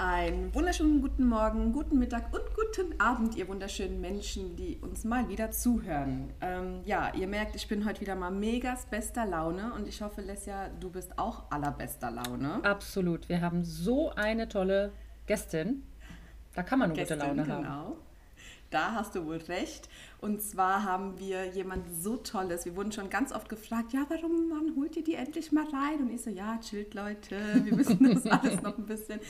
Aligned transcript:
Einen 0.00 0.54
wunderschönen 0.54 1.02
guten 1.02 1.26
Morgen, 1.26 1.72
guten 1.72 1.98
Mittag 1.98 2.32
und 2.32 2.44
guten 2.54 3.00
Abend, 3.00 3.34
ihr 3.34 3.48
wunderschönen 3.48 4.00
Menschen, 4.00 4.54
die 4.54 4.78
uns 4.80 5.02
mal 5.02 5.28
wieder 5.28 5.50
zuhören. 5.50 6.32
Ähm, 6.40 6.82
ja, 6.84 7.12
ihr 7.16 7.26
merkt, 7.26 7.56
ich 7.56 7.66
bin 7.66 7.84
heute 7.84 8.00
wieder 8.00 8.14
mal 8.14 8.30
megas 8.30 8.86
bester 8.86 9.26
Laune 9.26 9.72
und 9.74 9.88
ich 9.88 10.00
hoffe, 10.00 10.20
Lesja, 10.20 10.68
du 10.68 10.88
bist 10.90 11.18
auch 11.18 11.50
allerbester 11.50 12.12
Laune. 12.12 12.62
Absolut. 12.62 13.28
Wir 13.28 13.40
haben 13.40 13.64
so 13.64 14.12
eine 14.14 14.48
tolle 14.48 14.92
Gästin. 15.26 15.82
Da 16.54 16.62
kann 16.62 16.78
man 16.78 16.90
nur 16.90 16.96
Gästin, 16.96 17.18
gute 17.18 17.26
Laune 17.26 17.48
haben. 17.48 17.94
Da 18.70 18.92
hast 18.92 19.14
du 19.14 19.24
wohl 19.24 19.38
recht. 19.48 19.88
Und 20.20 20.42
zwar 20.42 20.84
haben 20.84 21.18
wir 21.18 21.46
jemand 21.46 21.86
so 22.02 22.16
Tolles. 22.16 22.64
Wir 22.64 22.76
wurden 22.76 22.92
schon 22.92 23.08
ganz 23.08 23.32
oft 23.32 23.48
gefragt, 23.48 23.92
ja, 23.92 24.04
warum 24.08 24.50
wann 24.50 24.76
holt 24.76 24.96
ihr 24.96 25.04
die 25.04 25.14
endlich 25.14 25.52
mal 25.52 25.64
rein? 25.64 26.00
Und 26.00 26.10
ich 26.10 26.22
so, 26.22 26.30
ja, 26.30 26.58
chillt 26.60 26.92
Leute, 26.92 27.36
wir 27.64 27.74
müssen 27.74 28.02
das 28.12 28.26
alles 28.30 28.60
noch 28.60 28.76
ein 28.76 28.84
bisschen. 28.84 29.20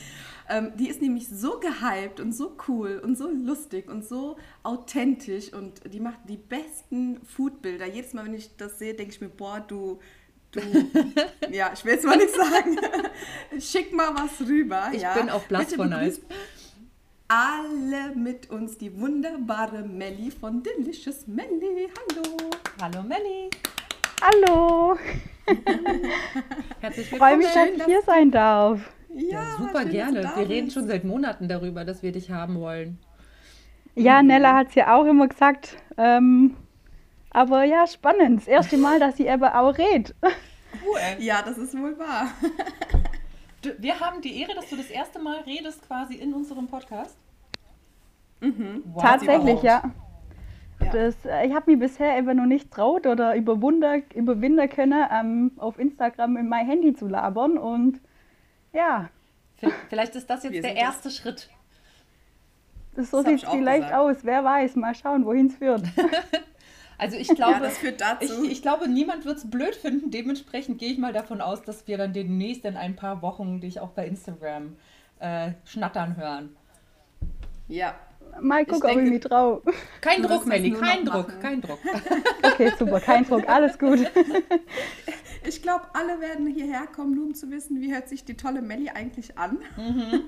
Ähm, 0.48 0.72
die 0.76 0.88
ist 0.88 1.00
nämlich 1.00 1.28
so 1.28 1.60
gehypt 1.60 2.20
und 2.20 2.34
so 2.34 2.56
cool 2.66 3.00
und 3.04 3.16
so 3.16 3.28
lustig 3.30 3.88
und 3.88 4.04
so 4.04 4.38
authentisch 4.62 5.52
und 5.52 5.92
die 5.92 6.00
macht 6.00 6.20
die 6.28 6.38
besten 6.38 7.20
Foodbilder. 7.24 7.86
Jedes 7.86 8.14
Mal, 8.14 8.24
wenn 8.24 8.34
ich 8.34 8.56
das 8.56 8.78
sehe, 8.78 8.94
denke 8.94 9.12
ich 9.12 9.20
mir, 9.20 9.28
boah, 9.28 9.60
du, 9.60 10.00
Du, 10.50 10.60
ja, 11.50 11.70
ich 11.74 11.84
will 11.84 11.92
jetzt 11.92 12.06
mal 12.06 12.16
nicht 12.16 12.34
sagen. 12.34 12.78
Schick 13.60 13.92
mal 13.92 14.14
was 14.14 14.48
rüber. 14.48 14.88
Ich 14.94 15.02
ja. 15.02 15.12
bin 15.12 15.28
auch 15.28 15.42
blass 15.42 15.74
von 15.74 15.92
Eis 15.92 16.22
alle 17.28 18.14
mit 18.16 18.48
uns 18.48 18.78
die 18.78 18.98
wunderbare 18.98 19.82
Melli 19.82 20.30
von 20.30 20.62
Delicious 20.62 21.26
Melli. 21.26 21.88
Hallo. 21.94 22.50
Hallo 22.80 23.02
Melli. 23.02 23.50
Hallo. 24.22 24.96
Herzlich 26.80 27.12
willkommen. 27.12 27.12
Ich 27.12 27.18
freue 27.18 27.36
mich, 27.36 27.48
dass 27.48 27.68
ich 27.76 27.84
hier 27.84 28.00
sein 28.02 28.30
darf. 28.30 28.80
Ja, 29.14 29.42
ja 29.42 29.56
super 29.58 29.82
schön, 29.82 29.90
gerne. 29.90 30.32
Wir 30.36 30.48
reden 30.48 30.70
schon 30.70 30.88
seit 30.88 31.04
Monaten 31.04 31.48
darüber, 31.48 31.84
dass 31.84 32.02
wir 32.02 32.12
dich 32.12 32.30
haben 32.30 32.60
wollen. 32.60 32.98
Ja. 33.94 34.22
Nella 34.22 34.54
hat 34.54 34.68
es 34.68 34.74
ja 34.74 34.94
auch 34.96 35.04
immer 35.04 35.28
gesagt. 35.28 35.76
Ähm, 35.98 36.56
aber 37.30 37.64
ja, 37.64 37.86
spannend. 37.86 38.40
Das 38.40 38.48
erste 38.48 38.78
Mal, 38.78 39.00
dass 39.00 39.18
sie 39.18 39.26
eben 39.26 39.44
auch 39.44 39.76
redet. 39.76 40.14
Cool. 40.22 40.98
Ja, 41.18 41.42
das 41.42 41.58
ist 41.58 41.76
wohl 41.76 41.98
wahr. 41.98 42.28
wir 43.78 44.00
haben 44.00 44.22
die 44.22 44.40
Ehre, 44.40 44.54
dass 44.54 44.70
du 44.70 44.76
das 44.76 44.90
erste 44.90 45.18
Mal 45.18 45.40
redest 45.40 45.86
quasi 45.86 46.14
in 46.14 46.32
unserem 46.32 46.68
Podcast. 46.68 47.16
Mhm. 48.40 48.82
Wow, 48.92 49.02
Tatsächlich, 49.02 49.62
ja. 49.62 49.82
ja. 50.80 50.90
Das, 50.92 51.24
äh, 51.24 51.46
ich 51.46 51.54
habe 51.54 51.70
mich 51.70 51.80
bisher 51.80 52.16
eben 52.16 52.36
noch 52.36 52.46
nicht 52.46 52.70
traut 52.70 53.06
oder 53.06 53.34
überwunder, 53.34 53.98
überwinden 54.14 54.68
können, 54.68 55.04
ähm, 55.12 55.52
auf 55.58 55.78
Instagram 55.78 56.36
in 56.36 56.48
mein 56.48 56.66
Handy 56.66 56.94
zu 56.94 57.08
labern. 57.08 57.58
Und 57.58 58.00
ja. 58.72 59.08
Vielleicht 59.88 60.14
ist 60.14 60.30
das 60.30 60.44
jetzt 60.44 60.62
der 60.62 60.76
erste 60.76 61.08
das. 61.08 61.16
Schritt. 61.16 61.48
Das 62.94 63.10
so 63.10 63.22
sieht 63.22 63.42
es 63.42 63.48
vielleicht 63.48 63.88
gesagt. 63.88 63.94
aus. 63.94 64.16
Wer 64.22 64.44
weiß. 64.44 64.76
Mal 64.76 64.94
schauen, 64.94 65.24
wohin 65.24 65.46
es 65.46 65.56
führt. 65.56 65.82
Also 67.00 67.16
ich 67.16 67.28
glaube, 67.28 67.52
ja, 67.52 67.60
das 67.60 67.78
führt 67.78 68.00
dazu. 68.00 68.42
Ich, 68.42 68.50
ich 68.50 68.62
glaube, 68.62 68.88
niemand 68.88 69.24
wird 69.24 69.38
es 69.38 69.48
blöd 69.48 69.76
finden. 69.76 70.10
Dementsprechend 70.10 70.78
gehe 70.78 70.90
ich 70.90 70.98
mal 70.98 71.12
davon 71.12 71.40
aus, 71.40 71.62
dass 71.62 71.86
wir 71.86 71.96
dann 71.96 72.12
demnächst 72.12 72.64
in 72.64 72.76
ein 72.76 72.96
paar 72.96 73.22
Wochen 73.22 73.60
dich 73.60 73.78
auch 73.78 73.90
bei 73.90 74.04
Instagram 74.04 74.76
äh, 75.20 75.52
schnattern 75.64 76.16
hören. 76.16 76.56
Ja. 77.68 77.94
Mal 78.40 78.64
gucken, 78.66 78.90
ob 78.90 78.98
ich 78.98 79.10
mich 79.10 79.20
traue. 79.20 79.62
Kein 80.00 80.22
Druck, 80.22 80.46
Melli, 80.46 80.72
kein 80.72 81.04
Druck, 81.04 81.28
machen. 81.28 81.40
kein 81.40 81.60
Druck. 81.60 81.78
Okay, 82.42 82.72
super, 82.78 83.00
kein 83.00 83.24
Druck, 83.24 83.48
alles 83.48 83.78
gut. 83.78 84.00
Ich 85.44 85.62
glaube, 85.62 85.84
alle 85.94 86.20
werden 86.20 86.46
hierher 86.46 86.86
kommen, 86.88 87.14
nur 87.14 87.26
um 87.26 87.34
zu 87.34 87.50
wissen, 87.50 87.80
wie 87.80 87.94
hört 87.94 88.08
sich 88.08 88.24
die 88.24 88.34
tolle 88.34 88.60
Melli 88.60 88.90
eigentlich 88.90 89.38
an. 89.38 89.58
Mhm. 89.76 90.24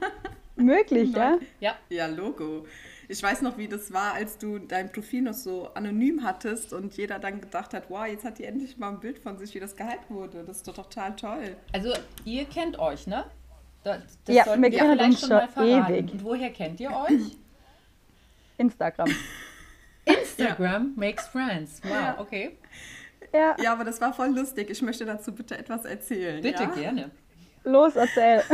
Möglich, 0.56 1.12
ja? 1.16 1.38
Ja. 1.58 1.74
Ja, 1.88 2.06
Logo. 2.06 2.64
Ich 3.08 3.22
weiß 3.22 3.42
noch, 3.42 3.58
wie 3.58 3.66
das 3.66 3.92
war, 3.92 4.14
als 4.14 4.38
du 4.38 4.58
dein 4.58 4.92
Profil 4.92 5.22
noch 5.22 5.34
so 5.34 5.68
anonym 5.74 6.22
hattest 6.22 6.72
und 6.72 6.96
jeder 6.96 7.18
dann 7.18 7.40
gedacht 7.40 7.74
hat, 7.74 7.90
wow, 7.90 8.06
jetzt 8.06 8.24
hat 8.24 8.38
die 8.38 8.44
endlich 8.44 8.78
mal 8.78 8.90
ein 8.90 9.00
Bild 9.00 9.18
von 9.18 9.36
sich, 9.36 9.54
wie 9.54 9.60
das 9.60 9.74
gehalten 9.74 10.14
wurde. 10.14 10.44
Das 10.46 10.58
ist 10.58 10.68
doch 10.68 10.74
total 10.76 11.16
toll. 11.16 11.56
Also 11.72 11.92
ihr 12.24 12.44
kennt 12.44 12.78
euch, 12.78 13.06
ne? 13.06 13.24
Das, 13.82 14.02
das 14.24 14.36
ja, 14.36 14.44
wir 14.60 14.70
kennen 14.70 15.00
uns 15.00 15.20
schon 15.20 15.40
ewig. 15.56 16.12
Und 16.12 16.24
woher 16.24 16.50
kennt 16.50 16.78
ihr 16.80 16.90
euch? 16.90 17.36
Instagram. 18.60 19.08
Instagram 20.04 20.94
ja. 20.96 21.00
makes 21.06 21.26
friends. 21.28 21.80
Wow, 21.82 21.90
ja. 21.90 22.20
okay. 22.20 22.58
Ja. 23.32 23.56
ja, 23.62 23.72
aber 23.72 23.84
das 23.84 24.00
war 24.00 24.12
voll 24.12 24.28
lustig. 24.28 24.70
Ich 24.70 24.82
möchte 24.82 25.04
dazu 25.04 25.32
bitte 25.32 25.56
etwas 25.56 25.84
erzählen. 25.84 26.42
Bitte, 26.42 26.64
ja? 26.64 26.70
gerne. 26.70 27.10
Los, 27.64 27.96
erzähl. 27.96 28.42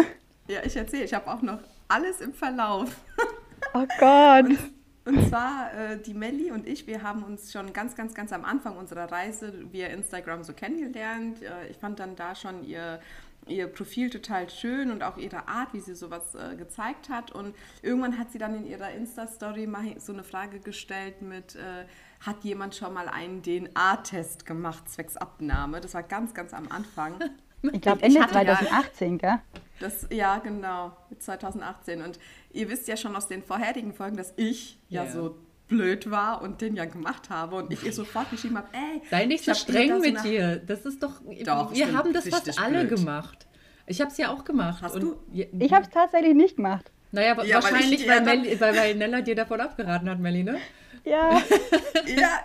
Ja, 0.49 0.61
ich 0.65 0.77
erzähle. 0.77 1.03
Ich 1.03 1.13
habe 1.13 1.29
auch 1.29 1.43
noch 1.43 1.59
alles 1.89 2.21
im 2.21 2.33
Verlauf. 2.33 2.89
Oh 3.75 3.85
Gott. 3.99 4.45
Und, 4.45 4.59
und 5.07 5.29
zwar 5.29 5.73
äh, 5.75 5.99
die 6.01 6.15
Melli 6.15 6.53
und 6.53 6.69
ich, 6.69 6.87
wir 6.87 7.03
haben 7.03 7.25
uns 7.25 7.51
schon 7.51 7.73
ganz, 7.73 7.97
ganz, 7.97 8.15
ganz 8.15 8.33
am 8.33 8.45
Anfang 8.45 8.77
unserer 8.77 9.11
Reise 9.11 9.53
via 9.73 9.89
Instagram 9.89 10.45
so 10.45 10.53
kennengelernt. 10.53 11.43
Äh, 11.43 11.69
ich 11.69 11.79
fand 11.79 11.99
dann 11.99 12.15
da 12.15 12.35
schon 12.35 12.63
ihr 12.65 13.01
ihr 13.47 13.67
Profil 13.69 14.11
total 14.11 14.51
schön 14.51 14.91
und 14.91 15.03
auch 15.03 15.17
ihre 15.17 15.49
Art, 15.49 15.73
wie 15.73 15.81
sie 15.81 15.95
sowas 15.95 16.35
äh, 16.35 16.57
gezeigt 16.57 17.09
hat. 17.09 17.33
Und 17.33 17.55
irgendwann 17.83 18.19
hat 18.19 18.33
sie 18.33 18.39
dann 18.39 18.55
in 18.55 18.67
ihrer 18.67 18.91
Insta-Story 18.93 19.67
mal 19.67 19.99
so 19.99 20.13
eine 20.13 20.25
Frage 20.25 20.61
gestellt 20.61 21.23
mit, 21.23 21.55
äh, 21.57 21.87
hat 22.25 22.45
jemand 22.45 22.75
schon 22.75 22.93
mal 22.93 23.09
einen 23.09 23.43
DNA-Test 23.43 24.47
gemacht, 24.47 24.89
zwecks 24.89 25.17
Abnahme? 25.17 25.81
Das 25.81 25.95
war 25.95 26.03
ganz, 26.03 26.35
ganz 26.35 26.53
am 26.53 26.69
Anfang. 26.71 27.15
Ich 27.73 27.81
glaube 27.81 28.03
Ende 28.03 28.21
2018, 28.21 29.19
gell? 29.19 29.39
Das, 29.81 30.07
ja, 30.11 30.39
genau, 30.39 30.97
2018. 31.19 32.03
Und 32.03 32.21
ihr 32.53 32.69
wisst 32.69 32.87
ja 32.87 32.97
schon 32.97 33.17
aus 33.17 33.27
den 33.27 33.43
vorherigen 33.43 33.93
Folgen, 33.93 34.17
dass 34.17 34.35
ich 34.37 34.79
yeah. 34.91 35.05
ja 35.05 35.11
so 35.11 35.37
blöd 35.69 36.11
war 36.11 36.43
und 36.43 36.61
den 36.61 36.77
ja 36.77 36.85
gemacht 36.85 37.31
habe 37.31 37.57
und 37.57 37.73
ich 37.73 37.85
ihr 37.85 37.93
sofort 37.93 38.31
geschrieben 38.31 38.57
habe, 38.57 38.69
ey. 38.73 39.03
Sei 39.11 39.27
nicht 39.27 39.45
so 39.45 39.55
streng 39.55 40.01
mit 40.01 40.23
dir. 40.25 40.57
Das 40.57 40.87
ist 40.87 41.03
doch. 41.03 41.21
doch 41.45 41.75
wir 41.75 41.93
haben 41.93 42.13
das 42.13 42.29
fast 42.29 42.61
alle 42.61 42.85
blöd. 42.85 42.99
gemacht. 42.99 43.47
Ich 43.87 44.01
habe 44.01 44.11
es 44.11 44.17
ja 44.19 44.31
auch 44.31 44.45
gemacht. 44.45 44.83
Hast 44.83 44.97
du? 44.97 45.17
Ich 45.33 45.73
habe 45.73 45.85
es 45.85 45.91
tatsächlich 45.91 46.35
nicht 46.35 46.57
gemacht. 46.57 46.91
Naja, 47.13 47.43
ja, 47.45 47.63
wahrscheinlich, 47.63 48.07
weil, 48.09 48.27
weil, 48.27 48.61
weil, 48.61 48.77
weil 48.77 48.95
Nella 48.97 49.21
dir 49.21 49.35
davon 49.37 49.61
abgeraten 49.61 50.11
hat, 50.11 50.19
Melli, 50.19 50.43
ne? 50.43 50.59
Ja. 51.07 51.41
ja, 52.07 52.41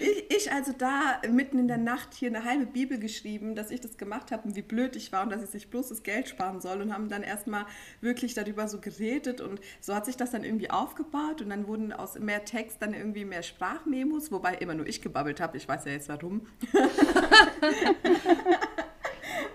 ich, 0.00 0.28
ich 0.28 0.52
also 0.52 0.72
da 0.76 1.20
mitten 1.30 1.60
in 1.60 1.68
der 1.68 1.78
Nacht 1.78 2.12
hier 2.12 2.28
eine 2.28 2.44
halbe 2.44 2.66
Bibel 2.66 2.98
geschrieben, 2.98 3.54
dass 3.54 3.70
ich 3.70 3.80
das 3.80 3.96
gemacht 3.96 4.32
habe 4.32 4.48
und 4.48 4.56
wie 4.56 4.62
blöd 4.62 4.96
ich 4.96 5.12
war 5.12 5.22
und 5.22 5.30
dass 5.30 5.44
ich 5.44 5.50
sich 5.50 5.70
bloß 5.70 5.90
das 5.90 6.02
Geld 6.02 6.28
sparen 6.28 6.60
soll 6.60 6.82
und 6.82 6.92
haben 6.92 7.08
dann 7.08 7.22
erstmal 7.22 7.66
wirklich 8.00 8.34
darüber 8.34 8.66
so 8.66 8.80
geredet 8.80 9.40
und 9.40 9.60
so 9.80 9.94
hat 9.94 10.06
sich 10.06 10.16
das 10.16 10.32
dann 10.32 10.42
irgendwie 10.42 10.70
aufgebaut 10.70 11.40
und 11.40 11.50
dann 11.50 11.68
wurden 11.68 11.92
aus 11.92 12.18
mehr 12.18 12.44
Text 12.44 12.82
dann 12.82 12.94
irgendwie 12.94 13.24
mehr 13.24 13.44
Sprachmemos, 13.44 14.32
wobei 14.32 14.54
immer 14.54 14.74
nur 14.74 14.88
ich 14.88 15.00
gebabbelt 15.00 15.40
habe, 15.40 15.56
ich 15.56 15.68
weiß 15.68 15.84
ja 15.84 15.92
jetzt 15.92 16.08
warum. 16.08 16.48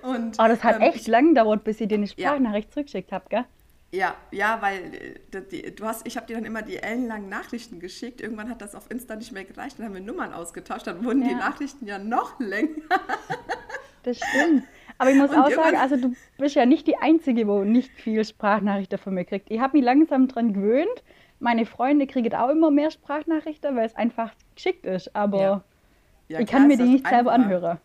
und, 0.02 0.40
oh, 0.40 0.48
das 0.48 0.64
hat 0.64 0.78
ähm, 0.78 0.84
echt 0.84 1.10
lang 1.10 1.34
gedauert, 1.34 1.66
bis 1.66 1.82
ich 1.82 1.90
dir 1.90 1.96
eine 1.96 2.08
Sprachnachricht 2.08 2.70
ja. 2.70 2.72
zurückgeschickt 2.72 3.12
habe, 3.12 3.26
gell? 3.28 3.44
Ja, 3.92 4.16
ja, 4.32 4.62
weil 4.62 4.94
äh, 5.34 5.42
die, 5.52 5.76
du 5.76 5.86
hast, 5.86 6.06
ich 6.06 6.16
habe 6.16 6.28
dir 6.28 6.36
dann 6.36 6.46
immer 6.46 6.62
die 6.62 6.78
ellenlangen 6.78 7.30
Nachrichten 7.30 7.80
geschickt. 7.80 8.22
Irgendwann 8.22 8.50
hat 8.50 8.62
das 8.62 8.76
auf 8.76 8.90
Insta 8.92 9.16
nicht 9.16 9.32
mehr 9.32 9.46
gereicht, 9.46 9.80
dann 9.80 9.88
haben 9.88 9.96
wir 9.96 10.02
Nummern 10.02 10.34
ausgetauscht, 10.34 10.86
dann 10.88 11.04
wurden 11.04 11.24
ja. 11.24 11.30
die 11.30 11.36
Nachrichten 11.36 11.86
ja 11.86 12.00
noch 12.00 12.40
länger. 12.40 12.82
Das 14.04 14.16
stimmt. 14.16 14.64
Aber 14.98 15.12
ich 15.12 15.18
muss 15.18 15.30
Und 15.30 15.38
auch 15.40 15.52
sagen, 15.52 15.76
also 15.76 15.98
du 15.98 16.16
bist 16.38 16.56
ja 16.56 16.66
nicht 16.66 16.88
die 16.88 16.96
Einzige, 16.96 17.50
wo 17.50 17.66
nicht 17.66 17.92
viel 17.92 18.24
Sprachnachrichten 18.24 18.98
von 18.98 19.14
mir 19.14 19.26
kriegt. 19.26 19.52
Ich 19.52 19.60
habe 19.60 19.76
mich 19.76 19.86
langsam 19.86 20.30
daran 20.30 20.54
gewöhnt. 20.54 21.04
Meine 21.40 21.66
Freunde 21.66 22.08
kriegen 22.08 22.34
auch 22.34 22.50
immer 22.50 22.72
mehr 22.72 22.92
Sprachnachrichten, 22.92 23.76
weil 23.76 23.86
es 23.86 23.96
einfach 23.98 24.32
geschickt 24.56 24.86
ist. 24.86 25.14
Aber 25.14 25.42
ja. 25.42 25.64
Ja, 26.30 26.40
ich 26.40 26.48
kann 26.48 26.68
mir 26.68 26.78
die 26.78 26.84
nicht 26.84 27.08
selber 27.08 27.32
anhören. 27.32 27.80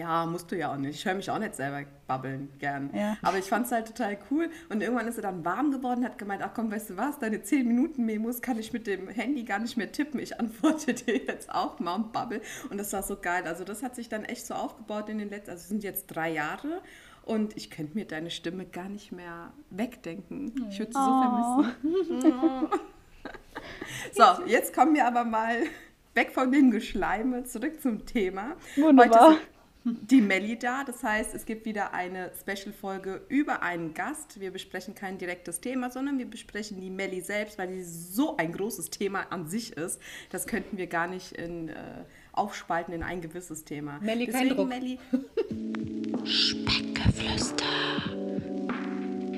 Ja, 0.00 0.24
musst 0.24 0.50
du 0.50 0.56
ja 0.56 0.72
auch 0.72 0.78
nicht. 0.78 0.96
Ich 0.96 1.04
höre 1.04 1.14
mich 1.14 1.30
auch 1.30 1.38
nicht 1.38 1.54
selber 1.54 1.82
babbeln 2.06 2.48
gern. 2.58 2.88
Ja. 2.94 3.18
Aber 3.20 3.36
ich 3.36 3.44
fand 3.44 3.66
es 3.66 3.72
halt 3.72 3.86
total 3.86 4.16
cool. 4.30 4.48
Und 4.70 4.80
irgendwann 4.80 5.06
ist 5.06 5.18
er 5.18 5.22
dann 5.22 5.44
warm 5.44 5.72
geworden, 5.72 6.06
hat 6.06 6.16
gemeint, 6.16 6.40
ach 6.42 6.54
komm, 6.54 6.72
weißt 6.72 6.90
du 6.90 6.96
was, 6.96 7.18
deine 7.18 7.42
10 7.42 7.68
Minuten 7.68 8.06
Memos 8.06 8.40
kann 8.40 8.58
ich 8.58 8.72
mit 8.72 8.86
dem 8.86 9.08
Handy 9.08 9.42
gar 9.42 9.58
nicht 9.58 9.76
mehr 9.76 9.92
tippen. 9.92 10.18
Ich 10.18 10.40
antworte 10.40 10.94
dir 10.94 11.18
jetzt 11.18 11.50
auch 11.50 11.78
mal 11.80 11.96
und 11.96 12.14
babbel. 12.14 12.40
Und 12.70 12.78
das 12.78 12.94
war 12.94 13.02
so 13.02 13.18
geil. 13.20 13.42
Also 13.44 13.64
das 13.64 13.82
hat 13.82 13.94
sich 13.94 14.08
dann 14.08 14.24
echt 14.24 14.46
so 14.46 14.54
aufgebaut 14.54 15.10
in 15.10 15.18
den 15.18 15.28
letzten, 15.28 15.50
also 15.50 15.60
es 15.60 15.68
sind 15.68 15.84
jetzt 15.84 16.06
drei 16.06 16.32
Jahre. 16.32 16.80
Und 17.26 17.54
ich 17.58 17.70
könnte 17.70 17.94
mir 17.94 18.06
deine 18.06 18.30
Stimme 18.30 18.64
gar 18.64 18.88
nicht 18.88 19.12
mehr 19.12 19.52
wegdenken. 19.68 20.66
Ich 20.70 20.78
würde 20.78 20.92
sie 20.92 20.98
oh. 20.98 21.62
so 21.62 22.22
vermissen. 22.22 22.68
so, 24.14 24.46
jetzt 24.46 24.74
kommen 24.74 24.94
wir 24.94 25.06
aber 25.06 25.24
mal 25.24 25.58
weg 26.14 26.32
von 26.32 26.50
dem 26.50 26.70
Geschleime, 26.70 27.44
zurück 27.44 27.82
zum 27.82 28.06
Thema. 28.06 28.56
Wunderbar. 28.76 29.32
Heute 29.32 29.40
die 29.84 30.20
Melli 30.20 30.58
da. 30.58 30.84
Das 30.84 31.02
heißt, 31.02 31.34
es 31.34 31.46
gibt 31.46 31.64
wieder 31.64 31.94
eine 31.94 32.30
Special-Folge 32.38 33.22
über 33.28 33.62
einen 33.62 33.94
Gast. 33.94 34.40
Wir 34.40 34.50
besprechen 34.50 34.94
kein 34.94 35.18
direktes 35.18 35.60
Thema, 35.60 35.90
sondern 35.90 36.18
wir 36.18 36.26
besprechen 36.26 36.80
die 36.80 36.90
Melli 36.90 37.20
selbst, 37.20 37.58
weil 37.58 37.68
die 37.68 37.82
so 37.82 38.36
ein 38.36 38.52
großes 38.52 38.90
Thema 38.90 39.26
an 39.30 39.46
sich 39.48 39.76
ist. 39.76 40.00
Das 40.30 40.46
könnten 40.46 40.76
wir 40.76 40.86
gar 40.86 41.06
nicht 41.06 41.32
in, 41.32 41.68
äh, 41.70 41.74
aufspalten 42.32 42.94
in 42.94 43.02
ein 43.02 43.20
gewisses 43.20 43.64
Thema. 43.64 43.98
Melli, 44.00 44.26
kein 44.26 44.50
Druck. 44.50 44.68
Melli. 44.68 44.98
Speckgeflüster. 46.24 47.64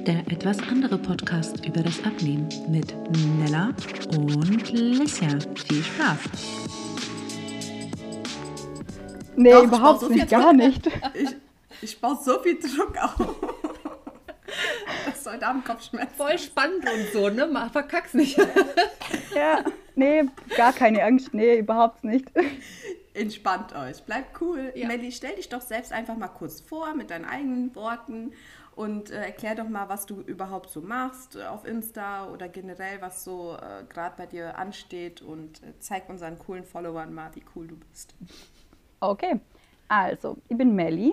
der 0.07 0.19
etwas 0.33 0.59
andere 0.69 0.99
Podcast 0.99 1.65
über 1.65 1.81
das 1.81 2.03
Abnehmen 2.05 2.49
mit 2.69 2.93
Nella 3.39 3.73
und 4.17 4.73
Lissia. 4.73 5.39
Viel 5.69 5.83
Spaß! 5.85 6.19
Nee, 9.37 9.51
Doch, 9.53 9.65
überhaupt 9.65 10.01
so 10.01 10.09
nicht, 10.09 10.29
gar 10.29 10.53
nicht. 10.53 10.87
Ich, 11.15 11.37
ich 11.81 12.01
baue 12.01 12.19
so 12.23 12.39
viel 12.41 12.59
Druck 12.59 12.97
auf. 12.99 13.35
Das 15.07 15.25
soll 15.25 15.39
Darmkopfschmerzen. 15.39 16.15
Voll 16.15 16.39
spannend 16.39 16.85
und 16.85 17.13
so, 17.13 17.31
ne? 17.31 17.71
Verkack's 17.73 18.13
nicht. 18.13 18.37
Ja, 19.35 19.65
nee, 19.95 20.25
gar 20.57 20.75
keine 20.75 21.03
Angst. 21.03 21.33
Nee, 21.33 21.59
überhaupt 21.59 22.05
nicht. 22.05 22.27
Entspannt 23.15 23.75
euch, 23.75 24.03
bleibt 24.03 24.39
cool. 24.43 24.73
Ja. 24.75 24.87
Melli, 24.89 25.11
stell 25.11 25.35
dich 25.37 25.49
doch 25.49 25.63
selbst 25.63 25.91
einfach 25.91 26.17
mal 26.17 26.29
kurz 26.29 26.61
vor 26.61 26.95
mit 26.95 27.11
deinen 27.11 27.25
eigenen 27.25 27.75
Worten 27.75 28.33
und 28.75 29.11
äh, 29.11 29.25
erklär 29.27 29.55
doch 29.55 29.69
mal, 29.69 29.89
was 29.89 30.07
du 30.07 30.21
überhaupt 30.23 30.71
so 30.71 30.81
machst 30.81 31.37
äh, 31.37 31.45
auf 31.45 31.65
Insta 31.67 32.29
oder 32.31 32.49
generell, 32.49 33.01
was 33.01 33.25
so 33.25 33.57
äh, 33.57 33.85
gerade 33.89 34.15
bei 34.17 34.27
dir 34.27 34.57
ansteht 34.59 35.21
und 35.21 35.63
äh, 35.63 35.73
zeig 35.79 36.09
unseren 36.09 36.39
coolen 36.39 36.65
Followern 36.65 37.13
mal, 37.13 37.31
wie 37.35 37.45
cool 37.55 37.69
du 37.69 37.77
bist. 37.77 38.15
Okay, 39.03 39.41
also 39.89 40.37
ich 40.49 40.57
bin 40.57 40.77
Melli, 40.77 41.13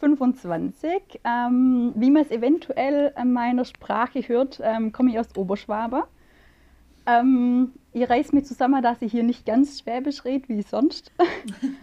25. 0.00 1.20
Ähm, 1.24 1.92
wie 1.96 2.10
man 2.10 2.22
es 2.24 2.30
eventuell 2.30 3.10
an 3.14 3.32
meiner 3.32 3.64
Sprache 3.64 4.20
hört, 4.20 4.60
ähm, 4.62 4.92
komme 4.92 5.12
ich 5.12 5.18
aus 5.18 5.34
Oberschwaber. 5.34 6.08
Ähm, 7.06 7.72
ich 7.94 8.08
reiß 8.08 8.32
mir 8.34 8.42
zusammen, 8.42 8.82
dass 8.82 9.00
ich 9.00 9.12
hier 9.12 9.22
nicht 9.22 9.46
ganz 9.46 9.80
Schwäbisch 9.80 10.26
rede 10.26 10.46
wie 10.50 10.60
sonst. 10.60 11.10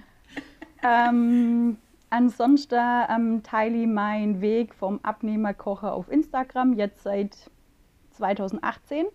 ähm, 0.84 1.78
ansonsten 2.12 2.80
ähm, 3.10 3.42
teile 3.42 3.78
ich 3.82 3.88
meinen 3.88 4.42
Weg 4.42 4.76
vom 4.76 5.00
Abnehmerkocher 5.02 5.96
auf 5.96 6.12
Instagram 6.12 6.74
jetzt 6.74 7.02
seit 7.02 7.36
2018. 8.12 9.08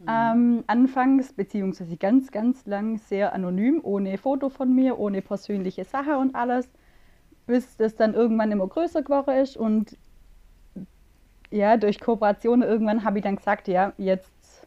Mhm. 0.00 0.06
Ähm, 0.08 0.64
anfangs, 0.66 1.32
beziehungsweise 1.32 1.96
ganz, 1.96 2.30
ganz 2.30 2.66
lang 2.66 2.98
sehr 2.98 3.32
anonym, 3.32 3.80
ohne 3.82 4.16
Foto 4.18 4.48
von 4.48 4.74
mir, 4.74 4.98
ohne 4.98 5.22
persönliche 5.22 5.84
Sache 5.84 6.18
und 6.18 6.34
alles, 6.34 6.68
bis 7.46 7.76
das 7.76 7.96
dann 7.96 8.14
irgendwann 8.14 8.52
immer 8.52 8.66
größer 8.66 9.02
geworden 9.02 9.36
ist 9.38 9.56
und 9.56 9.96
ja, 11.50 11.76
durch 11.76 11.98
Kooperation 11.98 12.62
irgendwann 12.62 13.04
habe 13.04 13.18
ich 13.18 13.24
dann 13.24 13.36
gesagt, 13.36 13.68
ja, 13.68 13.92
jetzt 13.96 14.66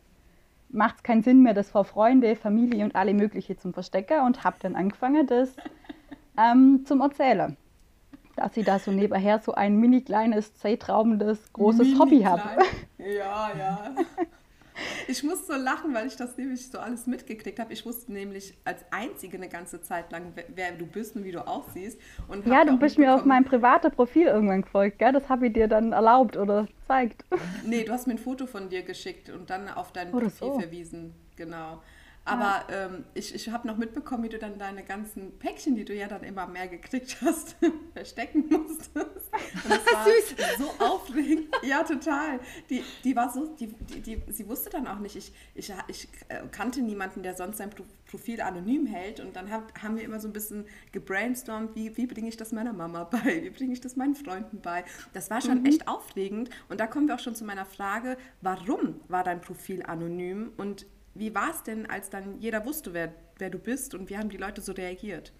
macht 0.69 0.97
es 0.97 1.03
keinen 1.03 1.21
Sinn 1.21 1.43
mehr, 1.43 1.53
das 1.53 1.69
vor 1.69 1.85
Freunde, 1.85 2.35
Familie 2.35 2.83
und 2.83 2.95
alle 2.95 3.13
mögliche 3.13 3.57
zum 3.57 3.73
Verstecken 3.73 4.21
und 4.25 4.43
habe 4.43 4.57
dann 4.59 4.75
angefangen, 4.75 5.27
das 5.27 5.55
ähm, 6.37 6.83
zum 6.85 7.01
Erzählen. 7.01 7.57
Dass 8.35 8.57
ich 8.57 8.65
da 8.65 8.79
so 8.79 8.91
nebenher 8.91 9.39
so 9.39 9.53
ein 9.53 9.75
mini 9.75 10.01
kleines, 10.01 10.55
zeitraubendes, 10.55 11.53
großes 11.53 11.87
mini 11.87 11.99
Hobby 11.99 12.21
habe. 12.23 12.63
Ja, 12.97 13.51
ja. 13.57 13.95
Ich 15.07 15.23
muss 15.23 15.47
so 15.47 15.53
lachen, 15.53 15.93
weil 15.93 16.07
ich 16.07 16.15
das 16.15 16.37
nämlich 16.37 16.69
so 16.69 16.79
alles 16.79 17.07
mitgekriegt 17.07 17.59
habe. 17.59 17.73
Ich 17.73 17.85
wusste 17.85 18.11
nämlich 18.11 18.53
als 18.65 18.83
Einzige 18.91 19.37
eine 19.37 19.49
ganze 19.49 19.81
Zeit 19.81 20.11
lang, 20.11 20.33
wer 20.55 20.71
du 20.71 20.85
bist 20.85 21.15
und 21.15 21.23
wie 21.23 21.31
du 21.31 21.45
aussiehst. 21.45 21.99
Und 22.27 22.45
ja, 22.47 22.65
du 22.65 22.77
bist 22.77 22.97
mir 22.97 23.15
auf 23.15 23.25
mein 23.25 23.43
privates 23.43 23.91
Profil 23.93 24.27
irgendwann 24.27 24.61
gefolgt, 24.61 24.99
gell? 24.99 25.11
Das 25.11 25.29
habe 25.29 25.47
ich 25.47 25.53
dir 25.53 25.67
dann 25.67 25.91
erlaubt 25.91 26.37
oder 26.37 26.67
gezeigt. 26.79 27.25
Nee, 27.65 27.83
du 27.83 27.91
hast 27.91 28.07
mir 28.07 28.13
ein 28.13 28.19
Foto 28.19 28.45
von 28.45 28.69
dir 28.69 28.81
geschickt 28.83 29.29
und 29.29 29.49
dann 29.49 29.69
auf 29.69 29.91
dein 29.91 30.11
Profil 30.11 30.29
so. 30.29 30.59
verwiesen. 30.59 31.13
Genau. 31.35 31.81
Aber 32.23 32.65
ja. 32.69 32.85
ähm, 32.85 33.05
ich, 33.15 33.33
ich 33.33 33.49
habe 33.49 33.67
noch 33.67 33.77
mitbekommen, 33.77 34.23
wie 34.23 34.29
du 34.29 34.37
dann 34.37 34.59
deine 34.59 34.83
ganzen 34.83 35.39
Päckchen, 35.39 35.75
die 35.75 35.85
du 35.85 35.95
ja 35.95 36.07
dann 36.07 36.23
immer 36.23 36.45
mehr 36.45 36.67
gekriegt 36.67 37.17
hast, 37.21 37.55
verstecken 37.93 38.45
musstest. 38.47 38.95
Und 38.95 39.69
das 39.69 39.85
war 39.93 40.05
Süß. 40.05 40.35
so 40.59 40.85
aufregend. 40.85 41.47
Ja, 41.63 41.83
total. 41.83 42.39
Die, 42.69 42.83
die 43.03 43.15
war 43.15 43.31
so, 43.31 43.47
die, 43.55 43.67
die, 43.67 44.01
die, 44.01 44.21
sie 44.31 44.47
wusste 44.47 44.69
dann 44.69 44.85
auch 44.85 44.99
nicht, 44.99 45.15
ich, 45.15 45.33
ich, 45.55 45.73
ich 45.87 46.07
äh, 46.27 46.41
kannte 46.51 46.83
niemanden, 46.83 47.23
der 47.23 47.35
sonst 47.35 47.57
sein 47.57 47.71
Profil 48.05 48.41
anonym 48.41 48.85
hält. 48.85 49.19
Und 49.19 49.35
dann 49.35 49.49
hab, 49.49 49.81
haben 49.81 49.97
wir 49.97 50.03
immer 50.03 50.19
so 50.19 50.27
ein 50.27 50.33
bisschen 50.33 50.65
gebrainstormt, 50.91 51.75
wie, 51.75 51.97
wie 51.97 52.05
bringe 52.05 52.29
ich 52.29 52.37
das 52.37 52.51
meiner 52.51 52.73
Mama 52.73 53.03
bei, 53.11 53.41
wie 53.41 53.49
bringe 53.49 53.73
ich 53.73 53.81
das 53.81 53.95
meinen 53.95 54.13
Freunden 54.13 54.61
bei. 54.61 54.83
Das 55.13 55.31
war 55.31 55.41
schon 55.41 55.61
mhm. 55.61 55.65
echt 55.65 55.87
aufregend. 55.87 56.51
Und 56.69 56.79
da 56.79 56.85
kommen 56.85 57.07
wir 57.07 57.15
auch 57.15 57.19
schon 57.19 57.33
zu 57.33 57.45
meiner 57.45 57.65
Frage, 57.65 58.15
warum 58.41 59.01
war 59.07 59.23
dein 59.23 59.41
Profil 59.41 59.81
anonym 59.81 60.51
und 60.57 60.85
wie 61.13 61.35
war 61.35 61.49
es 61.51 61.63
denn, 61.63 61.89
als 61.89 62.09
dann 62.09 62.39
jeder 62.39 62.65
wusste, 62.65 62.93
wer, 62.93 63.13
wer 63.37 63.49
du 63.49 63.59
bist 63.59 63.93
und 63.95 64.09
wie 64.09 64.17
haben 64.17 64.29
die 64.29 64.37
Leute 64.37 64.61
so 64.61 64.71
reagiert? 64.71 65.33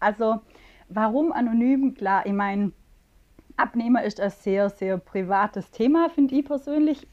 Also, 0.00 0.40
warum 0.88 1.32
anonym? 1.32 1.94
Klar, 1.94 2.26
ich 2.26 2.32
meine, 2.32 2.72
Abnehmer 3.56 4.04
ist 4.04 4.20
ein 4.20 4.30
sehr, 4.30 4.70
sehr 4.70 4.98
privates 4.98 5.70
Thema, 5.70 6.08
finde 6.10 6.36
ich 6.36 6.44
persönlich. 6.44 7.06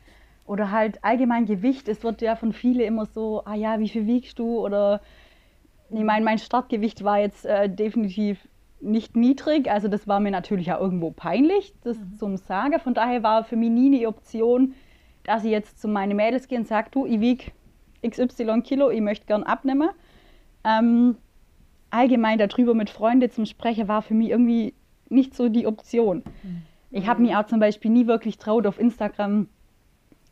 Oder 0.46 0.70
halt 0.70 1.04
allgemein 1.04 1.46
Gewicht. 1.46 1.88
Es 1.88 2.04
wird 2.04 2.22
ja 2.22 2.36
von 2.36 2.54
vielen 2.54 2.82
immer 2.82 3.06
so, 3.06 3.44
ah 3.46 3.56
ja, 3.56 3.80
wie 3.80 3.90
viel 3.90 4.06
wiegst 4.06 4.38
du? 4.38 4.60
Oder 4.60 5.02
ich 5.90 6.04
meine, 6.04 6.24
mein 6.24 6.38
Startgewicht 6.38 7.04
war 7.04 7.20
jetzt 7.20 7.46
äh, 7.46 7.68
definitiv 7.68 8.48
nicht 8.80 9.16
niedrig. 9.16 9.70
Also 9.70 9.88
das 9.88 10.08
war 10.08 10.20
mir 10.20 10.32
natürlich 10.32 10.72
auch 10.72 10.82
irgendwo 10.82 11.12
peinlich, 11.12 11.74
das 11.84 11.98
mhm. 11.98 12.18
zum 12.18 12.38
Sagen. 12.38 12.80
Von 12.80 12.94
daher 12.94 13.24
war 13.24 13.44
für 13.44 13.56
mich 13.56 13.72
nie 13.72 13.96
eine 13.96 14.08
Option, 14.08 14.76
dass 15.26 15.44
ich 15.44 15.52
jetzt 15.52 15.80
zu 15.80 15.88
meinen 15.88 16.16
Mädels 16.16 16.48
gehe 16.48 16.58
und 16.58 16.68
sage, 16.68 16.90
du, 16.92 17.06
ich 17.06 17.20
wiege 17.20 17.52
XY 18.08 18.62
Kilo, 18.62 18.90
ich 18.90 19.02
möchte 19.02 19.26
gern 19.26 19.44
abnehmen. 19.44 19.90
Ähm, 20.64 21.18
allgemein 21.90 22.38
darüber 22.38 22.74
mit 22.74 22.90
Freunden 22.90 23.30
zum 23.32 23.46
Sprechen 23.46 23.88
war 23.88 24.02
für 24.02 24.14
mich 24.14 24.30
irgendwie 24.30 24.74
nicht 25.10 25.36
so 25.36 25.50
die 25.50 25.68
Option. 25.68 26.24
Mhm. 26.44 26.64
Ich 26.92 27.08
habe 27.08 27.22
mich 27.22 27.36
auch 27.36 27.46
zum 27.46 27.60
Beispiel 27.60 27.92
nie 27.92 28.08
wirklich 28.08 28.38
traut, 28.38 28.66
auf 28.68 28.80
Instagram 28.80 29.48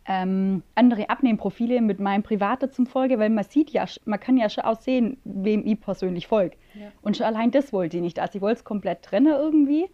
ähm, 0.06 0.64
andere 0.76 1.10
Abnehmprofile 1.10 1.82
mit 1.82 2.00
meinem 2.00 2.24
Privaten 2.24 2.72
zum 2.72 2.86
Folge, 2.86 3.20
weil 3.20 3.30
man 3.30 3.44
sieht 3.46 3.70
ja, 3.72 3.86
man 4.06 4.20
kann 4.20 4.38
ja 4.38 4.50
schon 4.50 4.66
auch 4.66 4.80
sehen, 4.80 5.18
wem 5.24 5.66
ich 5.66 5.80
persönlich 5.80 6.28
folge. 6.28 6.58
Ja. 6.74 6.88
Und 7.02 7.18
schon 7.18 7.26
allein 7.26 7.52
das 7.52 7.72
wollte 7.72 7.98
ich 7.98 8.04
nicht. 8.04 8.20
Also 8.20 8.36
ich 8.36 8.42
wollte 8.42 8.60
es 8.60 8.64
komplett 8.64 9.02
trennen 9.02 9.34
irgendwie 9.34 9.86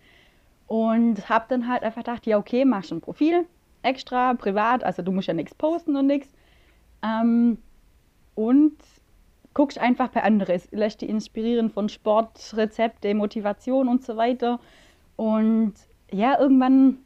und 0.68 1.30
habe 1.30 1.46
dann 1.50 1.68
halt 1.68 1.84
einfach 1.84 2.04
gedacht, 2.04 2.26
ja 2.26 2.38
okay, 2.38 2.66
mach 2.66 2.84
schon 2.84 3.00
ein 3.00 3.02
Profil, 3.02 3.46
extra, 3.82 4.34
privat, 4.34 4.84
also 4.84 5.02
du 5.02 5.12
musst 5.12 5.28
ja 5.28 5.34
nichts 5.34 5.56
posten 5.56 5.96
und 5.96 6.08
nichts. 6.08 6.34
Ähm, 7.04 7.58
und 8.36 8.78
guckst 9.54 9.78
einfach 9.78 10.10
bei 10.10 10.24
anderen, 10.24 10.62
lässt 10.72 11.02
dich 11.02 11.10
inspirieren 11.10 11.70
von 11.70 11.90
Sport, 11.90 12.54
Rezepte, 12.56 13.14
Motivation 13.14 13.88
und 13.88 14.04
so 14.04 14.16
weiter. 14.16 14.60
Und 15.16 15.74
ja, 16.12 16.40
irgendwann, 16.40 17.00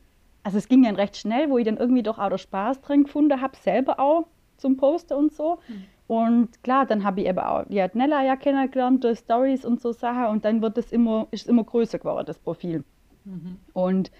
also 0.43 0.57
es 0.57 0.67
ging 0.67 0.83
dann 0.83 0.95
recht 0.95 1.17
schnell, 1.17 1.49
wo 1.49 1.57
ich 1.57 1.65
dann 1.65 1.77
irgendwie 1.77 2.03
doch 2.03 2.19
auch 2.19 2.29
der 2.29 2.37
Spaß 2.37 2.81
dran 2.81 3.03
gefunden 3.03 3.41
habe, 3.41 3.55
selber 3.57 3.99
auch 3.99 4.27
zum 4.57 4.77
Posten 4.77 5.13
und 5.13 5.33
so. 5.33 5.59
Mhm. 5.67 5.85
Und 6.05 6.63
klar, 6.63 6.85
dann 6.85 7.03
habe 7.03 7.21
ich 7.21 7.27
eben 7.27 7.39
auch 7.39 7.63
die 7.69 7.81
hat 7.81 7.95
Nella 7.95 8.23
ja 8.23 8.35
kennengelernt 8.35 9.03
durch 9.03 9.19
Stories 9.19 9.65
und 9.65 9.81
so 9.81 9.93
Sachen 9.93 10.25
und 10.27 10.45
dann 10.45 10.61
wird 10.61 10.77
es 10.77 10.91
immer, 10.91 11.27
ist 11.31 11.47
immer 11.47 11.63
größer 11.63 11.97
geworden, 11.97 12.25
das 12.25 12.37
Profil. 12.37 12.83
Mhm. 13.23 13.57
Und 13.73 14.11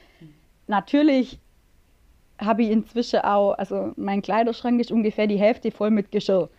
natürlich 0.68 1.40
habe 2.46 2.64
ich 2.64 2.72
inzwischen 2.72 3.22
auch, 3.22 3.54
also 3.54 3.94
mein 3.96 4.22
Kleiderschrank 4.22 4.80
ist 4.80 4.92
ungefähr 4.92 5.28
die 5.28 5.38
Hälfte 5.38 5.72
voll 5.72 5.92
mit 5.92 6.12
Geschirr. 6.12 6.50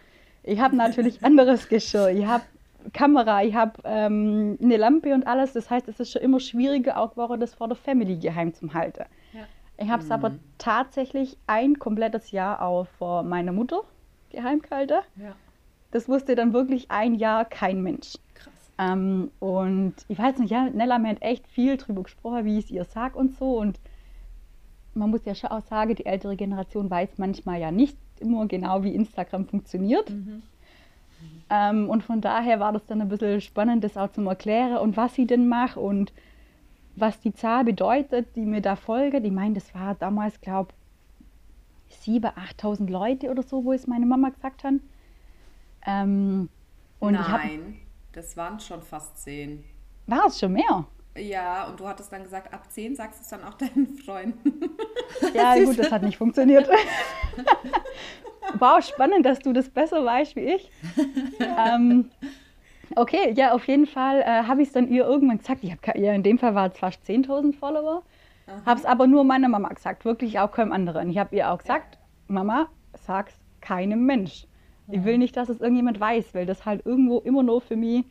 Ich 0.43 0.61
habe 0.61 0.77
natürlich 0.77 1.23
anderes 1.25 1.69
Geschirr. 1.69 2.11
Ich 2.11 2.27
habe 2.27 2.45
Kamera, 2.93 3.43
ich 3.43 3.55
habe 3.55 3.81
ähm, 3.85 4.59
eine 4.63 4.77
Lampe 4.77 5.15
und 5.15 5.27
alles. 5.27 5.53
Das 5.53 5.71
heißt, 5.71 5.89
es 5.89 6.01
ist 6.01 6.13
schon 6.13 6.23
immer 6.23 6.41
schwieriger, 6.41 6.99
auch 6.99 7.13
geworden, 7.13 7.41
das 7.41 7.55
vor 7.55 7.69
der 7.69 7.77
Family 7.77 8.17
geheim 8.17 8.53
zu 8.53 8.73
halten. 8.75 9.05
Ja. 9.33 9.41
Ich 9.79 9.89
habe 9.89 10.03
es 10.03 10.09
mhm. 10.09 10.13
aber 10.13 10.33
tatsächlich 10.59 11.37
ein 11.47 11.79
komplettes 11.79 12.31
Jahr 12.31 12.63
auch 12.63 12.87
vor 12.99 13.23
meiner 13.23 13.53
Mutter 13.53 13.83
geheim 14.31 14.61
gehalten. 14.61 15.01
Ja. 15.17 15.35
Das 15.91 16.09
wusste 16.09 16.35
dann 16.35 16.53
wirklich 16.53 16.91
ein 16.91 17.15
Jahr 17.15 17.45
kein 17.45 17.83
Mensch. 17.83 18.15
Krass. 18.35 18.53
Ähm, 18.79 19.31
und 19.41 19.95
ich 20.09 20.19
weiß 20.19 20.39
nicht, 20.39 20.51
ja, 20.51 20.69
Nella 20.71 20.99
mir 20.99 21.11
hat 21.11 21.23
echt 21.23 21.47
viel 21.47 21.77
drüber 21.77 22.03
gesprochen, 22.03 22.45
wie 22.45 22.59
ich 22.59 22.67
es 22.67 22.71
ihr 22.71 22.85
sag 22.85 23.17
und 23.17 23.37
so. 23.39 23.59
Und 23.59 23.79
man 24.95 25.11
muss 25.11 25.25
ja 25.25 25.35
schon 25.35 25.51
auch 25.51 25.63
sagen, 25.63 25.95
die 25.95 26.07
ältere 26.07 26.37
Generation 26.37 26.91
weiß 26.91 27.11
manchmal 27.19 27.61
ja 27.61 27.71
nicht 27.71 27.97
immer 28.21 28.47
genau, 28.47 28.83
wie 28.83 28.95
Instagram 28.95 29.47
funktioniert. 29.47 30.11
Mhm. 30.11 30.43
Ähm, 31.51 31.91
und 31.91 32.03
von 32.03 32.21
daher 32.21 32.61
war 32.61 32.73
das 32.73 32.87
dann 32.87 33.01
ein 33.01 33.09
bisschen 33.09 33.41
spannend, 33.41 33.85
das 33.85 33.97
auch 33.97 34.11
zu 34.11 34.27
erklären 34.27 34.79
und 34.79 34.97
was 34.97 35.15
sie 35.15 35.27
denn 35.27 35.49
macht 35.49 35.77
und 35.77 36.13
was 36.97 37.21
die 37.21 37.35
Zahl 37.35 37.65
bedeutet, 37.65 38.37
die 38.37 38.47
mir 38.47 38.61
da 38.61 38.77
folge. 38.77 39.21
Die 39.21 39.31
meint, 39.31 39.57
das 39.57 39.75
war 39.75 39.95
damals, 39.95 40.41
glaube 40.41 40.73
ich, 41.89 41.97
7.000, 42.09 42.35
8.000 42.59 42.91
Leute 42.91 43.31
oder 43.31 43.43
so, 43.43 43.65
wo 43.65 43.73
es 43.73 43.87
meine 43.87 44.07
Mama 44.07 44.31
gesagt 44.31 44.65
hat. 44.65 44.75
Ähm, 45.87 46.49
und 46.99 47.13
Nein, 47.13 47.23
hab, 47.29 48.13
das 48.13 48.37
waren 48.37 48.59
schon 48.61 48.83
fast 48.83 49.19
zehn. 49.19 49.65
War 50.07 50.27
es 50.27 50.39
schon 50.39 50.53
mehr? 50.53 50.87
Ja, 51.17 51.69
und 51.69 51.79
du 51.79 51.87
hattest 51.87 52.13
dann 52.13 52.25
gesagt, 52.25 52.53
ab 52.53 52.71
10 52.71 52.97
sagst 52.97 53.21
du 53.21 53.23
es 53.23 53.29
dann 53.29 53.45
auch 53.45 53.55
deinen 53.59 53.97
Freunden. 53.99 54.77
Ja, 55.33 55.55
gut, 55.65 55.79
das 55.79 55.91
hat 55.93 56.03
nicht 56.03 56.19
funktioniert. 56.19 56.69
wow, 58.59 58.85
spannend, 58.85 59.25
dass 59.25 59.39
du 59.39 59.53
das 59.53 59.69
besser 59.69 60.05
weißt 60.05 60.37
wie 60.37 60.55
ich. 60.55 60.71
Ähm, 61.39 62.11
okay, 62.97 63.33
ja, 63.35 63.53
auf 63.53 63.67
jeden 63.69 63.87
Fall 63.87 64.23
äh, 64.23 64.45
habe 64.45 64.63
ich 64.63 64.69
es 64.69 64.75
dann 64.75 64.89
ihr 64.89 65.05
irgendwann 65.05 65.39
gesagt. 65.39 65.63
Ich 65.63 65.71
habe 65.71 65.99
ja, 65.99 66.13
in 66.13 66.23
dem 66.23 66.39
Fall 66.39 66.55
war 66.55 66.67
es 66.71 66.79
fast 66.79 67.05
10.000 67.05 67.55
Follower. 67.55 68.03
Habe 68.67 68.79
es 68.79 68.85
aber 68.85 69.07
nur 69.07 69.25
meiner 69.25 69.49
Mama 69.49 69.69
gesagt, 69.69 70.05
wirklich 70.05 70.39
auch 70.39 70.51
keinem 70.53 70.73
anderen. 70.73 71.09
Ich 71.11 71.19
habe 71.19 71.35
ihr 71.35 71.51
auch 71.51 71.59
gesagt, 71.59 71.95
ja. 71.95 72.35
Mama, 72.35 72.69
sag's 72.93 73.35
keinem 73.61 74.05
Mensch. 74.05 74.47
Ja. 74.87 74.99
Ich 74.99 75.05
will 75.05 75.19
nicht, 75.19 75.37
dass 75.37 75.49
es 75.49 75.61
irgendjemand 75.61 75.99
weiß, 75.99 76.35
weil 76.35 76.45
das 76.45 76.67
halt 76.67 76.85
irgendwo 76.85 77.21
immer 77.21 77.43
nur 77.43 77.61
für 77.61 77.77
mich. 77.77 78.05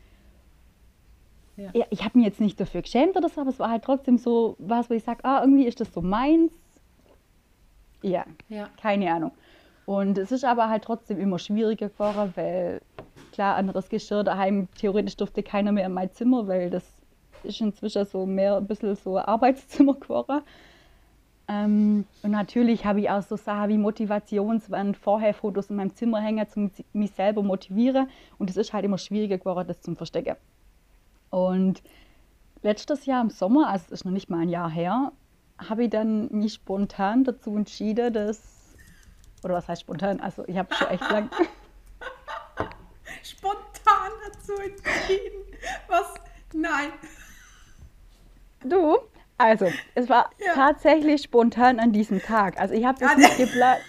Ja. 1.58 1.70
ja 1.74 1.86
ich 1.90 2.04
habe 2.04 2.18
mich 2.18 2.26
jetzt 2.26 2.42
nicht 2.42 2.60
dafür 2.60 2.82
geschämt 2.82 3.16
oder 3.16 3.30
so, 3.30 3.42
aber 3.42 3.50
es 3.50 3.60
war 3.60 3.70
halt 3.70 3.84
trotzdem 3.84 4.18
so 4.18 4.56
was, 4.60 4.90
wo 4.90 4.94
ich 4.94 5.04
sage, 5.04 5.24
ah, 5.24 5.42
irgendwie 5.42 5.66
ist 5.66 5.80
das 5.80 5.94
so 5.94 6.02
meins. 6.02 6.52
Ja, 8.02 8.26
ja, 8.50 8.70
keine 8.82 9.14
Ahnung. 9.14 9.32
Und 9.86 10.18
es 10.18 10.32
ist 10.32 10.46
aber 10.46 10.70
halt 10.70 10.84
trotzdem 10.84 11.20
immer 11.20 11.40
schwieriger 11.40 11.90
geworden, 11.90 12.34
weil 12.36 12.82
klar, 13.34 13.56
anderes 13.56 13.90
Geschirr 13.90 14.24
daheim, 14.24 14.68
theoretisch 14.78 15.18
durfte 15.18 15.44
keiner 15.44 15.72
mehr 15.72 15.86
in 15.88 15.94
mein 15.94 16.12
Zimmer, 16.12 16.48
weil 16.48 16.70
das 16.70 16.84
ist 17.44 17.60
inzwischen 17.60 18.06
so 18.06 18.26
mehr 18.26 18.58
ein 18.58 18.68
bisschen 18.68 18.96
so 18.96 19.18
Arbeitszimmer 19.18 19.94
geworden. 20.00 20.42
Ähm, 21.50 22.06
und 22.22 22.32
natürlich 22.32 22.86
habe 22.86 23.02
ich 23.02 23.10
auch 23.10 23.22
so 23.22 23.36
Sachen 23.36 23.70
wie 23.70 23.78
Motivationswand, 23.78 24.96
vorher 24.96 25.34
Fotos 25.34 25.70
in 25.70 25.76
meinem 25.76 25.94
Zimmer 25.94 26.22
hängen, 26.22 26.46
um 26.56 26.72
mich 26.94 27.12
selber 27.12 27.44
motivieren. 27.44 28.10
Und 28.38 28.50
es 28.50 28.56
ist 28.56 28.72
halt 28.72 28.86
immer 28.86 28.98
schwieriger 28.98 29.38
geworden, 29.38 29.68
das 29.68 29.82
zu 29.82 29.94
verstecken. 29.96 30.38
Und 31.34 31.82
letztes 32.62 33.08
Jahr 33.08 33.20
im 33.20 33.32
Sommer, 33.32 33.68
also 33.68 33.86
es 33.88 33.92
ist 33.92 34.06
noch 34.06 34.12
nicht 34.12 34.30
mal 34.30 34.42
ein 34.42 34.50
Jahr 34.50 34.70
her, 34.70 35.12
habe 35.58 35.86
ich 35.86 35.90
dann 35.90 36.32
mich 36.32 36.54
spontan 36.54 37.24
dazu 37.24 37.56
entschieden, 37.56 38.14
dass, 38.14 38.76
oder 39.44 39.56
was 39.56 39.68
heißt 39.68 39.82
spontan, 39.82 40.20
also 40.20 40.48
ich 40.48 40.56
habe 40.56 40.72
schon 40.76 40.88
echt 40.90 41.10
lang... 41.10 41.32
spontan 43.24 44.12
dazu 44.32 44.54
entschieden? 44.54 45.58
Was? 45.88 46.14
Nein. 46.54 46.92
Du, 48.64 49.00
also, 49.40 49.72
es 49.96 50.10
war 50.10 50.30
ja. 50.38 50.54
tatsächlich 50.54 51.24
spontan 51.24 51.80
an 51.80 51.94
diesem 51.94 52.22
Tag. 52.22 52.60
Also 52.60 52.76
ich 52.76 52.86
habe 52.86 53.00
das 53.00 53.12
ja, 53.12 53.18
nicht 53.18 53.38
geplant. 53.38 53.82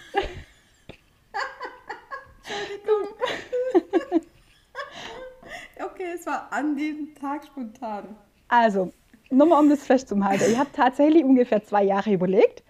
Okay, 6.04 6.14
es 6.14 6.26
war 6.26 6.48
an 6.50 6.76
diesem 6.76 7.14
Tag 7.14 7.44
spontan. 7.46 8.04
Also, 8.48 8.92
nur 9.30 9.46
mal 9.46 9.58
um 9.58 9.68
das 9.68 9.84
festzuhalten. 9.84 10.44
Ich 10.50 10.58
habe 10.58 10.70
tatsächlich 10.72 11.24
ungefähr 11.24 11.64
zwei 11.64 11.82
Jahre 11.82 12.12
überlegt, 12.12 12.62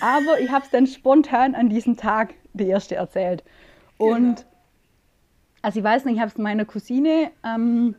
aber 0.00 0.40
ich 0.40 0.50
habe 0.50 0.64
es 0.64 0.70
dann 0.70 0.86
spontan 0.86 1.54
an 1.54 1.68
diesem 1.68 1.96
Tag 1.96 2.34
die 2.54 2.66
erste 2.66 2.96
erzählt. 2.96 3.44
Und 3.98 4.36
genau. 4.36 4.48
also 5.62 5.78
ich 5.78 5.84
weiß 5.84 6.04
nicht, 6.04 6.14
ich 6.16 6.20
habe 6.20 6.30
es 6.30 6.38
meiner 6.38 6.64
Cousine 6.64 7.30
ähm, 7.44 7.94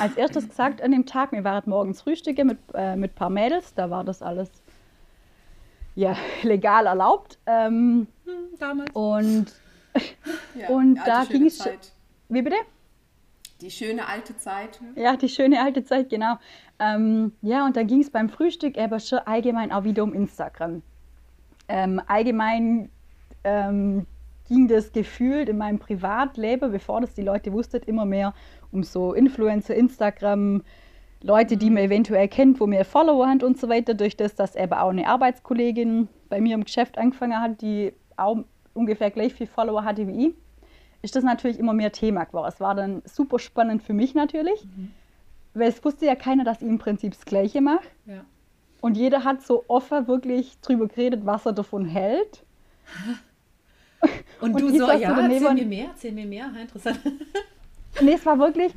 als 0.00 0.16
erstes 0.16 0.48
gesagt 0.48 0.82
an 0.82 0.92
dem 0.92 1.06
Tag, 1.06 1.32
wir 1.32 1.44
waren 1.44 1.68
morgens 1.68 2.00
Frühstücke 2.02 2.44
mit, 2.44 2.58
äh, 2.74 2.96
mit 2.96 3.12
ein 3.12 3.14
paar 3.14 3.30
Mädels, 3.30 3.74
da 3.74 3.90
war 3.90 4.02
das 4.02 4.22
alles 4.22 4.50
ja, 5.94 6.16
legal 6.42 6.86
erlaubt. 6.86 7.38
Ähm, 7.46 8.06
hm, 8.24 8.58
damals. 8.58 8.90
Und, 8.94 9.46
ja, 10.54 10.68
und 10.68 10.96
da 11.06 11.24
ging 11.24 11.46
es. 11.46 11.68
Wie 12.28 12.40
bitte? 12.40 12.56
Die 13.62 13.70
schöne 13.70 14.06
alte 14.06 14.36
Zeit. 14.36 14.80
Ja, 14.96 15.16
die 15.16 15.28
schöne 15.28 15.60
alte 15.60 15.84
Zeit, 15.84 16.10
genau. 16.10 16.34
Ähm, 16.80 17.32
ja, 17.42 17.64
und 17.64 17.76
da 17.76 17.84
ging 17.84 18.00
es 18.00 18.10
beim 18.10 18.28
Frühstück 18.28 18.76
aber 18.76 18.98
schon 18.98 19.20
allgemein 19.20 19.70
auch 19.70 19.84
wieder 19.84 20.02
um 20.02 20.12
Instagram. 20.12 20.82
Ähm, 21.68 22.02
allgemein 22.08 22.90
ähm, 23.44 24.06
ging 24.48 24.66
das 24.66 24.92
gefühlt 24.92 25.48
in 25.48 25.58
meinem 25.58 25.78
Privatleben, 25.78 26.72
bevor 26.72 27.00
das 27.00 27.14
die 27.14 27.22
Leute 27.22 27.52
wussten, 27.52 27.82
immer 27.86 28.04
mehr 28.04 28.34
um 28.72 28.82
so 28.82 29.12
Influencer, 29.12 29.74
Instagram, 29.76 30.62
Leute, 31.22 31.56
die 31.56 31.70
man 31.70 31.84
eventuell 31.84 32.26
kennt, 32.26 32.58
wo 32.58 32.66
mehr 32.66 32.84
Follower 32.84 33.28
haben 33.28 33.42
und 33.42 33.58
so 33.58 33.68
weiter, 33.68 33.94
durch 33.94 34.16
das, 34.16 34.34
dass 34.34 34.56
eben 34.56 34.72
auch 34.72 34.90
eine 34.90 35.06
Arbeitskollegin 35.06 36.08
bei 36.28 36.40
mir 36.40 36.54
im 36.54 36.64
Geschäft 36.64 36.98
angefangen 36.98 37.40
hat, 37.40 37.62
die 37.62 37.92
auch 38.16 38.38
ungefähr 38.74 39.10
gleich 39.10 39.32
viel 39.34 39.46
Follower 39.46 39.84
hatte 39.84 40.08
wie 40.08 40.26
ich, 40.26 40.34
ist 41.02 41.16
das 41.16 41.24
natürlich 41.24 41.58
immer 41.58 41.72
mehr 41.72 41.92
Thema 41.92 42.24
geworden. 42.24 42.48
Es 42.48 42.60
war 42.60 42.74
dann 42.74 43.02
super 43.04 43.38
spannend 43.38 43.82
für 43.82 43.92
mich 43.92 44.14
natürlich, 44.14 44.64
mhm. 44.64 44.92
weil 45.54 45.68
es 45.68 45.84
wusste 45.84 46.06
ja 46.06 46.14
keiner, 46.14 46.44
dass 46.44 46.62
ich 46.62 46.68
im 46.68 46.78
Prinzip 46.78 47.12
das 47.12 47.24
Gleiche 47.24 47.60
mache. 47.60 47.84
Ja. 48.06 48.24
Und 48.80 48.96
jeder 48.96 49.24
hat 49.24 49.42
so 49.42 49.64
offen 49.68 50.08
wirklich 50.08 50.58
drüber 50.60 50.88
geredet, 50.88 51.24
was 51.24 51.46
er 51.46 51.52
davon 51.52 51.84
hält. 51.84 52.44
Und, 54.40 54.54
und 54.54 54.60
du 54.60 54.70
so, 54.70 54.90
ja, 54.90 55.16
erzähl 55.16 55.54
mir 55.54 55.64
mehr, 55.64 55.86
erzähl 55.90 56.12
mir 56.12 56.26
mehr, 56.26 56.50
interessant. 56.60 56.98
Nee, 58.00 58.14
es 58.14 58.24
war 58.24 58.38
wirklich, 58.38 58.72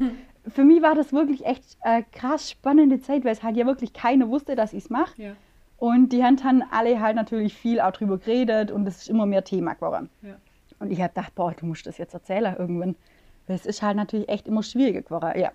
für 0.46 0.66
mich 0.66 0.82
war 0.82 0.94
das 0.94 1.14
wirklich 1.14 1.46
echt 1.46 1.78
äh, 1.84 2.04
krass 2.12 2.52
spannende 2.52 3.00
Zeit, 3.00 3.24
weil 3.24 3.32
es 3.32 3.44
halt 3.44 3.56
ja 3.56 3.66
wirklich 3.66 3.94
keiner 3.94 4.28
wusste, 4.28 4.58
dass 4.58 4.74
ich 4.74 4.84
es 4.84 4.90
mache. 4.90 5.22
Ja. 5.22 5.32
Und 5.78 6.10
die 6.10 6.22
haben 6.22 6.36
dann 6.36 6.64
alle 6.70 7.00
halt 7.00 7.16
natürlich 7.16 7.54
viel 7.54 7.80
auch 7.80 7.92
drüber 7.92 8.18
geredet 8.18 8.72
und 8.72 8.86
es 8.86 8.98
ist 8.98 9.10
immer 9.10 9.26
mehr 9.26 9.46
Thema 9.46 9.74
geworden. 9.74 10.10
Ja. 10.22 10.36
Und 10.80 10.92
ich 10.92 11.02
habe 11.02 11.14
gedacht, 11.14 11.36
boah, 11.36 11.54
du 11.54 11.66
musst 11.66 11.86
das 11.86 11.98
jetzt 11.98 12.14
erzählen 12.14 12.56
irgendwann. 12.58 12.96
Weil 13.48 13.56
es 13.56 13.66
ist 13.66 13.82
halt 13.82 13.96
natürlich 13.96 14.28
echt 14.30 14.48
immer 14.48 14.64
schwieriger 14.64 15.02
geworden, 15.02 15.40
ja. 15.40 15.52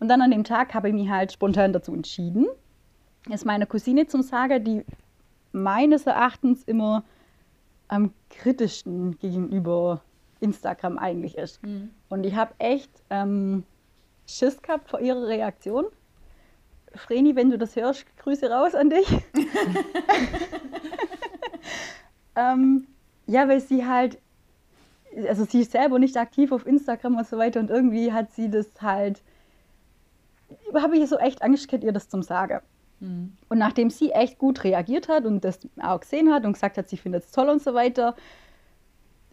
Und 0.00 0.08
dann 0.08 0.22
an 0.22 0.30
dem 0.30 0.44
Tag 0.44 0.74
habe 0.74 0.88
ich 0.88 0.94
mich 0.94 1.08
halt 1.08 1.32
spontan 1.32 1.72
dazu 1.72 1.94
entschieden, 1.94 2.46
es 3.30 3.44
meiner 3.44 3.66
Cousine 3.66 4.06
zum 4.06 4.22
Sagen, 4.22 4.64
die 4.64 4.84
meines 5.52 6.06
Erachtens 6.06 6.64
immer 6.64 7.04
am 7.88 8.12
kritischsten 8.30 9.18
gegenüber 9.18 10.02
Instagram 10.40 10.96
eigentlich 10.96 11.36
ist. 11.36 11.62
Mhm. 11.62 11.90
Und 12.08 12.24
ich 12.24 12.34
habe 12.34 12.54
echt 12.58 12.90
ähm, 13.10 13.64
Schiss 14.26 14.62
gehabt 14.62 14.88
vor 14.88 15.00
ihrer 15.00 15.26
Reaktion. 15.26 15.84
Vreni, 16.94 17.36
wenn 17.36 17.50
du 17.50 17.58
das 17.58 17.76
hörst, 17.76 18.04
Grüße 18.16 18.50
raus 18.50 18.74
an 18.74 18.90
dich. 18.90 19.06
ähm, 22.36 22.86
ja, 23.26 23.48
weil 23.48 23.60
sie 23.60 23.86
halt, 23.86 24.18
also 25.28 25.44
sie 25.44 25.60
ist 25.60 25.72
selber 25.72 25.98
nicht 25.98 26.16
aktiv 26.16 26.52
auf 26.52 26.66
Instagram 26.66 27.16
und 27.16 27.26
so 27.26 27.38
weiter 27.38 27.60
und 27.60 27.70
irgendwie 27.70 28.12
hat 28.12 28.32
sie 28.32 28.50
das 28.50 28.70
halt, 28.80 29.22
habe 30.74 30.96
ich 30.96 31.08
so 31.08 31.18
echt 31.18 31.42
Angst 31.42 31.68
gehabt, 31.68 31.84
ihr 31.84 31.92
das 31.92 32.08
zum 32.08 32.22
Sagen. 32.22 32.60
Mhm. 33.00 33.32
Und 33.48 33.58
nachdem 33.58 33.90
sie 33.90 34.10
echt 34.10 34.38
gut 34.38 34.62
reagiert 34.64 35.08
hat 35.08 35.24
und 35.24 35.44
das 35.44 35.58
auch 35.80 36.00
gesehen 36.00 36.32
hat 36.32 36.44
und 36.44 36.52
gesagt 36.52 36.78
hat, 36.78 36.88
sie 36.88 36.96
findet 36.96 37.24
es 37.24 37.32
toll 37.32 37.48
und 37.48 37.62
so 37.62 37.74
weiter, 37.74 38.14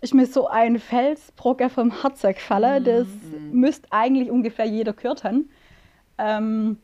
ist 0.02 0.14
mir 0.14 0.26
so 0.26 0.48
ein 0.48 0.80
Felsbrocken 0.80 1.70
vom 1.70 2.02
Herz 2.02 2.22
gefallen. 2.22 2.84
Mhm. 2.84 2.86
Das 2.86 3.08
mhm. 3.08 3.60
müsste 3.60 3.88
eigentlich 3.92 4.32
ungefähr 4.32 4.66
jeder 4.66 4.94
gehört 4.94 5.24
haben. 5.24 5.50
Ähm, 6.18 6.78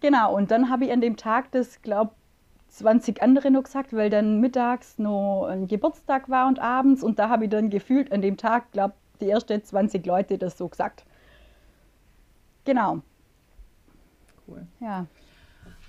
genau, 0.00 0.34
und 0.36 0.50
dann 0.50 0.70
habe 0.70 0.84
ich 0.84 0.92
an 0.92 1.00
dem 1.00 1.16
Tag 1.16 1.50
das, 1.52 1.82
glaube 1.82 2.12
20 2.76 3.22
andere 3.22 3.50
noch 3.50 3.62
gesagt, 3.62 3.94
weil 3.94 4.10
dann 4.10 4.40
mittags 4.40 4.98
noch 4.98 5.46
ein 5.46 5.66
Geburtstag 5.66 6.28
war 6.28 6.46
und 6.46 6.58
abends. 6.58 7.02
Und 7.02 7.18
da 7.18 7.30
habe 7.30 7.44
ich 7.44 7.50
dann 7.50 7.70
gefühlt 7.70 8.12
an 8.12 8.20
dem 8.20 8.36
Tag, 8.36 8.70
glaube 8.72 8.94
die 9.20 9.30
ersten 9.30 9.64
20 9.64 10.04
Leute 10.04 10.36
das 10.36 10.58
so 10.58 10.68
gesagt. 10.68 11.04
Genau. 12.66 13.00
Cool. 14.46 14.66
Ja. 14.80 15.06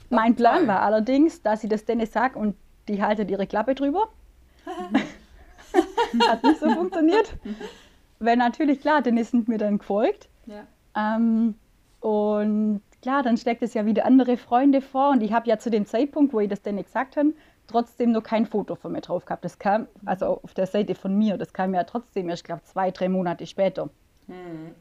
Mein 0.09 0.35
Plan 0.35 0.65
war 0.67 0.81
allerdings, 0.81 1.41
dass 1.41 1.65
ich 1.65 1.69
das 1.69 1.83
denen 1.83 2.05
sage 2.05 2.39
und 2.39 2.55
die 2.87 3.03
halten 3.03 3.27
ihre 3.27 3.47
Klappe 3.47 3.75
drüber. 3.75 4.07
Hat 6.27 6.43
nicht 6.43 6.59
so 6.61 6.69
funktioniert. 6.69 7.35
Weil 8.19 8.37
natürlich, 8.37 8.79
klar, 8.79 9.01
Dennis 9.01 9.31
sind 9.31 9.49
mir 9.49 9.57
dann 9.57 9.79
gefolgt. 9.79 10.29
Ja. 10.45 10.65
Ähm, 10.95 11.55
und 11.99 12.81
klar, 13.01 13.23
dann 13.23 13.37
schlägt 13.37 13.61
es 13.61 13.73
ja 13.73 13.85
wieder 13.85 14.05
andere 14.05 14.37
Freunde 14.37 14.81
vor. 14.81 15.11
Und 15.11 15.21
ich 15.21 15.33
habe 15.33 15.47
ja 15.49 15.57
zu 15.57 15.69
dem 15.69 15.85
Zeitpunkt, 15.85 16.33
wo 16.33 16.39
ich 16.39 16.49
das 16.49 16.61
denn 16.61 16.77
gesagt 16.81 17.17
habe, 17.17 17.33
trotzdem 17.67 18.11
noch 18.11 18.23
kein 18.23 18.45
Foto 18.45 18.75
von 18.75 18.91
mir 18.91 19.01
drauf 19.01 19.25
gehabt. 19.25 19.45
Das 19.45 19.59
kam, 19.59 19.87
also 20.05 20.41
auf 20.43 20.53
der 20.53 20.67
Seite 20.67 20.95
von 20.95 21.17
mir, 21.17 21.37
das 21.37 21.53
kam 21.53 21.73
ja 21.73 21.83
trotzdem 21.83 22.29
erst, 22.29 22.45
glaube 22.45 22.63
zwei, 22.63 22.91
drei 22.91 23.09
Monate 23.09 23.45
später. 23.45 23.89
Mhm. 24.27 24.73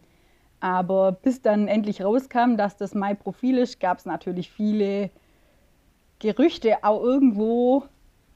Aber 0.61 1.13
bis 1.13 1.43
dann 1.43 1.69
endlich 1.69 2.03
rauskam, 2.03 2.57
dass 2.57 2.77
das 2.77 2.95
mein 2.95 3.17
Profil 3.17 3.59
ist, 3.59 3.79
gab 3.79 3.99
es 3.99 4.07
natürlich 4.07 4.51
viele 4.51 5.11
Gerüchte 6.19 6.83
auch 6.83 7.03
irgendwo, 7.03 7.85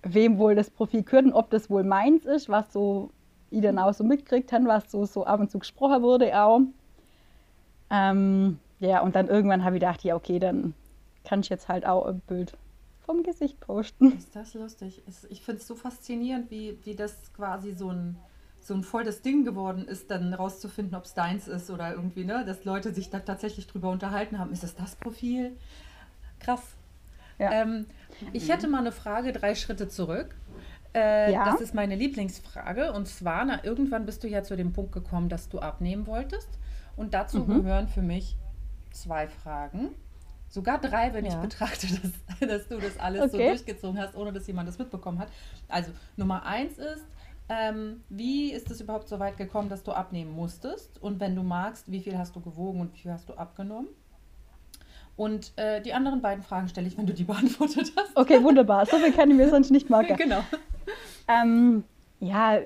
wem 0.03 0.39
wohl 0.39 0.55
das 0.55 0.71
Profil 0.71 1.03
gehört 1.03 1.27
und 1.27 1.33
ob 1.33 1.51
das 1.51 1.71
wohl 1.71 1.83
meins 1.83 2.27
ist, 2.27 2.49
was 2.49 2.73
so 2.73 3.11
ich 3.51 3.63
dann 3.63 3.79
auch 3.79 3.93
so 3.93 4.05
mitgekriegt 4.05 4.53
habe, 4.53 4.67
was 4.67 4.91
so, 4.91 5.05
so 5.07 5.25
ab 5.25 5.41
und 5.41 5.51
zu 5.51 5.59
gesprochen 5.59 6.03
wurde 6.03 6.39
auch. 6.41 6.61
Ähm, 7.91 8.59
ja, 8.81 9.01
und 9.01 9.15
dann 9.15 9.29
irgendwann 9.29 9.65
habe 9.65 9.77
ich 9.77 9.81
gedacht, 9.81 10.03
ja, 10.03 10.17
okay, 10.17 10.39
dann 10.39 10.75
kann 11.25 11.41
ich 11.41 11.49
jetzt 11.51 11.69
halt 11.69 11.87
auch 11.87 12.07
ein 12.07 12.21
Bild 12.21 12.57
vom 13.05 13.23
Gesicht 13.23 13.61
posten. 13.61 14.17
Ist 14.17 14.35
das 14.35 14.55
lustig? 14.55 15.03
Ich 15.29 15.43
finde 15.43 15.61
es 15.61 15.67
so 15.67 15.75
faszinierend, 15.75 16.51
wie, 16.51 16.79
wie 16.85 16.95
das 16.95 17.33
quasi 17.35 17.75
so 17.75 17.91
ein, 17.91 18.17
so 18.61 18.73
ein 18.75 18.83
volles 18.83 19.21
Ding 19.21 19.45
geworden 19.45 19.87
ist, 19.87 20.11
dann 20.11 20.33
rauszufinden, 20.33 20.97
ob 20.97 21.05
es 21.05 21.15
deins 21.15 21.47
ist 21.47 21.71
oder 21.71 21.93
irgendwie, 21.93 22.25
ne? 22.25 22.45
Dass 22.47 22.65
Leute 22.65 22.95
sich 22.95 23.11
da 23.11 23.21
tatsächlich 23.21 23.67
drüber 23.67 23.91
unterhalten 23.91 24.39
haben. 24.39 24.53
Ist 24.53 24.65
es 24.65 24.75
das 24.75 24.97
Profil? 24.97 25.57
Krass. 26.39 26.63
Ja. 27.39 27.53
Ähm, 27.53 27.87
ich 28.33 28.49
hätte 28.49 28.69
mal 28.69 28.79
eine 28.79 28.93
Frage, 28.93 29.33
drei 29.33 29.55
Schritte 29.55 29.89
zurück. 29.89 30.35
Äh, 30.95 31.33
ja. 31.33 31.45
Das 31.45 31.61
ist 31.61 31.75
meine 31.75 31.97
Lieblingsfrage. 31.97 32.93
Und 32.93 33.09
zwar, 33.09 33.45
na, 33.45 33.65
irgendwann 33.65 34.07
bist 34.07 34.25
du 34.25 34.29
ja 34.29 34.43
zu 34.43 34.57
dem 34.57 34.73
Punkt 34.73 34.93
gekommen, 34.93 35.29
dass 35.29 35.49
du 35.49 35.59
abnehmen 35.59 36.07
wolltest. 36.07 36.49
Und 36.97 37.15
dazu 37.15 37.41
mhm. 37.41 37.63
gehören 37.63 37.89
für 37.89 38.03
mich 38.03 38.37
zwei 38.91 39.29
Fragen. 39.29 39.95
Sogar 40.49 40.81
drei, 40.81 41.15
wenn 41.15 41.25
ja. 41.25 41.33
ich 41.33 41.37
betrachte, 41.37 41.87
dass, 42.41 42.49
dass 42.49 42.69
du 42.69 42.79
das 42.79 42.99
alles 42.99 43.23
okay. 43.23 43.31
so 43.31 43.39
durchgezogen 43.39 44.01
hast, 44.01 44.17
ohne 44.17 44.33
dass 44.33 44.47
jemand 44.47 44.69
das 44.69 44.79
mitbekommen 44.79 45.19
hat. 45.19 45.29
Also 45.69 45.93
Nummer 46.17 46.45
eins 46.45 46.79
ist, 46.79 47.05
ähm, 47.49 48.03
wie 48.09 48.53
ist 48.53 48.71
es 48.71 48.81
überhaupt 48.81 49.09
so 49.09 49.19
weit 49.19 49.37
gekommen, 49.37 49.69
dass 49.69 49.83
du 49.83 49.93
abnehmen 49.93 50.33
musstest? 50.33 51.03
Und 51.03 51.21
wenn 51.21 51.35
du 51.35 51.43
magst, 51.43 51.91
wie 51.91 52.01
viel 52.01 52.17
hast 52.17 52.35
du 52.37 52.41
gewogen 52.41 52.81
und 52.81 52.95
wie 52.95 52.99
viel 52.99 53.13
hast 53.13 53.29
du 53.29 53.35
abgenommen? 53.35 53.89
Und 55.17 55.53
äh, 55.57 55.83
die 55.83 55.93
anderen 55.93 56.23
beiden 56.23 56.43
Fragen 56.43 56.69
stelle 56.69 56.87
ich, 56.87 56.97
wenn 56.97 57.07
du 57.07 57.13
die 57.13 57.25
beantwortet 57.33 57.93
hast. 57.97 58.17
Okay, 58.17 58.43
wunderbar. 58.43 58.87
So 58.87 58.99
viel 58.99 59.13
kann 59.13 59.31
ich 59.31 59.37
mir 59.37 59.49
sonst 59.51 59.71
nicht 59.71 59.91
merken. 59.91 60.17
Genau. 60.17 60.43
Ähm, 61.29 61.85
ja, 62.21 62.61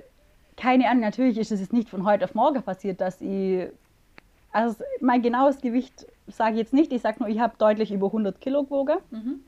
keine 0.56 0.88
Ahnung. 0.88 1.02
Natürlich 1.02 1.36
ist 1.36 1.50
es 1.50 1.60
jetzt 1.60 1.72
nicht 1.72 1.88
von 1.88 2.04
heute 2.04 2.24
auf 2.24 2.34
morgen 2.34 2.62
passiert, 2.62 3.00
dass 3.00 3.20
ich. 3.20 3.68
Also, 4.52 4.84
mein 5.00 5.20
genaues 5.20 5.60
Gewicht 5.60 6.06
sage 6.26 6.52
ich 6.52 6.58
jetzt 6.58 6.72
nicht. 6.72 6.92
Ich 6.92 7.02
sage 7.02 7.20
nur, 7.20 7.28
ich 7.28 7.40
habe 7.40 7.54
deutlich 7.58 7.92
über 7.92 8.06
100 8.06 8.40
Kilo 8.40 8.64
gewogen. 8.64 8.98
Mhm. 9.10 9.40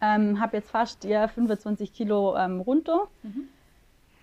Ähm, 0.00 0.40
habe 0.40 0.56
jetzt 0.56 0.70
fast 0.70 1.04
ja, 1.04 1.26
25 1.28 1.92
Kilo 1.92 2.36
ähm, 2.36 2.60
runter. 2.60 3.08
Mhm. 3.22 3.48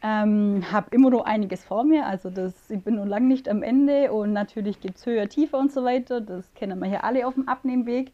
Ähm, 0.01 0.71
habe 0.71 0.87
immer 0.91 1.09
noch 1.09 1.25
einiges 1.25 1.63
vor 1.63 1.83
mir, 1.83 2.05
also 2.05 2.29
das, 2.29 2.69
ich 2.69 2.79
bin 2.83 2.95
noch 2.95 3.05
lange 3.05 3.25
nicht 3.25 3.49
am 3.49 3.63
Ende 3.63 4.11
und 4.13 4.33
natürlich 4.33 4.79
gibt 4.79 4.97
es 4.97 5.05
höher, 5.07 5.27
tiefer 5.27 5.57
und 5.57 5.71
so 5.71 5.83
weiter. 5.83 6.21
Das 6.21 6.53
kennen 6.53 6.77
wir 6.79 6.87
hier 6.87 7.03
alle 7.03 7.25
auf 7.25 7.33
dem 7.33 7.47
Abnehmweg. 7.47 8.11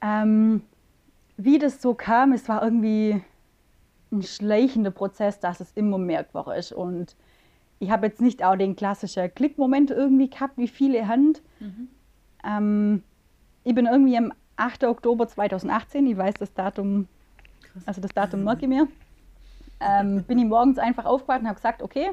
Ähm, 0.00 0.62
wie 1.36 1.58
das 1.58 1.80
so 1.80 1.94
kam, 1.94 2.32
es 2.32 2.48
war 2.48 2.62
irgendwie 2.62 3.22
ein 4.10 4.22
schleichender 4.22 4.90
Prozess, 4.90 5.38
dass 5.38 5.60
es 5.60 5.70
immer 5.72 5.98
mehr 5.98 6.24
geworden 6.24 6.58
ist. 6.58 6.72
Und 6.72 7.14
ich 7.78 7.90
habe 7.90 8.06
jetzt 8.06 8.20
nicht 8.20 8.42
auch 8.42 8.56
den 8.56 8.74
klassischen 8.74 9.32
Klickmoment 9.32 9.90
irgendwie 9.90 10.28
gehabt, 10.28 10.58
wie 10.58 10.68
viele 10.68 11.06
Hand. 11.06 11.42
Mhm. 11.60 11.88
Ähm, 12.44 13.02
ich 13.64 13.74
bin 13.74 13.86
irgendwie 13.86 14.16
am 14.16 14.32
8. 14.56 14.84
Oktober 14.84 15.28
2018, 15.28 16.06
ich 16.06 16.16
weiß 16.16 16.34
das 16.34 16.52
Datum, 16.54 17.08
Krass. 17.62 17.82
also 17.86 18.00
das 18.00 18.12
Datum 18.12 18.44
merke 18.44 18.62
ich 18.62 18.68
mir 18.68 18.88
ähm, 19.80 20.24
bin 20.24 20.38
ich 20.38 20.46
morgens 20.46 20.78
einfach 20.78 21.04
aufgewacht 21.04 21.40
und 21.40 21.46
habe 21.46 21.56
gesagt, 21.56 21.82
okay, 21.82 22.10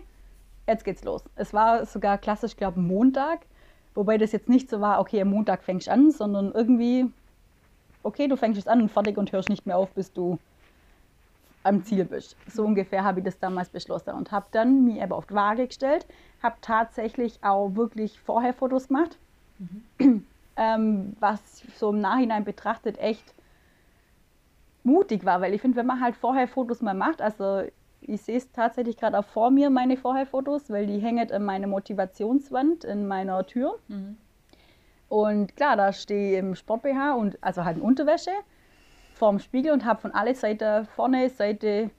jetzt 0.67 0.83
geht's 0.83 1.03
los. 1.03 1.23
Es 1.35 1.53
war 1.53 1.85
sogar 1.85 2.17
klassisch, 2.17 2.55
glaube 2.55 2.79
ich, 2.79 2.85
Montag, 2.85 3.45
wobei 3.93 4.17
das 4.17 4.31
jetzt 4.31 4.49
nicht 4.49 4.69
so 4.69 4.81
war, 4.81 4.99
okay, 4.99 5.21
am 5.21 5.29
Montag 5.29 5.63
fängst 5.63 5.87
du 5.87 5.91
an, 5.91 6.11
sondern 6.11 6.51
irgendwie, 6.51 7.11
okay, 8.03 8.27
du 8.27 8.35
fängst 8.35 8.59
es 8.59 8.67
an 8.67 8.81
und 8.81 8.89
fertig 8.89 9.17
und 9.17 9.31
hörst 9.31 9.49
nicht 9.49 9.65
mehr 9.65 9.77
auf, 9.77 9.91
bis 9.91 10.13
du 10.13 10.37
am 11.63 11.83
Ziel 11.83 12.05
bist. 12.05 12.35
So 12.47 12.63
ungefähr 12.63 13.03
habe 13.03 13.19
ich 13.19 13.25
das 13.25 13.39
damals 13.39 13.69
beschlossen 13.69 14.11
und 14.11 14.31
habe 14.31 14.45
dann 14.51 14.85
mich 14.85 15.01
aber 15.01 15.15
auf 15.15 15.25
die 15.25 15.33
Waage 15.33 15.67
gestellt, 15.67 16.05
habe 16.43 16.55
tatsächlich 16.61 17.43
auch 17.43 17.75
wirklich 17.75 18.19
vorher 18.19 18.53
Fotos 18.53 18.87
gemacht, 18.89 19.17
mhm. 19.59 20.25
ähm, 20.55 21.15
was 21.19 21.63
so 21.77 21.89
im 21.89 22.01
Nachhinein 22.01 22.43
betrachtet 22.43 22.97
echt 22.97 23.33
mutig 24.83 25.25
war, 25.25 25.41
weil 25.41 25.53
ich 25.53 25.61
finde, 25.61 25.77
wenn 25.77 25.87
man 25.87 26.01
halt 26.01 26.15
vorher 26.15 26.47
Fotos 26.47 26.81
mal 26.81 26.93
macht, 26.93 27.21
also 27.21 27.63
ich 28.07 28.21
sehe 28.21 28.37
es 28.37 28.51
tatsächlich 28.51 28.97
gerade 28.97 29.17
auch 29.17 29.25
vor 29.25 29.49
mir, 29.49 29.69
meine 29.69 29.97
Vorher-Fotos, 29.97 30.69
weil 30.69 30.85
die 30.85 30.99
hängen 30.99 31.27
in 31.27 31.43
meiner 31.43 31.67
Motivationswand 31.67 32.83
in 32.83 33.07
meiner 33.07 33.45
Tür. 33.45 33.79
Mhm. 33.87 34.17
Und 35.09 35.55
klar, 35.55 35.75
da 35.75 35.91
stehe 35.91 36.33
ich 36.33 36.39
im 36.39 36.55
Sport-BH 36.55 37.13
und 37.13 37.37
also 37.41 37.65
halt 37.65 37.77
in 37.77 37.83
Unterwäsche 37.83 38.31
vorm 39.13 39.39
Spiegel 39.39 39.71
und 39.71 39.85
habe 39.85 40.01
von 40.01 40.11
alle 40.11 40.35
Seiten, 40.35 40.85
vorne, 40.85 41.29
Seite, 41.29 41.89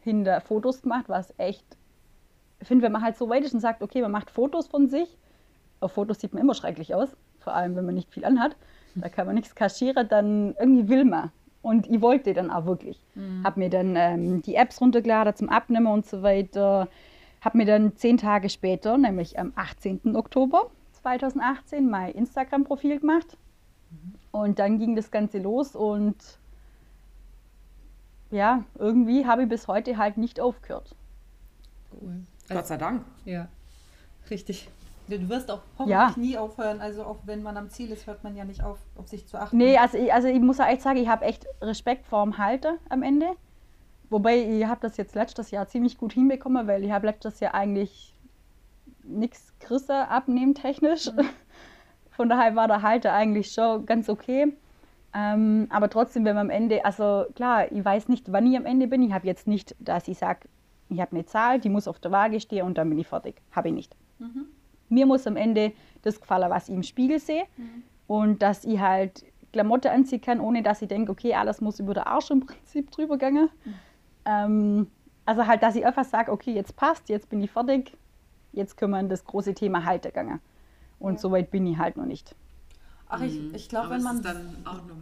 hinter 0.00 0.40
Fotos 0.40 0.82
gemacht, 0.82 1.04
was 1.08 1.32
echt, 1.38 1.64
ich 2.60 2.68
finde, 2.68 2.84
wenn 2.84 2.92
man 2.92 3.02
halt 3.02 3.16
so 3.16 3.28
weit 3.28 3.44
ist 3.44 3.54
und 3.54 3.60
sagt, 3.60 3.82
okay, 3.82 4.02
man 4.02 4.10
macht 4.10 4.30
Fotos 4.30 4.66
von 4.66 4.88
sich, 4.88 5.16
auf 5.80 5.92
Fotos 5.92 6.20
sieht 6.20 6.32
man 6.32 6.42
immer 6.42 6.54
schrecklich 6.54 6.94
aus, 6.94 7.08
vor 7.40 7.54
allem 7.54 7.76
wenn 7.76 7.84
man 7.84 7.94
nicht 7.94 8.10
viel 8.10 8.24
anhat, 8.24 8.56
da 8.94 9.08
kann 9.08 9.26
man 9.26 9.34
nichts 9.34 9.54
kaschieren, 9.54 10.08
dann 10.08 10.54
irgendwie 10.58 10.88
will 10.88 11.04
man. 11.04 11.30
Und 11.62 11.88
ich 11.88 12.00
wollte 12.00 12.34
dann 12.34 12.50
auch 12.50 12.66
wirklich. 12.66 13.00
Mhm. 13.14 13.42
Habe 13.42 13.60
mir 13.60 13.70
dann 13.70 13.96
ähm, 13.96 14.42
die 14.42 14.54
Apps 14.54 14.80
runtergeladen 14.80 15.34
zum 15.34 15.48
Abnehmen 15.48 15.86
und 15.86 16.04
so 16.04 16.22
weiter. 16.22 16.88
Habe 17.40 17.58
mir 17.58 17.64
dann 17.64 17.96
zehn 17.96 18.18
Tage 18.18 18.50
später, 18.50 18.98
nämlich 18.98 19.38
am 19.38 19.52
18. 19.56 20.14
Oktober 20.14 20.70
2018, 20.92 21.88
mein 21.88 22.12
Instagram-Profil 22.12 23.00
gemacht. 23.00 23.38
Mhm. 23.90 24.14
Und 24.30 24.58
dann 24.58 24.78
ging 24.78 24.94
das 24.94 25.10
Ganze 25.10 25.38
los 25.38 25.74
und 25.74 26.16
ja, 28.30 28.64
irgendwie 28.78 29.26
habe 29.26 29.44
ich 29.44 29.48
bis 29.48 29.68
heute 29.68 29.96
halt 29.96 30.18
nicht 30.18 30.40
aufgehört. 30.40 30.94
Cool. 31.92 32.24
Also, 32.48 32.54
Gott 32.54 32.66
sei 32.66 32.76
Dank. 32.76 33.04
Ja, 33.24 33.48
richtig. 34.28 34.68
Du 35.06 35.28
wirst 35.28 35.50
auch 35.50 35.60
hoffentlich 35.78 35.90
ja. 35.90 36.14
nie 36.16 36.38
aufhören. 36.38 36.80
Also 36.80 37.04
auch 37.04 37.18
wenn 37.24 37.42
man 37.42 37.56
am 37.56 37.68
Ziel 37.68 37.90
ist, 37.90 38.06
hört 38.06 38.24
man 38.24 38.36
ja 38.36 38.44
nicht 38.44 38.62
auf, 38.62 38.78
auf 38.96 39.06
sich 39.06 39.26
zu 39.26 39.38
achten. 39.38 39.56
Nee, 39.56 39.76
also 39.76 39.98
ich, 39.98 40.12
also 40.12 40.28
ich 40.28 40.40
muss 40.40 40.58
echt 40.58 40.82
sagen, 40.82 40.98
ich 40.98 41.08
habe 41.08 41.24
echt 41.26 41.46
Respekt 41.60 42.06
vor 42.06 42.24
dem 42.24 42.38
Halter 42.38 42.76
am 42.88 43.02
Ende. 43.02 43.26
Wobei 44.08 44.38
ich 44.38 44.64
habe 44.66 44.80
das 44.80 44.96
jetzt 44.96 45.14
letztes 45.14 45.50
Jahr 45.50 45.68
ziemlich 45.68 45.98
gut 45.98 46.14
hinbekommen, 46.14 46.66
weil 46.66 46.84
ich 46.84 46.90
habe 46.90 47.06
letztes 47.06 47.40
Jahr 47.40 47.54
eigentlich 47.54 48.14
nichts 49.02 49.52
größer 49.60 50.10
abnehmen 50.10 50.54
technisch. 50.54 51.12
Mhm. 51.12 51.28
Von 52.10 52.28
daher 52.28 52.56
war 52.56 52.68
der 52.68 52.82
Halter 52.82 53.12
eigentlich 53.12 53.52
schon 53.52 53.84
ganz 53.84 54.08
okay. 54.08 54.56
Ähm, 55.12 55.66
aber 55.68 55.90
trotzdem, 55.90 56.24
wenn 56.24 56.34
man 56.34 56.46
am 56.46 56.50
Ende, 56.50 56.84
also 56.84 57.26
klar, 57.34 57.70
ich 57.70 57.84
weiß 57.84 58.08
nicht, 58.08 58.32
wann 58.32 58.46
ich 58.46 58.56
am 58.56 58.66
Ende 58.66 58.86
bin. 58.86 59.02
Ich 59.02 59.12
habe 59.12 59.26
jetzt 59.26 59.46
nicht, 59.46 59.76
dass 59.78 60.08
ich 60.08 60.16
sage, 60.16 60.48
ich 60.88 61.00
habe 61.00 61.12
eine 61.12 61.26
Zahl, 61.26 61.60
die 61.60 61.68
muss 61.68 61.88
auf 61.88 61.98
der 61.98 62.10
Waage 62.10 62.40
stehen 62.40 62.66
und 62.66 62.78
dann 62.78 62.88
bin 62.88 62.98
ich 62.98 63.06
fertig. 63.06 63.42
Habe 63.52 63.68
ich 63.68 63.74
nicht. 63.74 63.96
Mhm 64.18 64.46
mir 64.94 65.06
muss 65.06 65.26
am 65.26 65.36
Ende 65.36 65.72
das 66.02 66.20
gefallen, 66.20 66.50
was 66.50 66.68
ich 66.68 66.74
im 66.74 66.82
Spiegel 66.82 67.18
sehe. 67.18 67.44
Mhm. 67.56 67.82
Und 68.06 68.42
dass 68.42 68.64
ich 68.64 68.78
halt 68.78 69.24
Klamotte 69.52 69.90
anziehen 69.90 70.20
kann, 70.20 70.40
ohne 70.40 70.62
dass 70.62 70.82
ich 70.82 70.88
denke, 70.88 71.12
okay, 71.12 71.34
alles 71.34 71.60
muss 71.60 71.80
über 71.80 71.94
den 71.94 72.04
Arsch 72.04 72.30
im 72.30 72.40
Prinzip 72.40 72.90
drüber 72.90 73.18
gehen. 73.18 73.48
Mhm. 73.64 73.74
Ähm, 74.24 74.86
also 75.26 75.46
halt, 75.46 75.62
dass 75.62 75.76
ich 75.76 75.86
einfach 75.86 76.04
sage, 76.04 76.32
okay, 76.32 76.52
jetzt 76.52 76.76
passt, 76.76 77.08
jetzt 77.08 77.28
bin 77.30 77.42
ich 77.42 77.50
fertig, 77.50 77.96
jetzt 78.52 78.76
können 78.76 78.92
wir 78.92 79.00
in 79.00 79.08
das 79.08 79.24
große 79.24 79.54
Thema 79.54 79.84
Halter 79.84 80.10
gehen. 80.10 80.40
Und 80.98 81.14
ja. 81.14 81.18
so 81.18 81.30
weit 81.30 81.50
bin 81.50 81.66
ich 81.66 81.78
halt 81.78 81.96
noch 81.96 82.06
nicht. 82.06 82.34
Ach, 83.08 83.20
ich, 83.20 83.40
mhm. 83.40 83.54
ich 83.54 83.68
glaube, 83.68 83.90
wenn 83.90 84.02
man. 84.02 84.22
dann 84.22 84.56
auch 84.64 84.84
noch 84.86 84.96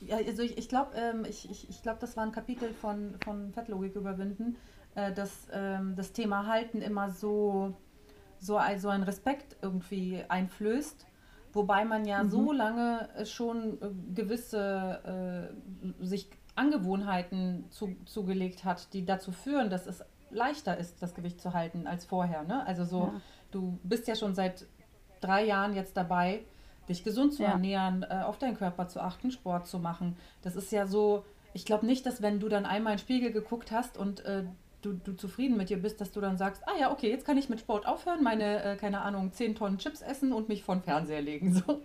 ja, 0.00 0.16
also 0.16 0.42
ich, 0.42 0.56
ich 0.56 0.68
glaube, 0.68 0.92
ähm, 0.94 1.24
ich, 1.28 1.50
ich, 1.50 1.68
ich 1.68 1.82
glaub, 1.82 1.98
das 1.98 2.16
war 2.16 2.24
ein 2.24 2.32
Kapitel 2.32 2.72
von, 2.72 3.16
von 3.24 3.52
Fettlogik 3.52 3.96
überwinden, 3.96 4.56
äh, 4.94 5.12
dass 5.12 5.48
ähm, 5.52 5.94
das 5.96 6.12
Thema 6.12 6.46
Halten 6.46 6.80
immer 6.80 7.10
so 7.10 7.74
so 8.40 8.56
also 8.56 8.88
ein 8.88 9.02
Respekt 9.02 9.56
irgendwie 9.62 10.24
einflößt. 10.28 11.06
Wobei 11.52 11.84
man 11.84 12.04
ja 12.04 12.22
mhm. 12.22 12.30
so 12.30 12.52
lange 12.52 13.08
schon 13.24 13.80
äh, 13.80 13.90
gewisse 14.14 15.50
äh, 16.00 16.04
sich 16.04 16.30
Angewohnheiten 16.54 17.66
zu, 17.70 17.96
zugelegt 18.04 18.64
hat, 18.64 18.92
die 18.92 19.06
dazu 19.06 19.32
führen, 19.32 19.70
dass 19.70 19.86
es 19.86 20.04
leichter 20.30 20.76
ist, 20.76 21.02
das 21.02 21.14
Gewicht 21.14 21.40
zu 21.40 21.54
halten 21.54 21.86
als 21.86 22.04
vorher. 22.04 22.42
Ne? 22.42 22.66
Also 22.66 22.84
so, 22.84 23.00
ja. 23.04 23.20
du 23.50 23.78
bist 23.82 24.08
ja 24.08 24.14
schon 24.14 24.34
seit 24.34 24.66
drei 25.20 25.44
Jahren 25.44 25.74
jetzt 25.74 25.96
dabei, 25.96 26.44
dich 26.88 27.04
gesund 27.04 27.34
zu 27.34 27.42
ja. 27.42 27.50
ernähren, 27.50 28.02
äh, 28.02 28.22
auf 28.24 28.38
deinen 28.38 28.56
Körper 28.56 28.88
zu 28.88 29.00
achten, 29.00 29.30
Sport 29.30 29.66
zu 29.66 29.78
machen. 29.78 30.16
Das 30.42 30.56
ist 30.56 30.72
ja 30.72 30.86
so, 30.86 31.24
ich 31.52 31.64
glaube 31.64 31.86
nicht, 31.86 32.04
dass 32.06 32.22
wenn 32.22 32.40
du 32.40 32.48
dann 32.48 32.66
einmal 32.66 32.92
in 32.92 32.96
den 32.96 33.02
Spiegel 33.02 33.32
geguckt 33.32 33.70
hast 33.70 33.96
und 33.96 34.24
äh, 34.24 34.44
du, 34.82 34.92
du 34.92 35.12
zufrieden 35.12 35.56
mit 35.56 35.70
dir 35.70 35.80
bist, 35.80 36.00
dass 36.00 36.12
du 36.12 36.20
dann 36.20 36.36
sagst, 36.36 36.62
ah 36.66 36.78
ja, 36.78 36.92
okay, 36.92 37.10
jetzt 37.10 37.26
kann 37.26 37.38
ich 37.38 37.48
mit 37.48 37.60
Sport 37.60 37.86
aufhören, 37.86 38.22
meine, 38.22 38.62
äh, 38.62 38.76
keine 38.76 39.00
Ahnung, 39.00 39.32
10 39.32 39.54
Tonnen 39.54 39.78
Chips 39.78 40.02
essen 40.02 40.32
und 40.32 40.48
mich 40.48 40.62
von 40.62 40.82
Fernseher 40.82 41.22
legen. 41.22 41.52
So. 41.52 41.82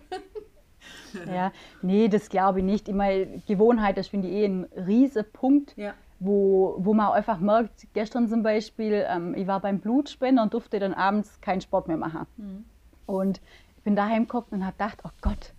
ja, 1.26 1.52
nee, 1.82 2.08
das 2.08 2.28
glaube 2.28 2.60
ich 2.60 2.64
nicht. 2.64 2.88
Immer 2.88 3.24
Gewohnheit, 3.46 3.96
das 3.96 4.08
finde 4.08 4.28
ich 4.28 4.34
eh 4.34 4.44
ein 4.46 4.64
riesiger 4.86 5.24
Punkt. 5.24 5.76
Ja. 5.76 5.94
Wo, 6.20 6.76
wo 6.78 6.94
man 6.94 7.12
einfach 7.12 7.38
merkt, 7.38 7.88
gestern 7.92 8.28
zum 8.28 8.42
Beispiel, 8.42 9.04
ähm, 9.08 9.34
ich 9.34 9.46
war 9.46 9.60
beim 9.60 9.80
Blutspender 9.80 10.42
und 10.42 10.54
durfte 10.54 10.78
dann 10.78 10.94
abends 10.94 11.40
keinen 11.40 11.60
Sport 11.60 11.88
mehr 11.88 11.96
machen. 11.96 12.26
Mhm. 12.36 12.64
Und 13.04 13.40
ich 13.76 13.82
bin 13.82 13.96
daheim 13.96 14.22
gekommen 14.22 14.46
und 14.50 14.64
habe 14.64 14.72
gedacht, 14.72 15.00
oh 15.04 15.10
Gott, 15.20 15.52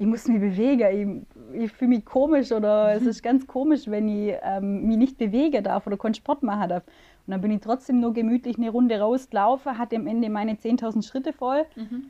ich 0.00 0.06
muss 0.06 0.26
mich 0.28 0.40
bewegen, 0.40 1.26
ich, 1.52 1.64
ich 1.64 1.72
fühle 1.72 1.90
mich 1.90 2.06
komisch 2.06 2.50
oder 2.52 2.94
es 2.94 3.02
ist 3.02 3.22
ganz 3.22 3.46
komisch, 3.46 3.86
wenn 3.86 4.08
ich 4.08 4.34
ähm, 4.42 4.86
mich 4.86 4.96
nicht 4.96 5.18
bewegen 5.18 5.62
darf 5.62 5.86
oder 5.86 5.98
keinen 5.98 6.14
Sport 6.14 6.42
machen 6.42 6.70
darf. 6.70 6.84
Und 7.26 7.32
dann 7.32 7.42
bin 7.42 7.50
ich 7.50 7.60
trotzdem 7.60 8.00
nur 8.00 8.14
gemütlich 8.14 8.56
eine 8.56 8.70
Runde 8.70 8.98
rausgelaufen, 8.98 9.76
hatte 9.76 9.96
am 9.96 10.06
Ende 10.06 10.30
meine 10.30 10.54
10.000 10.54 11.06
Schritte 11.06 11.34
voll, 11.34 11.66
mhm. 11.76 12.06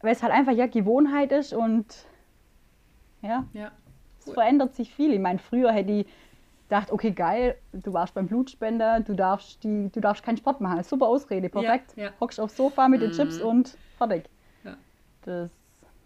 weil 0.00 0.10
es 0.10 0.24
halt 0.24 0.32
einfach 0.32 0.50
ja 0.50 0.66
Gewohnheit 0.66 1.30
ist 1.30 1.52
und 1.54 1.86
ja, 3.22 3.44
ja. 3.52 3.70
es 4.18 4.32
verändert 4.32 4.74
sich 4.74 4.92
viel. 4.92 5.12
Ich 5.12 5.20
meine, 5.20 5.38
früher 5.38 5.70
hätte 5.70 5.92
ich 5.92 6.06
gedacht, 6.68 6.90
okay, 6.90 7.12
geil, 7.12 7.54
du 7.72 7.92
warst 7.92 8.14
beim 8.14 8.26
Blutspender, 8.26 8.98
du 8.98 9.14
darfst, 9.14 9.62
die, 9.62 9.88
du 9.92 10.00
darfst 10.00 10.24
keinen 10.24 10.38
Sport 10.38 10.60
machen. 10.60 10.82
Super 10.82 11.06
Ausrede, 11.06 11.48
perfekt. 11.48 11.92
Ja, 11.94 12.06
ja. 12.06 12.10
Hockst 12.18 12.40
aufs 12.40 12.56
Sofa 12.56 12.88
mit 12.88 13.02
mhm. 13.02 13.04
den 13.04 13.12
Chips 13.12 13.40
und 13.40 13.78
fertig. 13.98 14.28
Ja. 14.64 14.74
Das 15.22 15.50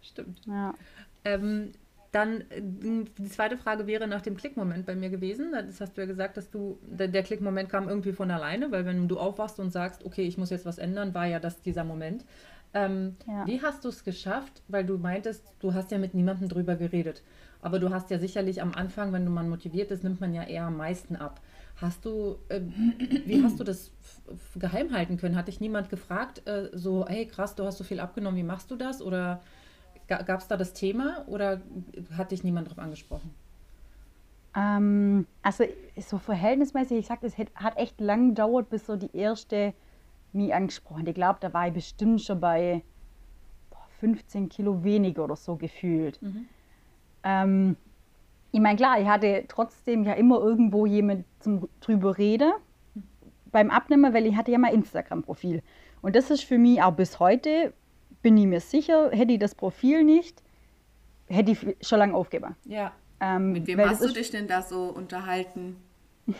stimmt. 0.08 0.40
Ja. 0.46 0.74
Ähm, 1.24 1.72
dann 2.12 2.40
äh, 2.50 2.62
die 2.62 3.28
zweite 3.28 3.56
Frage 3.56 3.86
wäre 3.86 4.06
nach 4.06 4.22
dem 4.22 4.36
Klickmoment 4.36 4.86
bei 4.86 4.94
mir 4.94 5.10
gewesen. 5.10 5.52
Das 5.52 5.80
hast 5.80 5.96
du 5.96 6.00
ja 6.00 6.06
gesagt, 6.06 6.36
dass 6.36 6.50
du 6.50 6.78
der, 6.82 7.08
der 7.08 7.22
Klickmoment 7.22 7.68
kam 7.68 7.88
irgendwie 7.88 8.12
von 8.12 8.30
alleine, 8.30 8.70
weil 8.70 8.86
wenn 8.86 9.08
du 9.08 9.18
aufwachst 9.18 9.60
und 9.60 9.70
sagst, 9.70 10.04
okay, 10.04 10.22
ich 10.22 10.38
muss 10.38 10.50
jetzt 10.50 10.66
was 10.66 10.78
ändern, 10.78 11.14
war 11.14 11.26
ja 11.26 11.38
das 11.38 11.60
dieser 11.62 11.84
Moment. 11.84 12.24
Ähm, 12.74 13.16
ja. 13.26 13.46
Wie 13.46 13.62
hast 13.62 13.84
du 13.84 13.88
es 13.88 14.04
geschafft? 14.04 14.62
Weil 14.68 14.84
du 14.84 14.98
meintest, 14.98 15.44
du 15.60 15.74
hast 15.74 15.90
ja 15.90 15.98
mit 15.98 16.14
niemandem 16.14 16.48
drüber 16.48 16.76
geredet. 16.76 17.22
Aber 17.60 17.78
du 17.78 17.90
hast 17.90 18.10
ja 18.10 18.18
sicherlich 18.18 18.62
am 18.62 18.72
Anfang, 18.72 19.12
wenn 19.12 19.24
du 19.24 19.30
mal 19.30 19.44
motiviert 19.44 19.90
ist, 19.90 20.04
nimmt 20.04 20.20
man 20.20 20.32
ja 20.32 20.44
eher 20.44 20.64
am 20.64 20.76
meisten 20.76 21.16
ab. 21.16 21.40
Hast 21.76 22.04
du, 22.04 22.36
äh, 22.48 22.60
wie 23.26 23.42
hast 23.42 23.58
du 23.58 23.64
das 23.64 23.90
geheim 24.56 24.92
halten 24.92 25.16
können? 25.16 25.36
Hat 25.36 25.48
dich 25.48 25.60
niemand 25.60 25.90
gefragt, 25.90 26.46
äh, 26.46 26.70
so, 26.72 27.06
hey 27.08 27.26
krass, 27.26 27.54
du 27.54 27.64
hast 27.64 27.78
so 27.78 27.84
viel 27.84 28.00
abgenommen, 28.00 28.38
wie 28.38 28.44
machst 28.44 28.70
du 28.70 28.76
das? 28.76 29.02
Oder 29.02 29.40
gab 30.08 30.40
es 30.40 30.48
da 30.48 30.56
das 30.56 30.72
Thema 30.72 31.24
oder 31.28 31.60
hat 32.16 32.32
dich 32.32 32.42
niemand 32.42 32.66
darauf 32.66 32.78
angesprochen? 32.82 33.34
Ähm, 34.56 35.26
also 35.42 35.64
so 35.96 36.18
verhältnismäßig, 36.18 36.98
ich 36.98 37.06
sag, 37.06 37.22
es 37.22 37.36
hat 37.36 37.76
echt 37.76 38.00
lang 38.00 38.30
gedauert, 38.30 38.70
bis 38.70 38.86
so 38.86 38.96
die 38.96 39.14
erste 39.16 39.74
mich 40.32 40.54
angesprochen. 40.54 41.06
Ich 41.06 41.14
glaube, 41.14 41.38
da 41.40 41.52
war 41.52 41.68
ich 41.68 41.74
bestimmt 41.74 42.22
schon 42.22 42.40
bei 42.40 42.82
15 44.00 44.48
Kilo 44.48 44.82
weniger 44.84 45.24
oder 45.24 45.36
so 45.36 45.56
gefühlt. 45.56 46.20
Mhm. 46.22 46.46
Ähm, 47.24 47.76
ich 48.52 48.60
meine, 48.60 48.76
klar, 48.76 49.00
ich 49.00 49.06
hatte 49.06 49.44
trotzdem 49.48 50.04
ja 50.04 50.14
immer 50.14 50.40
irgendwo 50.40 50.86
jemand 50.86 51.24
zum 51.40 51.68
drüber 51.80 52.16
reden 52.16 52.52
beim 53.50 53.70
Abnehmen, 53.70 54.12
weil 54.14 54.26
ich 54.26 54.36
hatte 54.36 54.50
ja 54.50 54.58
mein 54.58 54.74
Instagram-Profil. 54.74 55.62
Und 56.00 56.16
das 56.16 56.30
ist 56.30 56.44
für 56.44 56.58
mich 56.58 56.82
auch 56.82 56.92
bis 56.92 57.18
heute, 57.18 57.72
bin 58.22 58.36
ich 58.36 58.46
mir 58.46 58.60
sicher, 58.60 59.10
hätte 59.10 59.32
ich 59.32 59.38
das 59.38 59.54
Profil 59.54 60.04
nicht, 60.04 60.42
hätte 61.26 61.52
ich 61.52 61.76
schon 61.80 61.98
lange 61.98 62.14
aufgegeben. 62.14 62.56
Ja. 62.64 62.92
Ähm, 63.20 63.52
Mit 63.52 63.66
wem 63.66 63.80
hast 63.80 64.02
du 64.02 64.12
dich 64.12 64.30
denn 64.30 64.46
da 64.46 64.62
so 64.62 64.84
unterhalten? 64.84 65.76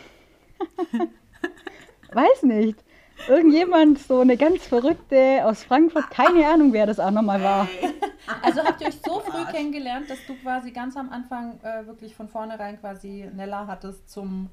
Weiß 2.13 2.43
nicht. 2.43 2.83
Irgendjemand, 3.27 3.99
so 3.99 4.21
eine 4.21 4.37
ganz 4.37 4.65
verrückte 4.65 5.41
aus 5.43 5.63
Frankfurt, 5.63 6.09
keine 6.09 6.47
Ahnung, 6.47 6.71
wer 6.71 6.85
das 6.85 6.99
auch 6.99 7.11
nochmal 7.11 7.43
war. 7.43 7.67
Also 8.43 8.63
habt 8.63 8.79
ihr 8.81 8.87
euch 8.87 8.99
so 9.03 9.21
früh 9.21 9.43
kennengelernt, 9.51 10.07
dass 10.07 10.19
du 10.27 10.35
quasi 10.35 10.69
ganz 10.69 10.95
am 10.95 11.09
Anfang 11.09 11.59
äh, 11.63 11.87
wirklich 11.87 12.13
von 12.13 12.27
vornherein 12.27 12.79
quasi 12.79 13.27
Nella 13.33 13.65
hattest 13.65 14.07
zum, 14.07 14.49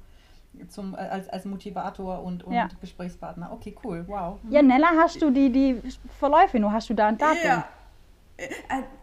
zum, 0.69 0.93
äh, 0.93 0.97
als, 0.97 1.29
als 1.29 1.45
Motivator 1.45 2.23
und, 2.23 2.43
und 2.43 2.53
ja. 2.53 2.67
Gesprächspartner. 2.81 3.51
Okay, 3.51 3.75
cool, 3.83 4.03
wow. 4.07 4.39
Ja, 4.49 4.61
Nella, 4.61 4.89
hast 4.97 5.21
du 5.21 5.29
die, 5.29 5.51
die 5.51 5.81
Verläufe 6.19 6.59
nur, 6.59 6.71
hast 6.71 6.89
du 6.89 6.93
da 6.93 7.07
ein 7.07 7.17
Datum? 7.17 7.37
Ja. 7.43 7.67
Äh, 8.37 8.47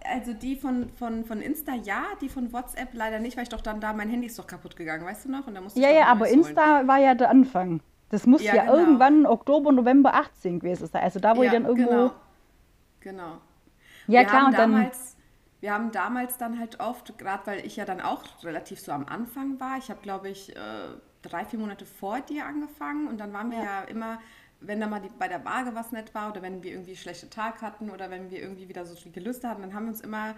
also 0.04 0.32
die 0.32 0.56
von, 0.56 0.90
von, 0.90 1.24
von 1.24 1.40
Insta 1.40 1.74
ja, 1.74 2.04
die 2.20 2.28
von 2.28 2.52
WhatsApp 2.52 2.90
leider 2.92 3.18
nicht, 3.18 3.36
weil 3.36 3.44
ich 3.44 3.48
doch 3.48 3.60
dann 3.60 3.80
da, 3.80 3.92
mein 3.92 4.08
Handy 4.08 4.26
ist 4.26 4.38
doch 4.38 4.46
kaputt 4.46 4.76
gegangen, 4.76 5.04
weißt 5.04 5.24
du 5.24 5.30
noch? 5.30 5.46
Und 5.46 5.54
da 5.54 5.60
musste 5.60 5.80
ja, 5.80 5.90
ja, 5.90 6.06
aber 6.06 6.28
Insta 6.28 6.78
holen. 6.78 6.88
war 6.88 6.98
ja 6.98 7.14
der 7.14 7.30
Anfang. 7.30 7.80
Das 8.10 8.26
muss 8.26 8.42
ja, 8.42 8.54
ja 8.54 8.62
genau. 8.64 8.76
irgendwann 8.76 9.26
Oktober, 9.26 9.72
November 9.72 10.14
18 10.14 10.60
gewesen 10.60 10.86
sein. 10.86 11.02
Also 11.02 11.18
da, 11.18 11.36
wo 11.36 11.42
ja, 11.42 11.48
ich 11.48 11.52
dann 11.52 11.64
irgendwo. 11.64 11.90
Genau. 11.90 12.12
genau. 13.00 13.38
Ja, 14.06 14.20
wir 14.20 14.26
klar, 14.26 14.46
und 14.46 14.58
damals, 14.58 15.14
dann. 15.14 15.24
Wir 15.60 15.72
haben 15.72 15.90
damals 15.92 16.36
dann 16.36 16.58
halt 16.60 16.78
oft, 16.78 17.16
gerade 17.18 17.46
weil 17.46 17.66
ich 17.66 17.76
ja 17.76 17.84
dann 17.84 18.00
auch 18.00 18.22
relativ 18.44 18.80
so 18.80 18.92
am 18.92 19.06
Anfang 19.06 19.58
war, 19.58 19.78
ich 19.78 19.88
habe 19.88 20.00
glaube 20.02 20.28
ich 20.28 20.54
äh, 20.54 20.60
drei, 21.28 21.44
vier 21.44 21.58
Monate 21.58 21.86
vor 21.86 22.20
dir 22.20 22.46
angefangen 22.46 23.08
und 23.08 23.18
dann 23.18 23.32
waren 23.32 23.50
wir 23.50 23.58
ja, 23.58 23.64
ja 23.64 23.82
immer 23.82 24.18
wenn 24.66 24.80
da 24.80 24.86
mal 24.86 25.00
die, 25.00 25.10
bei 25.18 25.28
der 25.28 25.44
Waage 25.44 25.74
was 25.74 25.92
nett 25.92 26.14
war 26.14 26.30
oder 26.30 26.42
wenn 26.42 26.62
wir 26.62 26.72
irgendwie 26.72 26.96
schlechte 26.96 27.30
Tag 27.30 27.62
hatten 27.62 27.90
oder 27.90 28.10
wenn 28.10 28.30
wir 28.30 28.40
irgendwie 28.40 28.68
wieder 28.68 28.84
so 28.86 28.94
viel 28.94 29.12
Gelüste 29.12 29.48
hatten, 29.48 29.62
dann 29.62 29.74
haben 29.74 29.84
wir 29.84 29.90
uns 29.90 30.00
immer, 30.00 30.34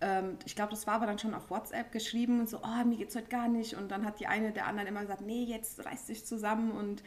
ähm, 0.00 0.38
ich 0.44 0.56
glaube, 0.56 0.70
das 0.70 0.86
war 0.86 0.94
aber 0.94 1.06
dann 1.06 1.18
schon 1.18 1.34
auf 1.34 1.50
WhatsApp 1.50 1.92
geschrieben 1.92 2.40
und 2.40 2.48
so, 2.48 2.60
oh, 2.62 2.84
mir 2.84 2.96
geht's 2.96 3.16
heute 3.16 3.28
gar 3.28 3.48
nicht. 3.48 3.74
Und 3.74 3.90
dann 3.90 4.04
hat 4.04 4.20
die 4.20 4.26
eine 4.26 4.52
der 4.52 4.66
anderen 4.66 4.88
immer 4.88 5.02
gesagt, 5.02 5.20
nee, 5.20 5.44
jetzt 5.44 5.84
reiß 5.84 6.06
dich 6.06 6.24
zusammen 6.24 6.72
und 6.72 7.02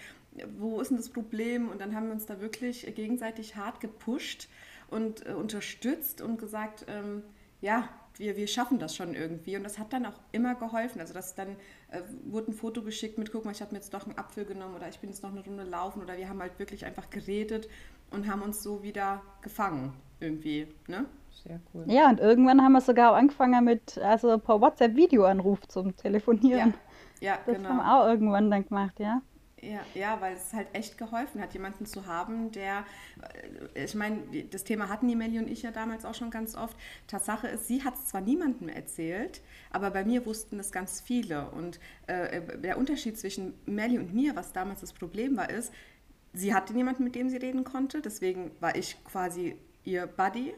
wo 0.57 0.79
ist 0.79 0.89
denn 0.89 0.97
das 0.97 1.09
Problem? 1.09 1.69
Und 1.69 1.81
dann 1.81 1.95
haben 1.95 2.05
wir 2.05 2.13
uns 2.13 2.25
da 2.25 2.39
wirklich 2.39 2.93
gegenseitig 2.95 3.55
hart 3.55 3.79
gepusht 3.81 4.47
und 4.89 5.25
äh, 5.25 5.33
unterstützt 5.33 6.21
und 6.21 6.37
gesagt, 6.37 6.85
ähm, 6.87 7.23
ja, 7.59 7.89
wir, 8.15 8.37
wir 8.37 8.47
schaffen 8.47 8.79
das 8.79 8.95
schon 8.95 9.13
irgendwie. 9.13 9.57
Und 9.57 9.63
das 9.63 9.77
hat 9.77 9.93
dann 9.93 10.05
auch 10.05 10.19
immer 10.31 10.55
geholfen. 10.55 11.01
Also 11.01 11.13
das 11.13 11.35
dann 11.35 11.55
äh, 11.91 12.01
wurde 12.25 12.51
ein 12.51 12.53
Foto 12.53 12.81
geschickt 12.81 13.17
mit, 13.17 13.31
guck 13.31 13.45
mal, 13.45 13.51
ich 13.51 13.61
habe 13.61 13.71
mir 13.71 13.77
jetzt 13.77 13.93
doch 13.93 14.05
einen 14.05 14.17
Apfel 14.17 14.45
genommen 14.45 14.75
oder 14.75 14.87
ich 14.87 14.99
bin 14.99 15.09
jetzt 15.09 15.23
noch 15.23 15.31
eine 15.31 15.43
Runde 15.43 15.63
laufen 15.63 16.01
oder 16.01 16.17
wir 16.17 16.27
haben 16.27 16.39
halt 16.39 16.57
wirklich 16.57 16.85
einfach 16.85 17.09
geredet 17.09 17.67
und 18.11 18.31
haben 18.31 18.41
uns 18.41 18.63
so 18.63 18.81
wieder 18.81 19.21
gefangen 19.41 19.93
irgendwie. 20.19 20.67
Ne? 20.87 21.05
Sehr 21.43 21.59
cool. 21.73 21.85
Ja, 21.87 22.09
und 22.09 22.19
irgendwann 22.19 22.61
haben 22.61 22.73
wir 22.73 22.81
sogar 22.81 23.11
auch 23.11 23.15
angefangen 23.15 23.65
mit 23.65 23.97
also 23.97 24.37
per 24.37 24.61
WhatsApp-Videoanruf 24.61 25.67
zum 25.67 25.95
Telefonieren. 25.95 26.73
Ja, 27.19 27.33
ja 27.33 27.39
das 27.45 27.57
genau. 27.57 27.69
haben 27.69 27.77
wir 27.77 27.93
auch 27.93 28.07
irgendwann 28.07 28.49
dann 28.49 28.65
gemacht, 28.65 28.99
ja. 28.99 29.21
Ja, 29.61 29.81
ja, 29.93 30.19
weil 30.21 30.35
es 30.35 30.53
halt 30.53 30.67
echt 30.73 30.97
geholfen 30.97 31.39
hat, 31.39 31.53
jemanden 31.53 31.85
zu 31.85 32.07
haben, 32.07 32.51
der, 32.51 32.83
äh, 33.75 33.83
ich 33.85 33.93
meine, 33.93 34.21
das 34.49 34.63
Thema 34.63 34.89
hatten 34.89 35.07
die 35.07 35.15
Melli 35.15 35.37
und 35.37 35.47
ich 35.47 35.61
ja 35.61 35.69
damals 35.69 36.03
auch 36.03 36.15
schon 36.15 36.31
ganz 36.31 36.55
oft. 36.55 36.75
Tatsache 37.05 37.47
ist, 37.47 37.67
sie 37.67 37.83
hat 37.83 37.93
es 37.93 38.07
zwar 38.07 38.21
niemandem 38.21 38.69
erzählt, 38.69 39.41
aber 39.69 39.91
bei 39.91 40.03
mir 40.03 40.25
wussten 40.25 40.59
es 40.59 40.71
ganz 40.71 40.99
viele. 40.99 41.49
Und 41.51 41.79
äh, 42.07 42.41
der 42.57 42.79
Unterschied 42.79 43.19
zwischen 43.19 43.53
Melli 43.67 43.99
und 43.99 44.15
mir, 44.15 44.35
was 44.35 44.51
damals 44.51 44.81
das 44.81 44.93
Problem 44.93 45.37
war, 45.37 45.51
ist, 45.51 45.71
sie 46.33 46.55
hatte 46.55 46.73
niemanden, 46.73 47.03
mit 47.03 47.13
dem 47.13 47.29
sie 47.29 47.37
reden 47.37 47.63
konnte, 47.63 48.01
deswegen 48.01 48.51
war 48.61 48.75
ich 48.75 48.97
quasi 49.03 49.57
ihr 49.83 50.07
Buddy. 50.07 50.55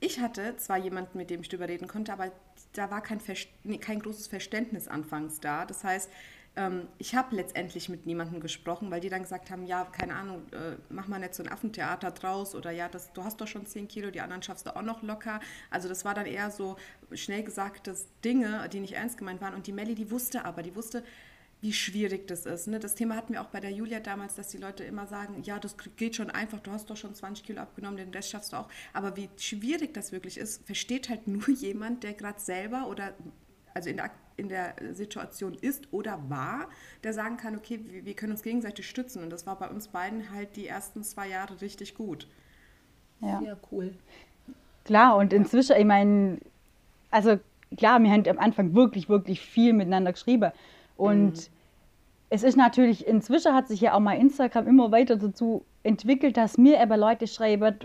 Ich 0.00 0.20
hatte 0.20 0.56
zwar 0.56 0.78
jemanden, 0.78 1.18
mit 1.18 1.28
dem 1.28 1.42
ich 1.42 1.48
darüber 1.50 1.68
reden 1.68 1.88
konnte, 1.88 2.12
aber 2.12 2.32
da 2.72 2.90
war 2.90 3.02
kein, 3.02 3.20
kein 3.80 4.00
großes 4.00 4.28
Verständnis 4.28 4.88
anfangs 4.88 5.40
da. 5.40 5.66
Das 5.66 5.84
heißt, 5.84 6.10
ähm, 6.56 6.88
ich 6.98 7.14
habe 7.14 7.36
letztendlich 7.36 7.88
mit 7.88 8.06
niemandem 8.06 8.40
gesprochen, 8.40 8.90
weil 8.90 9.00
die 9.00 9.10
dann 9.10 9.22
gesagt 9.22 9.50
haben, 9.50 9.66
ja, 9.66 9.84
keine 9.84 10.14
Ahnung, 10.14 10.42
äh, 10.52 10.76
mach 10.88 11.06
mal 11.06 11.18
nicht 11.18 11.34
so 11.34 11.42
ein 11.42 11.50
Affentheater 11.50 12.10
draus 12.10 12.54
oder 12.54 12.70
ja, 12.70 12.88
das, 12.88 13.12
du 13.12 13.22
hast 13.22 13.40
doch 13.40 13.46
schon 13.46 13.66
10 13.66 13.88
Kilo, 13.88 14.10
die 14.10 14.20
anderen 14.20 14.42
schaffst 14.42 14.66
du 14.66 14.74
auch 14.74 14.82
noch 14.82 15.02
locker. 15.02 15.40
Also 15.70 15.88
das 15.88 16.04
war 16.04 16.14
dann 16.14 16.26
eher 16.26 16.50
so 16.50 16.76
schnell 17.12 17.42
gesagtes 17.42 18.08
Dinge, 18.24 18.68
die 18.72 18.80
nicht 18.80 18.94
ernst 18.94 19.18
gemeint 19.18 19.40
waren. 19.40 19.54
Und 19.54 19.66
die 19.66 19.72
Melli, 19.72 19.94
die 19.94 20.10
wusste 20.10 20.44
aber, 20.44 20.62
die 20.62 20.74
wusste, 20.74 21.04
wie 21.60 21.72
schwierig 21.72 22.26
das 22.26 22.46
ist. 22.46 22.68
Ne? 22.68 22.78
Das 22.78 22.94
Thema 22.94 23.16
hatten 23.16 23.32
wir 23.32 23.42
auch 23.42 23.48
bei 23.48 23.60
der 23.60 23.70
Julia 23.70 24.00
damals, 24.00 24.34
dass 24.34 24.48
die 24.48 24.58
Leute 24.58 24.84
immer 24.84 25.06
sagen, 25.06 25.42
ja, 25.42 25.58
das 25.58 25.76
geht 25.96 26.16
schon 26.16 26.30
einfach, 26.30 26.60
du 26.60 26.70
hast 26.70 26.88
doch 26.90 26.96
schon 26.96 27.14
20 27.14 27.44
Kilo 27.44 27.60
abgenommen, 27.60 27.96
den 27.96 28.10
Rest 28.10 28.30
schaffst 28.30 28.52
du 28.52 28.56
auch. 28.56 28.68
Aber 28.92 29.16
wie 29.16 29.28
schwierig 29.36 29.94
das 29.94 30.12
wirklich 30.12 30.38
ist, 30.38 30.66
versteht 30.66 31.08
halt 31.08 31.26
nur 31.26 31.48
jemand, 31.50 32.02
der 32.02 32.14
gerade 32.14 32.40
selber 32.40 32.88
oder 32.88 33.14
also 33.74 33.90
in 33.90 33.96
der 33.96 34.10
in 34.36 34.48
der 34.48 34.74
Situation 34.92 35.54
ist 35.54 35.92
oder 35.92 36.18
war, 36.28 36.68
der 37.02 37.12
sagen 37.12 37.36
kann, 37.36 37.56
okay, 37.56 37.80
wir 38.02 38.14
können 38.14 38.32
uns 38.32 38.42
gegenseitig 38.42 38.88
stützen. 38.88 39.22
Und 39.22 39.30
das 39.30 39.46
war 39.46 39.58
bei 39.58 39.68
uns 39.68 39.88
beiden 39.88 40.30
halt 40.30 40.56
die 40.56 40.66
ersten 40.66 41.02
zwei 41.02 41.28
Jahre 41.28 41.60
richtig 41.60 41.94
gut. 41.94 42.28
Ja, 43.20 43.40
ja 43.40 43.56
cool. 43.72 43.94
Klar, 44.84 45.16
und 45.16 45.32
inzwischen, 45.32 45.76
ich 45.76 45.84
meine, 45.84 46.38
also 47.10 47.38
klar, 47.76 48.00
wir 48.02 48.10
haben 48.10 48.28
am 48.28 48.38
Anfang 48.38 48.74
wirklich, 48.74 49.08
wirklich 49.08 49.40
viel 49.40 49.72
miteinander 49.72 50.12
geschrieben. 50.12 50.52
Und 50.96 51.32
mhm. 51.32 51.52
es 52.30 52.42
ist 52.42 52.56
natürlich, 52.56 53.06
inzwischen 53.06 53.54
hat 53.54 53.68
sich 53.68 53.80
ja 53.80 53.94
auch 53.94 54.00
mal 54.00 54.18
Instagram 54.18 54.66
immer 54.66 54.92
weiter 54.92 55.16
dazu 55.16 55.64
entwickelt, 55.82 56.36
dass 56.36 56.58
mir 56.58 56.80
aber 56.80 56.96
Leute 56.96 57.26
schreiben, 57.26 57.76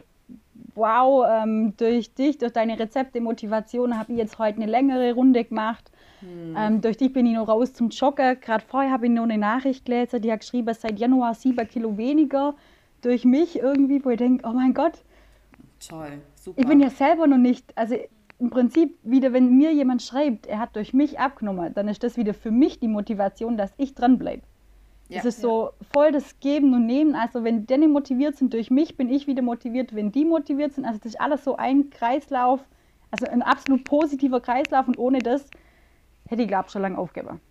wow, 0.76 1.26
ähm, 1.30 1.74
durch 1.78 2.14
dich, 2.14 2.38
durch 2.38 2.54
deine 2.54 2.80
Rezepte, 2.80 3.22
Motivation 3.22 3.98
habe 3.98 4.14
ich 4.14 4.18
jetzt 4.18 4.40
heute 4.40 4.62
eine 4.62 4.72
längere 4.72 5.14
Runde 5.14 5.44
gemacht. 5.44 5.92
Hm. 6.22 6.56
Ähm, 6.58 6.82
durch 6.82 6.98
dich 6.98 7.12
bin 7.14 7.26
ich 7.26 7.36
noch 7.36 7.48
raus 7.48 7.74
zum 7.74 7.90
Joggen. 7.90 8.40
Gerade 8.40 8.64
vorher 8.68 8.92
habe 8.92 9.08
ich 9.08 9.12
noch 9.12 9.24
eine 9.24 9.38
Nachricht 9.38 9.86
gelesen, 9.86 10.22
die 10.22 10.32
hat 10.32 10.42
geschrieben, 10.42 10.74
seit 10.74 11.00
Januar 11.00 11.34
sieben 11.34 11.68
Kilo 11.68 11.98
weniger 11.98 12.56
durch 13.02 13.26
mich 13.26 13.58
irgendwie, 13.58 14.04
wo 14.06 14.10
ich 14.12 14.18
denke, 14.18 14.48
oh 14.48 14.54
mein 14.54 14.74
Gott. 14.74 15.04
Toll, 15.88 16.22
super. 16.36 16.60
Ich 16.60 16.68
bin 16.68 16.80
ja 16.80 16.90
selber 16.90 17.26
noch 17.28 17.38
nicht, 17.38 17.76
also 17.76 17.96
im 18.40 18.50
Prinzip 18.50 18.98
wieder, 19.04 19.34
wenn 19.34 19.58
mir 19.58 19.72
jemand 19.74 20.02
schreibt, 20.02 20.48
er 20.48 20.60
hat 20.60 20.76
durch 20.76 20.94
mich 20.94 21.20
abgenommen, 21.20 21.74
dann 21.74 21.88
ist 21.88 22.04
das 22.04 22.18
wieder 22.18 22.34
für 22.34 22.52
mich 22.52 22.80
die 22.80 22.88
Motivation, 22.88 23.58
dass 23.58 23.72
ich 23.78 23.94
dranbleibe. 23.94 24.44
Ja, 25.12 25.20
es 25.20 25.26
ist 25.26 25.38
ja. 25.44 25.50
so 25.50 25.72
voll 25.92 26.14
das 26.14 26.40
Geben 26.40 26.74
und 26.74 26.86
Nehmen. 26.86 27.16
Also 27.16 27.44
wenn 27.44 27.66
die 27.66 27.88
motiviert 27.88 28.38
sind 28.38 28.54
durch 28.54 28.72
mich, 28.72 28.96
bin 28.96 29.10
ich 29.10 29.28
wieder 29.28 29.42
motiviert, 29.42 29.94
wenn 29.94 30.12
die 30.12 30.24
motiviert 30.24 30.74
sind. 30.74 30.86
Also 30.86 31.00
das 31.00 31.14
ist 31.14 31.22
alles 31.22 31.44
so 31.44 31.58
ein 31.58 31.90
Kreislauf, 31.90 32.62
also 33.12 33.28
ein 33.28 33.42
absolut 33.42 33.84
positiver 33.84 34.40
Kreislauf 34.40 34.88
und 34.88 34.98
ohne 34.98 35.20
das 35.20 35.46
hätte 36.28 36.44
ich, 36.44 36.48
glaube 36.48 36.68
ich, 36.68 36.72
schon 36.72 36.82
lange 36.82 36.98
aufgegeben. 36.98 37.42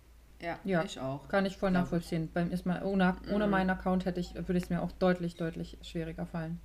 Ja, 0.41 0.57
ja, 0.63 0.83
ich 0.83 0.99
auch. 0.99 1.27
Kann 1.27 1.45
ich 1.45 1.55
voll 1.55 1.69
nachvollziehen. 1.69 2.29
Beim 2.33 2.51
ist 2.51 2.65
mal, 2.65 2.83
ohne, 2.83 3.15
ohne 3.31 3.45
mhm. 3.45 3.51
meinen 3.51 3.69
Account 3.69 4.05
hätte 4.05 4.19
ich, 4.19 4.33
würde 4.33 4.57
es 4.57 4.71
mir 4.71 4.81
auch 4.81 4.91
deutlich, 4.91 5.35
deutlich 5.35 5.77
schwieriger 5.83 6.25
fallen. 6.25 6.59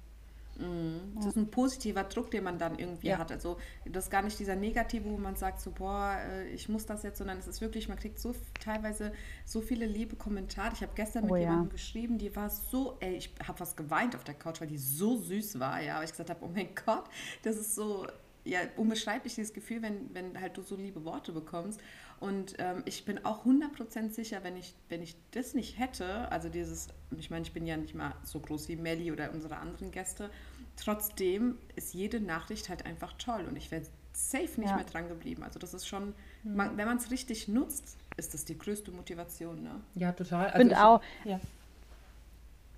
Mhm. 0.58 1.14
Das 1.16 1.26
ist 1.26 1.36
ein 1.36 1.50
positiver 1.50 2.04
Druck, 2.04 2.30
den 2.30 2.44
man 2.44 2.58
dann 2.58 2.78
irgendwie 2.78 3.08
ja. 3.08 3.18
hat. 3.18 3.32
Also 3.32 3.58
das 3.84 4.04
ist 4.04 4.10
gar 4.10 4.22
nicht 4.22 4.38
dieser 4.38 4.56
negative, 4.56 5.04
wo 5.10 5.16
man 5.16 5.36
sagt 5.36 5.60
so, 5.60 5.70
boah, 5.70 6.18
äh, 6.28 6.48
ich 6.48 6.68
muss 6.68 6.86
das 6.86 7.02
jetzt, 7.02 7.18
sondern 7.18 7.38
es 7.38 7.46
ist 7.46 7.60
wirklich, 7.60 7.88
man 7.88 7.98
kriegt 7.98 8.18
so 8.18 8.34
teilweise 8.62 9.12
so 9.44 9.60
viele 9.60 9.86
liebe 9.86 10.16
Kommentare. 10.16 10.72
Ich 10.74 10.82
habe 10.82 10.92
gestern 10.94 11.24
mit 11.24 11.32
oh, 11.32 11.36
jemandem 11.36 11.68
ja. 11.68 11.72
geschrieben, 11.72 12.18
die 12.18 12.34
war 12.34 12.50
so, 12.50 12.96
ey, 13.00 13.16
ich 13.16 13.34
habe 13.46 13.60
was 13.60 13.76
geweint 13.76 14.16
auf 14.16 14.24
der 14.24 14.34
Couch, 14.34 14.60
weil 14.60 14.68
die 14.68 14.78
so 14.78 15.16
süß 15.16 15.58
war, 15.60 15.80
ja, 15.80 15.98
weil 15.98 16.04
ich 16.04 16.10
gesagt 16.10 16.30
habe, 16.30 16.44
oh 16.44 16.50
mein 16.52 16.68
Gott, 16.84 17.04
das 17.42 17.56
ist 17.56 17.74
so, 17.74 18.06
ja, 18.46 18.60
unbeschreiblich 18.76 19.34
dieses 19.34 19.52
Gefühl, 19.52 19.82
wenn, 19.82 20.14
wenn 20.14 20.40
halt 20.40 20.56
du 20.56 20.62
so 20.62 20.76
liebe 20.76 21.04
Worte 21.04 21.32
bekommst. 21.32 21.80
Und 22.18 22.54
ähm, 22.58 22.82
ich 22.86 23.04
bin 23.04 23.24
auch 23.26 23.44
100% 23.44 24.10
sicher, 24.10 24.38
wenn 24.42 24.56
ich, 24.56 24.74
wenn 24.88 25.02
ich 25.02 25.16
das 25.32 25.54
nicht 25.54 25.78
hätte, 25.78 26.30
also 26.32 26.48
dieses, 26.48 26.88
ich 27.18 27.30
meine, 27.30 27.42
ich 27.42 27.52
bin 27.52 27.66
ja 27.66 27.76
nicht 27.76 27.94
mal 27.94 28.14
so 28.22 28.40
groß 28.40 28.68
wie 28.68 28.76
Melly 28.76 29.12
oder 29.12 29.32
unsere 29.32 29.56
anderen 29.58 29.90
Gäste, 29.90 30.30
trotzdem 30.76 31.58
ist 31.74 31.92
jede 31.94 32.20
Nachricht 32.20 32.68
halt 32.68 32.86
einfach 32.86 33.12
toll 33.18 33.44
und 33.48 33.56
ich 33.56 33.70
wäre 33.70 33.82
safe 34.12 34.58
nicht 34.60 34.70
Ja. 34.70 34.76
mehr 34.76 34.84
dran 34.84 35.08
geblieben. 35.08 35.42
Also 35.42 35.58
das 35.58 35.74
ist 35.74 35.86
schon, 35.86 36.14
man, 36.42 36.76
wenn 36.78 36.86
man 36.86 36.96
es 36.96 37.10
richtig 37.10 37.48
nutzt, 37.48 37.98
ist 38.16 38.32
das 38.32 38.46
die 38.46 38.56
größte 38.58 38.90
Motivation. 38.92 39.62
Ne? 39.62 39.80
Ja, 39.94 40.12
total. 40.12 40.46
Ich 40.48 40.52
finde 40.54 40.74
ich- 40.74 40.80
auch, 40.80 41.02
Ja. 41.24 41.38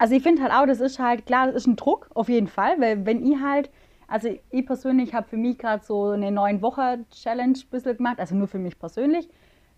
Also 0.00 0.14
ich 0.14 0.22
finde 0.22 0.42
halt 0.42 0.52
auch, 0.52 0.64
das 0.66 0.78
ist 0.80 0.98
halt, 1.00 1.26
klar, 1.26 1.46
das 1.46 1.56
ist 1.56 1.66
ein 1.66 1.74
Druck, 1.76 2.08
auf 2.14 2.28
jeden 2.28 2.46
Fall, 2.46 2.80
weil 2.80 3.04
wenn 3.04 3.24
ich 3.24 3.40
halt, 3.40 3.68
also 4.08 4.28
ich 4.50 4.66
persönlich 4.66 5.14
habe 5.14 5.28
für 5.28 5.36
mich 5.36 5.58
gerade 5.58 5.84
so 5.84 6.10
eine 6.10 6.32
neun 6.32 6.62
Woche 6.62 7.04
Challenge 7.10 7.56
ein 7.56 7.70
bisschen 7.70 7.96
gemacht, 7.96 8.18
also 8.18 8.34
nur 8.34 8.48
für 8.48 8.58
mich 8.58 8.78
persönlich. 8.78 9.28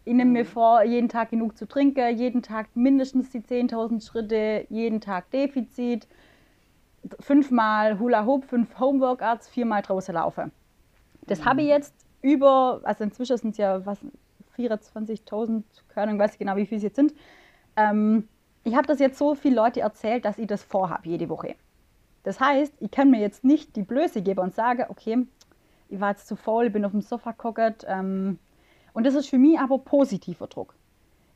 Ich 0.04 0.14
nehme 0.14 0.30
mir 0.30 0.44
vor, 0.46 0.82
jeden 0.82 1.08
Tag 1.08 1.30
genug 1.30 1.58
zu 1.58 1.68
trinken, 1.68 2.16
jeden 2.16 2.42
Tag 2.42 2.68
mindestens 2.74 3.30
die 3.30 3.40
10.000 3.40 4.06
Schritte, 4.06 4.66
jeden 4.70 5.00
Tag 5.00 5.30
Defizit, 5.30 6.08
fünfmal 7.18 7.98
Hula 7.98 8.24
Hoop, 8.24 8.44
fünf 8.44 8.78
Homeworkouts, 8.78 9.48
viermal 9.48 9.82
draußen 9.82 10.14
laufen. 10.14 10.52
Das 11.26 11.44
habe 11.44 11.62
ich 11.62 11.68
jetzt 11.68 11.94
über, 12.22 12.80
also 12.84 13.04
inzwischen 13.04 13.36
sind 13.36 13.50
es 13.50 13.58
ja 13.58 13.84
was, 13.84 13.98
24.000, 14.56 15.62
keine 15.88 16.08
Ahnung, 16.08 16.18
weiß 16.20 16.32
ich 16.32 16.38
genau, 16.38 16.56
wie 16.56 16.66
viele 16.66 16.78
es 16.78 16.82
jetzt 16.82 16.96
sind. 16.96 17.14
Ähm, 17.76 18.28
ich 18.64 18.74
habe 18.74 18.86
das 18.86 18.98
jetzt 18.98 19.18
so 19.18 19.34
viele 19.34 19.56
Leute 19.56 19.80
erzählt, 19.80 20.24
dass 20.24 20.38
ich 20.38 20.46
das 20.46 20.62
vorhabe 20.62 21.08
jede 21.08 21.28
Woche. 21.28 21.56
Das 22.22 22.40
heißt, 22.40 22.74
ich 22.80 22.90
kann 22.90 23.11
mir 23.11 23.20
jetzt 23.20 23.44
nicht 23.44 23.76
die 23.76 23.83
Blöße 23.83 24.22
geben 24.22 24.40
und 24.40 24.54
sagen, 24.54 24.85
okay, 24.88 25.26
ich 25.88 26.00
war 26.00 26.11
jetzt 26.11 26.28
zu 26.28 26.37
faul, 26.37 26.70
bin 26.70 26.85
auf 26.85 26.92
dem 26.92 27.00
Sofa 27.00 27.33
gekockert. 27.33 27.85
Ähm, 27.88 28.38
und 28.92 29.06
das 29.06 29.14
ist 29.14 29.28
für 29.28 29.38
mich 29.38 29.59
aber 29.59 29.78
positiver 29.78 30.46
Druck. 30.46 30.74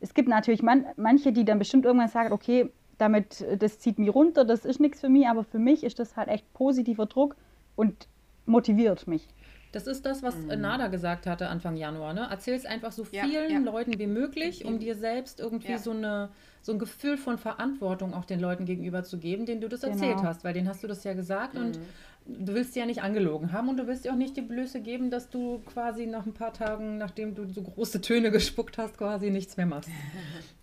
Es 0.00 0.14
gibt 0.14 0.28
natürlich 0.28 0.62
man, 0.62 0.86
manche, 0.96 1.32
die 1.32 1.44
dann 1.44 1.58
bestimmt 1.58 1.84
irgendwann 1.84 2.08
sagen, 2.08 2.32
okay, 2.32 2.70
damit, 2.98 3.40
äh, 3.40 3.56
das 3.56 3.78
zieht 3.78 3.98
mich 3.98 4.14
runter, 4.14 4.44
das 4.44 4.64
ist 4.64 4.80
nichts 4.80 5.00
für 5.00 5.08
mich, 5.08 5.26
aber 5.26 5.44
für 5.44 5.58
mich 5.58 5.84
ist 5.84 5.98
das 5.98 6.16
halt 6.16 6.28
echt 6.28 6.52
positiver 6.52 7.06
Druck 7.06 7.36
und 7.76 8.08
motiviert 8.46 9.06
mich. 9.06 9.26
Das 9.74 9.86
ist 9.88 10.06
das, 10.06 10.22
was 10.22 10.34
äh, 10.48 10.56
Nada 10.56 10.86
gesagt 10.88 11.26
hatte 11.26 11.48
Anfang 11.48 11.76
Januar. 11.76 12.14
Ne? 12.14 12.26
Erzähl 12.30 12.54
es 12.54 12.64
einfach 12.64 12.92
so 12.92 13.02
vielen 13.04 13.50
ja. 13.50 13.58
Leuten 13.58 13.98
wie 13.98 14.06
möglich, 14.06 14.64
um 14.64 14.78
dir 14.78 14.94
selbst 14.94 15.40
irgendwie 15.40 15.72
Ja. 15.72 15.78
so, 15.78 15.90
eine, 15.90 16.28
so 16.62 16.72
ein 16.72 16.78
Gefühl 16.78 17.16
von 17.16 17.38
Verantwortung 17.38 18.14
auch 18.14 18.24
den 18.24 18.38
Leuten 18.40 18.66
gegenüber 18.66 19.02
zu 19.02 19.18
geben, 19.18 19.46
denen 19.46 19.60
du 19.60 19.68
das 19.68 19.80
Genau. 19.80 19.92
erzählt 19.94 20.22
hast. 20.22 20.44
Weil 20.44 20.54
denen 20.54 20.68
hast 20.68 20.82
du 20.84 20.86
das 20.86 21.02
ja 21.02 21.14
gesagt 21.14 21.56
und 21.56 21.78
du 22.26 22.54
willst 22.54 22.72
sie 22.72 22.80
ja 22.80 22.86
nicht 22.86 23.02
angelogen 23.02 23.52
haben 23.52 23.68
und 23.68 23.76
du 23.76 23.86
willst 23.86 24.04
dir 24.04 24.12
auch 24.12 24.16
nicht 24.16 24.36
die 24.36 24.42
Blöße 24.42 24.80
geben, 24.80 25.10
dass 25.10 25.28
du 25.28 25.60
quasi 25.66 26.06
nach 26.06 26.24
ein 26.24 26.32
paar 26.32 26.52
Tagen, 26.52 26.96
nachdem 26.96 27.34
du 27.34 27.46
so 27.46 27.62
große 27.62 28.00
Töne 28.00 28.30
gespuckt 28.32 28.78
hast, 28.78 28.96
quasi 28.96 29.30
nichts 29.30 29.56
mehr 29.56 29.66
machst. 29.66 29.90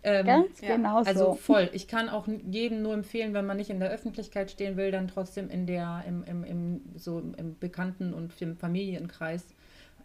Ähm, 0.04 0.26
Ganz 0.26 0.62
ja, 0.62 0.78
genau 0.78 1.04
also 1.04 1.26
so. 1.26 1.34
voll. 1.36 1.69
Ich 1.74 1.88
kann 1.88 2.10
auch 2.10 2.28
jedem 2.28 2.82
nur 2.82 2.95
empfehlen, 2.95 3.36
wenn 3.36 3.45
man 3.45 3.58
nicht 3.58 3.69
in 3.69 3.80
der 3.80 3.91
Öffentlichkeit 3.91 4.50
stehen 4.50 4.76
will, 4.76 4.89
dann 4.89 5.08
trotzdem 5.08 5.47
in 5.52 5.67
der, 5.67 6.04
im, 6.08 6.24
im, 6.24 6.43
im, 6.43 6.82
so 6.95 7.19
im 7.38 7.56
Bekannten- 7.60 8.12
und 8.12 8.34
im 8.41 8.58
Familienkreis. 8.58 9.45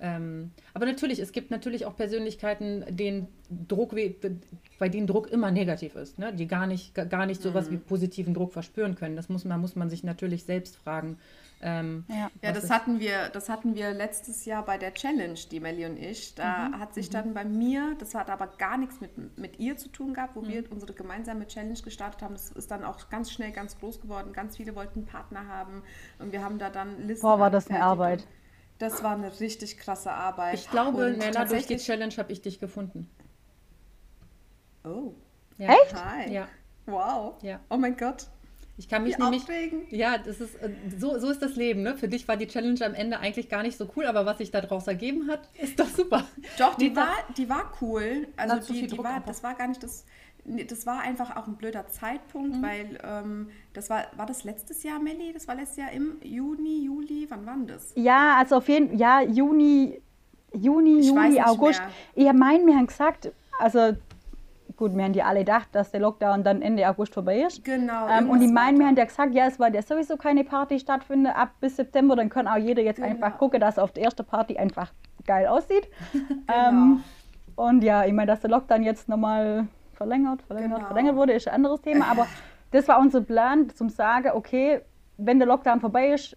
Ähm, 0.00 0.50
aber 0.74 0.86
natürlich, 0.86 1.18
es 1.18 1.32
gibt 1.32 1.50
natürlich 1.50 1.86
auch 1.86 1.96
Persönlichkeiten, 1.96 2.84
denen 2.90 3.28
Druck, 3.68 3.94
bei 4.78 4.88
denen 4.88 5.06
Druck 5.06 5.30
immer 5.30 5.50
negativ 5.50 5.94
ist, 5.96 6.18
ne? 6.18 6.34
die 6.34 6.46
gar 6.46 6.66
nicht, 6.66 6.94
gar 6.94 7.26
nicht 7.26 7.40
sowas 7.40 7.70
wie 7.70 7.78
positiven 7.78 8.34
Druck 8.34 8.52
verspüren 8.52 8.94
können. 8.96 9.16
Das 9.16 9.28
muss 9.28 9.44
man, 9.44 9.60
muss 9.60 9.76
man 9.76 9.88
sich 9.88 10.04
natürlich 10.04 10.44
selbst 10.44 10.76
fragen. 10.76 11.18
Ähm, 11.62 12.04
Ja. 12.08 12.30
Ja, 12.42 12.52
das 12.52 12.70
hatten 12.70 13.00
wir, 13.00 13.30
das 13.30 13.48
hatten 13.48 13.74
wir 13.74 13.92
letztes 13.94 14.44
Jahr 14.44 14.64
bei 14.64 14.76
der 14.76 14.92
Challenge, 14.92 15.38
die 15.50 15.58
Melli 15.58 15.86
und 15.86 15.96
ich. 15.96 16.34
Da 16.34 16.70
hat 16.78 16.92
sich 16.94 17.08
dann 17.08 17.32
bei 17.32 17.44
mir, 17.44 17.96
das 17.98 18.14
hat 18.14 18.28
aber 18.28 18.48
gar 18.58 18.76
nichts 18.76 19.00
mit, 19.00 19.38
mit 19.38 19.58
ihr 19.58 19.76
zu 19.76 19.88
tun 19.88 20.12
gehabt, 20.14 20.36
wo 20.36 20.46
wir 20.46 20.70
unsere 20.70 20.92
gemeinsame 20.92 21.46
Challenge 21.46 21.80
gestartet 21.82 22.20
haben. 22.22 22.34
Das 22.34 22.50
ist 22.50 22.70
dann 22.70 22.84
auch 22.84 23.08
ganz 23.08 23.32
schnell 23.32 23.52
ganz 23.52 23.78
groß 23.78 24.00
geworden. 24.02 24.32
Ganz 24.34 24.56
viele 24.58 24.74
wollten 24.74 25.00
einen 25.00 25.06
Partner 25.06 25.48
haben 25.48 25.82
und 26.18 26.32
wir 26.32 26.44
haben 26.44 26.58
da 26.58 26.68
dann 26.70 27.06
Listen. 27.06 27.22
Boah, 27.22 27.40
war 27.40 27.50
das 27.50 27.70
eine. 27.70 27.82
Arbeit. 27.82 28.26
Das 28.78 29.02
war 29.02 29.12
eine 29.14 29.40
richtig 29.40 29.78
krasse 29.78 30.12
Arbeit. 30.12 30.54
ich 30.54 30.70
glaube, 30.70 31.06
Und 31.06 31.18
Nella, 31.18 31.46
durch 31.46 31.66
die 31.66 31.78
Challenge 31.78 32.14
habe 32.18 32.30
ich 32.32 32.42
dich 32.42 32.60
gefunden. 32.60 33.08
Oh, 34.84 35.14
Ja. 35.56 35.72
Echt? 35.72 35.94
hi. 35.94 36.32
Ja. 36.32 36.48
Wow. 36.84 37.42
Ja. 37.42 37.60
Oh 37.70 37.76
mein 37.78 37.96
Gott. 37.96 38.28
Ich 38.78 38.88
kann 38.88 39.04
mich 39.04 39.16
Wie 39.16 39.22
nämlich. 39.22 39.42
aufregend. 39.42 39.90
Ja, 39.90 40.18
das 40.18 40.40
ist, 40.40 40.54
äh, 40.56 40.68
so, 40.98 41.18
so 41.18 41.30
ist 41.30 41.40
das 41.40 41.56
Leben. 41.56 41.82
Ne? 41.82 41.96
Für 41.96 42.08
dich 42.08 42.28
war 42.28 42.36
die 42.36 42.46
Challenge 42.46 42.84
am 42.84 42.92
Ende 42.94 43.18
eigentlich 43.18 43.48
gar 43.48 43.62
nicht 43.62 43.78
so 43.78 43.88
cool, 43.96 44.04
aber 44.06 44.26
was 44.26 44.38
sich 44.38 44.50
daraus 44.50 44.86
ergeben 44.86 45.28
hat, 45.30 45.48
ist 45.58 45.80
doch 45.80 45.86
super. 45.88 46.24
Doch, 46.58 46.74
die 46.74 46.94
war, 46.94 47.08
die 47.36 47.48
war 47.48 47.72
cool. 47.80 48.28
Also 48.36 48.56
die, 48.72 48.80
viel 48.80 48.88
die 48.88 48.98
war, 48.98 49.20
das 49.24 49.42
war 49.42 49.54
gar 49.54 49.68
nicht 49.68 49.82
das. 49.82 50.04
Das 50.68 50.86
war 50.86 51.00
einfach 51.00 51.34
auch 51.36 51.48
ein 51.48 51.56
blöder 51.56 51.82
Mhm. 51.82 51.88
Zeitpunkt, 51.90 52.62
weil 52.62 52.98
ähm, 53.02 53.48
das 53.72 53.90
war, 53.90 54.04
war 54.16 54.26
das 54.26 54.44
letztes 54.44 54.84
Jahr, 54.84 55.00
Melli? 55.00 55.32
Das 55.32 55.48
war 55.48 55.56
letztes 55.56 55.78
Jahr 55.78 55.90
im 55.90 56.18
Juni, 56.22 56.84
Juli, 56.84 57.26
wann 57.28 57.44
war 57.46 57.54
denn 57.54 57.66
das? 57.66 57.92
Ja, 57.96 58.36
also 58.38 58.56
auf 58.58 58.68
jeden 58.68 58.90
Fall, 58.90 59.00
ja, 59.00 59.22
Juni, 59.22 60.00
Juni, 60.54 61.00
Ich 61.00 61.06
Juli, 61.06 61.40
August. 61.40 61.80
mehr. 62.14 62.26
Ich 62.28 62.32
meine, 62.32 62.64
wir 62.64 62.76
haben 62.76 62.86
gesagt, 62.86 63.32
also 63.58 63.96
gut, 64.76 64.94
wir 64.96 65.04
haben 65.04 65.12
die 65.12 65.22
alle 65.22 65.40
gedacht, 65.40 65.68
dass 65.72 65.90
der 65.90 66.00
Lockdown 66.00 66.42
dann 66.44 66.62
Ende 66.62 66.88
August 66.88 67.14
vorbei 67.14 67.40
ist. 67.40 67.64
Genau. 67.64 68.08
Ähm, 68.08 68.30
und 68.30 68.40
die 68.40 68.48
meinen, 68.48 68.78
wir 68.78 68.86
haben 68.86 68.96
ja 68.96 69.04
gesagt, 69.04 69.34
ja, 69.34 69.46
es 69.46 69.58
war 69.58 69.72
ja 69.72 69.82
sowieso 69.82 70.16
keine 70.16 70.44
Party 70.44 70.78
stattfindet 70.78 71.34
ab 71.36 71.50
bis 71.60 71.76
September, 71.76 72.16
dann 72.16 72.28
kann 72.28 72.46
auch 72.46 72.56
jeder 72.56 72.82
jetzt 72.82 72.96
Genau. 72.98 73.08
einfach 73.08 73.38
gucken, 73.38 73.60
dass 73.60 73.78
auf 73.78 73.92
der 73.92 74.04
ersten 74.04 74.24
Party 74.24 74.56
einfach 74.58 74.92
geil 75.26 75.46
aussieht. 75.46 75.88
Genau. 76.12 76.68
Ähm, 76.68 77.04
und 77.56 77.82
ja, 77.82 78.04
ich 78.04 78.12
meine, 78.12 78.26
dass 78.26 78.40
der 78.40 78.50
Lockdown 78.50 78.82
jetzt 78.82 79.08
nochmal 79.08 79.66
verlängert, 79.94 80.42
verlängert, 80.42 80.76
Genau. 80.78 80.86
verlängert 80.88 81.16
wurde, 81.16 81.32
ist 81.32 81.48
ein 81.48 81.54
anderes 81.54 81.80
Thema. 81.80 82.06
Aber 82.10 82.26
das 82.70 82.86
war 82.86 82.98
unser 83.00 83.22
Plan, 83.22 83.70
zum 83.70 83.88
sagen, 83.88 84.30
okay, 84.34 84.82
wenn 85.16 85.38
der 85.38 85.48
Lockdown 85.48 85.80
vorbei 85.80 86.10
ist, 86.12 86.36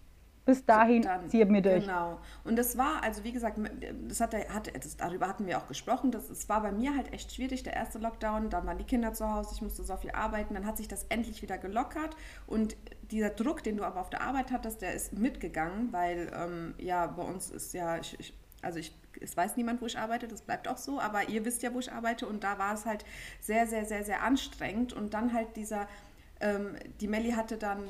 bis 0.50 0.64
dahin 0.64 1.02
Dann- 1.02 1.30
ziehen 1.30 1.52
wir 1.52 1.60
durch. 1.60 1.84
Genau. 1.84 2.18
Und 2.42 2.56
das 2.56 2.76
war, 2.76 3.04
also 3.04 3.22
wie 3.22 3.30
gesagt, 3.30 3.60
das 4.08 4.20
hat, 4.20 4.34
hat, 4.34 4.74
das, 4.74 4.96
darüber 4.96 5.28
hatten 5.28 5.46
wir 5.46 5.58
auch 5.58 5.68
gesprochen. 5.68 6.10
Das, 6.10 6.28
es 6.28 6.48
war 6.48 6.60
bei 6.60 6.72
mir 6.72 6.96
halt 6.96 7.12
echt 7.12 7.32
schwierig, 7.32 7.62
der 7.62 7.74
erste 7.74 7.98
Lockdown. 7.98 8.50
Dann 8.50 8.66
waren 8.66 8.78
die 8.78 8.84
Kinder 8.84 9.12
zu 9.12 9.32
Hause, 9.32 9.50
ich 9.54 9.62
musste 9.62 9.84
so 9.84 9.96
viel 9.96 10.10
arbeiten. 10.10 10.54
Dann 10.54 10.66
hat 10.66 10.76
sich 10.76 10.88
das 10.88 11.06
endlich 11.08 11.40
wieder 11.42 11.56
gelockert. 11.56 12.16
Und 12.48 12.76
dieser 13.12 13.30
Druck, 13.30 13.62
den 13.62 13.76
du 13.76 13.84
aber 13.84 14.00
auf 14.00 14.10
der 14.10 14.22
Arbeit 14.22 14.50
hattest, 14.50 14.82
der 14.82 14.92
ist 14.92 15.12
mitgegangen, 15.12 15.92
weil 15.92 16.32
ähm, 16.34 16.74
ja, 16.78 17.06
bei 17.06 17.22
uns 17.22 17.50
ist 17.50 17.72
ja, 17.72 17.98
ich, 17.98 18.18
ich, 18.18 18.34
also 18.60 18.80
ich, 18.80 18.92
es 19.20 19.36
weiß 19.36 19.56
niemand, 19.56 19.80
wo 19.80 19.86
ich 19.86 19.98
arbeite, 19.98 20.26
das 20.26 20.42
bleibt 20.42 20.66
auch 20.66 20.78
so, 20.78 20.98
aber 21.00 21.28
ihr 21.28 21.44
wisst 21.44 21.62
ja, 21.62 21.72
wo 21.72 21.78
ich 21.78 21.92
arbeite. 21.92 22.26
Und 22.26 22.42
da 22.42 22.58
war 22.58 22.74
es 22.74 22.86
halt 22.86 23.04
sehr, 23.40 23.68
sehr, 23.68 23.84
sehr, 23.84 24.02
sehr 24.04 24.24
anstrengend. 24.24 24.92
Und 24.92 25.14
dann 25.14 25.32
halt 25.32 25.54
dieser 25.54 25.86
ähm, 26.40 26.76
die 27.00 27.08
Melli 27.08 27.32
hatte 27.32 27.58
dann, 27.58 27.84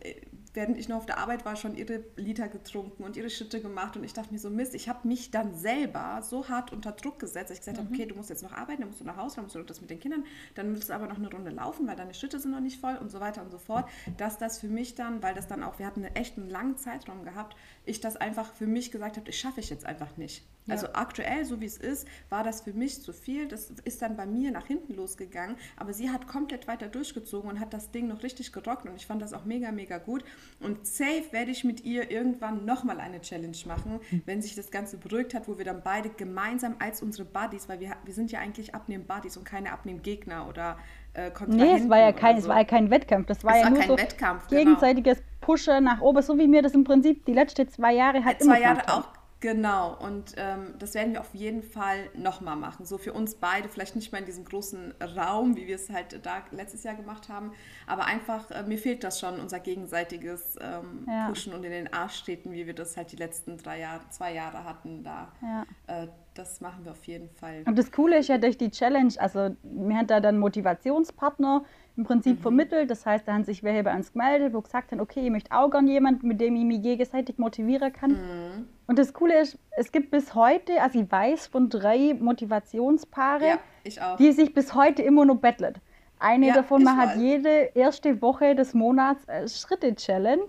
äh, 0.00 0.14
während 0.54 0.78
ich 0.78 0.88
noch 0.88 0.98
auf 0.98 1.06
der 1.06 1.18
Arbeit 1.18 1.44
war, 1.44 1.56
schon 1.56 1.76
ihre 1.76 2.04
Liter 2.16 2.48
getrunken 2.48 3.04
und 3.04 3.16
ihre 3.16 3.30
Schritte 3.30 3.60
gemacht. 3.60 3.96
Und 3.96 4.04
ich 4.04 4.12
dachte 4.12 4.32
mir 4.32 4.38
so, 4.38 4.50
Mist, 4.50 4.74
ich 4.74 4.88
habe 4.88 5.06
mich 5.06 5.30
dann 5.30 5.54
selber 5.54 6.20
so 6.22 6.48
hart 6.48 6.72
unter 6.72 6.92
Druck 6.92 7.18
gesetzt, 7.18 7.50
dass 7.50 7.58
ich 7.58 7.60
gesagt 7.60 7.78
habe, 7.78 7.88
okay, 7.92 8.06
du 8.06 8.14
musst 8.14 8.30
jetzt 8.30 8.42
noch 8.42 8.52
arbeiten, 8.52 8.80
dann 8.80 8.88
musst 8.90 9.00
du 9.00 9.04
nach 9.04 9.16
Hause, 9.16 9.36
dann 9.36 9.44
musst 9.44 9.54
du 9.54 9.60
noch 9.60 9.66
das 9.66 9.80
mit 9.80 9.90
den 9.90 10.00
Kindern, 10.00 10.24
dann 10.54 10.72
willst 10.72 10.88
du 10.88 10.94
aber 10.94 11.06
noch 11.06 11.18
eine 11.18 11.30
Runde 11.30 11.50
laufen, 11.50 11.86
weil 11.86 11.96
deine 11.96 12.14
Schritte 12.14 12.38
sind 12.40 12.50
noch 12.50 12.60
nicht 12.60 12.80
voll 12.80 12.96
und 12.96 13.10
so 13.10 13.20
weiter 13.20 13.42
und 13.42 13.50
so 13.50 13.58
fort. 13.58 13.88
Dass 14.16 14.38
das 14.38 14.58
für 14.58 14.68
mich 14.68 14.94
dann, 14.94 15.22
weil 15.22 15.34
das 15.34 15.46
dann 15.46 15.62
auch, 15.62 15.78
wir 15.78 15.86
hatten 15.86 16.04
einen 16.04 16.14
echt 16.16 16.36
einen 16.36 16.50
langen 16.50 16.76
Zeitraum 16.76 17.24
gehabt, 17.24 17.56
ich 17.84 18.00
das 18.00 18.16
einfach 18.16 18.52
für 18.52 18.66
mich 18.66 18.90
gesagt 18.90 19.16
habe, 19.16 19.26
das 19.26 19.36
schaffe 19.36 19.60
ich 19.60 19.70
jetzt 19.70 19.86
einfach 19.86 20.16
nicht. 20.16 20.44
Ja. 20.68 20.74
Also 20.74 20.88
aktuell, 20.92 21.44
so 21.44 21.60
wie 21.60 21.64
es 21.66 21.76
ist, 21.76 22.06
war 22.28 22.44
das 22.44 22.60
für 22.62 22.72
mich 22.72 23.02
zu 23.02 23.12
viel. 23.12 23.48
Das 23.48 23.70
ist 23.84 24.02
dann 24.02 24.16
bei 24.16 24.26
mir 24.26 24.50
nach 24.50 24.66
hinten 24.66 24.94
losgegangen. 24.94 25.56
Aber 25.76 25.92
sie 25.92 26.10
hat 26.10 26.28
komplett 26.28 26.68
weiter 26.68 26.88
durchgezogen 26.88 27.50
und 27.50 27.60
hat 27.60 27.72
das 27.74 27.90
Ding 27.90 28.06
noch 28.08 28.22
richtig 28.22 28.52
gerockt. 28.52 28.86
Und 28.86 28.94
ich 28.96 29.06
fand 29.06 29.20
das 29.22 29.32
auch 29.32 29.44
mega, 29.44 29.72
mega 29.72 29.98
gut. 29.98 30.24
Und 30.60 30.86
safe 30.86 31.24
werde 31.32 31.50
ich 31.50 31.64
mit 31.64 31.84
ihr 31.84 32.10
irgendwann 32.10 32.64
nochmal 32.64 33.00
eine 33.00 33.20
Challenge 33.20 33.56
machen, 33.66 34.00
wenn 34.26 34.42
sich 34.42 34.54
das 34.54 34.70
Ganze 34.70 34.96
beruhigt 34.98 35.34
hat, 35.34 35.48
wo 35.48 35.58
wir 35.58 35.64
dann 35.64 35.82
beide 35.82 36.10
gemeinsam 36.10 36.76
als 36.78 37.02
unsere 37.02 37.24
Buddies, 37.24 37.68
weil 37.68 37.80
wir, 37.80 37.96
wir 38.04 38.14
sind 38.14 38.30
ja 38.30 38.40
eigentlich 38.40 38.74
Abnehmen-Buddies 38.74 39.36
und 39.36 39.44
keine 39.44 39.72
Abnehmen-Gegner 39.72 40.48
oder 40.48 40.78
äh, 41.14 41.30
Nee, 41.46 41.74
es 41.76 41.88
war 41.88 41.98
ja 41.98 42.12
kein, 42.12 42.36
es 42.36 42.44
so. 42.44 42.50
war 42.50 42.58
ja 42.58 42.64
kein 42.64 42.90
Wettkampf. 42.90 43.26
Das 43.26 43.42
war 43.44 43.54
Es 43.54 43.58
ja 43.58 43.64
war 43.64 43.70
nur 43.70 43.78
kein 43.80 43.88
so 43.88 43.98
Wettkampf, 43.98 44.46
genau. 44.48 44.60
gegenseitiges 44.62 45.22
Pushen 45.40 45.84
nach 45.84 46.00
oben, 46.00 46.22
so 46.22 46.38
wie 46.38 46.46
mir 46.48 46.62
das 46.62 46.72
im 46.74 46.84
Prinzip 46.84 47.24
die 47.24 47.32
letzten 47.32 47.68
zwei 47.68 47.94
Jahre 47.94 48.24
halt 48.24 48.40
immer 48.40 48.54
zwei 48.54 48.60
Jahre 48.60 48.80
gemacht 48.80 48.88
haben. 48.88 49.04
auch, 49.04 49.17
genau. 49.40 49.96
Und 49.98 50.34
ähm, 50.36 50.74
das 50.78 50.94
werden 50.94 51.12
wir 51.12 51.20
auf 51.20 51.34
jeden 51.34 51.62
Fall 51.62 52.08
nochmal 52.14 52.56
machen. 52.56 52.84
So 52.86 52.98
für 52.98 53.12
uns 53.12 53.34
beide, 53.34 53.68
vielleicht 53.68 53.96
nicht 53.96 54.12
mal 54.12 54.18
in 54.18 54.24
diesem 54.26 54.44
großen 54.44 54.94
Raum, 55.16 55.56
wie 55.56 55.66
wir 55.66 55.76
es 55.76 55.90
halt 55.90 56.24
da 56.24 56.42
letztes 56.50 56.82
Jahr 56.84 56.94
gemacht 56.94 57.28
haben. 57.28 57.52
Aber 57.86 58.06
einfach, 58.06 58.50
äh, 58.50 58.62
mir 58.62 58.78
fehlt 58.78 59.04
das 59.04 59.20
schon, 59.20 59.38
unser 59.40 59.60
gegenseitiges 59.60 60.56
ähm, 60.60 61.06
Ja. 61.08 61.28
Pushen 61.28 61.52
und 61.54 61.64
in 61.64 61.70
den 61.70 61.92
Arsch 61.92 62.22
treten, 62.24 62.52
wie 62.52 62.66
wir 62.66 62.74
das 62.74 62.96
halt 62.96 63.12
die 63.12 63.16
letzten 63.16 63.56
drei 63.58 63.80
Jahre, 63.80 64.02
zwei 64.10 64.32
Jahre 64.34 64.64
hatten. 64.64 65.02
Da, 65.04 65.32
Ja. 65.42 65.64
äh, 65.86 66.08
das 66.34 66.60
machen 66.60 66.84
wir 66.84 66.92
auf 66.92 67.04
jeden 67.04 67.28
Fall. 67.30 67.64
Und 67.66 67.76
das 67.76 67.90
Coole 67.90 68.18
ist 68.18 68.28
ja 68.28 68.38
durch 68.38 68.56
die 68.56 68.70
Challenge, 68.70 69.12
also 69.18 69.56
wir 69.64 69.96
haben 69.96 70.06
da 70.06 70.20
dann 70.20 70.38
Motivationspartner 70.38 71.64
im 71.98 72.04
Prinzip 72.04 72.40
vermittelt. 72.40 72.90
Das 72.90 73.04
heißt, 73.04 73.26
da 73.28 73.34
haben 73.34 73.44
sich 73.44 73.62
welche 73.62 73.82
bei 73.82 73.94
uns 73.94 74.12
gemeldet, 74.12 74.54
wo 74.54 74.60
gesagt 74.62 74.92
haben, 74.92 75.00
okay, 75.00 75.24
ich 75.24 75.30
möchte 75.30 75.50
auch 75.52 75.68
gerne 75.68 75.90
jemanden, 75.90 76.28
mit 76.28 76.40
dem 76.40 76.56
ich 76.56 76.64
mich 76.64 76.80
gegenseitig 76.80 77.36
motivieren 77.38 77.92
kann. 77.92 78.66
Und 78.86 78.98
das 78.98 79.12
Coole 79.12 79.40
ist, 79.40 79.58
es 79.76 79.92
gibt 79.92 80.10
bis 80.10 80.34
heute, 80.34 80.80
also 80.80 80.98
ich 81.00 81.10
weiß 81.10 81.48
von 81.48 81.68
drei 81.68 82.16
Motivationspaare, 82.18 83.58
Ja, 83.84 84.16
die 84.16 84.32
sich 84.32 84.54
bis 84.54 84.74
heute 84.74 85.02
immer 85.02 85.24
noch 85.24 85.36
bettelt. 85.36 85.80
Eine 86.20 86.48
Ja, 86.48 86.54
davon 86.54 86.82
macht 86.82 87.08
weiß. 87.16 87.20
jede 87.20 87.70
erste 87.74 88.20
Woche 88.22 88.54
des 88.54 88.74
Monats 88.74 89.26
äh, 89.28 89.46
Schritte-Challenge. 89.46 90.46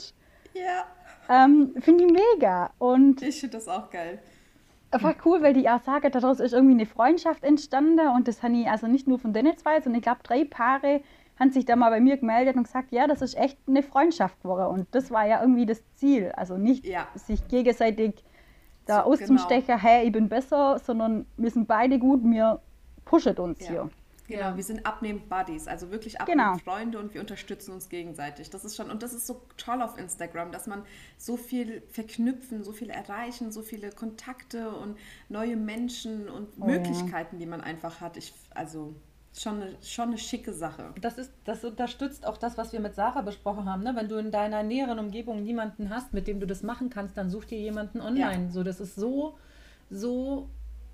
Ja. 0.54 0.86
Ähm, 1.30 1.74
finde 1.80 2.06
ich 2.06 2.12
mega. 2.12 2.72
Und 2.80 3.22
ich 3.22 3.40
finde 3.40 3.58
das 3.58 3.68
auch 3.68 3.90
geil. 3.90 4.20
Einfach 4.92 5.14
cool, 5.26 5.44
weil 5.44 5.54
die 5.54 5.70
auch 5.70 5.84
sagen, 5.84 6.12
daraus 6.12 6.40
ist 6.40 6.52
irgendwie 6.54 6.74
eine 6.74 6.88
Freundschaft 6.88 7.44
entstanden 7.44 8.08
und 8.16 8.28
das 8.28 8.42
habe 8.42 8.56
ich 8.56 8.68
also 8.68 8.88
nicht 8.88 9.08
nur 9.08 9.20
von 9.20 9.34
denen 9.34 9.56
zwei, 9.56 9.80
sondern 9.80 10.00
ich 10.00 10.02
glaube, 10.02 10.22
drei 10.24 10.46
Paare 10.46 11.02
haben 11.40 11.52
sich 11.52 11.66
da 11.66 11.76
mal 11.76 11.90
bei 11.90 12.02
mir 12.02 12.18
gemeldet 12.18 12.56
und 12.56 12.64
gesagt, 12.64 12.92
ja, 12.92 13.08
das 13.08 13.22
ist 13.22 13.38
echt 13.38 13.58
eine 13.68 13.82
Freundschaft 13.82 14.42
geworden. 14.42 14.80
Und 14.80 14.88
das 14.94 15.10
war 15.10 15.26
ja 15.26 15.42
irgendwie 15.42 15.66
das 15.66 15.82
Ziel. 15.96 16.32
Also 16.36 16.58
nicht 16.58 16.86
ja. 16.86 17.08
sich 17.16 17.48
gegenseitig 17.48 18.24
da 18.86 19.04
so, 19.04 19.12
auszustechen, 19.12 19.68
genau. 19.68 19.80
hey, 19.80 20.06
ich 20.06 20.12
bin 20.12 20.28
besser, 20.28 20.80
sondern 20.80 21.26
wir 21.38 21.50
sind 21.52 21.68
beide 21.68 22.00
gut, 22.00 22.22
wir 22.24 22.60
pushen 23.06 23.38
uns 23.38 23.60
ja. 23.62 23.70
hier. 23.70 23.90
Genau, 24.28 24.56
wir 24.56 24.64
sind 24.64 24.86
abnehmend 24.86 25.28
Buddies, 25.28 25.68
also 25.68 25.90
wirklich 25.90 26.22
abnehmend 26.22 26.60
genau. 26.60 26.72
Freunde 26.72 27.00
und 27.00 27.16
wir 27.16 27.22
unterstützen 27.22 27.74
uns 27.74 27.90
gegenseitig. 27.90 28.52
Das 28.52 28.64
ist 28.64 28.76
schon, 28.76 28.92
und 28.92 29.02
das 29.02 29.14
ist 29.14 29.26
so 29.26 29.42
toll 29.58 29.82
auf 29.82 29.98
Instagram, 29.98 30.52
dass 30.52 30.68
man 30.68 30.84
so 31.18 31.36
viel 31.36 31.82
verknüpfen, 31.90 32.64
so 32.64 32.72
viel 32.72 32.92
erreichen, 32.92 33.52
so 33.52 33.64
viele 33.64 33.90
Kontakte 33.90 34.70
und 34.70 35.00
neue 35.30 35.56
Menschen 35.56 36.30
und 36.30 36.48
oh, 36.60 36.66
Möglichkeiten, 36.66 37.38
ja. 37.38 37.40
die 37.40 37.46
man 37.48 37.62
einfach 37.62 38.02
hat. 38.02 38.18
Ich, 38.18 38.34
also 38.54 38.94
schon 39.42 39.62
eine, 39.62 39.76
schon 39.82 40.10
eine 40.10 40.18
schicke 40.18 40.54
Sache. 40.54 40.94
Das, 41.02 41.18
ist, 41.18 41.32
das 41.46 41.64
unterstützt 41.64 42.26
auch 42.26 42.38
das, 42.38 42.58
was 42.58 42.74
wir 42.74 42.80
mit 42.80 42.96
Sarah 42.96 43.22
besprochen 43.22 43.72
haben. 43.72 43.84
Ne? 43.84 43.96
Wenn 43.96 44.08
du 44.08 44.18
in 44.18 44.32
deiner 44.32 44.64
näheren 44.64 45.00
Umgebung 45.00 45.44
niemanden 45.44 45.90
hast, 45.90 46.14
mit 46.14 46.28
dem 46.28 46.40
du 46.40 46.48
das 46.48 46.64
machen 46.64 46.90
kannst, 46.90 47.18
dann 47.18 47.30
such 47.30 47.46
dir 47.46 47.60
jemanden 47.60 48.02
online. 48.02 48.46
Ja. 48.46 48.52
So, 48.52 48.64
das 48.64 48.80
ist 48.80 48.96
so, 48.96 49.38
so 49.90 50.50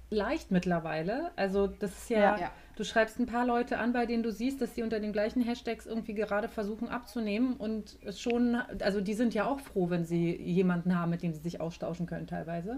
leicht 0.09 0.51
mittlerweile. 0.51 1.31
Also 1.35 1.67
das 1.67 1.91
ist 1.91 2.09
ja, 2.09 2.37
ja, 2.37 2.51
du 2.75 2.83
schreibst 2.83 3.19
ein 3.19 3.25
paar 3.25 3.45
Leute 3.45 3.77
an, 3.77 3.93
bei 3.93 4.05
denen 4.05 4.23
du 4.23 4.31
siehst, 4.31 4.61
dass 4.61 4.75
sie 4.75 4.83
unter 4.83 4.99
den 4.99 5.11
gleichen 5.11 5.41
Hashtags 5.41 5.85
irgendwie 5.85 6.13
gerade 6.13 6.47
versuchen 6.47 6.89
abzunehmen 6.89 7.55
und 7.55 7.97
schon, 8.15 8.55
also 8.79 9.01
die 9.01 9.13
sind 9.13 9.33
ja 9.33 9.47
auch 9.47 9.59
froh, 9.59 9.89
wenn 9.89 10.05
sie 10.05 10.35
jemanden 10.35 10.97
haben, 10.97 11.09
mit 11.09 11.23
dem 11.23 11.33
sie 11.33 11.41
sich 11.41 11.61
austauschen 11.61 12.05
können 12.05 12.27
teilweise. 12.27 12.77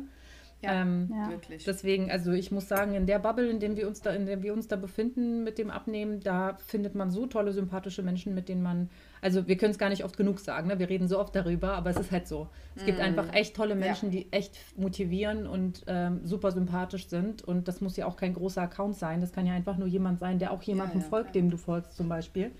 Ja, 0.62 0.82
ähm, 0.82 1.10
ja. 1.12 1.30
wirklich. 1.30 1.64
Deswegen, 1.66 2.10
also 2.10 2.32
ich 2.32 2.52
muss 2.52 2.68
sagen, 2.68 2.96
in 2.96 3.06
der 3.06 3.20
Bubble, 3.20 3.48
in 3.48 3.60
dem 3.60 3.78
wir 3.78 3.88
uns 3.88 4.02
da, 4.02 4.12
in 4.12 4.26
der 4.26 4.42
wir 4.42 4.54
uns 4.54 4.68
da 4.68 4.76
befinden 4.76 5.44
mit 5.44 5.60
dem 5.60 5.70
Abnehmen, 5.70 6.20
da 6.20 6.58
findet 6.66 6.96
man 6.96 7.12
so 7.12 7.28
tolle, 7.28 7.54
sympathische 7.54 8.02
Menschen, 8.02 8.34
mit 8.34 8.50
denen 8.50 8.64
man, 8.64 8.90
also 9.22 9.48
wir 9.48 9.56
können 9.58 9.72
es 9.72 9.78
gar 9.78 9.90
nicht 9.90 10.04
oft 10.04 10.18
genug 10.18 10.40
sagen, 10.40 10.68
ne? 10.68 10.80
wir 10.80 10.90
reden 10.90 11.08
so 11.08 11.20
oft 11.20 11.36
darüber, 11.36 11.74
aber 11.74 11.92
es 11.92 11.98
ist 11.98 12.12
halt 12.12 12.28
so. 12.28 12.50
Es 12.76 12.82
mm. 12.82 12.86
gibt 12.88 13.00
einfach 13.00 13.32
echt 13.34 13.56
tolle 13.56 13.76
Menschen, 13.76 14.12
ja. 14.12 14.22
die 14.22 14.34
echt 14.34 14.58
motivieren 14.76 15.46
und 15.46 15.84
ähm, 15.86 16.22
super 16.24 16.52
sympathisch 16.52 17.08
sind. 17.08 17.44
Und 17.44 17.68
das 17.68 17.80
muss 17.80 17.96
ja 17.96 18.08
auch 18.08 18.18
kein 18.18 18.34
großer 18.34 18.64
Account 18.64 18.96
sein. 18.96 19.22
Das 19.22 19.32
kann 19.32 19.46
ja 19.46 19.54
einfach 19.54 19.78
nur 19.78 19.88
jemand 19.88 20.20
sein, 20.20 20.40
der 20.40 20.52
auch 20.52 20.64
jemandem 20.64 21.02
folgt, 21.02 21.36
dem 21.36 21.52
du 21.52 21.58
folgst 21.58 21.96
zum 21.96 22.10
Beispiel. 22.10 22.52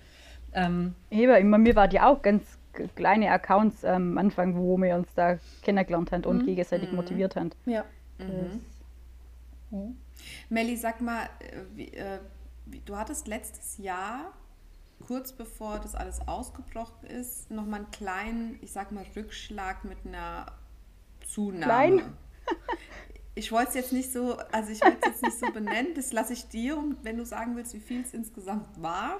Ähm, 0.52 0.94
Heber, 1.10 1.40
mir 1.42 1.76
war 1.76 1.88
die 1.88 2.00
auch 2.00 2.22
ganz 2.22 2.57
kleine 2.72 3.30
Accounts 3.30 3.84
am 3.84 4.18
Anfang, 4.18 4.56
wo 4.56 4.76
wir 4.78 4.94
uns 4.96 5.08
da 5.14 5.38
kennengelernt 5.62 6.12
haben 6.12 6.24
und 6.24 6.42
mhm. 6.42 6.46
gegenseitig 6.46 6.90
mhm. 6.90 6.96
motiviert 6.96 7.36
haben. 7.36 7.50
Ja. 7.66 7.84
Mhm. 8.18 8.60
mhm. 9.70 9.96
Melli, 10.48 10.76
sag 10.76 11.00
mal, 11.00 11.24
äh, 11.40 11.60
wie, 11.74 11.88
äh, 11.94 12.18
wie, 12.66 12.80
du 12.80 12.96
hattest 12.96 13.28
letztes 13.28 13.78
Jahr, 13.78 14.32
kurz 15.06 15.32
bevor 15.32 15.78
das 15.78 15.94
alles 15.94 16.26
ausgebrochen 16.26 17.06
ist, 17.08 17.50
nochmal 17.50 17.80
einen 17.80 17.90
kleinen, 17.90 18.58
ich 18.62 18.72
sag 18.72 18.92
mal, 18.92 19.04
Rückschlag 19.14 19.84
mit 19.84 19.98
einer 20.04 20.46
Zunahme. 21.26 21.64
Klein? 21.64 22.02
ich 23.34 23.52
wollte 23.52 23.68
es 23.68 23.74
jetzt 23.74 23.92
nicht 23.92 24.12
so, 24.12 24.38
also 24.52 24.72
ich 24.72 24.80
wollte 24.80 24.98
es 25.02 25.06
jetzt 25.06 25.22
nicht 25.22 25.38
so 25.38 25.52
benennen, 25.52 25.94
das 25.94 26.12
lasse 26.12 26.32
ich 26.32 26.48
dir, 26.48 26.82
wenn 27.02 27.16
du 27.16 27.24
sagen 27.24 27.56
willst, 27.56 27.74
wie 27.74 27.80
viel 27.80 28.00
es 28.00 28.14
insgesamt 28.14 28.82
war. 28.82 29.18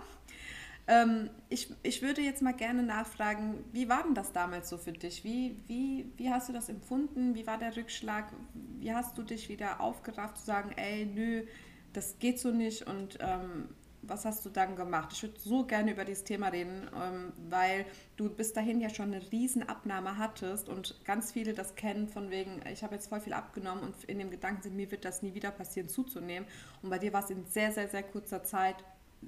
Ähm, 0.89 1.29
ich, 1.51 1.71
ich 1.83 2.01
würde 2.01 2.23
jetzt 2.23 2.41
mal 2.41 2.55
gerne 2.55 2.83
nachfragen, 2.83 3.63
wie 3.73 3.91
war 3.91 4.03
denn 4.03 4.15
das 4.15 4.33
damals 4.33 4.71
so 4.71 4.79
für 4.79 4.93
dich? 4.93 5.23
Wie, 5.23 5.57
wie, 5.67 6.11
wie 6.17 6.31
hast 6.31 6.49
du 6.49 6.55
das 6.55 6.71
empfunden? 6.71 7.35
Wie 7.35 7.47
war 7.47 7.59
der 7.59 7.77
Rückschlag? 7.77 8.33
Wie 8.81 8.93
hast 8.93 9.19
du 9.19 9.23
dich 9.23 9.51
wieder 9.51 9.81
aufgerafft 9.81 10.39
zu 10.39 10.47
sagen, 10.47 10.73
ey, 10.77 11.05
nö, 11.05 11.45
das 11.93 12.19
geht 12.19 12.41
so 12.41 12.51
nicht 12.51 12.87
und 12.87 13.19
ähm, 13.21 13.69
was 14.01 14.25
hast 14.25 14.47
du 14.47 14.51
dann 14.51 14.77
gemacht? 14.77 15.11
Ich 15.13 15.23
würde 15.23 15.39
so 15.39 15.67
gerne 15.67 15.93
über 15.93 16.07
dieses 16.07 16.25
Thema 16.25 16.49
reden, 16.49 16.89
ähm, 16.97 17.33
weil 17.51 17.85
du 18.17 18.31
bis 18.31 18.55
dahin 18.55 18.81
ja 18.81 18.89
schon 18.89 19.13
eine 19.13 19.31
riesen 19.31 19.69
Abnahme 19.69 20.17
hattest 20.17 20.71
und 20.71 21.05
ganz 21.05 21.33
viele 21.33 21.53
das 21.53 21.75
kennen 21.75 22.09
von 22.09 22.31
wegen, 22.31 22.63
ich 22.73 22.83
habe 22.83 22.95
jetzt 22.95 23.09
voll 23.09 23.21
viel 23.21 23.35
abgenommen 23.35 23.85
und 23.85 24.05
in 24.05 24.19
dem 24.19 24.31
Gedanken 24.31 24.63
sind, 24.63 24.77
mir 24.77 24.91
wird 24.91 25.05
das 25.05 25.23
nie 25.23 25.35
wieder 25.35 25.51
passieren, 25.51 25.89
zuzunehmen. 25.89 26.49
Und 26.83 26.89
bei 26.89 26.99
dir 26.99 27.13
war 27.13 27.25
es 27.25 27.31
in 27.31 27.45
sehr, 27.47 27.73
sehr, 27.73 27.89
sehr 27.89 28.03
kurzer 28.03 28.43
Zeit 28.43 28.77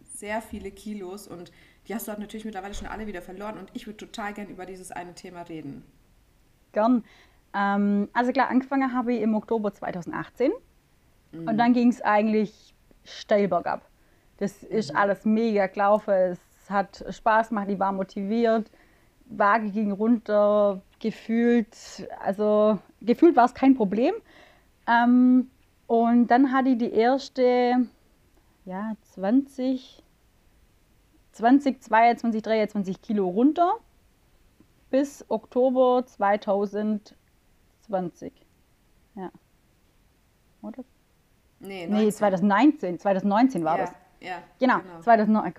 sehr 0.04 0.42
viele 0.42 0.70
Kilos 0.70 1.26
und 1.26 1.52
die 1.86 1.94
hast 1.94 2.06
du 2.06 2.10
halt 2.10 2.20
natürlich 2.20 2.44
mittlerweile 2.44 2.74
schon 2.74 2.88
alle 2.88 3.06
wieder 3.06 3.22
verloren 3.22 3.58
und 3.58 3.70
ich 3.74 3.86
würde 3.86 3.96
total 3.96 4.32
gern 4.32 4.48
über 4.48 4.66
dieses 4.66 4.92
eine 4.92 5.14
Thema 5.14 5.42
reden. 5.42 5.84
Gern. 6.72 7.04
Ähm, 7.54 8.08
also 8.12 8.32
klar, 8.32 8.48
angefangen 8.48 8.92
habe 8.92 9.14
ich 9.14 9.22
im 9.22 9.34
Oktober 9.34 9.72
2018 9.72 10.52
mhm. 11.32 11.48
und 11.48 11.58
dann 11.58 11.72
ging 11.72 11.88
es 11.88 12.00
eigentlich 12.00 12.74
steil 13.04 13.48
bergab. 13.48 13.82
Das 14.38 14.62
ist 14.62 14.92
mhm. 14.92 14.96
alles 14.96 15.24
mega 15.24 15.66
gelaufen, 15.66 16.14
es 16.14 16.40
hat 16.68 17.04
Spaß 17.08 17.48
gemacht, 17.48 17.68
ich 17.68 17.78
war 17.78 17.92
motiviert, 17.92 18.70
Waage 19.26 19.70
ging 19.70 19.92
runter, 19.92 20.80
gefühlt, 21.00 21.76
also 22.22 22.78
gefühlt 23.00 23.36
war 23.36 23.46
es 23.46 23.54
kein 23.54 23.74
Problem. 23.74 24.14
Ähm, 24.86 25.50
und 25.86 26.28
dann 26.28 26.52
hatte 26.52 26.70
ich 26.70 26.78
die 26.78 26.92
erste 26.92 27.86
ja, 28.70 28.94
20, 29.14 30.02
20, 31.32 31.82
22, 31.82 32.42
23 32.42 33.02
Kilo 33.02 33.28
runter 33.28 33.74
bis 34.90 35.24
Oktober 35.28 36.06
2020. 36.06 37.16
Ja. 39.16 39.32
Oder? 40.62 40.84
Nee, 41.58 41.88
19. 41.88 42.04
nee 42.06 42.12
2019. 42.12 43.00
2019 43.00 43.64
war 43.64 43.76
ja, 43.76 43.84
das. 43.84 43.92
Ja, 44.20 44.36
genau, 44.60 44.78
genau. 44.78 45.00
2009. 45.00 45.52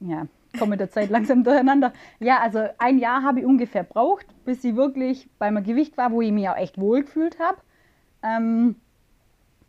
Ja, 0.00 0.26
komme 0.58 0.72
mit 0.72 0.80
der 0.80 0.90
Zeit 0.90 1.08
langsam 1.08 1.44
durcheinander. 1.48 1.94
Ja, 2.20 2.40
also 2.40 2.66
ein 2.76 2.98
Jahr 2.98 3.22
habe 3.22 3.40
ich 3.40 3.46
ungefähr 3.46 3.84
braucht, 3.84 4.26
bis 4.44 4.62
ich 4.62 4.76
wirklich 4.76 5.30
bei 5.38 5.50
meinem 5.50 5.64
Gewicht 5.64 5.96
war, 5.96 6.12
wo 6.12 6.20
ich 6.20 6.32
mich 6.32 6.46
auch 6.50 6.56
echt 6.56 6.78
wohl 6.78 7.00
gefühlt 7.02 7.38
habe. 7.38 7.62
Ähm, 8.22 8.76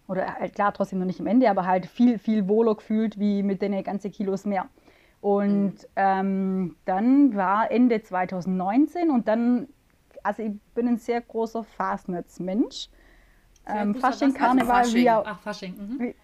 oder 0.10 0.36
halt 0.40 0.56
klar, 0.56 0.74
trotzdem 0.74 1.00
noch 1.00 1.06
nicht 1.06 1.20
am 1.20 1.28
Ende, 1.28 1.50
aber 1.50 1.66
halt 1.66 1.86
viel, 1.86 2.18
viel 2.18 2.48
wohler 2.48 2.76
gefühlt 2.76 3.20
wie 3.20 3.44
mit 3.44 3.62
den 3.62 3.82
ganzen 3.84 4.12
Kilos 4.12 4.44
mehr. 4.44 4.68
Und 5.22 5.74
mhm. 5.74 5.88
ähm, 5.96 6.76
dann 6.86 7.36
war 7.36 7.70
Ende 7.72 8.02
2019 8.02 9.12
und 9.12 9.28
dann, 9.28 9.68
also 10.24 10.42
ich 10.42 10.52
bin 10.74 10.88
ein 10.88 10.98
sehr 10.98 11.22
großer 11.22 11.64
Fastnetz-Mensch. 11.64 12.90
Ähm, 13.68 13.94
Fasching, 13.94 14.34
Karneval, 14.34 14.84
Fasching. 14.84 14.96
wie 14.96 15.12
auch, 15.12 15.24
Ach, 15.26 15.40
Fasching. 15.42 15.76
Mhm. 15.78 16.00
Wie, 16.00 16.16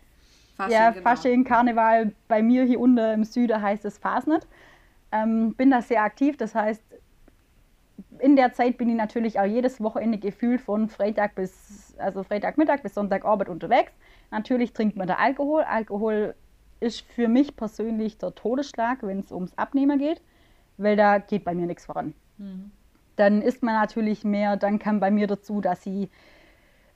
Fasching, 0.56 0.74
ja, 0.74 0.90
genau. 0.90 1.04
Fasching, 1.04 1.44
Karneval, 1.44 2.14
bei 2.28 2.42
mir 2.42 2.64
hier 2.64 2.80
unten 2.80 2.98
im 2.98 3.24
Süden 3.24 3.62
heißt 3.62 3.86
es 3.86 4.00
Fastnet. 4.00 4.48
Ähm, 5.12 5.54
bin 5.54 5.70
da 5.70 5.82
sehr 5.82 6.02
aktiv, 6.02 6.38
das 6.38 6.56
heißt, 6.56 6.82
in 8.20 8.36
der 8.36 8.54
Zeit 8.54 8.78
bin 8.78 8.90
ich 8.90 8.96
natürlich 8.96 9.40
auch 9.40 9.46
jedes 9.46 9.82
Wochenende 9.82 10.18
gefühlt 10.18 10.62
von 10.62 10.90
Freitag 10.90 11.36
bis, 11.36 11.96
also 11.98 12.24
Freitagmittag 12.24 12.82
bis 12.82 12.94
Sonntagabend 12.94 13.50
unterwegs. 13.50 13.92
Natürlich 14.32 14.74
trinkt 14.74 14.96
man 14.96 15.08
da 15.08 15.16
Alkohol. 15.16 15.64
Alkohol 15.64 16.36
ist 16.80 17.02
für 17.02 17.28
mich 17.28 17.56
persönlich 17.56 18.18
der 18.18 18.36
Todesschlag, 18.36 19.00
wenn 19.02 19.20
es 19.20 19.32
ums 19.32 19.58
Abnehmen 19.58 20.00
geht, 20.00 20.22
weil 20.78 20.96
da 20.96 21.20
geht 21.20 21.46
bei 21.46 21.56
mir 21.56 21.68
nichts 21.68 21.86
voran. 21.86 22.14
Mhm. 22.38 22.72
Dann 23.16 23.42
isst 23.42 23.64
man 23.64 23.76
natürlich 23.76 24.24
mehr, 24.24 24.58
dann 24.58 24.80
kam 24.80 25.00
bei 25.00 25.10
mir 25.10 25.28
dazu, 25.28 25.62
dass 25.62 25.86
ich 25.86 26.10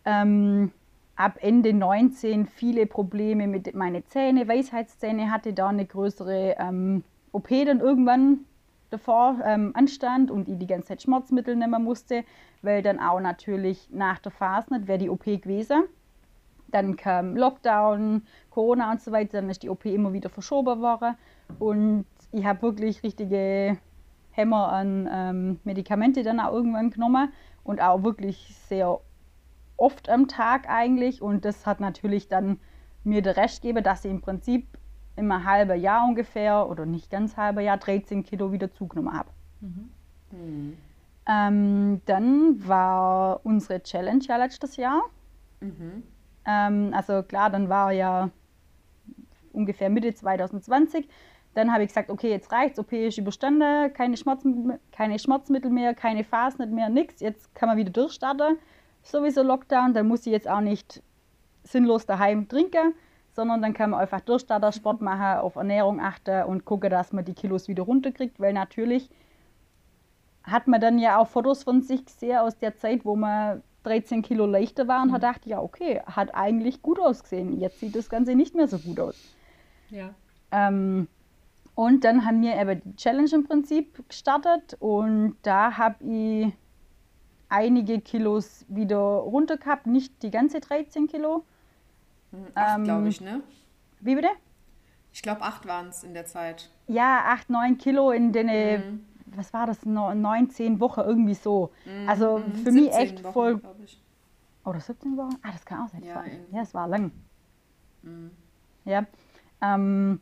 ähm, 0.06 0.72
ab 1.16 1.38
Ende 1.42 1.74
19 1.74 2.46
viele 2.46 2.86
Probleme 2.86 3.48
mit 3.48 3.74
meinen 3.74 4.06
Zähnen, 4.08 4.48
Weisheitszähne 4.48 5.32
hatte, 5.32 5.54
da 5.54 5.70
eine 5.70 5.86
größere 5.86 6.56
ähm, 6.60 7.04
OP 7.32 7.50
dann 7.50 7.80
irgendwann 7.80 8.46
davor 8.90 9.40
ähm, 9.46 9.72
anstand 9.76 10.32
und 10.32 10.48
ich 10.48 10.58
die 10.58 10.68
ganze 10.68 10.90
Zeit 10.90 11.02
Schmerzmittel 11.02 11.56
nehmen 11.56 11.84
musste, 11.84 12.24
weil 12.62 12.82
dann 12.82 13.00
auch 13.00 13.20
natürlich 13.20 13.90
nach 13.92 14.20
der 14.20 14.32
Phase 14.32 14.74
nicht 14.74 14.88
wäre 14.88 14.98
die 14.98 15.10
OP 15.10 15.26
gewesen. 15.26 15.84
Dann 16.68 16.96
kam 16.96 17.36
Lockdown, 17.36 18.24
Corona 18.52 18.92
und 18.92 19.02
so 19.02 19.12
weiter, 19.12 19.42
dann 19.42 19.50
ist 19.50 19.64
die 19.64 19.70
OP 19.70 19.86
immer 19.86 20.14
wieder 20.14 20.30
verschoben 20.30 20.82
worden 20.82 21.16
und 21.58 22.06
ich 22.32 22.46
habe 22.46 22.62
wirklich 22.62 23.02
richtige 23.02 23.78
Hämmer 24.32 24.72
an 24.72 25.10
ähm, 25.12 25.60
Medikamente 25.64 26.22
dann 26.24 26.40
auch 26.40 26.54
irgendwann 26.54 26.92
genommen 26.92 27.34
und 27.64 27.82
auch 27.82 28.04
wirklich 28.04 28.56
sehr 28.68 29.00
oft 29.78 30.10
am 30.10 30.28
Tag 30.28 30.70
eigentlich 30.70 31.22
und 31.22 31.46
das 31.46 31.66
hat 31.66 31.80
natürlich 31.80 32.28
dann 32.28 32.60
mir 33.04 33.22
der 33.22 33.38
Rest 33.38 33.62
gegeben, 33.62 33.84
dass 33.84 34.06
ich 34.06 34.12
im 34.12 34.22
Prinzip 34.22 34.68
immer 35.20 35.44
halbe 35.44 35.76
Jahr 35.76 36.08
ungefähr 36.08 36.68
oder 36.70 36.86
nicht 36.86 37.12
ganz 37.12 37.38
halbe 37.38 37.62
Jahr 37.62 37.78
13 37.78 38.24
Kilo 38.24 38.52
wieder 38.52 38.74
zugenommen 38.74 39.14
habe. 39.14 39.30
Mhm. 39.62 39.90
Mhm. 40.32 40.78
Ähm, 41.28 42.02
dann 42.06 42.68
war 42.68 43.42
unsere 43.44 43.84
Challenge 43.84 44.24
ja 44.28 44.38
letztes 44.38 44.78
Jahr. 44.78 45.02
Mhm. 45.60 46.04
Ähm, 46.46 46.92
also 46.94 47.22
klar, 47.22 47.50
dann 47.50 47.70
war 47.70 47.92
ja 47.92 48.30
ungefähr 49.54 49.90
Mitte 49.90 50.14
2020. 50.14 51.08
Dann 51.54 51.72
habe 51.74 51.84
ich 51.84 51.90
gesagt, 51.90 52.10
okay, 52.10 52.30
jetzt 52.30 52.52
reicht's, 52.52 52.80
OP 52.80 52.94
ist 52.94 53.18
überstanden, 53.18 53.92
keine, 53.94 54.18
Schmerzmittel, 54.18 54.80
keine 54.92 55.20
Schmerzmittel 55.20 55.70
mehr, 55.72 55.94
keine 55.94 56.24
Phasen 56.24 56.74
mehr, 56.74 56.90
nichts. 56.90 57.22
Jetzt 57.22 57.54
kann 57.54 57.70
man 57.70 57.78
wieder 57.78 57.92
durchstarten. 57.92 58.58
Sowieso 59.02 59.44
Lockdown, 59.44 59.94
dann 59.94 60.08
muss 60.08 60.26
ich 60.26 60.32
jetzt 60.32 60.48
auch 60.48 60.62
nicht 60.62 61.02
sinnlos 61.64 62.06
daheim 62.06 62.48
trinken, 62.48 62.94
sondern 63.40 63.62
dann 63.62 63.74
kann 63.74 63.92
man 63.92 64.02
einfach 64.02 64.20
durchstarten, 64.20 64.74
Sport 64.74 65.00
machen, 65.00 65.40
auf 65.40 65.56
Ernährung 65.56 66.02
achten 66.02 66.44
und 66.44 66.66
gucken, 66.66 66.90
dass 66.90 67.14
man 67.14 67.24
die 67.24 67.34
Kilos 67.34 67.70
wieder 67.70 67.84
runterkriegt, 67.84 68.38
weil 68.38 68.52
natürlich 68.52 69.10
hat 70.44 70.68
man 70.68 70.82
dann 70.82 71.00
ja 71.00 71.18
auch 71.18 71.30
Fotos 71.30 71.64
von 71.64 71.82
sich 71.82 72.06
gesehen 72.06 72.40
aus 72.40 72.58
der 72.58 72.76
Zeit, 72.76 73.06
wo 73.06 73.16
man 73.16 73.64
13 73.84 74.24
Kilo 74.24 74.46
leichter 74.46 74.90
war 74.90 75.02
und 75.02 75.08
mhm. 75.08 75.14
hat 75.14 75.22
gedacht, 75.22 75.46
ja, 75.46 75.62
okay, 75.62 76.02
hat 76.06 76.36
eigentlich 76.36 76.82
gut 76.82 77.00
ausgesehen. 77.00 77.58
Jetzt 77.62 77.80
sieht 77.80 77.96
das 77.96 78.10
Ganze 78.10 78.36
nicht 78.36 78.56
mehr 78.56 78.68
so 78.68 78.78
gut 78.78 79.00
aus. 79.00 79.16
Ja. 79.90 80.14
Ähm, 80.52 81.08
und 81.76 82.04
dann 82.04 82.26
haben 82.26 82.42
wir 82.42 82.60
eben 82.60 82.82
die 82.84 82.96
Challenge 82.98 83.30
im 83.34 83.46
Prinzip 83.46 84.10
gestartet 84.10 84.76
und 84.82 85.38
da 85.44 85.78
habe 85.78 86.04
ich 86.04 86.52
einige 87.48 88.02
Kilos 88.02 88.66
wieder 88.68 88.98
runter 88.98 89.56
gehabt, 89.56 89.88
nicht 89.88 90.22
die 90.24 90.30
ganze 90.30 90.60
13 90.60 91.08
Kilo. 91.08 91.46
Hm, 92.32 92.48
acht, 92.54 92.78
ähm, 92.78 92.84
glaube 92.84 93.08
ich, 93.10 93.22
ne? 93.22 93.42
Wie 94.00 94.16
bitte? 94.16 94.30
Ich 95.12 95.22
glaube, 95.22 95.42
acht 95.42 95.68
waren 95.68 95.90
es 95.90 96.04
in 96.04 96.14
der 96.14 96.26
Zeit. 96.26 96.70
Ja, 96.88 97.24
acht, 97.26 97.50
neun 97.50 97.78
Kilo 97.78 98.12
in 98.12 98.32
den, 98.32 98.48
mhm. 98.48 99.06
was 99.26 99.54
war 99.54 99.66
das, 99.66 99.86
neun, 99.86 100.50
zehn 100.50 100.80
Wochen, 100.80 101.02
irgendwie 101.02 101.34
so. 101.34 101.72
Mhm. 101.86 102.10
Also 102.10 102.40
mhm. 102.40 102.54
für 102.56 102.72
mich 102.72 102.94
echt 102.94 103.24
Wochen, 103.24 103.34
voll. 103.34 103.62
Oder 104.66 104.80
17 104.80 105.18
Wochen? 105.18 105.36
Ah, 105.42 105.52
das 105.52 105.66
kann 105.66 105.84
auch 105.84 105.90
sein. 105.90 106.04
Ja, 106.04 106.24
ja 106.52 106.62
es 106.62 106.74
war 106.74 106.88
lang. 106.88 107.12
Mhm. 108.04 108.32
Ja. 108.86 109.06
Ähm, 109.62 110.22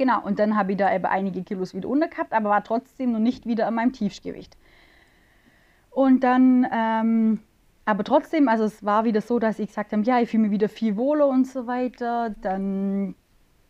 Genau, 0.00 0.22
und 0.22 0.38
dann 0.38 0.56
habe 0.56 0.72
ich 0.72 0.78
da 0.78 0.94
eben 0.94 1.04
einige 1.04 1.42
Kilos 1.42 1.74
wieder 1.74 1.86
unter 1.86 2.08
gehabt, 2.08 2.32
aber 2.32 2.48
war 2.48 2.64
trotzdem 2.64 3.12
noch 3.12 3.18
nicht 3.18 3.44
wieder 3.44 3.66
an 3.66 3.74
meinem 3.74 3.92
Tiefgewicht. 3.92 4.56
Und 5.90 6.24
dann, 6.24 6.66
ähm, 6.72 7.40
aber 7.84 8.04
trotzdem, 8.04 8.48
also 8.48 8.64
es 8.64 8.84
war 8.84 9.04
wieder 9.04 9.20
so, 9.20 9.38
dass 9.38 9.58
ich 9.58 9.68
gesagt 9.68 9.92
habe, 9.92 10.02
ja, 10.02 10.20
ich 10.20 10.30
fühle 10.30 10.44
mich 10.44 10.52
wieder 10.52 10.68
viel 10.68 10.96
wohler 10.96 11.26
und 11.28 11.46
so 11.46 11.66
weiter. 11.66 12.34
Dann 12.42 13.14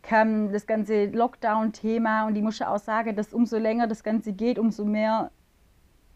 kam 0.03 0.53
das 0.53 0.67
ganze 0.67 1.07
Lockdown-Thema 1.07 2.27
und 2.27 2.37
ich 2.37 2.43
muss 2.43 2.61
auch 2.63 2.79
sagen, 2.79 3.17
dass 3.17 3.33
umso 3.33 3.59
länger 3.59 3.87
das 3.87 4.03
Ganze 4.03 4.33
geht, 4.33 4.59
umso 4.59 4.85
mehr 4.85 5.31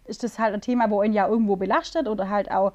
ist 0.07 0.23
das 0.23 0.39
halt 0.39 0.55
ein 0.55 0.61
Thema, 0.61 0.91
wo 0.91 1.03
ihn 1.03 1.13
ja 1.13 1.29
irgendwo 1.29 1.57
belastet 1.57 2.09
oder 2.09 2.29
halt 2.29 2.51
auch, 2.51 2.73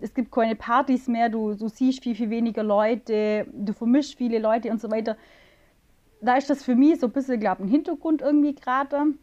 es 0.00 0.14
gibt 0.14 0.32
keine 0.32 0.56
Partys 0.56 1.08
mehr, 1.08 1.28
du, 1.28 1.54
du 1.54 1.68
siehst 1.68 2.02
viel, 2.02 2.14
viel 2.14 2.30
weniger 2.30 2.62
Leute, 2.62 3.46
du 3.52 3.72
vermischst 3.72 4.16
viele 4.16 4.38
Leute 4.38 4.70
und 4.70 4.80
so 4.80 4.90
weiter 4.90 5.16
da 6.22 6.36
ist 6.36 6.48
das 6.48 6.62
für 6.62 6.74
mich 6.74 7.00
so 7.00 7.08
ein 7.08 7.12
bisschen, 7.12 7.40
glaube 7.40 7.62
ich, 7.62 7.68
ein 7.68 7.70
Hintergrund 7.70 8.22
irgendwie 8.22 8.54
gerade. 8.54 9.14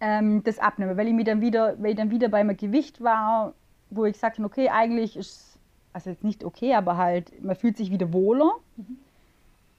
Ähm, 0.00 0.42
das 0.42 0.58
Abnehmen, 0.58 0.96
weil 0.96 1.06
ich, 1.06 1.14
mir 1.14 1.24
dann 1.24 1.40
wieder, 1.40 1.76
weil 1.78 1.92
ich 1.92 1.96
dann 1.96 2.10
wieder 2.10 2.28
bei 2.28 2.42
meinem 2.42 2.56
Gewicht 2.56 3.00
war, 3.00 3.54
wo 3.90 4.04
ich 4.04 4.22
habe, 4.22 4.44
okay, 4.44 4.68
eigentlich 4.68 5.16
ist, 5.16 5.58
also 5.92 6.10
jetzt 6.10 6.24
nicht 6.24 6.44
okay, 6.44 6.74
aber 6.74 6.96
halt, 6.96 7.42
man 7.42 7.56
fühlt 7.56 7.76
sich 7.76 7.90
wieder 7.90 8.12
wohler. 8.12 8.52
Mhm. 8.76 8.98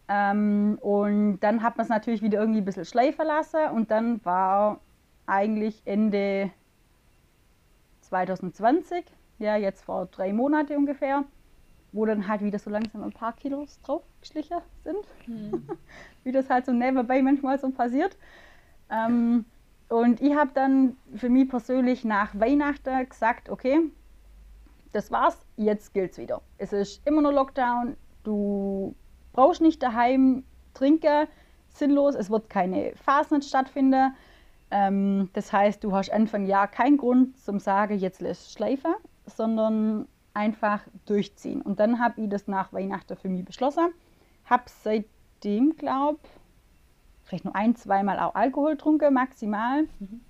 Ähm, 0.07 0.77
und 0.81 1.39
dann 1.39 1.63
hat 1.63 1.77
man 1.77 1.83
es 1.85 1.89
natürlich 1.89 2.21
wieder 2.21 2.39
irgendwie 2.39 2.61
ein 2.61 2.65
bisschen 2.65 2.85
schleifen 2.85 3.25
lassen 3.25 3.69
und 3.73 3.89
dann 3.89 4.23
war 4.23 4.79
eigentlich 5.25 5.81
Ende 5.85 6.51
2020, 8.01 9.05
ja, 9.39 9.55
jetzt 9.55 9.83
vor 9.83 10.05
drei 10.05 10.31
Monaten 10.31 10.77
ungefähr, 10.77 11.23
wo 11.91 12.05
dann 12.05 12.27
halt 12.27 12.41
wieder 12.41 12.59
so 12.59 12.69
langsam 12.69 13.03
ein 13.03 13.13
paar 13.13 13.33
Kilos 13.33 13.79
draufgeschlichen 13.81 14.59
sind. 14.83 15.07
Mhm. 15.27 15.67
Wie 16.23 16.31
das 16.31 16.49
halt 16.49 16.65
so 16.65 16.71
nebenbei 16.71 17.21
manchmal 17.21 17.57
so 17.57 17.69
passiert. 17.71 18.15
Ähm, 18.91 19.45
und 19.89 20.21
ich 20.21 20.35
habe 20.35 20.51
dann 20.53 20.97
für 21.15 21.29
mich 21.29 21.49
persönlich 21.49 22.03
nach 22.03 22.37
Weihnachten 22.39 23.07
gesagt, 23.07 23.49
okay, 23.49 23.79
das 24.91 25.11
war's, 25.11 25.45
jetzt 25.57 25.93
gilt's 25.93 26.17
wieder. 26.17 26.41
Es 26.57 26.73
ist 26.73 27.05
immer 27.05 27.21
noch 27.21 27.31
Lockdown, 27.31 27.97
du 28.23 28.95
brauchst 29.33 29.61
nicht 29.61 29.83
daheim 29.83 30.43
trinken, 30.73 31.27
sinnlos, 31.67 32.15
es 32.15 32.29
wird 32.29 32.49
keine 32.49 32.93
Phasen 32.95 33.41
stattfinden. 33.41 34.15
Ähm, 34.71 35.29
das 35.33 35.53
heißt, 35.53 35.83
du 35.83 35.91
hast 35.91 36.11
Anfang 36.11 36.45
Jahr 36.45 36.67
keinen 36.67 36.97
Grund 36.97 37.37
zum 37.37 37.59
sagen, 37.59 37.97
jetzt 37.99 38.21
lässt 38.21 38.53
schleifen, 38.53 38.93
sondern 39.25 40.07
einfach 40.33 40.81
durchziehen. 41.05 41.61
Und 41.61 41.79
dann 41.79 41.99
habe 41.99 42.21
ich 42.21 42.29
das 42.29 42.47
nach 42.47 42.73
Weihnachten 42.73 43.15
für 43.15 43.29
mich 43.29 43.45
beschlossen. 43.45 43.93
Habe 44.45 44.63
seitdem, 44.67 45.75
glaube 45.77 46.19
vielleicht 47.25 47.45
nur 47.45 47.55
ein, 47.55 47.75
zweimal 47.75 48.19
auch 48.19 48.35
Alkohol 48.35 48.71
getrunken, 48.71 49.13
maximal. 49.13 49.83
Mhm. 49.99 50.21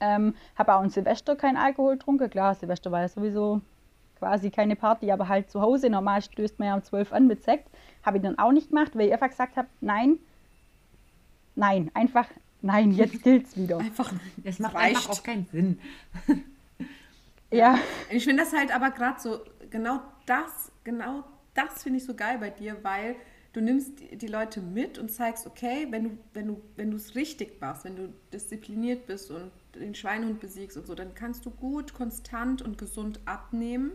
Ähm, 0.00 0.34
habe 0.56 0.74
auch 0.74 0.80
ein 0.80 0.90
Silvester 0.90 1.36
kein 1.36 1.56
Alkohol 1.56 1.94
getrunken. 1.94 2.30
Klar, 2.30 2.54
Silvester 2.54 2.92
war 2.92 3.00
ja 3.00 3.08
sowieso 3.08 3.60
quasi 4.18 4.50
keine 4.50 4.76
Party, 4.76 5.10
aber 5.10 5.28
halt 5.28 5.50
zu 5.50 5.60
Hause. 5.60 5.90
Normal 5.90 6.22
stößt 6.22 6.58
man 6.58 6.68
ja 6.68 6.74
um 6.74 6.82
12 6.82 7.12
an 7.12 7.26
mit 7.26 7.42
Sekt. 7.42 7.68
Habe 8.04 8.18
ich 8.18 8.22
dann 8.22 8.38
auch 8.38 8.52
nicht 8.52 8.68
gemacht, 8.68 8.96
weil 8.96 9.06
ich 9.08 9.12
einfach 9.12 9.28
gesagt 9.28 9.56
habe, 9.56 9.68
nein, 9.80 10.18
nein, 11.56 11.90
einfach 11.94 12.28
nein, 12.62 12.92
jetzt 12.92 13.22
gilt's 13.22 13.56
wieder. 13.56 13.78
einfach, 13.78 14.12
das 14.38 14.58
macht 14.58 14.74
reicht. 14.74 14.96
einfach 14.96 15.10
auch 15.10 15.22
keinen 15.22 15.46
Sinn. 15.46 15.78
Ja. 17.50 17.78
Ich 18.10 18.24
finde 18.24 18.42
das 18.42 18.52
halt 18.52 18.74
aber 18.74 18.90
gerade 18.90 19.18
so, 19.20 19.40
genau 19.70 20.00
das, 20.26 20.70
genau 20.84 21.24
das 21.54 21.82
finde 21.82 21.98
ich 21.98 22.04
so 22.04 22.14
geil 22.14 22.36
bei 22.38 22.50
dir, 22.50 22.76
weil 22.82 23.16
du 23.52 23.60
nimmst 23.60 23.92
die 24.12 24.26
Leute 24.26 24.60
mit 24.60 24.98
und 24.98 25.10
zeigst, 25.10 25.46
okay, 25.46 25.86
wenn 25.90 26.04
du, 26.04 26.10
wenn 26.34 26.46
du, 26.46 26.60
wenn 26.76 26.90
du 26.90 26.96
es 26.96 27.14
richtig 27.14 27.60
machst, 27.60 27.84
wenn 27.84 27.96
du 27.96 28.12
diszipliniert 28.32 29.06
bist 29.06 29.30
und 29.30 29.50
den 29.74 29.94
Schweinehund 29.94 30.40
besiegst 30.40 30.76
und 30.76 30.86
so, 30.86 30.94
dann 30.94 31.14
kannst 31.14 31.46
du 31.46 31.50
gut, 31.50 31.94
konstant 31.94 32.62
und 32.62 32.78
gesund 32.78 33.20
abnehmen. 33.24 33.92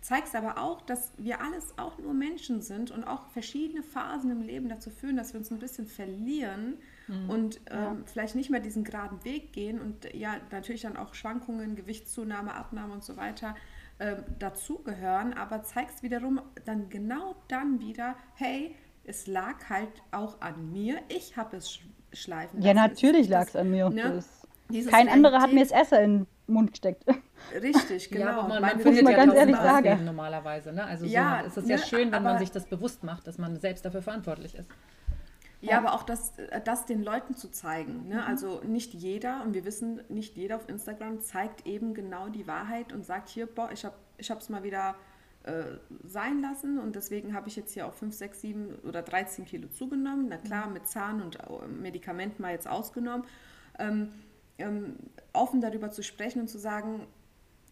Zeigst 0.00 0.34
aber 0.34 0.58
auch, 0.58 0.80
dass 0.80 1.12
wir 1.18 1.42
alles 1.42 1.74
auch 1.76 1.98
nur 1.98 2.14
Menschen 2.14 2.62
sind 2.62 2.90
und 2.90 3.04
auch 3.04 3.26
verschiedene 3.28 3.82
Phasen 3.82 4.30
im 4.30 4.40
Leben 4.40 4.68
dazu 4.70 4.88
führen, 4.88 5.16
dass 5.16 5.34
wir 5.34 5.40
uns 5.40 5.50
ein 5.50 5.58
bisschen 5.58 5.86
verlieren 5.86 6.78
mhm. 7.06 7.28
und 7.28 7.60
ähm, 7.70 7.78
ja. 7.78 7.96
vielleicht 8.06 8.34
nicht 8.34 8.48
mehr 8.48 8.60
diesen 8.60 8.82
geraden 8.82 9.22
Weg 9.24 9.52
gehen 9.52 9.78
und 9.78 10.12
ja, 10.14 10.36
natürlich 10.50 10.82
dann 10.82 10.96
auch 10.96 11.12
Schwankungen, 11.12 11.76
Gewichtszunahme, 11.76 12.54
Abnahme 12.54 12.94
und 12.94 13.04
so 13.04 13.18
weiter 13.18 13.54
äh, 13.98 14.16
dazugehören, 14.38 15.34
aber 15.34 15.64
zeigst 15.64 16.02
wiederum 16.02 16.40
dann 16.64 16.88
genau 16.88 17.36
dann 17.48 17.80
wieder, 17.80 18.16
hey, 18.36 18.74
es 19.10 19.26
lag 19.26 19.68
halt 19.68 19.90
auch 20.12 20.40
an 20.40 20.72
mir, 20.72 21.00
ich 21.08 21.36
habe 21.36 21.56
es 21.56 21.80
schleifen 22.12 22.62
Ja, 22.62 22.74
natürlich 22.74 23.28
lag 23.28 23.48
es 23.48 23.56
an 23.56 23.70
mir. 23.70 23.90
Ne? 23.90 24.22
Kein 24.88 25.08
anderer 25.08 25.40
hat 25.40 25.52
mir 25.52 25.64
das 25.64 25.72
Essen 25.72 25.98
in 25.98 26.18
den 26.18 26.26
Mund 26.46 26.70
gesteckt. 26.70 27.04
Richtig, 27.60 28.08
genau. 28.10 28.24
Ja, 28.24 28.38
aber 28.38 28.48
man, 28.48 28.62
man 28.62 28.80
findet 28.80 29.08
ja 29.08 29.16
ganz 29.16 29.34
ehrlich 29.34 29.56
sagen. 29.56 30.04
normalerweise. 30.04 30.72
Ne? 30.72 30.84
Also 30.84 31.06
ja, 31.06 31.40
so, 31.42 31.46
es 31.48 31.56
ist 31.56 31.68
ja 31.68 31.76
ne, 31.76 31.82
schön, 31.82 32.12
wenn 32.12 32.22
man 32.22 32.38
sich 32.38 32.52
das 32.52 32.66
bewusst 32.66 33.02
macht, 33.02 33.26
dass 33.26 33.36
man 33.36 33.58
selbst 33.58 33.84
dafür 33.84 34.02
verantwortlich 34.02 34.54
ist. 34.54 34.70
Ja, 35.60 35.76
aber 35.76 35.92
auch 35.92 36.04
das, 36.04 36.38
äh, 36.38 36.60
das 36.62 36.86
den 36.86 37.02
Leuten 37.02 37.34
zu 37.34 37.50
zeigen. 37.50 38.08
Ne? 38.08 38.14
Mhm. 38.14 38.20
Also 38.20 38.60
nicht 38.64 38.94
jeder, 38.94 39.42
und 39.42 39.54
wir 39.54 39.64
wissen, 39.64 40.00
nicht 40.08 40.36
jeder 40.36 40.56
auf 40.56 40.68
Instagram 40.68 41.20
zeigt 41.20 41.66
eben 41.66 41.94
genau 41.94 42.28
die 42.28 42.46
Wahrheit 42.46 42.92
und 42.92 43.04
sagt 43.04 43.28
hier, 43.28 43.46
boah, 43.46 43.70
ich 43.72 43.84
habe 43.84 44.40
es 44.40 44.48
mal 44.48 44.62
wieder 44.62 44.94
äh, 45.50 45.78
sein 46.04 46.40
lassen 46.40 46.78
und 46.78 46.96
deswegen 46.96 47.34
habe 47.34 47.48
ich 47.48 47.56
jetzt 47.56 47.72
hier 47.72 47.86
auch 47.86 47.94
5, 47.94 48.14
6, 48.14 48.40
7 48.40 48.74
oder 48.84 49.02
13 49.02 49.44
Kilo 49.44 49.68
zugenommen. 49.68 50.26
Na 50.28 50.36
klar, 50.36 50.66
mhm. 50.66 50.74
mit 50.74 50.86
Zahn 50.86 51.22
und 51.22 51.38
Medikamenten 51.80 52.42
mal 52.42 52.52
jetzt 52.52 52.68
ausgenommen. 52.68 53.26
Ähm, 53.78 54.12
ähm, 54.58 54.96
offen 55.32 55.60
darüber 55.60 55.90
zu 55.90 56.02
sprechen 56.02 56.40
und 56.40 56.48
zu 56.48 56.58
sagen, 56.58 57.06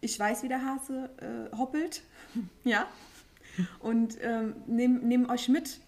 ich 0.01 0.19
weiß, 0.19 0.43
wie 0.43 0.49
der 0.49 0.65
Hase 0.65 1.11
äh, 1.19 1.57
hoppelt, 1.57 2.03
ja, 2.65 2.87
und 3.81 4.17
ähm, 4.23 4.57
nehmt 4.67 5.05
nehm 5.05 5.31
euch 5.31 5.49
mit 5.49 5.81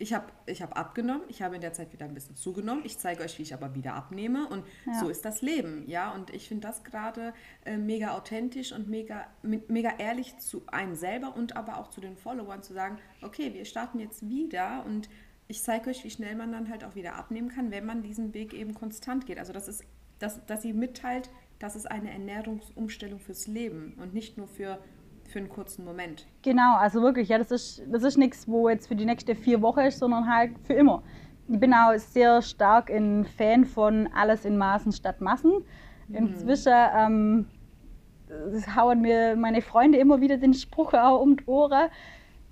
ich 0.00 0.12
habe 0.12 0.26
ich 0.46 0.62
hab 0.62 0.78
abgenommen, 0.78 1.22
ich 1.28 1.42
habe 1.42 1.56
in 1.56 1.60
der 1.60 1.72
Zeit 1.72 1.92
wieder 1.92 2.04
ein 2.04 2.14
bisschen 2.14 2.36
zugenommen. 2.36 2.82
Ich 2.84 2.98
zeige 2.98 3.24
euch, 3.24 3.36
wie 3.38 3.42
ich 3.42 3.52
aber 3.52 3.74
wieder 3.74 3.94
abnehme. 3.94 4.46
Und 4.48 4.64
ja. 4.86 5.00
so 5.00 5.08
ist 5.08 5.24
das 5.24 5.42
Leben, 5.42 5.88
ja. 5.88 6.12
Und 6.12 6.30
ich 6.30 6.48
finde 6.48 6.68
das 6.68 6.84
gerade 6.84 7.34
äh, 7.64 7.76
mega 7.76 8.16
authentisch 8.16 8.72
und 8.72 8.88
mega, 8.88 9.26
mega 9.42 9.90
ehrlich 9.98 10.38
zu 10.38 10.62
einem 10.68 10.94
selber 10.94 11.34
und 11.34 11.56
aber 11.56 11.78
auch 11.78 11.90
zu 11.90 12.00
den 12.00 12.16
Followern 12.16 12.62
zu 12.62 12.74
sagen, 12.74 12.98
okay, 13.22 13.52
wir 13.54 13.64
starten 13.64 13.98
jetzt 13.98 14.28
wieder 14.28 14.84
und 14.86 15.08
ich 15.48 15.62
zeige 15.62 15.90
euch, 15.90 16.04
wie 16.04 16.10
schnell 16.10 16.36
man 16.36 16.52
dann 16.52 16.68
halt 16.68 16.84
auch 16.84 16.94
wieder 16.94 17.16
abnehmen 17.16 17.48
kann, 17.48 17.70
wenn 17.70 17.84
man 17.84 18.02
diesen 18.02 18.34
Weg 18.34 18.52
eben 18.52 18.74
konstant 18.74 19.26
geht. 19.26 19.38
Also 19.38 19.52
das 19.52 19.66
ist, 19.66 19.84
dass, 20.20 20.44
dass 20.46 20.62
sie 20.62 20.72
mitteilt, 20.72 21.30
das 21.58 21.74
ist 21.74 21.90
eine 21.90 22.12
Ernährungsumstellung 22.12 23.18
fürs 23.18 23.48
Leben 23.48 23.94
und 24.00 24.14
nicht 24.14 24.36
nur 24.36 24.46
für 24.46 24.78
für 25.28 25.38
einen 25.38 25.48
kurzen 25.48 25.84
Moment. 25.84 26.26
Genau, 26.42 26.76
also 26.76 27.02
wirklich, 27.02 27.28
ja, 27.28 27.38
das 27.38 27.50
ist, 27.50 27.82
das 27.90 28.02
ist 28.02 28.18
nichts, 28.18 28.48
wo 28.48 28.68
jetzt 28.68 28.88
für 28.88 28.96
die 28.96 29.04
nächsten 29.04 29.36
vier 29.36 29.62
Wochen 29.62 29.80
ist, 29.80 29.98
sondern 29.98 30.28
halt 30.28 30.52
für 30.64 30.74
immer. 30.74 31.02
Ich 31.48 31.58
bin 31.58 31.72
auch 31.72 31.96
sehr 31.96 32.42
stark 32.42 32.90
ein 32.90 33.24
Fan 33.24 33.64
von 33.64 34.08
alles 34.14 34.44
in 34.44 34.58
Maßen 34.58 34.92
statt 34.92 35.20
Massen. 35.20 35.64
Inzwischen 36.10 36.72
ähm, 36.96 37.46
hauen 38.74 39.00
mir 39.00 39.36
meine 39.36 39.62
Freunde 39.62 39.98
immer 39.98 40.20
wieder 40.20 40.36
den 40.36 40.54
Spruch 40.54 40.94
auch 40.94 41.20
um 41.20 41.36
die 41.36 41.44
Ohren. 41.46 41.88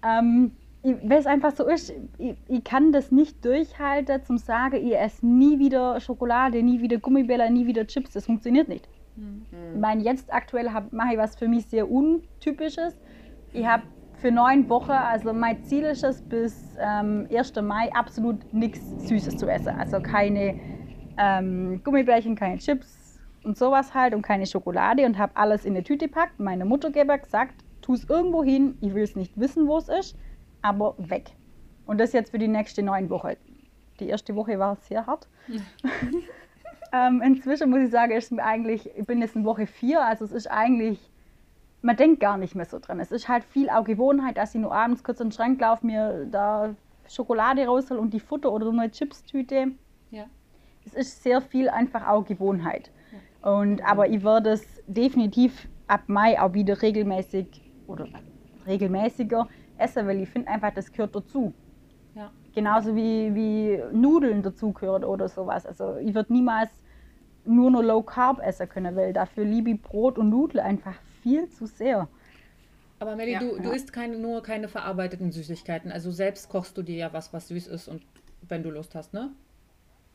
Ähm, 0.03 0.53
weil 0.83 1.19
es 1.19 1.27
einfach 1.27 1.55
so 1.55 1.67
ist, 1.67 1.93
ich, 2.19 2.37
ich, 2.47 2.63
kann 2.63 2.93
das 2.93 3.11
nicht 3.11 3.45
durchhalten, 3.45 4.23
zum 4.23 4.39
sagen, 4.39 4.77
ich 4.77 4.97
esse 4.97 5.27
nie 5.27 5.59
wieder 5.59 5.99
Schokolade, 6.01 6.63
nie 6.63 6.81
wieder 6.81 6.99
Gummibälle, 6.99 7.51
nie 7.51 7.67
wieder 7.67 7.87
Chips. 7.87 8.13
Das 8.13 8.27
funktioniert 8.27 8.69
nicht. 8.69 8.89
Mhm. 9.17 9.47
Ich 9.75 9.81
meine, 9.81 10.03
jetzt 10.03 10.33
aktuell 10.33 10.71
mache 10.91 11.13
ich 11.13 11.19
was 11.19 11.37
für 11.37 11.49
mich 11.49 11.67
sehr 11.67 11.91
Untypisches. 11.91 12.99
Ich 13.53 13.67
habe 13.67 13.83
für 14.15 14.31
neun 14.31 14.69
Wochen, 14.69 14.93
also 14.93 15.33
mein 15.33 15.63
Ziel 15.65 15.85
ist 15.85 16.05
es, 16.05 16.23
bis 16.23 16.77
ähm, 16.79 17.27
1. 17.31 17.55
Mai 17.63 17.93
absolut 17.93 18.39
nichts 18.53 19.09
Süßes 19.09 19.37
zu 19.37 19.47
essen. 19.47 19.75
Also 19.79 20.01
keine 20.01 20.57
ähm, 21.19 21.83
Gummibärchen, 21.85 22.37
keine 22.37 22.59
Chips 22.59 23.21
und 23.45 23.59
sowas 23.59 23.95
halt 23.95 24.15
und 24.15 24.23
keine 24.23 24.47
Schokolade 24.47 25.05
und 25.05 25.19
habe 25.19 25.37
alles 25.37 25.65
in 25.65 25.75
eine 25.75 25.85
Tüte 25.85 26.07
gepackt. 26.07 26.41
Meine 26.41 26.65
Mutter 26.65 26.91
gesagt, 26.91 27.65
tu 27.83 27.95
es 27.95 28.09
irgendwo 28.09 28.43
hin, 28.43 28.77
ich 28.81 28.95
will 28.95 29.05
es 29.05 29.17
nicht 29.17 29.39
wissen, 29.39 29.67
wo 29.67 29.79
es 29.79 29.89
ist 29.89 30.17
aber 30.67 30.95
weg. 30.99 31.31
Und 31.87 31.99
das 31.99 32.13
jetzt 32.13 32.31
für 32.31 32.39
die 32.39 32.49
nächste 32.49 32.83
neun 32.83 33.09
Wochen. 33.09 33.35
Die 34.01 34.09
erste 34.09 34.35
Woche 34.35 34.59
war 34.59 34.77
sehr 34.77 35.07
hart. 35.07 35.29
ähm, 36.97 37.23
inzwischen 37.23 37.71
muss 37.71 37.81
ich 37.81 37.91
sagen, 37.91 38.13
ist 38.13 38.33
mir 38.33 38.45
eigentlich, 38.45 38.91
ich 38.97 39.07
bin 39.07 39.21
jetzt 39.21 39.37
in 39.37 39.45
Woche 39.45 39.67
vier, 39.67 40.05
also 40.05 40.25
es 40.25 40.33
ist 40.33 40.51
eigentlich, 40.51 40.99
man 41.83 41.97
denkt 41.97 42.21
gar 42.21 42.39
nicht 42.39 42.55
mehr 42.55 42.65
so 42.65 42.79
dran. 42.79 43.01
Es 43.01 43.13
ist 43.13 43.29
halt 43.29 43.45
viel 43.45 43.71
auch 43.71 43.85
Gewohnheit, 43.85 44.37
dass 44.37 44.55
ich 44.55 44.61
nur 44.61 44.75
abends 44.75 45.05
kurz 45.05 45.21
in 45.21 45.29
den 45.29 45.33
Schrank 45.33 45.61
laufe, 45.61 45.87
mir 45.87 46.27
da 46.31 46.75
Schokolade 47.09 47.67
raushol 47.67 47.99
und 47.99 48.13
die 48.13 48.21
Futter 48.21 48.53
oder 48.53 48.69
eine 48.69 48.91
Chipstüte. 48.91 49.73
Ja. 50.11 50.25
Es 50.85 50.95
ist 50.95 51.23
sehr 51.23 51.41
viel 51.41 51.69
einfach 51.69 52.07
auch 52.07 52.25
Gewohnheit. 52.25 52.91
Ja. 53.13 53.53
Und, 53.53 53.83
aber 53.83 54.09
ich 54.09 54.25
werde 54.25 54.51
es 54.51 54.83
definitiv 54.87 55.69
ab 55.87 56.03
Mai 56.07 56.41
auch 56.41 56.53
wieder 56.53 56.81
regelmäßig 56.83 57.63
oder 57.87 58.09
regelmäßiger 58.67 59.49
essen, 59.79 60.07
weil 60.07 60.21
ich 60.21 60.29
finde 60.29 60.49
einfach, 60.49 60.73
das 60.75 60.91
gehört 60.91 61.15
dazu. 61.15 61.53
Ja. 62.15 62.31
Genauso 62.55 62.97
wie, 62.97 63.35
wie 63.35 63.83
Nudeln 63.93 64.43
dazugehört 64.43 65.05
oder 65.05 65.29
sowas. 65.29 65.67
Also 65.67 65.97
ich 65.97 66.15
würde 66.15 66.33
niemals 66.33 66.71
nur 67.47 67.71
noch 67.71 67.83
Low 67.83 68.03
Carb 68.03 68.41
essen 68.41 68.69
können, 68.69 68.97
weil 68.97 69.13
dafür 69.13 69.45
liebe 69.45 69.71
ich 69.71 69.83
Brot 69.83 70.19
und 70.19 70.31
Nudeln 70.31 70.65
einfach 70.65 70.95
viel 71.23 71.49
zu 71.49 71.67
sehr. 71.67 72.09
Aber 72.99 73.17
Melli, 73.17 73.33
ja, 73.33 73.41
du, 73.41 73.57
ja. 73.57 73.63
du 73.63 73.71
isst 73.71 73.93
keine, 73.93 74.19
nur 74.19 74.43
keine 74.43 74.69
verarbeiteten 74.69 75.33
Süßigkeiten. 75.33 75.93
Also 75.93 76.11
selbst 76.11 76.49
kochst 76.49 76.77
du 76.79 76.83
dir 76.83 76.97
ja 76.97 77.13
was, 77.13 77.33
was 77.33 77.49
süß 77.49 77.67
ist 77.67 77.89
und 77.89 78.03
wenn 78.49 78.63
du 78.63 78.71
Lust 78.71 78.95
hast, 78.95 79.13
ne? 79.13 79.31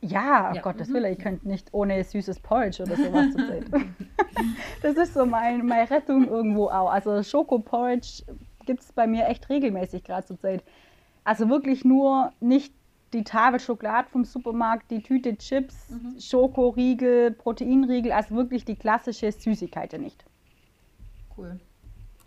Ja, 0.00 0.52
ja. 0.52 0.60
Gottes 0.60 0.88
mhm. 0.88 0.94
Willen, 0.94 1.12
ich 1.12 1.18
könnte 1.18 1.46
nicht 1.46 1.72
ohne 1.72 2.02
süßes 2.02 2.40
Porridge 2.40 2.82
oder 2.82 2.96
sowas 2.96 3.30
zu 3.30 3.46
sehen. 3.46 3.94
das 4.82 4.96
ist 4.96 5.14
so 5.14 5.24
mein, 5.24 5.64
meine 5.64 5.88
Rettung 5.88 6.26
irgendwo 6.26 6.66
auch. 6.66 6.90
Also 6.90 7.22
Schokoporridge 7.22 8.24
gibt 8.66 8.80
es 8.80 8.92
bei 8.92 9.06
mir 9.06 9.26
echt 9.28 9.48
regelmäßig 9.48 10.02
gerade 10.02 10.26
zur 10.26 10.40
Zeit. 10.40 10.64
Also 11.22 11.48
wirklich 11.48 11.84
nur 11.84 12.32
nicht 12.40 12.74
die 13.12 13.24
Tafel 13.24 13.60
Schokolade 13.60 14.08
vom 14.08 14.24
Supermarkt, 14.24 14.90
die 14.90 15.02
Tüte 15.02 15.36
Chips, 15.36 15.90
mhm. 15.90 16.18
Schokoriegel, 16.18 17.32
Proteinriegel, 17.32 18.12
also 18.12 18.34
wirklich 18.34 18.64
die 18.64 18.76
klassische 18.76 19.30
Süßigkeit 19.30 19.92
nicht. 20.00 20.24
Cool. 21.36 21.60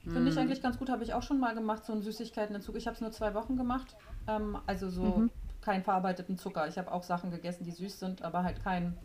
Finde 0.03 0.29
ich 0.29 0.36
mhm. 0.36 0.41
eigentlich 0.41 0.61
ganz 0.61 0.77
gut, 0.77 0.89
habe 0.89 1.03
ich 1.03 1.13
auch 1.13 1.23
schon 1.23 1.39
mal 1.39 1.55
gemacht, 1.55 1.83
so 1.83 1.93
einen 1.93 2.03
Süßigkeitenentzug. 2.03 2.75
Ich 2.75 2.86
habe 2.86 2.95
es 2.95 3.01
nur 3.01 3.11
zwei 3.11 3.33
Wochen 3.33 3.57
gemacht. 3.57 3.95
Ähm, 4.27 4.57
also 4.67 4.89
so 4.89 5.03
mhm. 5.03 5.31
keinen 5.61 5.83
verarbeiteten 5.83 6.38
Zucker. 6.38 6.67
Ich 6.67 6.77
habe 6.77 6.91
auch 6.91 7.03
Sachen 7.03 7.31
gegessen, 7.31 7.63
die 7.63 7.71
süß 7.71 7.99
sind, 7.99 8.21
aber 8.21 8.43
halt 8.43 8.63
kein, 8.63 8.95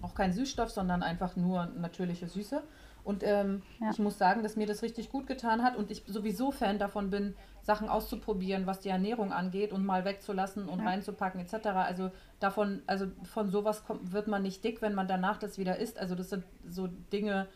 auch 0.00 0.14
kein 0.14 0.32
Süßstoff, 0.32 0.70
sondern 0.70 1.02
einfach 1.02 1.36
nur 1.36 1.66
natürliche 1.66 2.28
Süße. 2.28 2.62
Und 3.08 3.22
ähm, 3.24 3.62
ja. 3.80 3.88
ich 3.90 3.98
muss 3.98 4.18
sagen, 4.18 4.42
dass 4.42 4.56
mir 4.56 4.66
das 4.66 4.82
richtig 4.82 5.08
gut 5.08 5.26
getan 5.26 5.62
hat 5.62 5.76
und 5.76 5.90
ich 5.90 6.02
sowieso 6.06 6.50
Fan 6.50 6.78
davon 6.78 7.08
bin, 7.08 7.34
Sachen 7.62 7.88
auszuprobieren, 7.88 8.66
was 8.66 8.80
die 8.80 8.90
Ernährung 8.90 9.32
angeht 9.32 9.72
und 9.72 9.86
mal 9.86 10.04
wegzulassen 10.04 10.68
und 10.68 10.80
ja. 10.80 10.84
reinzupacken 10.84 11.40
etc. 11.40 11.68
Also 11.68 12.10
davon, 12.38 12.82
also 12.86 13.06
von 13.22 13.48
sowas 13.48 13.86
kommt, 13.86 14.12
wird 14.12 14.28
man 14.28 14.42
nicht 14.42 14.62
dick, 14.62 14.82
wenn 14.82 14.92
man 14.92 15.08
danach 15.08 15.38
das 15.38 15.56
wieder 15.56 15.78
isst. 15.78 15.98
Also 15.98 16.14
das 16.14 16.28
sind 16.28 16.44
so 16.66 16.86
Dinge, 17.10 17.46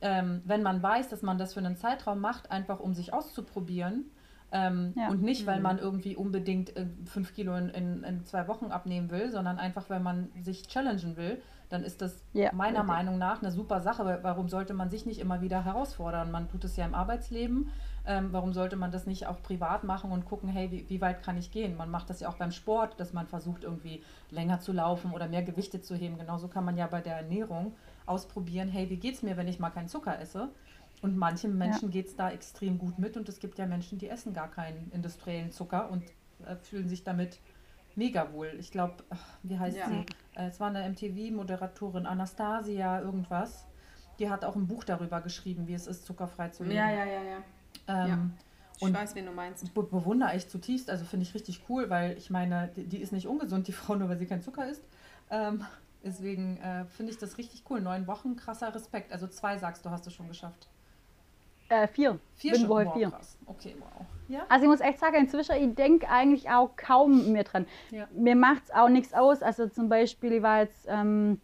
ähm, 0.00 0.42
wenn 0.44 0.62
man 0.62 0.80
weiß, 0.80 1.08
dass 1.08 1.22
man 1.22 1.38
das 1.38 1.54
für 1.54 1.60
einen 1.60 1.76
Zeitraum 1.76 2.20
macht, 2.20 2.52
einfach 2.52 2.78
um 2.78 2.94
sich 2.94 3.12
auszuprobieren. 3.12 4.04
Ähm, 4.52 4.94
ja. 4.96 5.08
Und 5.08 5.24
nicht, 5.24 5.44
weil 5.44 5.56
mhm. 5.56 5.62
man 5.64 5.78
irgendwie 5.80 6.14
unbedingt 6.14 6.76
äh, 6.76 6.86
fünf 7.04 7.34
Kilo 7.34 7.56
in, 7.56 7.68
in, 7.70 8.04
in, 8.04 8.24
zwei 8.26 8.46
Wochen 8.46 8.66
abnehmen 8.66 9.10
will, 9.10 9.32
sondern 9.32 9.58
einfach, 9.58 9.90
weil 9.90 10.00
man 10.00 10.30
sich 10.40 10.68
challengen 10.68 11.16
will 11.16 11.42
dann 11.70 11.84
ist 11.84 12.02
das 12.02 12.22
ja, 12.32 12.52
meiner 12.52 12.80
okay. 12.80 12.88
Meinung 12.88 13.16
nach 13.16 13.40
eine 13.40 13.52
super 13.52 13.80
Sache. 13.80 14.18
Warum 14.22 14.48
sollte 14.48 14.74
man 14.74 14.90
sich 14.90 15.06
nicht 15.06 15.20
immer 15.20 15.40
wieder 15.40 15.64
herausfordern? 15.64 16.30
Man 16.30 16.48
tut 16.48 16.64
es 16.64 16.76
ja 16.76 16.84
im 16.84 16.94
Arbeitsleben. 16.94 17.70
Ähm, 18.04 18.28
warum 18.32 18.52
sollte 18.52 18.74
man 18.74 18.90
das 18.90 19.06
nicht 19.06 19.28
auch 19.28 19.40
privat 19.40 19.84
machen 19.84 20.10
und 20.10 20.24
gucken, 20.24 20.48
hey, 20.48 20.70
wie, 20.72 20.88
wie, 20.88 21.00
weit 21.00 21.22
kann 21.22 21.36
ich 21.36 21.52
gehen? 21.52 21.76
Man 21.76 21.90
macht 21.90 22.10
das 22.10 22.20
ja 22.20 22.28
auch 22.28 22.34
beim 22.34 22.50
Sport, 22.50 22.98
dass 22.98 23.12
man 23.12 23.28
versucht, 23.28 23.62
irgendwie 23.62 24.02
länger 24.30 24.58
zu 24.58 24.72
laufen 24.72 25.12
oder 25.12 25.28
mehr 25.28 25.42
Gewichte 25.42 25.80
zu 25.80 25.94
heben. 25.94 26.18
Genauso 26.18 26.48
kann 26.48 26.64
man 26.64 26.76
ja 26.76 26.88
bei 26.88 27.00
der 27.00 27.16
Ernährung 27.16 27.74
ausprobieren, 28.04 28.68
hey, 28.68 28.90
wie 28.90 28.96
geht 28.96 29.14
es 29.14 29.22
mir, 29.22 29.36
wenn 29.36 29.46
ich 29.46 29.60
mal 29.60 29.70
keinen 29.70 29.88
Zucker 29.88 30.18
esse? 30.18 30.48
Und 31.02 31.16
manchen 31.16 31.56
Menschen 31.56 31.88
ja. 31.88 31.92
geht 31.92 32.08
es 32.08 32.16
da 32.16 32.30
extrem 32.30 32.78
gut 32.78 32.98
mit 32.98 33.16
und 33.16 33.28
es 33.28 33.38
gibt 33.38 33.58
ja 33.58 33.66
Menschen, 33.66 33.98
die 33.98 34.08
essen 34.08 34.34
gar 34.34 34.50
keinen 34.50 34.90
industriellen 34.92 35.52
Zucker 35.52 35.90
und 35.90 36.02
äh, 36.46 36.56
fühlen 36.56 36.88
sich 36.88 37.04
damit 37.04 37.38
mega 37.96 38.32
wohl. 38.32 38.52
Ich 38.58 38.70
glaube, 38.70 39.04
wie 39.42 39.58
heißt 39.58 39.76
ja. 39.76 39.88
sie? 39.88 40.06
Äh, 40.34 40.46
es 40.46 40.60
war 40.60 40.68
eine 40.68 40.88
MTV-Moderatorin, 40.88 42.06
Anastasia, 42.06 43.00
irgendwas. 43.00 43.66
Die 44.18 44.28
hat 44.28 44.44
auch 44.44 44.56
ein 44.56 44.66
Buch 44.66 44.84
darüber 44.84 45.20
geschrieben, 45.20 45.66
wie 45.66 45.74
es 45.74 45.86
ist, 45.86 46.04
zuckerfrei 46.04 46.48
zu 46.48 46.64
leben. 46.64 46.76
Ja, 46.76 46.90
ja, 46.90 47.04
ja, 47.04 47.22
ja. 47.22 47.36
Ähm, 47.88 48.08
ja. 48.08 48.30
Ich 48.80 48.82
und 48.82 48.94
weiß, 48.94 49.14
wen 49.14 49.26
du 49.26 49.32
meinst. 49.32 49.74
Be 49.74 49.82
bewundere 49.82 50.34
ich 50.34 50.48
zutiefst. 50.48 50.88
Also 50.88 51.04
finde 51.04 51.24
ich 51.26 51.34
richtig 51.34 51.62
cool, 51.68 51.90
weil 51.90 52.16
ich 52.16 52.30
meine, 52.30 52.70
die, 52.76 52.86
die, 52.86 52.98
ist 52.98 53.12
nicht 53.12 53.26
ungesund, 53.26 53.68
die 53.68 53.72
Frau, 53.72 53.94
nur 53.96 54.08
weil 54.08 54.18
sie 54.18 54.26
kein 54.26 54.40
Zucker 54.40 54.66
isst. 54.66 54.82
Ähm, 55.30 55.64
deswegen 56.02 56.56
äh, 56.58 56.86
finde 56.86 57.12
ich 57.12 57.18
das 57.18 57.36
richtig 57.36 57.64
cool. 57.68 57.82
Neun 57.82 58.06
Wochen, 58.06 58.36
krasser 58.36 58.74
Respekt. 58.74 59.12
Also 59.12 59.26
zwei 59.26 59.58
sagst 59.58 59.84
du, 59.84 59.90
hast 59.90 60.06
du 60.06 60.10
schon 60.10 60.28
geschafft. 60.28 60.69
Äh, 61.70 61.86
vier. 61.86 62.18
Vier 62.34 62.52
Bin 62.52 62.90
vier. 62.92 63.10
Krass. 63.10 63.38
Okay, 63.46 63.76
wow. 63.78 64.06
Ja? 64.28 64.44
Also 64.48 64.64
ich 64.64 64.70
muss 64.70 64.80
echt 64.80 64.98
sagen, 64.98 65.16
inzwischen, 65.16 65.56
ich 65.56 65.74
denke 65.74 66.08
eigentlich 66.08 66.50
auch 66.50 66.76
kaum 66.76 67.32
mehr 67.32 67.44
dran. 67.44 67.66
Ja. 67.90 68.06
Mir 68.12 68.36
macht 68.36 68.64
es 68.64 68.70
auch 68.74 68.88
nichts 68.88 69.14
aus. 69.14 69.42
Also 69.42 69.68
zum 69.68 69.88
Beispiel, 69.88 70.32
ich 70.34 70.42
war 70.42 70.60
jetzt 70.60 70.86
ähm, 70.88 71.40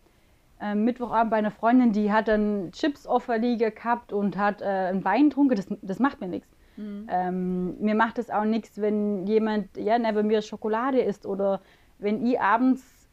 äh, 0.61 0.75
Mittwochabend 0.75 1.31
bei 1.31 1.37
einer 1.37 1.51
Freundin, 1.51 1.93
die 1.93 2.13
hat 2.13 2.29
dann 2.29 2.71
Chips 2.73 3.07
auf 3.07 3.27
der 3.27 3.39
Liege 3.39 3.71
gehabt 3.71 4.13
und 4.13 4.37
hat 4.37 4.63
äh, 4.63 4.65
einen 4.65 5.05
Wein 5.05 5.29
getrunken. 5.31 5.57
Das, 5.57 5.67
das 5.83 5.99
macht 6.01 6.21
mir 6.21 6.29
nichts. 6.29 6.49
Mhm. 6.77 7.07
Ähm, 7.09 7.81
mir 7.81 7.95
macht 7.95 8.19
es 8.19 8.31
auch 8.31 8.45
nichts, 8.45 8.81
wenn 8.81 9.27
jemand 9.27 9.77
ja, 9.77 9.99
neben 9.99 10.27
mir 10.27 10.43
Schokolade 10.43 11.01
isst 11.01 11.25
oder 11.25 11.61
wenn 11.99 12.25
ich 12.27 12.41
abends 12.41 13.09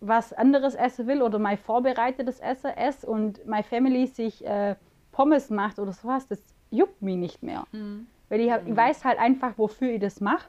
was 0.00 0.32
anderes 0.32 0.74
essen 0.76 1.06
will 1.08 1.22
oder 1.22 1.38
mein 1.38 1.58
vorbereitetes 1.58 2.38
Essen 2.40 2.70
esse 2.70 3.06
und 3.06 3.44
meine 3.46 3.64
Family 3.64 4.06
sich 4.06 4.46
äh, 4.46 4.76
Pommes 5.18 5.50
macht 5.50 5.80
oder 5.80 5.92
sowas, 5.92 6.28
das 6.28 6.40
juckt 6.70 7.02
mich 7.02 7.16
nicht 7.16 7.42
mehr. 7.42 7.64
Mhm. 7.72 8.06
Weil 8.28 8.40
ich, 8.40 8.52
ich, 8.66 8.76
weiß 8.76 9.04
halt 9.04 9.18
einfach, 9.18 9.58
wofür 9.58 9.90
ich 9.90 10.00
das 10.00 10.20
mache. 10.20 10.48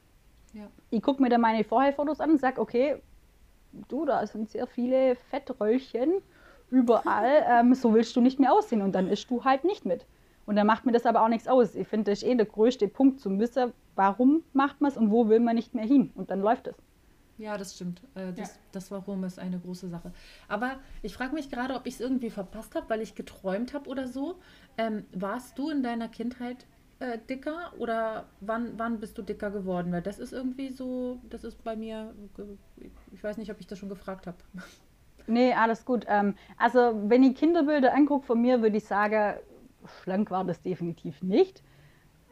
Ja. 0.54 0.68
Ich 0.92 1.02
gucke 1.02 1.24
mir 1.24 1.30
dann 1.30 1.42
meine 1.42 1.64
Vorherfotos 1.64 2.20
an 2.20 2.30
und 2.30 2.40
sage, 2.40 2.62
okay, 2.62 3.02
du, 3.88 4.06
da 4.06 4.28
sind 4.28 4.48
sehr 4.48 4.68
viele 4.68 5.16
Fettröllchen 5.16 6.22
überall, 6.70 7.46
ähm, 7.50 7.74
so 7.74 7.96
willst 7.96 8.16
du 8.16 8.22
nicht 8.22 8.40
mehr 8.40 8.54
aussehen 8.54 8.84
und 8.84 8.92
dann 8.92 9.08
isst 9.08 9.32
du 9.32 9.44
halt 9.44 9.64
nicht 9.64 9.86
mit. 9.86 10.06
Und 10.46 10.56
dann 10.56 10.68
macht 10.68 10.86
mir 10.86 10.92
das 10.92 11.08
aber 11.08 11.24
auch 11.24 11.30
nichts 11.30 11.48
aus. 11.48 11.74
Ich 11.74 11.88
finde, 11.88 12.12
das 12.12 12.22
ist 12.22 12.30
eh 12.30 12.36
der 12.36 12.46
größte 12.46 12.88
Punkt 12.88 13.22
zum 13.22 13.40
Wissen, 13.40 13.74
warum 13.96 14.44
macht 14.54 14.82
man 14.82 14.92
es 14.92 14.98
und 14.98 15.10
wo 15.10 15.30
will 15.30 15.40
man 15.40 15.56
nicht 15.56 15.74
mehr 15.74 15.86
hin. 15.86 16.12
Und 16.14 16.30
dann 16.30 16.42
läuft 16.42 16.68
es. 16.68 16.76
Ja, 17.40 17.58
das 17.58 17.74
stimmt. 17.76 18.02
Äh, 18.16 18.34
das, 18.34 18.50
ja. 18.50 18.62
das 18.74 18.92
Warum 18.92 19.24
ist 19.24 19.40
eine 19.40 19.60
große 19.60 19.88
Sache. 19.88 20.12
Aber 20.50 20.78
ich 21.02 21.14
frage 21.14 21.34
mich 21.34 21.50
gerade, 21.50 21.74
ob 21.74 21.88
ich 21.88 21.96
es 21.96 22.02
irgendwie 22.02 22.30
verpasst 22.30 22.76
habe, 22.76 22.90
weil 22.90 23.02
ich 23.02 23.16
geträumt 23.16 23.74
habe 23.74 23.90
oder 23.90 24.08
so. 24.08 24.36
Ähm, 24.78 25.06
warst 25.14 25.58
du 25.58 25.70
in 25.70 25.82
deiner 25.82 26.10
Kindheit 26.10 26.68
äh, 27.00 27.18
dicker 27.30 27.72
oder 27.80 28.26
wann, 28.42 28.78
wann 28.78 29.00
bist 29.00 29.18
du 29.18 29.22
dicker 29.22 29.52
geworden? 29.52 29.94
Weil 29.94 30.02
das 30.02 30.20
ist 30.20 30.34
irgendwie 30.34 30.70
so, 30.70 31.22
das 31.30 31.46
ist 31.46 31.64
bei 31.64 31.78
mir, 31.78 32.14
ich 33.14 33.24
weiß 33.24 33.38
nicht, 33.38 33.50
ob 33.52 33.60
ich 33.62 33.68
das 33.68 33.80
schon 33.80 33.90
gefragt 33.90 34.28
habe. 34.28 34.38
Nee, 35.28 35.54
alles 35.54 35.86
gut. 35.86 36.06
Ähm, 36.08 36.34
also, 36.58 37.04
wenn 37.08 37.22
ich 37.22 37.36
Kinderbilder 37.36 37.94
angucke 37.94 38.26
von 38.26 38.42
mir, 38.42 38.64
würde 38.64 38.78
ich 38.78 38.86
sagen, 38.86 39.38
schlank 40.02 40.32
war 40.32 40.44
das 40.44 40.60
definitiv 40.64 41.22
nicht. 41.22 41.62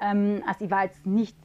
Ähm, 0.01 0.41
also, 0.47 0.65
ich 0.65 0.71
war 0.71 0.85
jetzt 0.85 1.05
nicht 1.05 1.37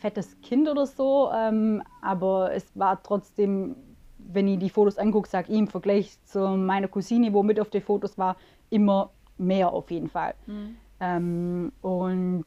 fettes 0.00 0.40
Kind 0.40 0.68
oder 0.68 0.86
so, 0.86 1.30
ähm, 1.34 1.82
aber 2.00 2.52
es 2.52 2.70
war 2.74 3.02
trotzdem, 3.02 3.76
wenn 4.18 4.48
ich 4.48 4.58
die 4.58 4.70
Fotos 4.70 4.98
angucke, 4.98 5.28
sage 5.28 5.52
ich 5.52 5.58
im 5.58 5.68
Vergleich 5.68 6.18
zu 6.24 6.40
meiner 6.56 6.88
Cousine, 6.88 7.32
wo 7.32 7.42
mit 7.42 7.58
auf 7.60 7.70
den 7.70 7.82
Fotos 7.82 8.16
war, 8.16 8.36
immer 8.70 9.10
mehr 9.38 9.72
auf 9.72 9.90
jeden 9.90 10.08
Fall. 10.08 10.34
Mhm. 10.46 10.76
Ähm, 11.00 11.72
und 11.82 12.44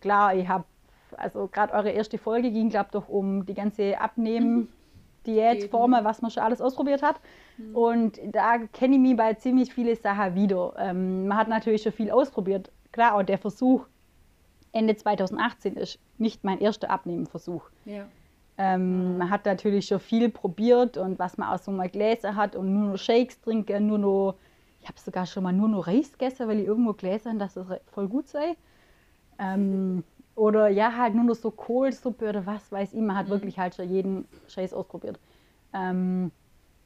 klar, 0.00 0.34
ich 0.34 0.46
habe, 0.46 0.64
also 1.16 1.48
gerade 1.50 1.72
eure 1.72 1.90
erste 1.90 2.18
Folge 2.18 2.50
ging, 2.50 2.68
glaube 2.68 2.86
ich, 2.88 2.92
doch 2.92 3.08
um 3.08 3.46
die 3.46 3.54
ganze 3.54 3.98
Abnehmen. 4.00 4.68
Diätformen, 5.26 6.04
was 6.04 6.20
man 6.20 6.30
schon 6.30 6.42
alles 6.42 6.60
ausprobiert 6.60 7.02
hat. 7.02 7.16
Mhm. 7.56 7.76
Und 7.76 8.20
da 8.32 8.58
kenne 8.58 8.96
ich 8.96 9.00
mich 9.00 9.16
bei 9.16 9.32
ziemlich 9.34 9.72
vielen 9.72 9.96
Sachen 9.96 10.34
wieder. 10.34 10.74
Ähm, 10.78 11.26
man 11.26 11.38
hat 11.38 11.48
natürlich 11.48 11.82
schon 11.82 11.92
viel 11.92 12.10
ausprobiert. 12.10 12.70
Klar, 12.92 13.16
und 13.16 13.28
der 13.28 13.38
Versuch, 13.38 13.86
Ende 14.74 14.96
2018 14.96 15.76
ist 15.76 15.98
nicht 16.18 16.44
mein 16.44 16.60
erster 16.60 16.90
Abnehmenversuch. 16.90 17.70
Ja. 17.84 18.06
Ähm, 18.58 19.18
man 19.18 19.30
hat 19.30 19.46
natürlich 19.46 19.86
schon 19.86 20.00
viel 20.00 20.28
probiert 20.28 20.96
und 20.96 21.18
was 21.18 21.38
man 21.38 21.48
aus 21.48 21.64
so 21.64 21.70
mal 21.70 21.88
Gläser 21.88 22.36
hat 22.36 22.54
und 22.54 22.72
nur 22.72 22.92
noch 22.92 22.98
Shakes 22.98 23.40
trinken, 23.40 23.86
nur 23.86 23.98
noch, 23.98 24.34
ich 24.80 24.88
habe 24.88 24.98
sogar 24.98 25.26
schon 25.26 25.42
mal 25.42 25.52
nur 25.52 25.68
noch 25.68 25.86
Reis 25.86 26.12
gegessen, 26.12 26.46
weil 26.48 26.60
ich 26.60 26.66
irgendwo 26.66 26.92
Gläser 26.92 27.30
habe, 27.30 27.38
dass 27.38 27.54
das 27.54 27.66
voll 27.86 28.08
gut 28.08 28.28
sei. 28.28 28.56
Ähm, 29.38 30.04
oder 30.36 30.68
ja, 30.68 30.96
halt 30.96 31.14
nur 31.14 31.24
noch 31.24 31.34
so 31.34 31.50
Kohlsuppe 31.50 32.28
oder 32.28 32.46
was 32.46 32.70
weiß 32.70 32.94
ich. 32.94 33.00
Man 33.00 33.16
hat 33.16 33.26
mhm. 33.26 33.32
wirklich 33.32 33.58
halt 33.58 33.74
schon 33.74 33.88
jeden 33.88 34.26
Scheiß 34.48 34.72
ausprobiert. 34.72 35.18
Ähm, 35.72 36.30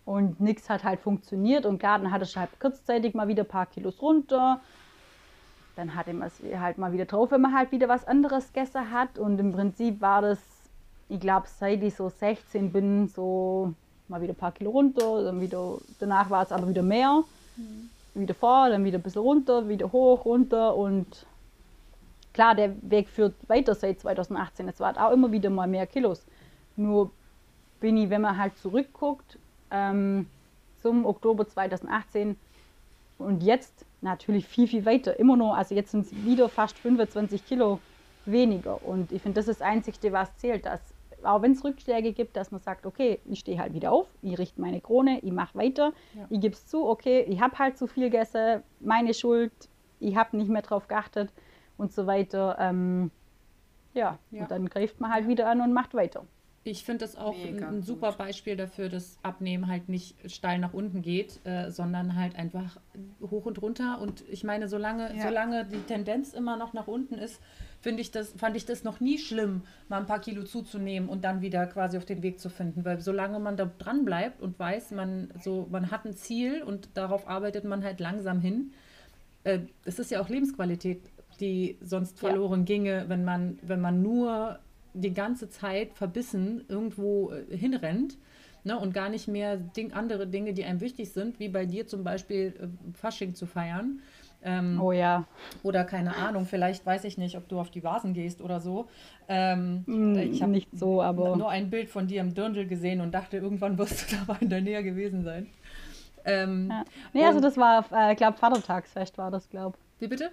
und 0.05 0.41
nichts 0.41 0.71
hat 0.71 0.85
halt 0.85 1.01
funktioniert. 1.01 1.67
Und 1.67 1.79
klar, 1.79 1.99
dann 1.99 2.11
hatte 2.11 2.25
ich 2.25 2.35
halt 2.35 2.49
kurzzeitig 2.61 3.15
mal 3.15 3.29
wieder 3.29 3.43
ein 3.43 3.49
paar 3.49 3.67
Kilos 3.67 4.01
runter. 4.01 4.63
Dann 5.79 5.95
hatte 5.95 6.13
man 6.13 6.27
es 6.27 6.59
halt 6.59 6.77
mal 6.77 6.93
wieder 6.93 7.05
drauf, 7.05 7.31
wenn 7.31 7.41
man 7.41 7.55
halt 7.55 7.71
wieder 7.71 7.89
was 7.89 8.05
anderes 8.05 8.53
gegessen 8.53 8.91
hat. 8.91 9.17
Und 9.17 9.39
im 9.39 9.53
Prinzip 9.53 10.01
war 10.01 10.23
das, 10.23 10.41
ich 11.09 11.21
glaube, 11.21 11.47
seit 11.47 11.85
ich 11.85 11.95
so 11.95 12.09
16 12.09 12.73
bin, 12.73 13.07
so 13.07 13.75
mal 14.09 14.21
wieder 14.21 14.33
ein 14.33 14.37
paar 14.37 14.51
Kilo 14.51 14.73
runter. 14.73 15.23
Dann 15.23 15.41
wieder, 15.41 15.79
danach 16.01 16.31
war 16.31 16.43
es 16.43 16.51
aber 16.51 16.69
wieder 16.69 16.83
mehr. 16.83 17.23
Mhm. 17.57 17.91
Wieder 18.15 18.35
vor, 18.35 18.69
dann 18.69 18.85
wieder 18.85 18.99
ein 18.99 19.03
bisschen 19.03 19.23
runter, 19.23 19.69
wieder 19.69 19.93
hoch, 19.93 20.25
runter. 20.25 20.75
Und 20.75 21.27
klar, 22.33 22.57
der 22.57 22.75
Weg 22.83 23.09
führt 23.09 23.35
weiter 23.47 23.77
seit 23.77 24.01
2018. 24.01 24.69
Es 24.69 24.81
waren 24.81 24.97
auch 24.97 25.13
immer 25.13 25.31
wieder 25.31 25.49
mal 25.49 25.69
mehr 25.69 25.87
Kilos. 25.87 26.27
Nur 26.75 27.13
bin 27.79 27.97
ich, 27.97 28.11
wenn 28.11 28.23
man 28.23 28.37
halt 28.37 28.59
zurückguckt, 28.59 29.39
ähm, 29.71 30.27
zum 30.83 31.07
Oktober 31.07 31.49
2018 31.49 32.37
und 33.19 33.45
jetzt 33.45 33.85
natürlich 34.01 34.47
viel, 34.47 34.67
viel 34.67 34.85
weiter. 34.85 35.19
Immer 35.19 35.37
noch, 35.37 35.55
also 35.55 35.75
jetzt 35.75 35.91
sind 35.91 36.07
es 36.07 36.25
wieder 36.25 36.49
fast 36.49 36.79
25 36.79 37.45
Kilo 37.47 37.81
weniger. 38.25 38.85
Und 38.85 39.13
ich 39.13 39.23
finde, 39.23 39.37
das 39.37 39.49
ist 39.49 39.61
das 39.61 39.67
Einzige, 39.67 40.13
was 40.13 40.37
zählt, 40.37 40.67
dass 40.67 40.81
auch 41.25 41.43
wenn 41.43 41.53
es 41.53 41.65
Rückschläge 41.65 42.13
gibt, 42.13 42.37
dass 42.37 42.51
man 42.51 42.61
sagt, 42.61 42.87
okay, 42.87 43.21
ich 43.29 43.41
stehe 43.41 43.59
halt 43.59 43.75
wieder 43.75 43.91
auf, 43.91 44.07
ich 44.23 44.39
richte 44.39 44.61
meine 44.61 44.81
Krone, 44.81 45.19
ich 45.21 45.33
mache 45.33 45.59
weiter, 45.59 45.93
ja. 46.15 46.27
ich 46.31 46.41
gebe 46.41 46.55
es 46.55 46.67
zu, 46.67 46.87
okay, 46.87 47.23
ich 47.29 47.41
habe 47.41 47.59
halt 47.59 47.77
zu 47.77 47.87
viel 47.87 48.05
gegessen, 48.05 48.63
meine 48.81 49.13
Schuld, 49.15 49.53
ich 50.01 50.17
habe 50.17 50.37
nicht 50.37 50.49
mehr 50.49 50.63
drauf 50.63 50.87
geachtet 50.87 51.33
und 51.77 51.93
so 51.93 52.07
weiter. 52.07 52.57
Ähm, 52.61 53.11
ja. 53.95 54.19
ja. 54.31 54.43
und 54.43 54.51
dann 54.51 54.69
greift 54.69 55.01
man 55.01 55.13
halt 55.13 55.27
wieder 55.27 55.49
an 55.49 55.61
und 55.61 55.73
macht 55.73 55.95
weiter. 55.95 56.25
Ich 56.65 56.85
finde 56.85 57.05
das 57.05 57.17
auch 57.17 57.35
ein, 57.35 57.63
ein, 57.63 57.83
super 57.83 58.13
Beispiel 58.13 58.57
dafür, 58.57 58.89
dass 58.89 59.19
Abnehmen 59.23 59.69
halt 59.69 59.89
nicht 59.89 60.17
steil 60.31 60.59
nach 60.59 60.75
unten 60.75 61.03
geht, 61.03 61.41
äh, 61.47 61.71
sondern 61.71 62.17
halt 62.17 62.37
einfach 62.37 62.79
hoch 63.23 63.47
und 63.47 63.63
runter. 63.63 64.01
Und 64.01 64.23
ich 64.29 64.45
meine, 64.45 64.69
solange, 64.69 65.17
ja. 65.17 65.23
solange 65.23 65.65
die 65.65 65.81
Tendenz 65.81 66.35
immer 66.35 66.57
noch 66.57 66.75
nach 66.75 66.87
unten 66.87 67.15
ist, 67.15 67.41
finde 67.81 68.03
ich 68.03 68.11
das, 68.11 68.33
fand 68.33 68.57
ich 68.57 68.67
das 68.67 68.85
noch 68.85 69.01
nie 69.01 69.19
schlimm, 69.19 69.63
mal 69.89 69.99
ein 69.99 70.07
paar 70.07 70.21
Kilo 70.21 70.43
zuzunehmen 70.43 71.09
und 71.09 71.25
dann 71.25 71.41
wieder 71.41 71.67
quasi 71.67 71.97
auf 71.97 72.05
den 72.05 72.23
Weg 72.23 72.41
zu 72.41 72.51
finden. 72.51 72.85
Weil 72.85 73.01
solange 73.01 73.39
man 73.39 73.57
da 73.57 73.71
dran 73.79 74.05
bleibt 74.05 74.43
und 74.43 74.59
weiß, 74.59 74.91
man 74.91 75.33
so, 75.43 75.69
man 75.71 75.91
hat 75.91 76.05
ein 76.05 76.15
Ziel 76.15 76.63
und 76.63 76.91
darauf 76.95 77.29
arbeitet 77.29 77.65
man 77.65 77.83
halt 77.85 78.01
langsam 78.01 78.41
hin. 78.41 78.73
Äh, 79.45 79.61
es 79.85 79.99
ist 79.99 80.11
ja 80.11 80.21
auch 80.21 80.29
Lebensqualität 80.29 81.01
die 81.41 81.79
sonst 81.81 82.19
verloren 82.19 82.61
ja. 82.61 82.65
ginge, 82.67 83.05
wenn 83.09 83.25
man, 83.25 83.59
wenn 83.63 83.81
man 83.81 84.03
nur 84.03 84.59
die 85.01 85.15
ganze 85.15 85.49
Zeit 85.49 85.95
verbissen 85.95 86.65
irgendwo 86.69 87.33
äh, 87.33 87.57
hinrennt 87.57 88.19
ne, 88.65 88.79
und 88.79 88.95
gar 88.95 89.09
nicht 89.09 89.29
mehr 89.29 89.57
Ding, 89.57 89.93
andere 89.93 90.27
Dinge, 90.27 90.53
die 90.53 90.65
einem 90.65 90.81
wichtig 90.81 91.13
sind, 91.13 91.39
wie 91.41 91.49
bei 91.49 91.67
dir 91.67 91.87
zum 91.87 92.05
Beispiel 92.05 92.55
äh, 92.61 92.97
Fasching 92.97 93.35
zu 93.35 93.47
feiern. 93.47 94.01
Ähm, 94.41 94.81
oh 94.81 94.93
ja. 94.93 95.25
Oder 95.65 95.85
keine 95.85 96.15
Ahnung, 96.15 96.47
vielleicht 96.47 96.87
weiß 96.87 97.05
ich 97.05 97.19
nicht, 97.19 97.37
ob 97.37 97.49
du 97.49 97.59
auf 97.59 97.71
die 97.71 97.83
Vasen 97.83 98.13
gehst 98.13 98.41
oder 98.41 98.61
so. 98.61 98.89
Ähm, 99.27 99.83
mm, 99.87 100.17
ich 100.17 100.43
habe 100.43 100.53
nicht 100.53 100.69
so, 100.73 101.03
aber. 101.03 101.37
Nur 101.37 101.51
ein 101.51 101.71
Bild 101.71 101.91
von 101.91 102.07
dir 102.07 102.21
im 102.21 102.35
Dirndl 102.35 102.67
gesehen 102.67 103.01
und 103.01 103.13
dachte, 103.13 103.39
irgendwann 103.39 103.79
wirst 103.79 104.13
du 104.13 104.17
dabei 104.27 104.39
in 104.41 104.49
der 104.49 104.61
Nähe 104.61 104.85
gewesen 104.85 105.25
sein. 105.25 105.49
Ähm, 106.25 106.69
ja. 106.71 106.85
Nee, 107.15 107.25
also 107.25 107.41
das 107.41 107.57
war, 107.57 107.85
äh, 107.91 108.15
glaube 108.15 108.39
Vatertagsfest 108.39 109.19
war 109.19 109.31
das, 109.31 109.49
glaube 109.49 109.77
Wie 109.99 110.07
bitte? 110.07 110.31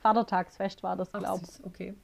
Vatertagsfest 0.00 0.82
war 0.82 0.96
das, 0.96 1.10
glaube 1.10 1.42
ich. 1.42 1.64
Okay. 1.64 1.94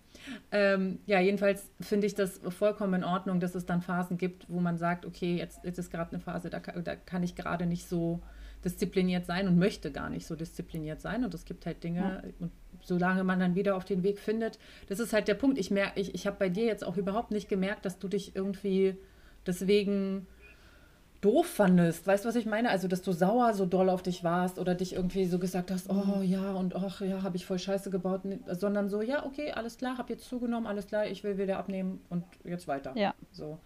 Ähm, 0.50 0.98
ja, 1.06 1.20
jedenfalls 1.20 1.70
finde 1.80 2.06
ich 2.06 2.14
das 2.14 2.40
vollkommen 2.48 2.94
in 2.94 3.04
Ordnung, 3.04 3.40
dass 3.40 3.54
es 3.54 3.66
dann 3.66 3.82
Phasen 3.82 4.18
gibt, 4.18 4.46
wo 4.48 4.60
man 4.60 4.78
sagt, 4.78 5.06
okay, 5.06 5.36
jetzt, 5.36 5.64
jetzt 5.64 5.78
ist 5.78 5.90
gerade 5.90 6.12
eine 6.12 6.20
Phase, 6.20 6.50
da, 6.50 6.60
da 6.60 6.96
kann 6.96 7.22
ich 7.22 7.34
gerade 7.34 7.66
nicht 7.66 7.88
so 7.88 8.20
diszipliniert 8.64 9.26
sein 9.26 9.46
und 9.46 9.58
möchte 9.58 9.92
gar 9.92 10.08
nicht 10.08 10.26
so 10.26 10.36
diszipliniert 10.36 11.00
sein. 11.00 11.24
Und 11.24 11.34
es 11.34 11.44
gibt 11.44 11.66
halt 11.66 11.84
Dinge, 11.84 12.00
ja. 12.00 12.22
und 12.40 12.50
solange 12.82 13.24
man 13.24 13.40
dann 13.40 13.54
wieder 13.54 13.76
auf 13.76 13.84
den 13.84 14.02
Weg 14.02 14.18
findet, 14.18 14.58
das 14.88 15.00
ist 15.00 15.12
halt 15.12 15.28
der 15.28 15.34
Punkt. 15.34 15.58
Ich 15.58 15.70
merke, 15.70 16.00
ich, 16.00 16.14
ich 16.14 16.26
habe 16.26 16.36
bei 16.38 16.48
dir 16.48 16.64
jetzt 16.64 16.84
auch 16.84 16.96
überhaupt 16.96 17.30
nicht 17.30 17.48
gemerkt, 17.48 17.84
dass 17.84 17.98
du 17.98 18.08
dich 18.08 18.34
irgendwie 18.34 18.96
deswegen 19.46 20.26
doof 21.24 21.46
fandest. 21.46 22.06
Weißt 22.06 22.24
du, 22.24 22.28
was 22.28 22.36
ich 22.36 22.44
meine? 22.44 22.68
Also, 22.68 22.86
dass 22.86 23.00
du 23.00 23.12
sauer 23.12 23.54
so 23.54 23.64
doll 23.64 23.88
auf 23.88 24.02
dich 24.02 24.22
warst 24.24 24.58
oder 24.58 24.74
dich 24.74 24.94
irgendwie 24.94 25.24
so 25.24 25.38
gesagt 25.38 25.70
hast, 25.70 25.88
oh 25.88 26.20
ja, 26.20 26.52
und 26.52 26.76
ach 26.76 27.00
ja, 27.00 27.22
habe 27.22 27.36
ich 27.36 27.46
voll 27.46 27.58
Scheiße 27.58 27.90
gebaut, 27.90 28.20
sondern 28.48 28.90
so, 28.90 29.00
ja, 29.00 29.24
okay, 29.24 29.52
alles 29.52 29.78
klar, 29.78 29.96
habe 29.96 30.12
jetzt 30.12 30.28
zugenommen, 30.28 30.66
alles 30.66 30.86
klar, 30.86 31.06
ich 31.06 31.24
will 31.24 31.38
wieder 31.38 31.58
abnehmen 31.58 32.02
und 32.10 32.24
jetzt 32.44 32.68
weiter. 32.68 32.92
Ja. 32.94 33.14
So. 33.32 33.58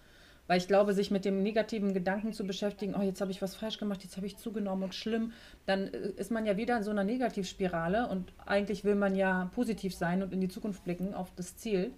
Weil 0.47 0.59
ich 0.59 0.69
glaube, 0.69 0.95
sich 0.95 1.11
mit 1.11 1.25
dem 1.25 1.43
negativen 1.43 1.93
Gedanken 1.93 2.33
zu 2.33 2.47
beschäftigen, 2.47 2.95
oh, 2.99 3.03
jetzt 3.03 3.21
habe 3.21 3.31
ich 3.33 3.43
was 3.43 3.55
falsch 3.55 3.79
gemacht, 3.79 4.03
jetzt 4.05 4.17
habe 4.17 4.27
ich 4.27 4.39
zugenommen 4.39 4.85
und 4.85 4.95
schlimm, 4.95 5.33
dann 5.67 5.89
äh, 5.89 6.13
ist 6.17 6.31
man 6.31 6.47
ja 6.47 6.57
wieder 6.57 6.77
in 6.77 6.85
so 6.85 6.91
einer 6.91 7.05
Negativspirale 7.05 8.09
und 8.09 8.33
eigentlich 8.47 8.85
will 8.85 8.95
man 8.95 9.17
ja 9.17 9.51
positiv 9.55 9.95
sein 9.95 10.23
und 10.23 10.33
in 10.33 10.41
die 10.41 10.49
Zukunft 10.49 10.85
blicken 10.85 11.13
auf 11.13 11.33
das 11.35 11.57
Ziel 11.57 11.93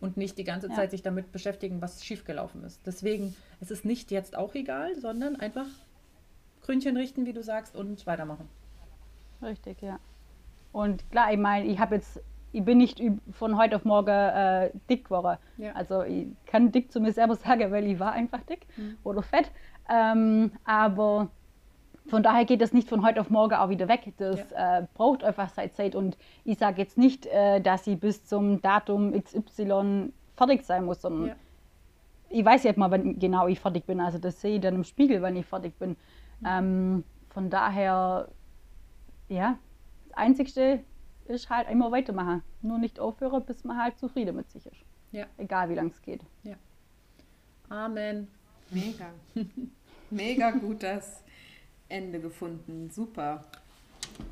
und 0.00 0.16
nicht 0.16 0.38
die 0.38 0.44
ganze 0.44 0.68
Zeit 0.70 0.90
sich 0.90 1.02
damit 1.02 1.32
beschäftigen, 1.32 1.80
was 1.80 2.04
schiefgelaufen 2.04 2.64
ist. 2.64 2.86
Deswegen, 2.86 3.34
es 3.60 3.70
ist 3.70 3.84
nicht 3.84 4.10
jetzt 4.10 4.36
auch 4.36 4.54
egal, 4.54 4.94
sondern 4.96 5.36
einfach 5.36 5.66
Krönchen 6.62 6.96
richten, 6.96 7.26
wie 7.26 7.32
du 7.32 7.42
sagst, 7.42 7.76
und 7.76 8.06
weitermachen. 8.06 8.48
Richtig, 9.42 9.82
ja. 9.82 9.98
Und 10.72 11.08
klar, 11.10 11.32
ich 11.32 11.38
meine, 11.38 11.66
ich 11.66 11.78
habe 11.78 11.94
jetzt, 11.94 12.20
ich 12.52 12.64
bin 12.64 12.78
nicht 12.78 13.00
von 13.32 13.56
heute 13.56 13.76
auf 13.76 13.84
morgen 13.84 14.10
äh, 14.10 14.70
dick 14.90 15.04
geworden. 15.04 15.38
Ja. 15.56 15.72
Also 15.72 16.02
ich 16.02 16.26
kann 16.46 16.72
dick 16.72 16.92
zu 16.92 17.00
mir 17.00 17.12
selber 17.12 17.34
sagen, 17.36 17.70
weil 17.70 17.86
ich 17.86 17.98
war 17.98 18.12
einfach 18.12 18.42
dick 18.42 18.66
mhm. 18.76 18.98
oder 19.04 19.22
fett. 19.22 19.50
Ähm, 19.88 20.52
aber 20.64 21.30
von 22.08 22.22
daher 22.22 22.44
geht 22.44 22.60
das 22.60 22.72
nicht 22.72 22.88
von 22.88 23.04
heute 23.04 23.20
auf 23.20 23.30
morgen 23.30 23.54
auch 23.54 23.68
wieder 23.68 23.88
weg. 23.88 24.12
Das 24.16 24.50
ja. 24.50 24.78
äh, 24.78 24.86
braucht 24.94 25.24
einfach 25.24 25.48
seine 25.48 25.72
Zeit. 25.72 25.94
Und 25.94 26.16
ich 26.44 26.58
sage 26.58 26.80
jetzt 26.80 26.98
nicht, 26.98 27.26
äh, 27.26 27.60
dass 27.60 27.84
sie 27.84 27.96
bis 27.96 28.24
zum 28.24 28.62
Datum 28.62 29.12
XY 29.12 30.12
fertig 30.36 30.64
sein 30.64 30.84
muss, 30.84 31.02
sondern 31.02 31.28
ja. 31.28 31.36
ich 32.28 32.44
weiß 32.44 32.62
jetzt 32.64 32.76
mal, 32.76 32.90
wann 32.90 33.18
genau 33.18 33.48
ich 33.48 33.60
fertig 33.60 33.86
bin. 33.86 34.00
Also 34.00 34.18
das 34.18 34.40
sehe 34.40 34.56
ich 34.56 34.60
dann 34.60 34.74
im 34.74 34.84
Spiegel, 34.84 35.20
wann 35.22 35.36
ich 35.36 35.46
fertig 35.46 35.78
bin. 35.78 35.90
Mhm. 36.40 36.46
Ähm, 36.46 37.04
von 37.30 37.50
daher, 37.50 38.28
ja, 39.28 39.58
das 40.08 40.16
Einzigste 40.16 40.80
ist 41.26 41.50
halt 41.50 41.68
immer 41.68 41.90
weitermachen. 41.90 42.42
Nur 42.62 42.78
nicht 42.78 43.00
aufhören, 43.00 43.44
bis 43.44 43.64
man 43.64 43.82
halt 43.82 43.98
zufrieden 43.98 44.36
mit 44.36 44.50
sich 44.50 44.64
ist. 44.66 44.84
Ja. 45.12 45.26
Egal 45.38 45.68
wie 45.70 45.74
lange 45.74 45.90
es 45.90 46.00
geht. 46.02 46.20
Ja. 46.44 46.54
Amen. 47.68 48.28
Mega. 48.70 49.06
Mega 50.10 50.50
gut, 50.52 50.82
dass 50.82 51.24
Ende 51.88 52.20
gefunden. 52.20 52.90
Super. 52.90 53.44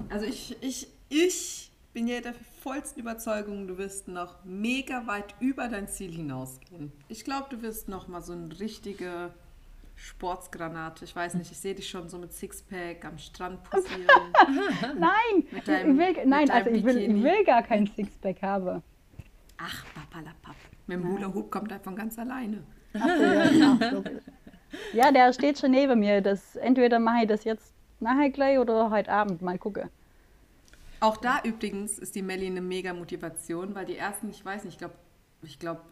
Also 0.09 0.27
ich, 0.27 0.57
ich, 0.63 0.89
ich 1.09 1.71
bin 1.93 2.09
ja 2.09 2.21
der 2.21 2.35
vollsten 2.61 3.01
Überzeugung, 3.01 3.67
du 3.69 3.79
wirst 3.79 4.09
noch 4.09 4.45
mega 4.45 5.07
weit 5.07 5.35
über 5.41 5.69
dein 5.69 5.89
Ziel 5.89 6.13
hinausgehen. 6.13 6.93
Ich 7.09 7.25
glaube, 7.25 7.47
du 7.51 7.63
wirst 7.63 7.89
noch 7.89 8.09
mal 8.09 8.21
so 8.21 8.33
eine 8.33 8.59
richtige 8.59 9.31
Sportsgranate. 9.97 11.05
Ich 11.05 11.15
weiß 11.15 11.35
nicht, 11.35 11.53
ich 11.53 11.59
sehe 11.59 11.75
dich 11.75 11.89
schon 11.89 12.09
so 12.09 12.19
mit 12.19 12.33
Sixpack 12.33 13.05
am 13.05 13.19
Strand 13.19 13.63
posieren. 13.65 14.07
nein, 14.99 15.63
deinem, 15.65 16.01
ich 16.01 16.17
will, 16.17 16.27
nein, 16.27 16.51
also 16.51 16.71
ich 16.71 16.85
will, 16.85 16.99
ich 16.99 17.23
will 17.23 17.45
gar 17.45 17.63
kein 17.63 17.87
Sixpack 17.87 18.43
haben. 18.43 18.83
Ach, 19.57 19.85
papalapap. 19.95 20.57
Mit 20.87 20.99
dem 20.99 21.09
Hula 21.09 21.33
Hoop 21.33 21.51
kommt 21.51 21.71
er 21.71 21.81
von 21.81 21.95
ganz 21.95 22.19
alleine. 22.19 22.65
Ach, 22.95 23.07
ja, 23.07 23.77
so. 23.91 24.03
Ja, 24.03 24.03
der 25.11 25.33
steht 25.33 25.59
schon 25.59 25.71
neben 25.71 25.99
mir. 25.99 26.21
Das, 26.21 26.57
entweder 26.57 26.99
mache 26.99 27.23
ich 27.23 27.29
das 27.29 27.45
jetzt 27.45 27.73
nachher 28.01 28.31
gleich 28.31 28.59
oder 28.59 28.91
heute 28.91 29.11
Abend 29.11 29.43
mal 29.43 29.59
gucke. 29.59 29.89
Auch 31.01 31.17
da 31.17 31.41
übrigens 31.45 31.99
ist 31.99 32.15
die 32.15 32.23
Melli 32.23 32.47
eine 32.47 32.61
mega 32.61 32.93
Motivation, 32.95 33.75
weil 33.75 33.85
die 33.85 33.97
ersten, 33.97 34.31
ich 34.31 34.45
weiß 34.45 34.65
nicht, 34.65 34.75
ich 34.75 34.79
glaube, 34.79 34.95
ich 35.43 35.59
glaube, 35.59 35.83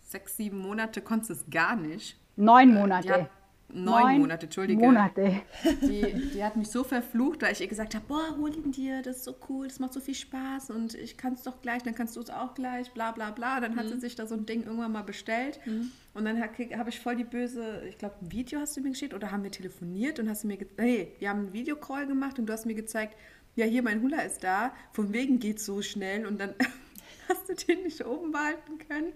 sechs, 0.00 0.36
sieben 0.36 0.58
Monate 0.58 1.00
konntest 1.00 1.30
du 1.30 1.34
es 1.34 1.50
gar 1.50 1.76
nicht. 1.76 2.16
Neun 2.36 2.74
Monate. 2.74 3.12
Äh, 3.12 3.26
Neun, 3.70 4.02
Neun 4.02 4.20
Monate, 4.20 4.46
Entschuldige. 4.46 4.80
Monate. 4.80 5.42
Die, 5.82 6.30
die 6.32 6.42
hat 6.42 6.56
mich 6.56 6.68
so 6.68 6.84
verflucht, 6.84 7.42
weil 7.42 7.52
ich 7.52 7.60
ihr 7.60 7.68
gesagt 7.68 7.94
habe, 7.94 8.04
boah, 8.08 8.36
hol 8.38 8.54
ihn 8.54 8.72
dir, 8.72 9.02
das 9.02 9.18
ist 9.18 9.24
so 9.24 9.36
cool, 9.48 9.68
das 9.68 9.78
macht 9.78 9.92
so 9.92 10.00
viel 10.00 10.14
Spaß 10.14 10.70
und 10.70 10.94
ich 10.94 11.18
kann 11.18 11.34
es 11.34 11.42
doch 11.42 11.60
gleich, 11.60 11.82
dann 11.82 11.94
kannst 11.94 12.16
du 12.16 12.20
es 12.20 12.30
auch 12.30 12.54
gleich, 12.54 12.90
bla 12.92 13.12
bla 13.12 13.30
bla. 13.30 13.60
Dann 13.60 13.76
hat 13.76 13.86
mhm. 13.86 13.90
sie 13.90 14.00
sich 14.00 14.14
da 14.14 14.26
so 14.26 14.34
ein 14.34 14.46
Ding 14.46 14.64
irgendwann 14.64 14.92
mal 14.92 15.02
bestellt 15.02 15.60
mhm. 15.66 15.90
und 16.14 16.24
dann 16.24 16.40
habe 16.40 16.88
ich 16.88 17.00
voll 17.00 17.16
die 17.16 17.24
böse, 17.24 17.82
ich 17.88 17.98
glaube, 17.98 18.14
ein 18.22 18.32
Video 18.32 18.60
hast 18.60 18.76
du 18.76 18.80
mir 18.80 18.90
geschickt 18.90 19.12
oder 19.12 19.30
haben 19.30 19.42
wir 19.42 19.50
telefoniert 19.50 20.18
und 20.18 20.30
hast 20.30 20.44
du 20.44 20.48
mir, 20.48 20.58
hey, 20.78 21.12
wir 21.18 21.28
haben 21.28 21.40
einen 21.40 21.52
Videocall 21.52 22.06
gemacht 22.06 22.38
und 22.38 22.46
du 22.46 22.52
hast 22.52 22.64
mir 22.64 22.74
gezeigt, 22.74 23.16
ja, 23.54 23.66
hier 23.66 23.82
mein 23.82 24.02
Hula 24.02 24.22
ist 24.22 24.44
da, 24.44 24.72
von 24.92 25.12
wegen 25.12 25.40
geht 25.40 25.60
so 25.60 25.82
schnell 25.82 26.26
und 26.26 26.40
dann 26.40 26.54
Hast 27.28 27.48
du 27.48 27.54
den 27.54 27.82
nicht 27.82 28.04
oben 28.04 28.32
behalten 28.32 28.78
können? 28.78 29.12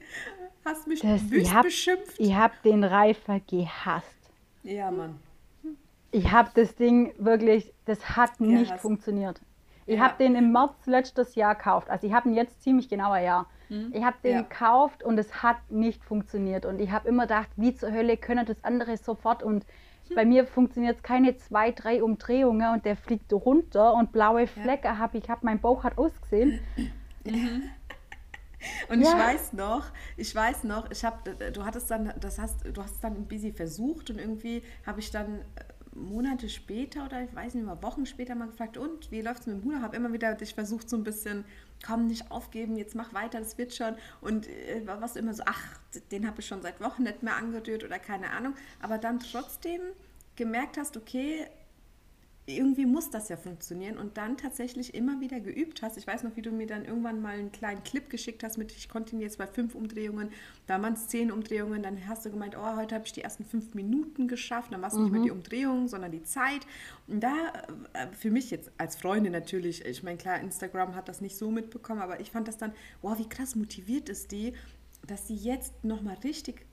Hast 0.64 0.86
mich 0.86 1.00
das, 1.00 1.30
wüst 1.30 1.53
hab, 1.53 1.64
beschimpft? 1.64 2.14
Ich 2.18 2.34
habe 2.34 2.55
den 2.64 2.84
Reifer 2.84 3.40
gehasst. 3.40 4.07
Ja, 4.63 4.91
Mann. 4.91 5.19
Ich 6.11 6.31
habe 6.31 6.51
das 6.55 6.75
Ding 6.77 7.15
wirklich, 7.19 7.73
das 7.87 8.17
hat 8.17 8.33
ja, 8.39 8.47
nicht 8.47 8.79
funktioniert. 8.79 9.41
Ich 9.87 9.97
ja. 9.97 10.05
habe 10.05 10.15
den 10.19 10.37
im 10.37 10.53
März 10.53 10.87
letztes 10.87 11.35
Jahr 11.35 11.55
gekauft. 11.55 11.91
Also 11.91 12.07
ich 12.07 12.13
habe 12.13 12.29
ihn 12.29 12.35
jetzt 12.35 12.63
ziemlich 12.63 12.89
genauer 12.89 13.19
Jahr. 13.19 13.47
Mhm. 13.69 13.93
Ich 13.95 14.05
habe 14.05 14.17
den 14.23 14.35
ja. 14.35 14.43
gekauft 14.43 15.03
und 15.03 15.19
es 15.19 15.43
hat 15.43 15.57
nicht 15.71 16.05
funktioniert. 16.05 16.67
Und 16.67 16.81
ich 16.81 16.91
habe 16.91 17.09
immer 17.09 17.23
gedacht, 17.23 17.49
wie 17.57 17.75
zur 17.75 17.93
Hölle 17.93 18.17
können 18.17 18.47
das 18.47 18.63
andere 18.63 18.97
sofort. 18.97 19.43
Und 19.43 19.65
hm. 20.09 20.17
bei 20.17 20.25
mir 20.25 20.47
funktioniert 20.47 20.97
es 20.97 21.03
keine 21.03 21.37
zwei, 21.37 21.73
drei 21.73 22.03
Umdrehungen 22.03 22.75
und 22.75 22.85
der 22.85 22.97
fliegt 22.97 23.33
runter 23.33 23.95
und 23.95 24.13
blaue 24.13 24.47
Flecke 24.47 24.89
ja. 24.89 24.99
habe 24.99 25.19
ich. 25.19 25.29
habe 25.29 25.41
mein 25.45 25.61
Bauch 25.61 25.83
hat 25.83 25.99
ausgesehen. 25.99 26.61
Mhm. 27.25 27.71
Und 28.89 29.01
ja. 29.01 29.09
ich 29.09 29.15
weiß 29.15 29.53
noch, 29.53 29.87
ich 30.17 30.35
weiß 30.35 30.65
noch, 30.65 30.91
ich 30.91 31.05
habe, 31.05 31.35
du 31.53 31.65
hattest 31.65 31.91
dann, 31.91 32.13
das 32.21 32.39
hast, 32.39 32.65
du 32.65 32.83
hast 32.83 32.95
es 32.95 33.01
dann 33.01 33.17
ein 33.17 33.27
bisschen 33.27 33.55
versucht 33.55 34.11
und 34.11 34.19
irgendwie 34.19 34.63
habe 34.87 35.01
ich 35.01 35.11
dann 35.11 35.41
äh, 35.41 35.65
Monate 35.95 36.49
später 36.49 37.05
oder 37.05 37.23
ich 37.23 37.35
weiß 37.35 37.55
nicht 37.55 37.65
mehr, 37.65 37.83
Wochen 37.83 38.07
später 38.07 38.35
mal 38.35 38.49
gefragt, 38.49 38.77
und 38.77 39.11
wie 39.11 39.21
läuft 39.21 39.41
es 39.41 39.47
mit 39.47 39.57
dem 39.57 39.63
Bruder? 39.63 39.83
Habe 39.83 39.97
immer 39.97 40.13
wieder 40.13 40.35
dich 40.35 40.55
versucht, 40.55 40.89
so 40.89 40.97
ein 40.97 41.05
bisschen, 41.05 41.45
komm, 41.85 42.07
nicht 42.07 42.31
aufgeben, 42.31 42.77
jetzt 42.77 42.95
mach 42.95 43.13
weiter, 43.13 43.39
das 43.39 43.59
wird 43.59 43.75
schon. 43.75 43.97
Und 44.21 44.47
äh, 44.49 44.83
was 44.87 45.17
immer 45.17 45.35
so, 45.35 45.43
ach, 45.47 45.79
den 46.11 46.27
habe 46.27 46.41
ich 46.41 46.47
schon 46.47 46.63
seit 46.63 46.81
Wochen 46.81 47.03
nicht 47.03 47.23
mehr 47.23 47.37
angerührt 47.37 47.85
oder 47.85 47.99
keine 47.99 48.31
Ahnung. 48.31 48.55
Aber 48.81 48.99
dann 48.99 49.21
trotzdem 49.21 49.81
gemerkt 50.37 50.79
hast, 50.79 50.97
okay, 50.97 51.47
irgendwie 52.57 52.86
muss 52.86 53.11
das 53.11 53.28
ja 53.28 53.36
funktionieren 53.36 53.98
und 53.98 54.16
dann 54.16 54.36
tatsächlich 54.36 54.94
immer 54.94 55.20
wieder 55.20 55.40
geübt 55.40 55.82
hast. 55.82 55.96
Ich 55.96 56.07
weiß 56.07 56.22
noch, 56.22 56.36
wie 56.36 56.42
du 56.42 56.50
mir 56.50 56.66
dann 56.66 56.84
irgendwann 56.84 57.20
mal 57.20 57.38
einen 57.38 57.53
kleinen 57.53 57.82
Clip 57.82 58.09
geschickt 58.09 58.42
hast 58.42 58.59
mit, 58.59 58.72
ich 58.72 58.88
konnte 58.88 59.14
ihn 59.14 59.20
jetzt 59.20 59.38
bei 59.38 59.46
fünf 59.46 59.74
Umdrehungen, 59.74 60.30
da 60.66 60.80
waren 60.80 60.94
es 60.94 61.09
zehn 61.09 61.30
Umdrehungen, 61.30 61.82
dann 61.82 62.07
hast 62.09 62.24
du 62.24 62.30
gemeint, 62.30 62.57
oh, 62.57 62.76
heute 62.76 62.94
habe 62.94 63.07
ich 63.07 63.12
die 63.12 63.22
ersten 63.22 63.44
fünf 63.44 63.74
Minuten 63.74 64.28
geschafft, 64.28 64.72
dann 64.72 64.80
war 64.80 64.88
es 64.88 64.94
mhm. 64.94 65.03
nicht 65.03 65.12
mehr 65.12 65.20
mhm. 65.20 65.24
die 65.24 65.30
Umdrehung, 65.30 65.88
sondern 65.88 66.12
die 66.12 66.22
Zeit. 66.22 66.66
Und 67.07 67.20
da, 67.20 67.53
äh, 67.92 68.07
für 68.12 68.30
mich 68.30 68.50
jetzt 68.50 68.70
als 68.78 68.96
Freundin 68.96 69.32
natürlich, 69.32 69.84
ich 69.84 70.03
meine, 70.03 70.18
klar, 70.18 70.40
Instagram 70.40 70.94
hat 70.94 71.09
das 71.09 71.20
nicht 71.20 71.36
so 71.36 71.50
mitbekommen, 71.50 72.00
aber 72.00 72.20
ich 72.20 72.30
fand 72.30 72.48
das 72.48 72.59
dann, 72.59 72.72
wow, 73.03 73.18
wie 73.18 73.28
krass 73.28 73.57
motiviert 73.57 74.09
ist 74.09 74.32
die, 74.32 74.55
dass 75.07 75.26
sie 75.26 75.36
jetzt 75.36 75.84
nochmal 75.84 76.16
richtig 76.24 76.66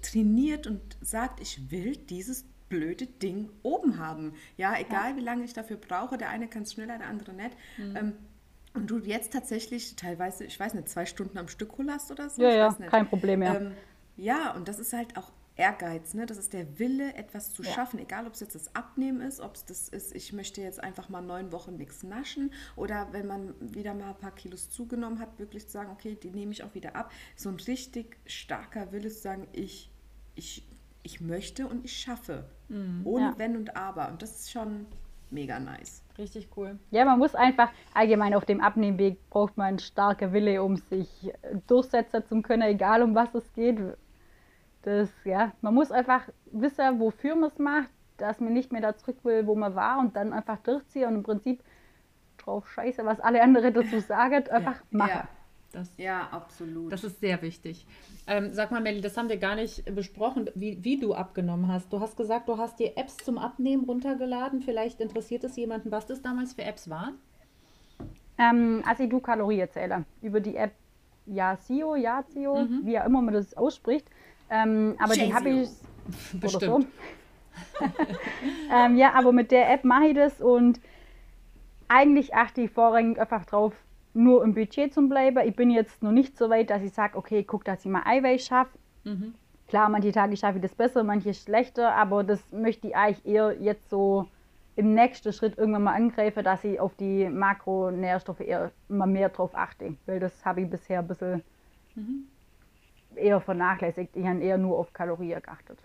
trainiert 0.00 0.66
und 0.66 0.80
sagt, 1.00 1.40
ich 1.40 1.70
will 1.70 1.96
dieses 1.96 2.44
blöde 2.72 3.06
Ding 3.06 3.50
oben 3.62 3.98
haben. 3.98 4.32
Ja, 4.56 4.74
egal 4.80 5.10
ja. 5.10 5.16
wie 5.16 5.20
lange 5.20 5.44
ich 5.44 5.52
dafür 5.52 5.76
brauche, 5.76 6.16
der 6.16 6.30
eine 6.30 6.48
kann 6.48 6.62
es 6.62 6.72
schneller, 6.72 6.96
der 6.96 7.06
andere 7.06 7.34
nicht. 7.34 7.54
Mhm. 7.76 7.96
Ähm, 7.96 8.12
und 8.72 8.90
du 8.90 8.98
jetzt 9.00 9.34
tatsächlich 9.34 9.94
teilweise, 9.96 10.44
ich 10.44 10.58
weiß 10.58 10.72
nicht, 10.72 10.88
zwei 10.88 11.04
Stunden 11.04 11.36
am 11.36 11.48
Stück 11.48 11.76
holst 11.76 12.10
oder 12.10 12.30
so? 12.30 12.40
Ja, 12.40 12.54
ja, 12.54 12.72
kein 12.72 13.06
Problem 13.06 13.40
mehr. 13.40 13.60
Ähm, 13.60 13.72
ja, 14.16 14.54
und 14.54 14.68
das 14.68 14.78
ist 14.78 14.94
halt 14.94 15.18
auch 15.18 15.30
Ehrgeiz, 15.54 16.14
ne? 16.14 16.24
Das 16.24 16.38
ist 16.38 16.54
der 16.54 16.78
Wille, 16.78 17.14
etwas 17.14 17.52
zu 17.52 17.62
ja. 17.62 17.70
schaffen, 17.70 17.98
egal 17.98 18.26
ob 18.26 18.32
es 18.32 18.40
jetzt 18.40 18.54
das 18.54 18.74
Abnehmen 18.74 19.20
ist, 19.20 19.40
ob 19.40 19.54
es 19.54 19.66
das 19.66 19.90
ist, 19.90 20.14
ich 20.14 20.32
möchte 20.32 20.62
jetzt 20.62 20.82
einfach 20.82 21.10
mal 21.10 21.20
neun 21.20 21.52
Wochen 21.52 21.76
nichts 21.76 22.02
naschen 22.02 22.54
oder 22.74 23.08
wenn 23.12 23.26
man 23.26 23.52
wieder 23.60 23.92
mal 23.92 24.08
ein 24.08 24.18
paar 24.18 24.34
Kilos 24.34 24.70
zugenommen 24.70 25.18
hat, 25.18 25.38
wirklich 25.38 25.66
zu 25.66 25.72
sagen, 25.72 25.90
okay, 25.90 26.16
die 26.20 26.30
nehme 26.30 26.52
ich 26.52 26.64
auch 26.64 26.74
wieder 26.74 26.96
ab. 26.96 27.12
So 27.36 27.50
ein 27.50 27.56
richtig 27.56 28.16
starker 28.24 28.92
Wille 28.92 29.10
zu 29.10 29.20
sagen, 29.20 29.46
ich, 29.52 29.90
ich 30.34 30.64
ich 31.02 31.20
möchte 31.20 31.66
und 31.66 31.84
ich 31.84 31.96
schaffe. 31.96 32.44
Mhm, 32.68 33.02
ohne 33.04 33.24
ja. 33.24 33.34
Wenn 33.36 33.56
und 33.56 33.76
Aber. 33.76 34.08
Und 34.08 34.22
das 34.22 34.40
ist 34.40 34.52
schon 34.52 34.86
mega 35.30 35.58
nice. 35.58 36.02
Richtig 36.18 36.48
cool. 36.56 36.78
Ja, 36.90 37.04
man 37.04 37.18
muss 37.18 37.34
einfach, 37.34 37.70
allgemein 37.94 38.34
auf 38.34 38.44
dem 38.44 38.60
Abnehmweg 38.60 39.18
braucht 39.30 39.56
man 39.56 39.78
starke 39.78 40.32
Wille, 40.32 40.62
um 40.62 40.76
sich 40.76 41.32
äh, 41.32 41.56
durchsetzen 41.66 42.24
zu 42.26 42.42
können, 42.42 42.62
egal 42.62 43.02
um 43.02 43.14
was 43.14 43.34
es 43.34 43.52
geht. 43.54 43.78
Das, 44.82 45.10
ja, 45.24 45.52
man 45.60 45.74
muss 45.74 45.90
einfach 45.90 46.28
wissen, 46.50 47.00
wofür 47.00 47.34
man 47.34 47.50
es 47.50 47.58
macht, 47.58 47.90
dass 48.18 48.40
man 48.40 48.52
nicht 48.52 48.72
mehr 48.72 48.82
da 48.82 48.96
zurück 48.96 49.18
will, 49.22 49.46
wo 49.46 49.54
man 49.54 49.74
war 49.74 49.98
und 50.00 50.16
dann 50.16 50.32
einfach 50.32 50.58
durchziehen 50.58 51.06
und 51.06 51.16
im 51.16 51.22
Prinzip 51.22 51.62
drauf 52.38 52.68
scheiße, 52.68 53.04
was 53.04 53.20
alle 53.20 53.42
anderen 53.42 53.72
dazu 53.72 54.00
sagen, 54.00 54.46
einfach 54.48 54.80
ja. 54.80 54.84
machen. 54.90 55.10
Ja. 55.10 55.28
Das, 55.72 55.90
ja, 55.96 56.28
absolut. 56.30 56.92
Das 56.92 57.02
ist 57.04 57.20
sehr 57.20 57.40
wichtig. 57.42 57.86
Ähm, 58.26 58.52
sag 58.52 58.70
mal, 58.70 58.80
Melli, 58.80 59.00
das 59.00 59.16
haben 59.16 59.28
wir 59.28 59.38
gar 59.38 59.54
nicht 59.54 59.84
besprochen, 59.94 60.50
wie, 60.54 60.82
wie 60.84 60.98
du 60.98 61.14
abgenommen 61.14 61.68
hast. 61.68 61.92
Du 61.92 62.00
hast 62.00 62.16
gesagt, 62.16 62.48
du 62.48 62.58
hast 62.58 62.78
dir 62.78 62.96
Apps 62.96 63.16
zum 63.16 63.38
Abnehmen 63.38 63.84
runtergeladen. 63.84 64.60
Vielleicht 64.60 65.00
interessiert 65.00 65.44
es 65.44 65.56
jemanden, 65.56 65.90
was 65.90 66.06
das 66.06 66.22
damals 66.22 66.52
für 66.52 66.62
Apps 66.62 66.90
waren? 66.90 67.14
Ähm, 68.38 68.82
also 68.86 69.06
du 69.06 69.20
Kalorienzähler 69.20 70.04
über 70.20 70.40
die 70.40 70.56
App 70.56 70.72
Yasio, 71.26 71.94
Yazio, 71.94 72.64
mhm. 72.64 72.80
wie 72.84 72.98
auch 72.98 73.06
immer 73.06 73.22
man 73.22 73.34
das 73.34 73.54
ausspricht. 73.56 74.06
Ähm, 74.50 74.96
aber 74.98 75.14
die 75.14 75.32
habe 75.32 75.48
ich 75.48 75.68
Bestimmt. 76.40 76.62
So. 77.78 77.84
ähm, 78.72 78.96
ja, 78.96 79.12
aber 79.14 79.32
mit 79.32 79.50
der 79.50 79.72
App 79.72 79.84
mache 79.84 80.08
ich 80.08 80.14
das 80.14 80.40
und 80.40 80.80
eigentlich 81.88 82.34
achte 82.34 82.62
ich 82.62 82.70
vorrangig 82.70 83.18
einfach 83.18 83.44
drauf, 83.44 83.74
nur 84.14 84.44
im 84.44 84.54
Budget 84.54 84.92
zu 84.92 85.08
bleiben. 85.08 85.46
Ich 85.46 85.56
bin 85.56 85.70
jetzt 85.70 86.02
noch 86.02 86.12
nicht 86.12 86.36
so 86.36 86.50
weit, 86.50 86.70
dass 86.70 86.82
ich 86.82 86.92
sage, 86.92 87.16
okay, 87.16 87.44
guck, 87.44 87.64
dass 87.64 87.84
ich 87.84 87.90
mal 87.90 88.02
Eiweiß 88.04 88.46
schaffe. 88.46 88.78
Mhm. 89.04 89.34
Klar, 89.68 89.88
manche 89.88 90.12
Tage 90.12 90.36
schaffe 90.36 90.58
ich 90.58 90.62
das 90.62 90.74
besser, 90.74 91.02
manche 91.02 91.32
schlechter, 91.32 91.94
aber 91.94 92.24
das 92.24 92.52
möchte 92.52 92.88
ich 92.88 92.96
eigentlich 92.96 93.24
eher 93.24 93.56
jetzt 93.58 93.88
so 93.88 94.28
im 94.76 94.94
nächsten 94.94 95.32
Schritt 95.32 95.56
irgendwann 95.58 95.84
mal 95.84 95.94
angreifen, 95.94 96.44
dass 96.44 96.64
ich 96.64 96.78
auf 96.78 96.94
die 96.94 97.28
Makronährstoffe 97.28 98.40
eher 98.40 98.70
mal 98.88 99.06
mehr 99.06 99.28
drauf 99.28 99.54
achte. 99.54 99.96
Weil 100.06 100.20
das 100.20 100.44
habe 100.44 100.62
ich 100.62 100.70
bisher 100.70 101.00
ein 101.00 101.08
bisschen 101.08 101.42
mhm. 101.94 102.26
eher 103.14 103.40
vernachlässigt. 103.40 104.16
Ich 104.16 104.26
habe 104.26 104.40
eher 104.40 104.58
nur 104.58 104.78
auf 104.78 104.92
Kalorien 104.92 105.40
geachtet. 105.40 105.78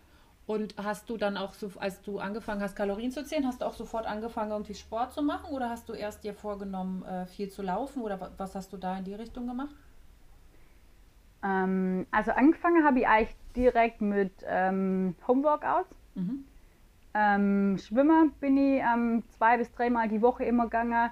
Und 0.48 0.76
hast 0.78 1.10
du 1.10 1.18
dann 1.18 1.36
auch, 1.36 1.54
so, 1.54 1.70
als 1.78 2.02
du 2.02 2.20
angefangen 2.20 2.62
hast, 2.62 2.74
Kalorien 2.74 3.12
zu 3.12 3.26
zählen, 3.26 3.46
hast 3.46 3.62
du 3.62 3.66
auch 3.66 3.74
sofort 3.74 4.06
angefangen, 4.06 4.52
irgendwie 4.52 4.76
Sport 4.76 5.12
zu 5.12 5.22
machen? 5.22 5.54
Oder 5.54 5.70
hast 5.70 5.90
du 5.90 5.94
erst 5.94 6.24
dir 6.24 6.34
vorgenommen, 6.34 7.04
äh, 7.04 7.26
viel 7.26 7.50
zu 7.50 7.62
laufen? 7.62 8.02
Oder 8.02 8.32
was 8.38 8.56
hast 8.56 8.72
du 8.72 8.78
da 8.78 8.98
in 8.98 9.04
die 9.04 9.14
Richtung 9.14 9.46
gemacht? 9.46 9.76
Ähm, 11.44 12.08
also 12.12 12.32
angefangen 12.32 12.86
habe 12.86 13.00
ich 13.00 13.08
eigentlich 13.08 13.36
direkt 13.58 14.00
mit 14.00 14.32
ähm, 14.46 15.16
Homeworkouts. 15.28 15.94
Mhm. 16.16 16.46
Ähm, 17.14 17.78
Schwimmen 17.78 18.32
bin 18.40 18.58
ich 18.58 18.82
ähm, 18.82 19.24
zwei 19.38 19.58
bis 19.58 19.70
dreimal 19.74 20.08
die 20.08 20.22
Woche 20.22 20.46
immer 20.46 20.64
gegangen 20.64 21.10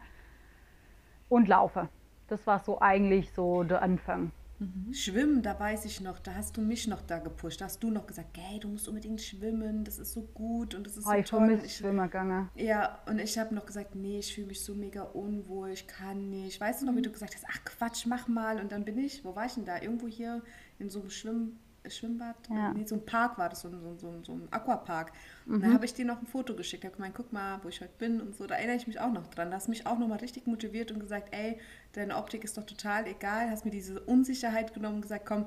und 1.28 1.50
laufe. 1.50 1.90
Das 2.30 2.48
war 2.48 2.60
so 2.60 2.80
eigentlich 2.80 3.34
so 3.34 3.64
der 3.64 3.82
Anfang. 3.82 4.32
Mhm. 4.60 4.94
Schwimmen, 4.94 5.42
da 5.42 5.60
weiß 5.60 5.86
ich 5.86 6.00
noch, 6.00 6.20
da 6.20 6.36
hast 6.36 6.56
du 6.56 6.62
mich 6.62 6.88
noch 6.88 7.02
da 7.02 7.20
gepusht. 7.20 7.60
Da 7.60 7.66
hast 7.66 7.84
du 7.84 7.92
noch 7.92 8.08
gesagt, 8.08 8.38
hey, 8.38 8.60
du 8.60 8.70
musst 8.70 8.88
unbedingt 8.88 9.22
schwimmen, 9.22 9.84
das 9.84 10.00
ist 10.00 10.14
so 10.14 10.22
gut 10.34 10.76
und 10.76 10.86
das 10.86 10.96
ist 10.96 11.06
oh, 11.06 11.12
so 11.12 11.18
ich 11.18 11.30
toll. 11.30 11.62
Ich 11.66 11.78
Schwimmergange. 11.78 12.50
Ja, 12.56 13.00
und 13.06 13.20
ich 13.20 13.38
habe 13.38 13.54
noch 13.54 13.66
gesagt, 13.66 13.96
nee, 13.96 14.20
ich 14.20 14.34
fühle 14.34 14.48
mich 14.48 14.62
so 14.62 14.74
mega 14.74 15.04
unwohl, 15.04 15.72
ich 15.72 15.88
kann 15.88 16.30
nicht. 16.30 16.60
Weißt 16.62 16.82
du 16.82 16.86
noch, 16.86 16.96
wie 16.96 17.02
du 17.02 17.12
gesagt 17.12 17.36
hast, 17.36 17.46
ach 17.50 17.66
Quatsch, 17.66 18.06
mach 18.06 18.28
mal. 18.28 18.60
Und 18.60 18.72
dann 18.72 18.86
bin 18.86 18.98
ich, 18.98 19.26
wo 19.26 19.36
war 19.36 19.46
ich 19.46 19.56
denn 19.56 19.66
da? 19.66 19.82
Irgendwo 19.82 20.08
hier 20.08 20.42
in 20.80 20.90
so 20.90 21.02
einem 21.02 21.10
Schwimm 21.10 21.58
Schwimmbad, 21.90 22.36
ja. 22.50 22.74
nee, 22.74 22.86
so 22.86 22.96
ein 22.96 23.06
Park 23.06 23.38
war 23.38 23.50
das, 23.50 23.62
so, 23.62 23.70
so, 23.70 23.96
so, 23.98 24.24
so 24.24 24.34
ein 24.34 24.48
Aquapark. 24.52 25.12
Mhm. 25.46 25.56
Und 25.56 25.62
dann 25.62 25.74
habe 25.74 25.86
ich 25.86 25.94
dir 25.94 26.06
noch 26.06 26.20
ein 26.20 26.28
Foto 26.28 26.56
geschickt. 26.56 26.84
Ich 26.84 26.88
habe 26.88 26.96
gemeint, 26.96 27.16
guck 27.16 27.32
mal, 27.32 27.60
wo 27.64 27.70
ich 27.70 27.82
heute 27.82 27.94
bin 27.98 28.22
und 28.22 28.36
so. 28.36 28.48
Da 28.48 28.56
erinnere 28.56 28.78
ich 28.78 28.88
mich 28.88 29.00
auch 29.00 29.12
noch 29.12 29.28
dran. 29.28 29.52
Da 29.52 29.58
hast 29.58 29.68
du 29.68 29.72
mich 29.72 29.86
auch 29.86 29.98
nochmal 29.98 30.20
richtig 30.20 30.48
motiviert 30.48 30.92
und 30.92 31.00
gesagt, 31.00 31.30
ey, 31.32 31.60
deine 31.96 32.18
Optik 32.18 32.44
ist 32.44 32.58
doch 32.58 32.66
total 32.66 33.08
egal. 33.08 33.50
Hast 33.50 33.66
mir 33.66 33.72
diese 33.72 34.00
Unsicherheit 34.02 34.74
genommen 34.74 34.96
und 34.96 35.02
gesagt, 35.02 35.26
komm, 35.26 35.46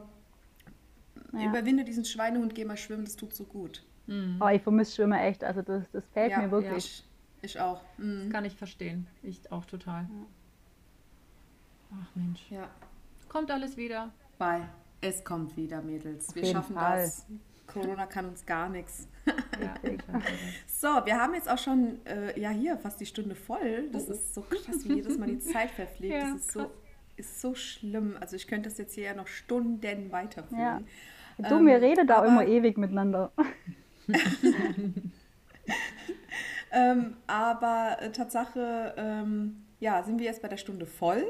ja. 1.33 1.49
überwinde 1.49 1.85
diesen 1.85 2.05
Schweinehund, 2.05 2.55
geh 2.55 2.65
mal 2.65 2.77
schwimmen, 2.77 3.05
das 3.05 3.17
tut 3.17 3.35
so 3.35 3.45
gut. 3.45 3.85
Mhm. 4.07 4.41
Oh, 4.41 4.49
ich 4.49 4.63
vermisse 4.63 4.95
Schwimmen 4.95 5.19
echt. 5.19 5.45
Also 5.45 5.63
das, 5.63 5.85
das 5.93 6.05
fällt 6.13 6.33
ja, 6.33 6.41
mir 6.41 6.51
wirklich. 6.51 7.05
Ich, 7.43 7.55
ich, 7.57 7.61
auch. 7.61 7.83
Mhm. 7.99 8.25
Das 8.25 8.33
kann 8.33 8.45
ich 8.45 8.57
verstehen. 8.57 9.07
Ich 9.23 9.53
auch 9.53 9.65
total. 9.67 10.09
Ach 11.93 12.09
Mensch. 12.15 12.41
Ja. 12.51 12.69
Kommt 13.29 13.51
alles 13.51 13.77
wieder. 13.77 14.11
Bye. 14.39 14.69
Es 15.01 15.25
kommt 15.25 15.57
wieder, 15.57 15.81
Mädels. 15.83 16.35
Wir 16.35 16.45
schaffen 16.45 16.75
Fall. 16.75 17.03
das. 17.03 17.27
Corona 17.69 18.07
kann 18.07 18.27
uns 18.27 18.45
gar 18.45 18.69
nichts. 18.69 19.07
Ja, 19.61 19.75
so, 20.66 20.89
wir 21.07 21.21
haben 21.21 21.35
jetzt 21.35 21.49
auch 21.49 21.59
schon, 21.59 22.05
äh, 22.07 22.39
ja 22.39 22.51
hier, 22.51 22.77
fast 22.79 23.01
die 23.01 23.07
Stunde 23.07 23.35
voll. 23.35 23.89
Das 23.93 24.09
oh. 24.09 24.12
ist 24.12 24.35
so 24.35 24.41
krass, 24.43 24.85
wie 24.85 24.95
jedes 24.95 25.19
Mal 25.19 25.29
die 25.29 25.39
Zeit 25.39 25.71
verfliegt. 25.71 26.14
Ja, 26.19 26.33
das 26.33 26.41
ist 26.41 26.53
so, 26.53 26.71
ist 27.16 27.41
so 27.41 27.55
schlimm. 27.55 28.16
Also 28.21 28.37
ich 28.37 28.47
könnte 28.47 28.69
das 28.69 28.79
jetzt 28.79 28.95
hier 28.95 29.05
ja 29.05 29.14
noch 29.14 29.27
Stunden 29.27 30.11
weiterführen. 30.11 30.61
Ja. 30.61 30.81
Du, 31.49 31.59
ähm, 31.59 31.66
wir 31.66 31.81
reden 31.81 32.07
da 32.07 32.25
immer 32.25 32.47
ewig 32.47 32.79
miteinander. 32.79 33.31
ähm, 36.73 37.16
aber 37.27 37.99
äh, 38.01 38.11
Tatsache, 38.11 38.95
ähm, 38.97 39.64
ja, 39.79 40.03
sind 40.03 40.19
wir 40.19 40.27
jetzt 40.27 40.43
bei 40.43 40.49
der 40.49 40.57
Stunde 40.57 40.87
voll. 40.87 41.25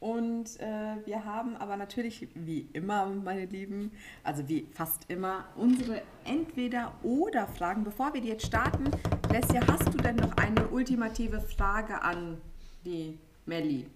Und 0.00 0.58
äh, 0.60 0.96
wir 1.04 1.24
haben 1.24 1.56
aber 1.56 1.76
natürlich, 1.76 2.28
wie 2.34 2.68
immer, 2.72 3.06
meine 3.06 3.44
Lieben, 3.44 3.92
also 4.24 4.48
wie 4.48 4.66
fast 4.72 5.10
immer, 5.10 5.44
unsere 5.56 6.02
Entweder-Oder-Fragen. 6.24 7.84
Bevor 7.84 8.14
wir 8.14 8.22
die 8.22 8.28
jetzt 8.28 8.46
starten, 8.46 8.90
Lesja, 9.30 9.60
hast 9.68 9.92
du 9.92 9.98
denn 9.98 10.16
noch 10.16 10.36
eine 10.38 10.66
ultimative 10.68 11.40
Frage 11.40 12.00
an 12.00 12.38
die 12.84 13.18
Melli? 13.44 13.86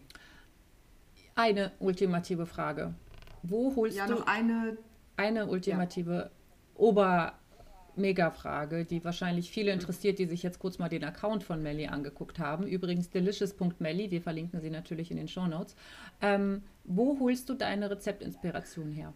Eine 1.34 1.72
ultimative 1.80 2.46
Frage. 2.46 2.94
Wo 3.42 3.74
holst 3.74 3.96
ja, 3.96 4.06
du 4.06 4.14
noch 4.14 4.26
eine 4.26 4.76
eine 5.16 5.46
ultimative 5.46 6.14
ja. 6.14 6.30
Ober-Mega-Frage, 7.94 8.84
die 8.84 9.04
wahrscheinlich 9.04 9.50
viele 9.50 9.72
interessiert, 9.72 10.18
die 10.18 10.26
sich 10.26 10.42
jetzt 10.42 10.58
kurz 10.58 10.78
mal 10.78 10.88
den 10.88 11.04
Account 11.04 11.42
von 11.42 11.62
Melly 11.62 11.86
angeguckt 11.86 12.38
haben. 12.38 12.66
Übrigens 12.66 13.10
delicious.melly, 13.10 14.10
wir 14.10 14.22
verlinken 14.22 14.60
sie 14.60 14.70
natürlich 14.70 15.10
in 15.10 15.16
den 15.16 15.28
Show 15.28 15.46
Notes. 15.46 15.76
Ähm, 16.20 16.62
wo 16.84 17.18
holst 17.20 17.48
du 17.48 17.54
deine 17.54 17.90
Rezeptinspiration 17.90 18.90
her? 18.90 19.12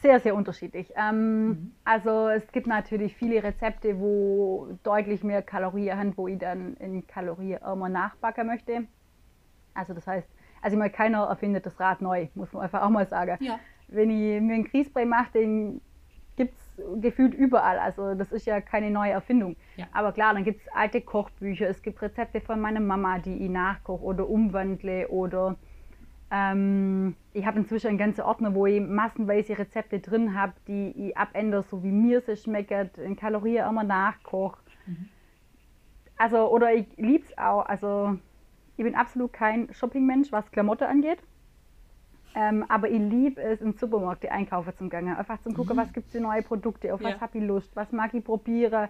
Sehr, 0.00 0.18
sehr 0.20 0.34
unterschiedlich. 0.34 0.92
Ähm, 0.96 1.46
mhm. 1.46 1.72
Also 1.84 2.28
es 2.28 2.50
gibt 2.50 2.66
natürlich 2.66 3.14
viele 3.16 3.42
Rezepte, 3.42 3.98
wo 4.00 4.76
deutlich 4.82 5.22
mehr 5.22 5.40
Kalorien 5.42 5.98
haben, 5.98 6.16
wo 6.16 6.26
ich 6.28 6.38
dann 6.38 6.74
in 6.78 7.06
Kalorien 7.06 7.60
immer 7.62 7.88
nachbacken 7.88 8.46
möchte. 8.46 8.86
Also 9.74 9.94
das 9.94 10.06
heißt, 10.06 10.28
also 10.60 10.74
ich 10.74 10.78
meine, 10.78 10.90
keiner 10.90 11.24
erfindet 11.24 11.64
das 11.64 11.78
Rad 11.80 12.02
neu, 12.02 12.28
muss 12.34 12.52
man 12.52 12.64
einfach 12.64 12.82
auch 12.82 12.90
mal 12.90 13.06
sagen. 13.06 13.42
Ja. 13.42 13.58
Wenn 13.94 14.10
ich 14.10 14.40
mir 14.40 14.54
einen 14.54 14.64
Grießbrei 14.64 15.04
mache, 15.04 15.32
den 15.34 15.80
gibt 16.36 16.54
es 16.54 17.00
gefühlt 17.00 17.34
überall. 17.34 17.78
Also 17.78 18.14
das 18.14 18.32
ist 18.32 18.46
ja 18.46 18.60
keine 18.60 18.90
neue 18.90 19.12
Erfindung. 19.12 19.56
Ja. 19.76 19.86
Aber 19.92 20.12
klar, 20.12 20.34
dann 20.34 20.44
gibt 20.44 20.62
es 20.62 20.68
alte 20.72 21.00
Kochbücher, 21.00 21.68
es 21.68 21.82
gibt 21.82 22.00
Rezepte 22.00 22.40
von 22.40 22.60
meiner 22.60 22.80
Mama, 22.80 23.18
die 23.18 23.44
ich 23.44 23.50
nachkoche 23.50 24.02
oder 24.02 24.28
umwandle 24.28 25.08
oder 25.08 25.56
ähm, 26.30 27.14
ich 27.34 27.44
habe 27.44 27.58
inzwischen 27.58 27.88
einen 27.88 27.98
ganzen 27.98 28.22
Ordner, 28.22 28.54
wo 28.54 28.64
ich 28.64 28.80
massenweise 28.80 29.58
Rezepte 29.58 30.00
drin 30.00 30.34
habe, 30.34 30.54
die 30.66 31.08
ich 31.08 31.16
abändere, 31.16 31.62
so 31.62 31.82
wie 31.82 31.92
mir 31.92 32.22
sie 32.22 32.36
schmecken, 32.36 32.90
in 32.96 33.16
Kalorien 33.16 33.68
immer 33.68 33.84
nachkoche. 33.84 34.58
Mhm. 34.86 35.08
Also, 36.16 36.50
oder 36.50 36.72
ich 36.72 36.86
liebe 36.96 37.24
es 37.24 37.36
auch, 37.36 37.66
also 37.66 38.16
ich 38.78 38.84
bin 38.84 38.94
absolut 38.94 39.32
kein 39.34 39.72
Shopping-Mensch, 39.74 40.32
was 40.32 40.50
Klamotte 40.50 40.88
angeht. 40.88 41.18
Ähm, 42.34 42.64
aber 42.68 42.88
ich 42.88 42.98
liebe 42.98 43.42
es, 43.42 43.60
im 43.60 43.72
Supermarkt 43.72 44.22
die 44.22 44.30
Einkaufen 44.30 44.72
zu 44.76 44.88
gehen. 44.88 45.08
Einfach 45.08 45.40
zu 45.42 45.50
gucken, 45.50 45.76
mhm. 45.76 45.80
was 45.80 45.92
gibt 45.92 46.06
es 46.06 46.12
für 46.12 46.20
neue 46.20 46.42
Produkte, 46.42 46.94
auf 46.94 47.00
ja. 47.00 47.10
was 47.10 47.20
habe 47.20 47.38
ich 47.38 47.44
Lust, 47.44 47.74
was 47.76 47.92
mag 47.92 48.14
ich 48.14 48.24
probieren. 48.24 48.88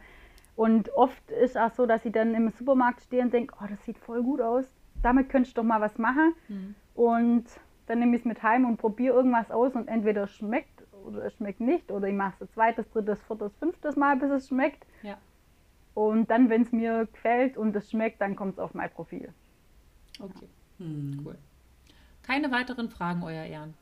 Und 0.55 0.91
oft 0.95 1.31
ist 1.31 1.59
auch 1.59 1.73
so, 1.73 1.87
dass 1.87 2.05
ich 2.05 2.13
dann 2.13 2.35
im 2.35 2.51
Supermarkt 2.51 3.03
stehe 3.03 3.23
und 3.23 3.33
denke, 3.33 3.55
oh, 3.61 3.67
das 3.69 3.85
sieht 3.85 3.99
voll 3.99 4.23
gut 4.23 4.41
aus. 4.41 4.67
Damit 5.03 5.29
könnte 5.29 5.49
ich 5.49 5.55
doch 5.55 5.65
mal 5.65 5.81
was 5.81 5.99
machen. 5.99 6.35
Mhm. 6.49 6.75
Und 6.95 7.45
dann 7.87 7.99
nehme 7.99 8.15
ich 8.15 8.23
es 8.23 8.27
mit 8.27 8.43
heim 8.43 8.65
und 8.65 8.77
probiere 8.77 9.17
irgendwas 9.17 9.51
aus 9.51 9.75
und 9.75 9.89
entweder 9.89 10.27
schmeckt 10.27 10.85
oder 11.05 11.25
es 11.25 11.35
schmeckt 11.35 11.61
nicht. 11.61 11.91
Oder 11.91 12.09
ich 12.09 12.15
mache 12.15 12.45
es 12.45 12.53
zweites, 12.53 12.89
drittes, 12.91 13.23
viertes, 13.23 13.53
fünftes 13.57 13.97
Mal, 13.97 14.17
bis 14.17 14.31
es 14.31 14.49
schmeckt. 14.49 14.87
Ja. 15.03 15.17
Und 15.95 16.31
dann, 16.31 16.49
wenn 16.49 16.63
es 16.63 16.73
mir 16.73 17.07
gefällt 17.07 17.57
und 17.57 17.75
es 17.75 17.91
schmeckt, 17.91 18.21
dann 18.21 18.37
kommt 18.37 18.55
es 18.55 18.59
auf 18.59 18.75
mein 18.75 18.91
Profil. 18.91 19.33
Okay, 20.21 20.49
hm. 20.79 21.23
cool. 21.25 21.37
Keine 22.23 22.51
weiteren 22.51 22.89
Fragen, 22.89 23.23
Euer 23.23 23.45
Ehren. 23.45 23.75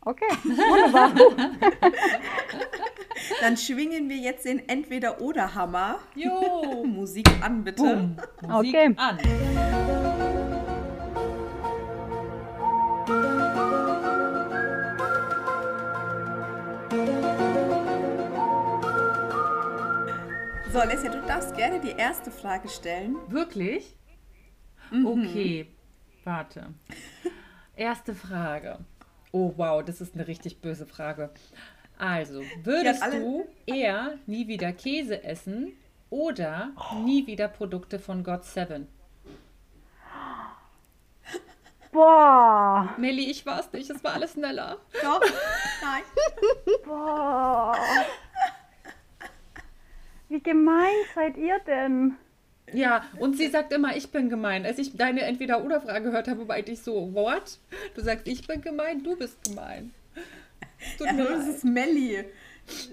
Okay, 0.00 0.24
wunderbar. 0.44 1.12
Dann 3.40 3.56
schwingen 3.56 4.08
wir 4.08 4.16
jetzt 4.16 4.44
den 4.44 4.68
Entweder-Oder-Hammer. 4.68 5.98
Jo! 6.14 6.84
Musik 6.86 7.28
an, 7.42 7.64
bitte. 7.64 7.82
Boom. 7.82 8.16
Musik 8.42 8.74
okay. 8.74 8.94
an. 8.96 9.18
So, 20.72 20.82
Lesja, 20.84 21.10
du 21.10 21.20
darfst 21.26 21.56
gerne 21.56 21.80
die 21.80 21.96
erste 21.96 22.30
Frage 22.30 22.68
stellen. 22.68 23.16
Wirklich? 23.28 23.96
Mhm. 24.90 25.06
Okay, 25.06 25.66
warte. 26.22 26.74
Erste 27.76 28.14
Frage. 28.14 28.78
Oh 29.32 29.52
wow, 29.56 29.84
das 29.84 30.00
ist 30.00 30.14
eine 30.14 30.26
richtig 30.26 30.62
böse 30.62 30.86
Frage. 30.86 31.30
Also, 31.98 32.42
würdest 32.62 33.02
du 33.12 33.46
eher 33.66 34.14
nie 34.26 34.48
wieder 34.48 34.72
Käse 34.72 35.22
essen 35.22 35.72
oder 36.08 36.70
oh. 36.76 37.00
nie 37.00 37.26
wieder 37.26 37.48
Produkte 37.48 37.98
von 37.98 38.24
God 38.24 38.44
Seven? 38.44 38.88
Boah. 41.92 42.94
Melli, 42.96 43.30
ich 43.30 43.44
weiß 43.44 43.72
nicht, 43.72 43.88
es 43.90 44.02
war 44.02 44.14
alles 44.14 44.32
schneller. 44.32 44.78
Doch, 45.02 45.20
nein. 45.82 46.02
Boah. 46.84 47.76
Wie 50.28 50.42
gemein 50.42 50.94
seid 51.14 51.36
ihr 51.36 51.58
denn? 51.60 52.16
Ja, 52.72 53.04
und 53.18 53.36
sie 53.36 53.48
sagt 53.48 53.72
immer, 53.72 53.96
ich 53.96 54.10
bin 54.10 54.28
gemein. 54.28 54.66
Als 54.66 54.78
ich 54.78 54.96
deine 54.96 55.22
Entweder-Oder-Frage 55.22 56.06
gehört 56.06 56.28
habe, 56.28 56.48
war 56.48 56.58
ich 56.58 56.80
so, 56.80 57.14
what? 57.14 57.58
Du 57.94 58.00
sagst, 58.00 58.26
ich 58.26 58.46
bin 58.46 58.60
gemein, 58.60 59.02
du 59.02 59.16
bist 59.16 59.42
gemein. 59.44 59.92
Tut 60.98 61.06
ja, 61.06 61.12
mir 61.12 61.24
das 61.24 61.46
ist 61.46 61.64
Melli. 61.64 62.24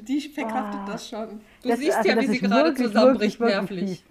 Die 0.02 0.22
verkraftet 0.22 0.82
oh. 0.84 0.92
das 0.92 1.10
schon. 1.10 1.42
Du 1.64 1.70
das, 1.70 1.80
siehst 1.80 1.98
also 1.98 2.10
ja, 2.10 2.22
wie 2.22 2.28
sie 2.28 2.40
gerade 2.40 2.70
wirklich, 2.70 2.88
zusammenbricht, 2.88 3.40
wirklich, 3.40 3.56
nervlich. 3.56 4.04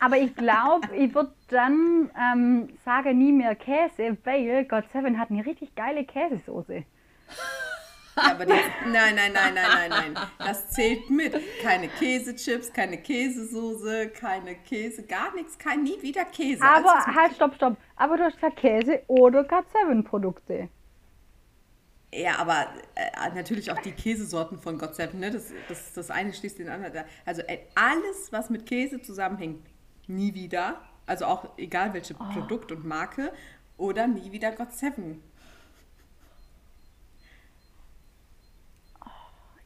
Aber 0.00 0.18
ich 0.18 0.34
glaube, 0.34 0.88
ich 0.96 1.14
würde 1.14 1.32
dann 1.48 2.10
ähm, 2.20 2.68
sagen, 2.84 3.16
nie 3.16 3.32
mehr 3.32 3.54
Käse, 3.54 4.16
weil 4.24 4.64
God 4.64 4.84
Seven 4.92 5.18
hat 5.18 5.30
eine 5.30 5.46
richtig 5.46 5.74
geile 5.76 6.04
Käsesoße. 6.04 6.84
Ja, 8.16 8.30
aber 8.30 8.46
die, 8.46 8.52
nein, 8.52 9.14
nein, 9.14 9.32
nein, 9.32 9.54
nein, 9.54 9.54
nein, 9.54 9.90
nein. 10.12 10.26
Das 10.38 10.70
zählt 10.70 11.10
mit. 11.10 11.34
Keine 11.62 11.88
Käsechips, 11.88 12.72
keine 12.72 12.98
Käsesoße, 12.98 14.08
keine 14.08 14.54
Käse, 14.56 15.04
gar 15.04 15.34
nichts, 15.34 15.58
kein 15.58 15.82
nie 15.82 16.00
wieder 16.00 16.24
Käse. 16.24 16.62
Aber 16.62 16.96
also, 16.96 17.14
halt, 17.14 17.34
stopp, 17.34 17.54
stopp. 17.54 17.76
Aber 17.96 18.16
du 18.16 18.24
hast 18.24 18.34
gesagt 18.34 18.56
Käse 18.56 19.02
oder 19.08 19.40
God7-Produkte. 19.40 20.68
Ja, 22.14 22.38
aber 22.38 22.68
äh, 22.94 23.34
natürlich 23.34 23.72
auch 23.72 23.78
die 23.78 23.90
Käsesorten 23.90 24.60
von 24.60 24.78
God 24.78 24.94
Seven. 24.94 25.18
Ne? 25.18 25.32
Das, 25.32 25.52
das, 25.68 25.92
das 25.94 26.10
eine 26.10 26.32
schließt 26.32 26.58
den 26.60 26.68
anderen. 26.68 27.04
Also 27.26 27.42
äh, 27.42 27.58
alles, 27.74 28.30
was 28.30 28.50
mit 28.50 28.66
Käse 28.66 29.02
zusammenhängt, 29.02 29.66
nie 30.06 30.32
wieder. 30.34 30.80
Also 31.06 31.24
auch 31.24 31.58
egal 31.58 31.92
welche 31.92 32.14
oh. 32.14 32.32
Produkt 32.32 32.70
und 32.70 32.84
Marke. 32.84 33.32
Oder 33.76 34.06
nie 34.06 34.30
wieder 34.30 34.52
God 34.52 34.72
Seven. 34.72 35.22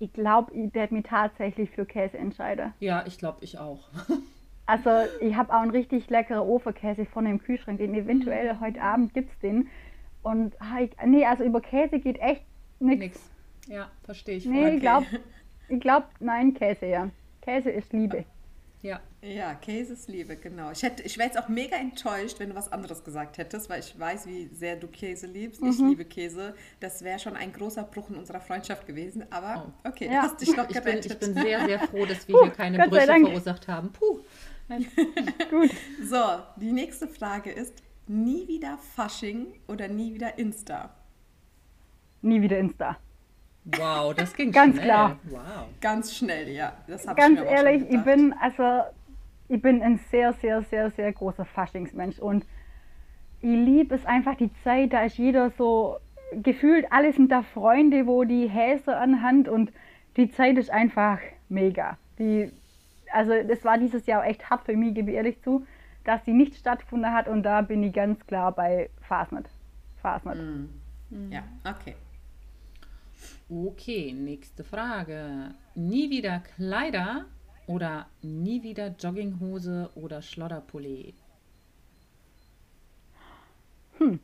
Ich 0.01 0.13
glaube, 0.13 0.53
ich 0.55 0.73
werde 0.75 0.95
mich 0.95 1.05
tatsächlich 1.05 1.71
für 1.71 1.85
Käse 1.85 2.19
entscheiden. 2.19 2.73
Ja, 2.81 3.05
ich 3.07 3.19
glaube, 3.19 3.39
ich 3.43 3.59
auch. 3.59 3.89
also, 4.67 4.91
ich 5.21 5.35
habe 5.35 5.53
auch 5.53 5.61
einen 5.61 5.73
richtig 5.73 6.09
leckeren 6.09 6.49
Ofenkäse 6.49 7.05
von 7.07 7.25
dem 7.25 7.41
Kühlschrank, 7.41 7.79
den 7.79 7.95
eventuell 7.95 8.55
mhm. 8.55 8.61
heute 8.61 8.81
Abend 8.81 9.13
gibt 9.15 9.33
es 9.33 9.39
den. 9.41 9.69
Und 10.23 10.55
ich, 10.81 10.91
nee, 11.05 11.25
also 11.25 11.45
über 11.45 11.61
Käse 11.61 11.99
geht 11.99 12.19
echt 12.21 12.45
nichts. 12.79 13.31
Ja, 13.67 13.91
verstehe 14.05 14.37
ich. 14.37 14.47
Nee, 14.47 14.67
okay. 14.67 14.75
ich 14.75 14.81
glaube, 14.81 15.07
ich 15.69 15.81
glaub, 15.81 16.05
nein, 16.21 16.55
Käse, 16.55 16.87
ja. 16.87 17.11
Käse 17.43 17.71
ist 17.71 17.93
Liebe. 17.93 18.25
Ja. 18.83 19.01
Ja, 19.23 19.55
Käse 19.55 19.95
ist 19.95 20.09
Liebe, 20.09 20.37
genau. 20.37 20.71
Ich, 20.71 20.85
ich 20.85 21.19
wäre 21.19 21.29
jetzt 21.29 21.39
auch 21.39 21.49
mega 21.49 21.77
enttäuscht, 21.77 22.39
wenn 22.39 22.51
du 22.51 22.55
was 22.55 22.71
anderes 22.71 23.03
gesagt 23.03 23.39
hättest, 23.39 23.69
weil 23.69 23.81
ich 23.81 23.99
weiß, 23.99 24.27
wie 24.27 24.49
sehr 24.53 24.77
du 24.77 24.87
Käse 24.87 25.27
liebst. 25.27 25.61
Mhm. 25.61 25.71
Ich 25.71 25.79
liebe 25.79 26.05
Käse. 26.05 26.55
Das 26.79 27.03
wäre 27.03 27.19
schon 27.19 27.35
ein 27.35 27.53
großer 27.53 27.83
Bruch 27.83 28.11
in 28.11 28.17
unserer 28.17 28.41
Freundschaft 28.41 28.87
gewesen. 28.87 29.25
Aber 29.31 29.73
oh. 29.85 29.89
okay, 29.89 30.07
ja. 30.07 30.23
hast 30.23 30.41
dich 30.41 30.57
noch 30.57 30.69
gerettet. 30.69 31.07
Ich 31.07 31.19
bin, 31.19 31.31
ich 31.31 31.35
bin 31.35 31.43
sehr, 31.43 31.67
sehr 31.67 31.81
froh, 31.81 32.07
dass 32.07 32.29
wir 32.29 32.35
Puh, 32.39 32.45
hier 32.45 32.53
keine 32.53 32.89
Brüche 32.89 33.07
verursacht 33.07 33.67
haben. 33.67 33.93
Puh. 33.93 34.21
Gut. 35.51 35.71
So, 36.09 36.23
die 36.57 36.73
nächste 36.73 37.09
Frage 37.09 37.51
ist, 37.51 37.83
nie 38.07 38.47
wieder 38.47 38.79
Fasching 38.95 39.55
oder 39.67 39.89
nie 39.89 40.15
wieder 40.15 40.39
Insta? 40.39 40.95
Nie 42.23 42.41
wieder 42.41 42.59
Insta. 42.59 42.99
Wow, 43.77 44.15
das 44.15 44.35
ging 44.35 44.51
ganz 44.51 44.75
schnell. 44.75 44.87
klar. 44.87 45.19
Wow. 45.25 45.41
Ganz 45.81 46.17
schnell, 46.17 46.49
ja. 46.49 46.73
Das 46.87 47.05
ganz 47.07 47.41
ich 47.41 47.47
ehrlich, 47.47 47.83
ich 47.91 48.01
bin 48.03 48.35
also 48.41 48.83
ich 49.49 49.63
bin 49.63 49.83
ein 49.83 49.99
sehr, 50.11 50.33
sehr, 50.35 50.63
sehr, 50.63 50.91
sehr 50.91 51.13
großer 51.13 51.45
Faschingsmensch 51.45 52.19
und 52.19 52.45
ich 53.41 53.51
liebe 53.51 53.95
es 53.95 54.05
einfach 54.05 54.37
die 54.37 54.51
Zeit, 54.63 54.93
da 54.93 55.03
ist 55.03 55.17
jeder 55.17 55.51
so 55.51 55.99
gefühlt, 56.43 56.87
alle 56.91 57.13
sind 57.13 57.31
da 57.31 57.43
Freunde, 57.43 58.07
wo 58.07 58.25
die 58.25 58.49
Häser 58.49 59.01
anhand 59.01 59.49
und 59.49 59.73
die 60.17 60.31
Zeit 60.31 60.59
ist 60.59 60.71
einfach 60.71 61.19
mega. 61.49 61.97
Die, 62.19 62.51
also 63.13 63.33
das 63.47 63.65
war 63.65 63.79
dieses 63.79 64.07
Jahr 64.07 64.27
echt 64.27 64.51
hart 64.51 64.65
für 64.67 64.77
mich, 64.77 64.95
gebe 64.95 65.11
ich 65.11 65.17
ehrlich 65.17 65.41
zu, 65.43 65.67
dass 66.05 66.25
sie 66.25 66.33
nicht 66.33 66.57
stattgefunden 66.57 67.13
hat 67.13 67.29
und 67.29 67.43
da 67.43 67.63
bin 67.63 67.83
ich 67.83 67.93
ganz 67.93 68.27
klar 68.27 68.53
bei 68.53 68.91
Fasnet. 69.03 69.47
Fasnet. 70.03 70.39
Mm. 70.39 70.69
Mm. 71.11 71.33
Ja, 71.33 71.43
okay. 71.65 71.95
Okay, 73.51 74.13
nächste 74.13 74.63
Frage. 74.63 75.55
Nie 75.75 76.11
wieder 76.11 76.41
Kleider 76.41 77.25
oder 77.67 78.07
nie 78.21 78.63
wieder 78.63 78.89
Jogginghose 78.89 79.91
oder 79.95 80.21
Schlodderpulli? 80.21 81.15
Hm. 83.97 84.21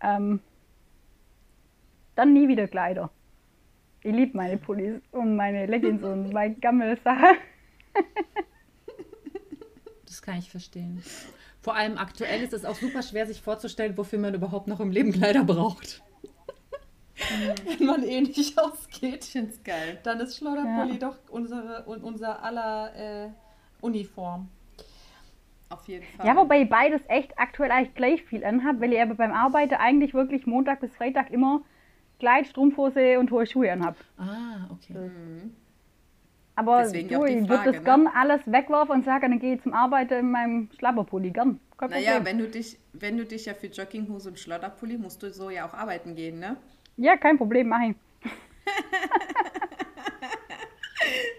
Ähm. 0.00 0.40
Dann 2.16 2.32
nie 2.32 2.48
wieder 2.48 2.66
Kleider. 2.66 3.10
Ich 4.02 4.12
liebe 4.12 4.36
meine 4.36 4.56
Pullis 4.56 5.00
und 5.12 5.36
meine 5.36 5.66
Leggings 5.66 6.02
und 6.02 6.30
meine 6.32 6.56
Gammelsachen. 6.56 7.36
das 10.06 10.22
kann 10.22 10.38
ich 10.38 10.50
verstehen. 10.50 11.04
Vor 11.60 11.76
allem 11.76 11.98
aktuell 11.98 12.42
ist 12.42 12.52
es 12.52 12.64
auch 12.64 12.74
super 12.74 13.02
schwer, 13.02 13.26
sich 13.26 13.40
vorzustellen, 13.40 13.96
wofür 13.96 14.18
man 14.18 14.34
überhaupt 14.34 14.66
noch 14.66 14.80
im 14.80 14.90
Leben 14.90 15.12
Kleider 15.12 15.44
braucht. 15.44 16.02
Wenn 17.16 17.86
man 17.86 18.02
eh 18.02 18.20
nicht 18.20 18.58
ausgeht. 18.58 19.24
Ich 19.24 19.30
find's 19.30 19.62
geil. 19.62 19.98
Dann 20.02 20.20
ist 20.20 20.36
Schleuderpulli 20.36 20.92
ja. 20.92 20.98
doch 20.98 21.16
unsere, 21.30 21.84
unser 21.84 22.42
aller 22.42 23.26
äh, 23.26 23.28
Uniform. 23.80 24.48
Auf 25.68 25.86
jeden 25.88 26.04
Fall. 26.04 26.26
Ja, 26.26 26.36
wobei 26.36 26.62
ich 26.62 26.68
beides 26.68 27.00
echt 27.08 27.38
aktuell 27.38 27.70
eigentlich 27.70 27.94
gleich 27.94 28.22
viel 28.22 28.44
anhabe, 28.44 28.80
weil 28.80 28.92
ich 28.92 29.00
aber 29.00 29.14
beim 29.14 29.32
Arbeiten 29.32 29.74
eigentlich 29.74 30.14
wirklich 30.14 30.46
Montag 30.46 30.80
bis 30.80 30.94
Freitag 30.94 31.30
immer 31.30 31.62
Kleid, 32.18 32.46
Strumpfhose 32.46 33.18
und 33.18 33.30
hohe 33.30 33.46
Schuhe 33.46 33.72
anhabe. 33.72 33.96
Ah, 34.18 34.68
okay. 34.70 34.94
Mhm. 34.94 35.56
Aber 36.56 36.82
Deswegen 36.82 37.08
du, 37.08 37.24
ich 37.24 37.48
würde 37.48 37.64
das 37.64 37.76
ne? 37.76 37.82
gern 37.82 38.06
alles 38.06 38.40
wegwerfen 38.46 38.96
und 38.96 39.04
sagen, 39.04 39.30
dann 39.32 39.40
gehe 39.40 39.56
ich 39.56 39.62
zum 39.62 39.74
Arbeiten 39.74 40.14
in 40.14 40.30
meinem 40.30 40.68
Schlapperpulli. 40.78 41.30
Gern. 41.30 41.58
naja, 41.80 42.24
wenn 42.24 42.38
du, 42.38 42.48
dich, 42.48 42.78
wenn 42.92 43.16
du 43.16 43.24
dich 43.24 43.46
ja 43.46 43.54
für 43.54 43.66
Jogginghose 43.66 44.28
und 44.28 44.38
Schlotterpulli 44.38 44.96
musst 44.96 45.22
du 45.22 45.32
so 45.32 45.50
ja 45.50 45.66
auch 45.66 45.74
arbeiten 45.74 46.14
gehen, 46.14 46.38
ne? 46.38 46.56
Ja, 46.96 47.16
kein 47.16 47.38
Problem, 47.38 47.68
mach 47.68 47.82
ich. 47.82 47.96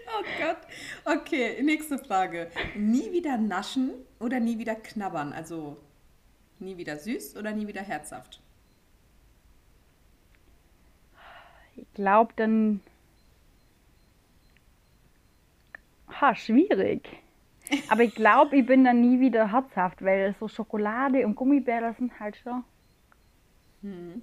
oh 0.08 0.24
Gott. 0.40 0.58
Okay, 1.04 1.62
nächste 1.62 1.98
Frage. 1.98 2.50
Nie 2.74 3.12
wieder 3.12 3.38
naschen 3.38 3.92
oder 4.20 4.40
nie 4.40 4.58
wieder 4.58 4.74
knabbern? 4.74 5.32
Also 5.32 5.76
nie 6.58 6.76
wieder 6.76 6.96
süß 6.96 7.36
oder 7.36 7.52
nie 7.52 7.66
wieder 7.66 7.82
herzhaft? 7.82 8.40
Ich 11.76 11.92
glaube 11.94 12.32
dann 12.36 12.80
Ha, 16.20 16.34
schwierig. 16.34 17.08
Aber 17.88 18.02
ich 18.02 18.14
glaube, 18.14 18.56
ich 18.56 18.64
bin 18.64 18.84
dann 18.84 19.00
nie 19.00 19.20
wieder 19.20 19.52
herzhaft, 19.52 20.02
weil 20.02 20.34
so 20.38 20.48
Schokolade 20.48 21.26
und 21.26 21.34
Gummibärchen 21.34 21.94
sind 21.94 22.20
halt 22.20 22.36
schon. 22.36 22.64
Hm. 23.82 24.22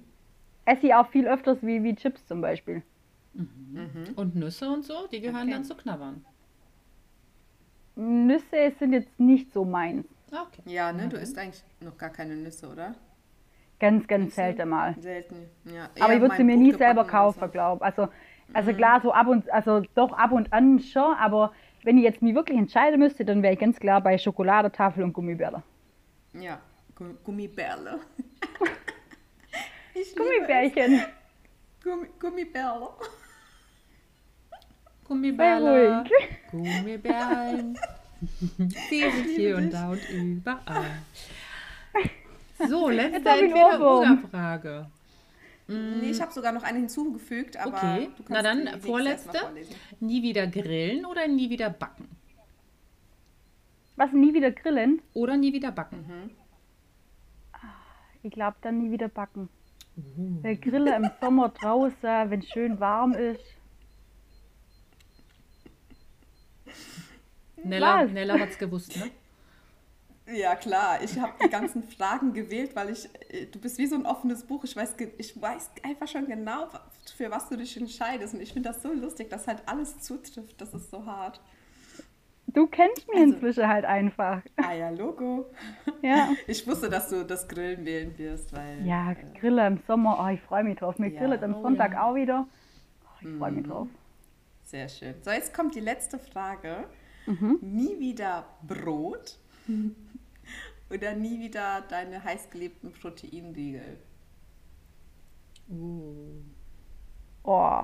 Esse 0.64 0.86
ich 0.86 0.94
auch 0.94 1.08
viel 1.08 1.26
öfters 1.26 1.58
wie, 1.62 1.82
wie 1.82 1.94
Chips 1.94 2.26
zum 2.26 2.40
Beispiel. 2.40 2.82
Mhm. 3.34 3.48
Mhm. 3.72 4.14
Und 4.16 4.36
Nüsse 4.36 4.70
und 4.70 4.84
so, 4.84 5.06
die 5.10 5.20
gehören 5.20 5.42
okay. 5.42 5.52
dann 5.52 5.64
zu 5.64 5.74
knabbern. 5.74 6.24
Nüsse 7.96 8.72
sind 8.78 8.92
jetzt 8.92 9.18
nicht 9.20 9.52
so 9.52 9.64
meins. 9.64 10.06
Okay. 10.30 10.62
Ja, 10.66 10.92
ne, 10.92 11.08
du 11.08 11.16
isst 11.16 11.38
eigentlich 11.38 11.62
noch 11.80 11.96
gar 11.96 12.10
keine 12.10 12.34
Nüsse, 12.34 12.68
oder? 12.68 12.94
Ganz, 13.78 14.06
ganz 14.06 14.24
Nüsse? 14.24 14.36
selten 14.36 14.68
mal. 14.68 14.94
Selten, 14.98 15.36
ja. 15.64 15.88
Aber 16.00 16.14
ich 16.14 16.20
würde 16.20 16.36
sie 16.36 16.44
mir 16.44 16.56
nie 16.56 16.72
selber 16.72 17.04
kaufen, 17.04 17.50
glaube 17.50 17.84
Also, 17.84 18.08
also 18.52 18.72
mhm. 18.72 18.76
klar, 18.76 19.00
so 19.00 19.12
ab 19.12 19.26
und, 19.26 19.50
also 19.52 19.82
doch 19.94 20.12
ab 20.12 20.32
und 20.32 20.52
an 20.52 20.80
schon, 20.80 21.14
aber 21.16 21.52
wenn 21.82 21.98
ich 21.98 22.04
jetzt 22.04 22.22
mich 22.22 22.34
wirklich 22.34 22.58
entscheiden 22.58 22.98
müsste, 22.98 23.24
dann 23.24 23.42
wäre 23.42 23.54
ich 23.54 23.60
ganz 23.60 23.78
klar 23.78 24.00
bei 24.00 24.16
Schokoladetafel 24.16 25.04
und 25.04 25.12
Gummibärle. 25.12 25.62
Ja, 26.32 26.60
Gummibärle. 27.22 28.00
Gummibärchen. 30.16 31.02
Gummi 31.82 32.06
Gummibärle. 32.18 32.88
Gummibärle. 35.04 36.04
Gummibärchen. 36.50 37.78
Sie 38.90 39.00
sind 39.10 39.28
hier 39.36 39.56
und 39.56 39.70
da 39.70 39.90
und 39.90 40.08
überall. 40.10 41.02
So, 42.68 42.88
letzte 42.88 43.28
Entweder-Oder-Frage. 43.28 44.86
Nee, 45.66 46.10
ich 46.10 46.20
habe 46.20 46.32
sogar 46.32 46.52
noch 46.52 46.62
eine 46.62 46.78
hinzugefügt, 46.78 47.56
aber 47.56 47.76
okay. 47.76 48.08
Na 48.28 48.42
dann, 48.42 48.80
vorletzte. 48.80 49.38
Nie 49.98 50.22
wieder 50.22 50.46
grillen 50.46 51.04
oder 51.04 51.26
nie 51.26 51.50
wieder 51.50 51.68
backen? 51.68 52.08
Was, 53.96 54.12
nie 54.12 54.32
wieder 54.32 54.52
grillen? 54.52 55.02
Oder 55.14 55.36
nie 55.36 55.52
wieder 55.52 55.72
backen? 55.72 56.06
Mhm. 56.06 56.30
Ich 58.22 58.30
glaube 58.30 58.56
dann 58.62 58.78
nie 58.78 58.90
wieder 58.90 59.08
backen. 59.08 59.48
Der 59.96 60.56
Grille 60.56 60.96
im 60.96 61.10
Sommer 61.20 61.50
draußen, 61.50 62.02
wenn 62.02 62.40
es 62.40 62.48
schön 62.48 62.80
warm 62.80 63.12
ist. 63.12 63.44
Nella, 67.62 68.04
Nella 68.04 68.38
hat 68.38 68.50
es 68.50 68.58
gewusst, 68.58 68.96
ne? 68.96 69.10
Ja, 70.26 70.54
klar. 70.56 71.02
Ich 71.02 71.18
habe 71.18 71.32
die 71.42 71.48
ganzen 71.48 71.82
Fragen 71.96 72.32
gewählt, 72.32 72.74
weil 72.74 72.90
ich, 72.90 73.08
äh, 73.28 73.46
du 73.46 73.58
bist 73.58 73.78
wie 73.78 73.86
so 73.86 73.94
ein 73.94 74.06
offenes 74.06 74.44
Buch. 74.44 74.64
Ich 74.64 74.74
weiß, 74.74 74.96
ich 75.18 75.40
weiß 75.40 75.70
einfach 75.82 76.08
schon 76.08 76.26
genau, 76.26 76.68
für 77.16 77.30
was 77.30 77.48
du 77.48 77.56
dich 77.56 77.76
entscheidest. 77.76 78.34
Und 78.34 78.40
ich 78.40 78.52
finde 78.52 78.70
das 78.70 78.82
so 78.82 78.92
lustig, 78.92 79.30
dass 79.30 79.46
halt 79.46 79.62
alles 79.66 80.00
zutrifft. 80.00 80.60
Das 80.60 80.72
ist 80.74 80.90
so 80.90 81.04
hart. 81.04 81.40
Du 82.54 82.68
kennst 82.68 83.08
mich 83.08 83.20
also, 83.20 83.32
inzwischen 83.34 83.68
halt 83.68 83.84
einfach. 83.84 84.40
Ah 84.56 84.72
ja, 84.72 84.88
Logo. 84.90 85.46
Ja. 86.02 86.28
Ich 86.46 86.66
wusste, 86.66 86.88
dass 86.88 87.08
du 87.08 87.24
das 87.24 87.48
Grillen 87.48 87.84
wählen 87.84 88.16
wirst, 88.18 88.52
weil. 88.52 88.86
Ja, 88.86 89.12
äh, 89.12 89.16
Grille 89.38 89.66
im 89.66 89.78
Sommer, 89.86 90.22
oh, 90.22 90.32
ich 90.32 90.40
freue 90.40 90.62
mich 90.62 90.78
drauf. 90.78 90.98
Mir 90.98 91.10
ja, 91.10 91.18
grillet 91.18 91.42
am 91.42 91.54
oh, 91.56 91.62
Sonntag 91.62 91.92
ja. 91.92 92.04
auch 92.04 92.14
wieder. 92.14 92.46
Oh, 93.02 93.26
ich 93.26 93.38
freue 93.38 93.52
mich 93.52 93.66
mhm. 93.66 93.70
drauf. 93.70 93.88
Sehr 94.64 94.88
schön. 94.88 95.14
So, 95.22 95.30
jetzt 95.30 95.52
kommt 95.52 95.74
die 95.74 95.80
letzte 95.80 96.18
Frage. 96.18 96.84
Mhm. 97.26 97.58
Nie 97.62 97.98
wieder 97.98 98.44
Brot 98.62 99.38
oder 100.90 101.14
nie 101.14 101.40
wieder 101.40 101.82
deine 101.88 102.22
heißgeliebten 102.22 102.92
Proteinriegel? 102.92 103.98
Uh. 105.70 106.42
Oh. 107.42 107.82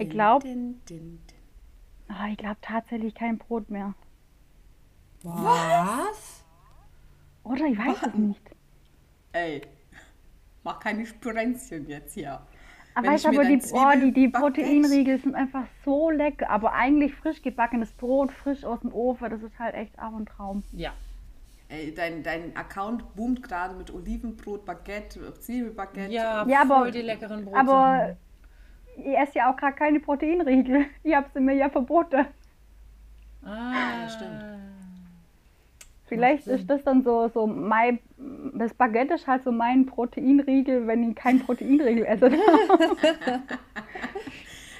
Ich 0.00 0.10
glaube, 0.10 0.46
oh, 2.08 2.26
ich 2.30 2.36
glaube 2.36 2.56
tatsächlich 2.62 3.14
kein 3.14 3.38
Brot 3.38 3.70
mehr. 3.70 3.94
Was? 5.22 6.44
Oder 7.44 7.66
ich 7.66 7.78
weiß 7.78 8.08
es 8.08 8.14
nicht. 8.14 8.40
Ey, 9.32 9.62
mach 10.62 10.80
keine 10.80 11.06
Sprenzchen 11.06 11.86
jetzt 11.86 12.14
hier. 12.14 12.40
Aber 12.94 13.08
weißt 13.08 13.26
aber 13.26 13.44
die, 13.44 13.60
oh, 13.72 13.90
die, 13.94 14.12
die 14.12 14.28
Proteinriegel 14.28 15.20
sind 15.20 15.34
einfach 15.34 15.66
so 15.84 16.10
lecker. 16.10 16.50
Aber 16.50 16.72
eigentlich 16.72 17.14
frisch 17.14 17.40
gebackenes 17.42 17.92
Brot, 17.92 18.32
frisch 18.32 18.64
aus 18.64 18.80
dem 18.80 18.92
Ofen, 18.92 19.30
das 19.30 19.42
ist 19.42 19.58
halt 19.58 19.74
echt 19.74 19.98
auch 19.98 20.14
ein 20.16 20.26
Traum. 20.26 20.64
Ja. 20.72 20.92
Ey, 21.68 21.94
dein, 21.94 22.24
dein 22.24 22.56
Account 22.56 23.14
boomt 23.14 23.44
gerade 23.44 23.74
mit 23.76 23.94
Olivenbrot, 23.94 24.64
Baguette, 24.64 25.32
Zwiebelbaguette. 25.38 26.12
Ja, 26.12 26.44
ja 26.48 26.66
voll 26.66 26.76
aber, 26.76 26.90
die 26.90 27.02
leckeren 27.02 27.44
Brote. 27.44 27.58
Aber 27.58 28.16
ich 29.04 29.16
esse 29.16 29.38
ja 29.38 29.50
auch 29.50 29.56
gerade 29.56 29.76
keine 29.76 30.00
Proteinriegel. 30.00 30.86
Ich 31.02 31.14
habe 31.14 31.28
sie 31.32 31.40
mir 31.40 31.54
ja 31.54 31.68
verboten. 31.68 32.26
Ah, 33.44 34.08
stimmt. 34.08 34.44
Vielleicht 36.06 36.48
ist 36.48 36.68
das 36.68 36.82
dann 36.82 37.04
so, 37.04 37.28
so 37.28 37.46
mein, 37.46 38.00
das 38.54 38.74
Baguette 38.74 39.14
ist 39.14 39.28
halt 39.28 39.44
so 39.44 39.52
mein 39.52 39.86
Proteinriegel, 39.86 40.88
wenn 40.88 41.08
ich 41.08 41.14
kein 41.14 41.38
Proteinriegel 41.38 42.04
esse. 42.04 42.30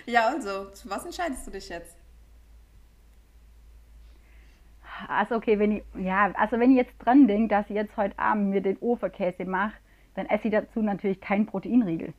ja, 0.06 0.26
also, 0.26 0.70
zu 0.70 0.90
was 0.90 1.04
entscheidest 1.04 1.46
du 1.46 1.52
dich 1.52 1.68
jetzt? 1.68 1.96
Also 5.08 5.36
okay, 5.36 5.58
wenn 5.58 5.72
ich, 5.72 5.82
ja, 5.98 6.32
also 6.32 6.58
wenn 6.58 6.72
ich 6.72 6.78
jetzt 6.78 6.94
dran 6.98 7.28
denke, 7.28 7.54
dass 7.54 7.70
ich 7.70 7.76
jetzt 7.76 7.96
heute 7.96 8.18
Abend 8.18 8.50
mir 8.50 8.60
den 8.60 8.76
Ofenkäse 8.80 9.44
mache, 9.44 9.74
dann 10.14 10.26
esse 10.26 10.48
ich 10.48 10.52
dazu 10.52 10.82
natürlich 10.82 11.20
kein 11.20 11.46
Proteinriegel. 11.46 12.12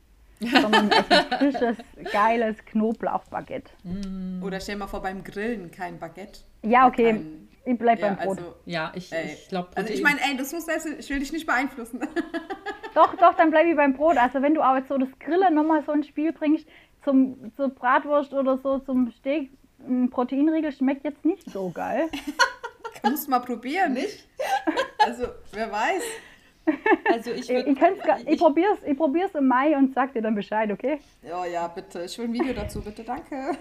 Sondern 0.48 0.90
esse 0.90 1.24
frisches, 1.38 1.76
geiles 2.12 2.56
Knoblauchbaguette. 2.66 3.70
Oder 4.42 4.60
stell 4.60 4.76
mal 4.76 4.86
vor, 4.86 5.02
beim 5.02 5.24
Grillen 5.24 5.70
kein 5.70 5.98
Baguette. 5.98 6.40
Ja, 6.62 6.86
okay. 6.86 7.12
Kein 7.12 7.48
ich 7.64 7.78
bleib 7.78 8.00
ja, 8.00 8.08
beim 8.08 8.16
Brot. 8.16 8.38
Also, 8.38 8.54
ja, 8.64 8.92
ich, 8.94 9.12
ich 9.12 9.48
glaube. 9.48 9.68
Also 9.76 9.92
ich 9.92 10.02
meine, 10.02 10.20
ey, 10.20 10.36
das 10.36 10.52
muss 10.52 10.66
das, 10.66 10.84
ich 10.84 11.08
will 11.10 11.20
dich 11.20 11.32
nicht 11.32 11.46
beeinflussen. 11.46 12.00
Doch, 12.94 13.14
doch, 13.16 13.32
dann 13.36 13.50
bleibe 13.50 13.70
ich 13.70 13.76
beim 13.76 13.94
Brot. 13.94 14.18
Also 14.18 14.42
wenn 14.42 14.52
du 14.52 14.60
aber 14.60 14.80
jetzt 14.80 14.88
so 14.88 14.98
das 14.98 15.08
Grillen 15.18 15.54
nochmal 15.54 15.82
so 15.82 15.92
ins 15.92 16.06
Spiel 16.06 16.30
bringst, 16.30 16.66
zum, 17.02 17.50
zur 17.56 17.70
Bratwurst 17.70 18.34
oder 18.34 18.58
so 18.58 18.80
zum 18.80 19.10
Steak, 19.12 19.50
ein 19.78 20.10
Proteinriegel 20.10 20.72
schmeckt 20.72 21.02
jetzt 21.04 21.24
nicht 21.24 21.50
so 21.50 21.70
geil. 21.70 22.10
Musst 23.02 23.30
mal 23.30 23.40
probieren, 23.40 23.94
nicht? 23.94 24.28
Also, 24.98 25.28
wer 25.52 25.72
weiß. 25.72 26.02
Also 27.12 27.32
ich, 27.32 27.48
würd, 27.48 27.66
ich, 27.66 27.76
ich, 27.76 28.28
ich 28.28 28.38
probiere 28.38 28.72
es 28.72 28.88
ich 28.88 28.96
probier's 28.96 29.34
im 29.34 29.48
Mai 29.48 29.76
und 29.76 29.94
sag 29.94 30.12
dir 30.12 30.22
dann 30.22 30.34
Bescheid, 30.34 30.70
okay? 30.70 31.00
Ja, 31.22 31.44
ja, 31.44 31.68
bitte. 31.68 32.04
Ich 32.04 32.16
will 32.18 32.26
ein 32.26 32.32
Video 32.32 32.52
dazu, 32.52 32.80
bitte, 32.80 33.02
danke. 33.02 33.52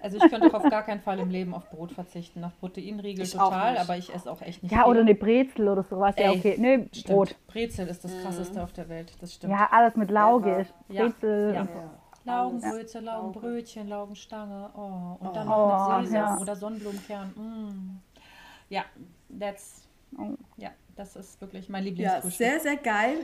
Also 0.00 0.18
ich 0.18 0.30
könnte 0.30 0.48
auch 0.48 0.54
auf 0.54 0.70
gar 0.70 0.82
keinen 0.82 1.00
Fall 1.00 1.18
im 1.18 1.30
Leben 1.30 1.54
auf 1.54 1.68
Brot 1.70 1.92
verzichten. 1.92 2.44
Auf 2.44 2.58
Proteinriegel 2.60 3.24
ich 3.24 3.32
total, 3.32 3.76
aber 3.78 3.96
ich 3.96 4.14
esse 4.14 4.30
auch 4.30 4.40
echt 4.42 4.62
nicht 4.62 4.72
Ja, 4.72 4.82
viel. 4.82 4.90
oder 4.90 5.00
eine 5.00 5.14
Brezel 5.14 5.68
oder 5.68 5.82
sowas. 5.82 6.14
Ey, 6.16 6.24
ja, 6.24 6.30
okay. 6.32 6.56
Nee, 6.58 6.88
stimmt. 6.92 7.06
Brot. 7.06 7.36
Brezel 7.46 7.88
ist 7.88 8.04
das 8.04 8.12
krasseste 8.22 8.58
mhm. 8.58 8.64
auf 8.64 8.72
der 8.72 8.88
Welt, 8.88 9.12
das 9.20 9.34
stimmt. 9.34 9.52
Ja, 9.52 9.68
alles 9.70 9.96
mit 9.96 10.10
Lauge. 10.10 10.66
Ja. 10.88 11.04
Brezel. 11.04 11.54
Ja. 11.54 11.62
ja. 11.62 11.90
Laugenbrötchen, 12.24 13.04
Laugenbrötchen, 13.04 13.88
Laugenstange. 13.88 14.70
Oh. 14.74 15.24
Und 15.26 15.36
dann 15.36 15.46
oh. 15.46 15.68
noch 15.68 15.98
mit 16.00 16.08
Sesam 16.08 16.40
oder 16.40 16.56
Sonnenblumenkern. 16.56 17.28
Mm. 17.36 18.00
Ja, 18.70 18.84
that's... 19.38 19.83
Oh. 20.18 20.36
Ja, 20.56 20.70
das 20.96 21.16
ist 21.16 21.40
wirklich 21.40 21.68
mein 21.68 21.84
Lieblingsfrühstück. 21.84 22.46
Ja, 22.46 22.52
sehr, 22.52 22.60
sehr 22.60 22.76
geil. 22.76 23.18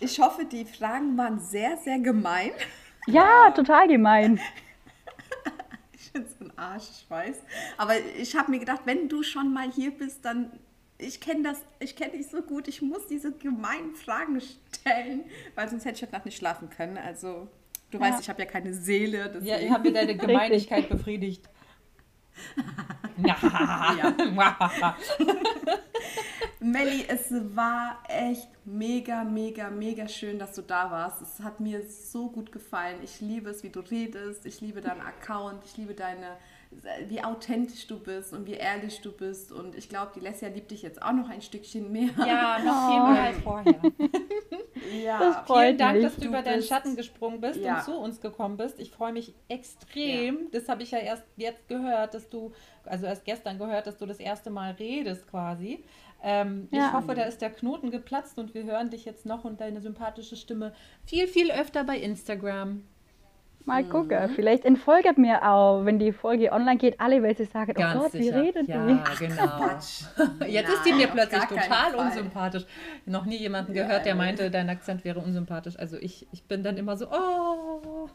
Ich 0.00 0.20
hoffe, 0.20 0.44
die 0.44 0.64
Fragen 0.64 1.16
waren 1.16 1.40
sehr, 1.40 1.76
sehr 1.78 1.98
gemein. 1.98 2.50
Ja, 3.08 3.52
total 3.52 3.86
gemein. 3.86 4.40
bin 6.16 6.26
so 6.38 6.44
ein 6.44 6.58
Arsch, 6.58 6.84
ich 6.90 7.10
weiß. 7.10 7.36
Aber 7.76 7.94
ich 8.18 8.34
habe 8.36 8.50
mir 8.50 8.58
gedacht, 8.58 8.82
wenn 8.84 9.08
du 9.08 9.22
schon 9.22 9.52
mal 9.52 9.70
hier 9.70 9.90
bist, 9.90 10.24
dann 10.24 10.50
ich 10.98 11.20
kenne 11.20 11.42
das, 11.42 11.62
ich 11.78 11.94
kenne 11.94 12.12
dich 12.12 12.28
so 12.28 12.40
gut, 12.40 12.68
ich 12.68 12.80
muss 12.80 13.06
diese 13.06 13.30
gemeinen 13.32 13.94
Fragen 13.94 14.40
stellen, 14.40 15.24
weil 15.54 15.68
sonst 15.68 15.84
hätte 15.84 15.96
ich 15.96 16.02
heute 16.02 16.12
Nacht 16.12 16.24
nicht 16.24 16.38
schlafen 16.38 16.70
können. 16.70 16.96
Also, 16.96 17.48
du 17.90 17.98
ja. 17.98 18.04
weißt, 18.04 18.22
ich 18.22 18.30
habe 18.30 18.42
ja 18.42 18.48
keine 18.48 18.72
Seele. 18.72 19.28
Deswegen. 19.28 19.46
Ja, 19.46 19.58
ich 19.58 19.70
habe 19.70 19.90
mir 19.90 19.92
deine 19.92 20.16
Gemeinigkeit 20.16 20.88
befriedigt. 20.88 21.46
Melli, 26.60 27.06
es 27.08 27.32
war 27.54 28.02
echt 28.08 28.48
mega, 28.64 29.24
mega, 29.24 29.70
mega 29.70 30.08
schön, 30.08 30.38
dass 30.38 30.54
du 30.54 30.62
da 30.62 30.90
warst. 30.90 31.22
Es 31.22 31.40
hat 31.40 31.60
mir 31.60 31.86
so 31.88 32.28
gut 32.28 32.52
gefallen. 32.52 32.98
Ich 33.02 33.20
liebe 33.20 33.50
es, 33.50 33.62
wie 33.62 33.70
du 33.70 33.80
redest. 33.80 34.44
Ich 34.46 34.60
liebe 34.60 34.80
deinen 34.80 35.00
Account. 35.00 35.64
Ich 35.64 35.76
liebe 35.76 35.94
deine 35.94 36.36
wie 37.08 37.22
authentisch 37.22 37.86
du 37.86 37.98
bist 37.98 38.32
und 38.32 38.46
wie 38.46 38.54
ehrlich 38.54 39.00
du 39.00 39.12
bist. 39.12 39.52
Und 39.52 39.74
ich 39.74 39.88
glaube, 39.88 40.12
die 40.14 40.20
Lesja 40.20 40.48
liebt 40.48 40.70
dich 40.70 40.82
jetzt 40.82 41.02
auch 41.02 41.12
noch 41.12 41.28
ein 41.28 41.42
Stückchen 41.42 41.90
mehr. 41.90 42.10
Ja, 42.18 42.58
noch 42.64 42.90
viel 42.90 43.12
mehr 43.12 43.22
als 43.22 43.38
vorher. 43.38 43.80
ja, 45.04 45.18
das 45.18 45.36
freut 45.46 45.66
vielen 45.66 45.78
Dank, 45.78 45.94
mich. 45.94 46.04
dass 46.04 46.14
du, 46.14 46.20
du 46.22 46.28
über 46.28 46.42
deinen 46.42 46.62
Schatten 46.62 46.96
gesprungen 46.96 47.40
bist 47.40 47.60
ja. 47.60 47.78
und 47.78 47.84
zu 47.84 47.96
uns 47.96 48.20
gekommen 48.20 48.56
bist. 48.56 48.78
Ich 48.80 48.90
freue 48.90 49.12
mich 49.12 49.34
extrem. 49.48 50.34
Ja. 50.34 50.48
Das 50.52 50.68
habe 50.68 50.82
ich 50.82 50.90
ja 50.90 50.98
erst 50.98 51.24
jetzt 51.36 51.68
gehört, 51.68 52.14
dass 52.14 52.28
du, 52.28 52.52
also 52.84 53.06
erst 53.06 53.24
gestern 53.24 53.58
gehört, 53.58 53.86
dass 53.86 53.96
du 53.96 54.06
das 54.06 54.18
erste 54.18 54.50
Mal 54.50 54.72
redest 54.72 55.26
quasi. 55.28 55.84
Ähm, 56.22 56.68
ja. 56.70 56.88
Ich 56.88 56.92
hoffe, 56.92 57.14
da 57.14 57.22
ist 57.22 57.40
der 57.40 57.50
Knoten 57.50 57.90
geplatzt 57.90 58.38
und 58.38 58.54
wir 58.54 58.64
hören 58.64 58.90
dich 58.90 59.04
jetzt 59.04 59.26
noch 59.26 59.44
und 59.44 59.60
deine 59.60 59.80
sympathische 59.80 60.36
Stimme 60.36 60.72
viel, 61.04 61.26
viel 61.26 61.50
öfter 61.50 61.84
bei 61.84 61.98
Instagram. 61.98 62.82
Mal 63.66 63.82
mhm. 63.82 63.90
gucken. 63.90 64.28
Vielleicht 64.36 64.64
entfolgt 64.64 65.18
mir 65.18 65.42
auch, 65.42 65.84
wenn 65.84 65.98
die 65.98 66.12
Folge 66.12 66.52
online 66.52 66.78
geht, 66.78 67.00
alle, 67.00 67.20
weil 67.22 67.36
sie 67.36 67.46
sagen, 67.46 67.72
oh 67.76 67.80
Ganz 67.80 67.96
oh 67.96 68.02
Gott, 68.04 68.12
sicher. 68.12 68.34
wie 68.36 68.38
redet 68.38 68.68
ja, 68.68 68.86
die? 68.86 68.92
Ja, 69.26 69.28
genau. 69.28 70.46
Jetzt 70.46 70.68
ist 70.72 70.86
die 70.86 70.92
mir 70.92 71.08
plötzlich 71.08 71.42
total 71.44 71.96
unsympathisch. 71.96 72.64
Noch 73.06 73.24
nie 73.24 73.36
jemanden 73.36 73.74
gehört, 73.74 74.06
der 74.06 74.14
meinte, 74.14 74.52
dein 74.52 74.70
Akzent 74.70 75.04
wäre 75.04 75.18
unsympathisch. 75.18 75.76
Also 75.78 75.96
ich, 75.96 76.28
ich 76.32 76.44
bin 76.44 76.62
dann 76.62 76.76
immer 76.76 76.96
so, 76.96 77.08
oh. 77.10 78.08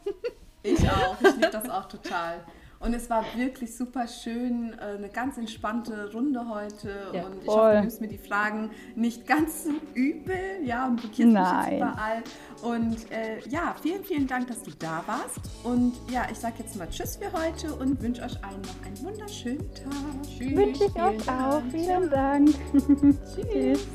Ich 0.62 0.88
auch. 0.88 1.16
Ich 1.20 1.34
liebe 1.34 1.50
das 1.50 1.68
auch 1.68 1.84
total. 1.88 2.40
Und 2.82 2.94
es 2.94 3.08
war 3.08 3.24
wirklich 3.36 3.76
super 3.76 4.08
schön, 4.08 4.74
äh, 4.78 4.96
eine 4.96 5.08
ganz 5.08 5.38
entspannte 5.38 6.12
Runde 6.12 6.48
heute. 6.48 6.90
Ja, 7.12 7.26
und 7.26 7.38
ich 7.38 7.44
voll. 7.44 7.54
hoffe, 7.54 7.74
du 7.74 7.80
nimmst 7.80 8.00
mir 8.00 8.08
die 8.08 8.18
Fragen 8.18 8.70
nicht 8.96 9.26
ganz 9.26 9.64
so 9.64 9.70
übel. 9.94 10.34
Ja, 10.64 10.88
und 10.88 10.96
blockierst 10.96 11.32
mich 11.32 11.70
jetzt 11.70 11.76
überall. 11.76 12.22
Und 12.62 13.10
äh, 13.12 13.40
ja, 13.48 13.74
vielen, 13.80 14.04
vielen 14.04 14.26
Dank, 14.26 14.48
dass 14.48 14.62
du 14.62 14.72
da 14.78 15.04
warst. 15.06 15.40
Und 15.62 15.94
ja, 16.10 16.26
ich 16.30 16.38
sage 16.38 16.54
jetzt 16.58 16.76
mal 16.76 16.88
Tschüss 16.88 17.16
für 17.16 17.32
heute 17.32 17.72
und 17.74 18.02
wünsche 18.02 18.22
euch 18.22 18.44
allen 18.44 18.60
noch 18.62 18.86
einen 18.86 19.00
wunderschönen 19.04 19.74
Tag. 19.74 20.22
Tschüss. 20.26 20.56
Wünsche 20.56 20.84
ich 20.84 20.96
euch 20.96 21.28
auch. 21.28 21.62
Vielen 21.70 22.10
Dank. 22.10 22.50
Tschüss. 23.34 23.86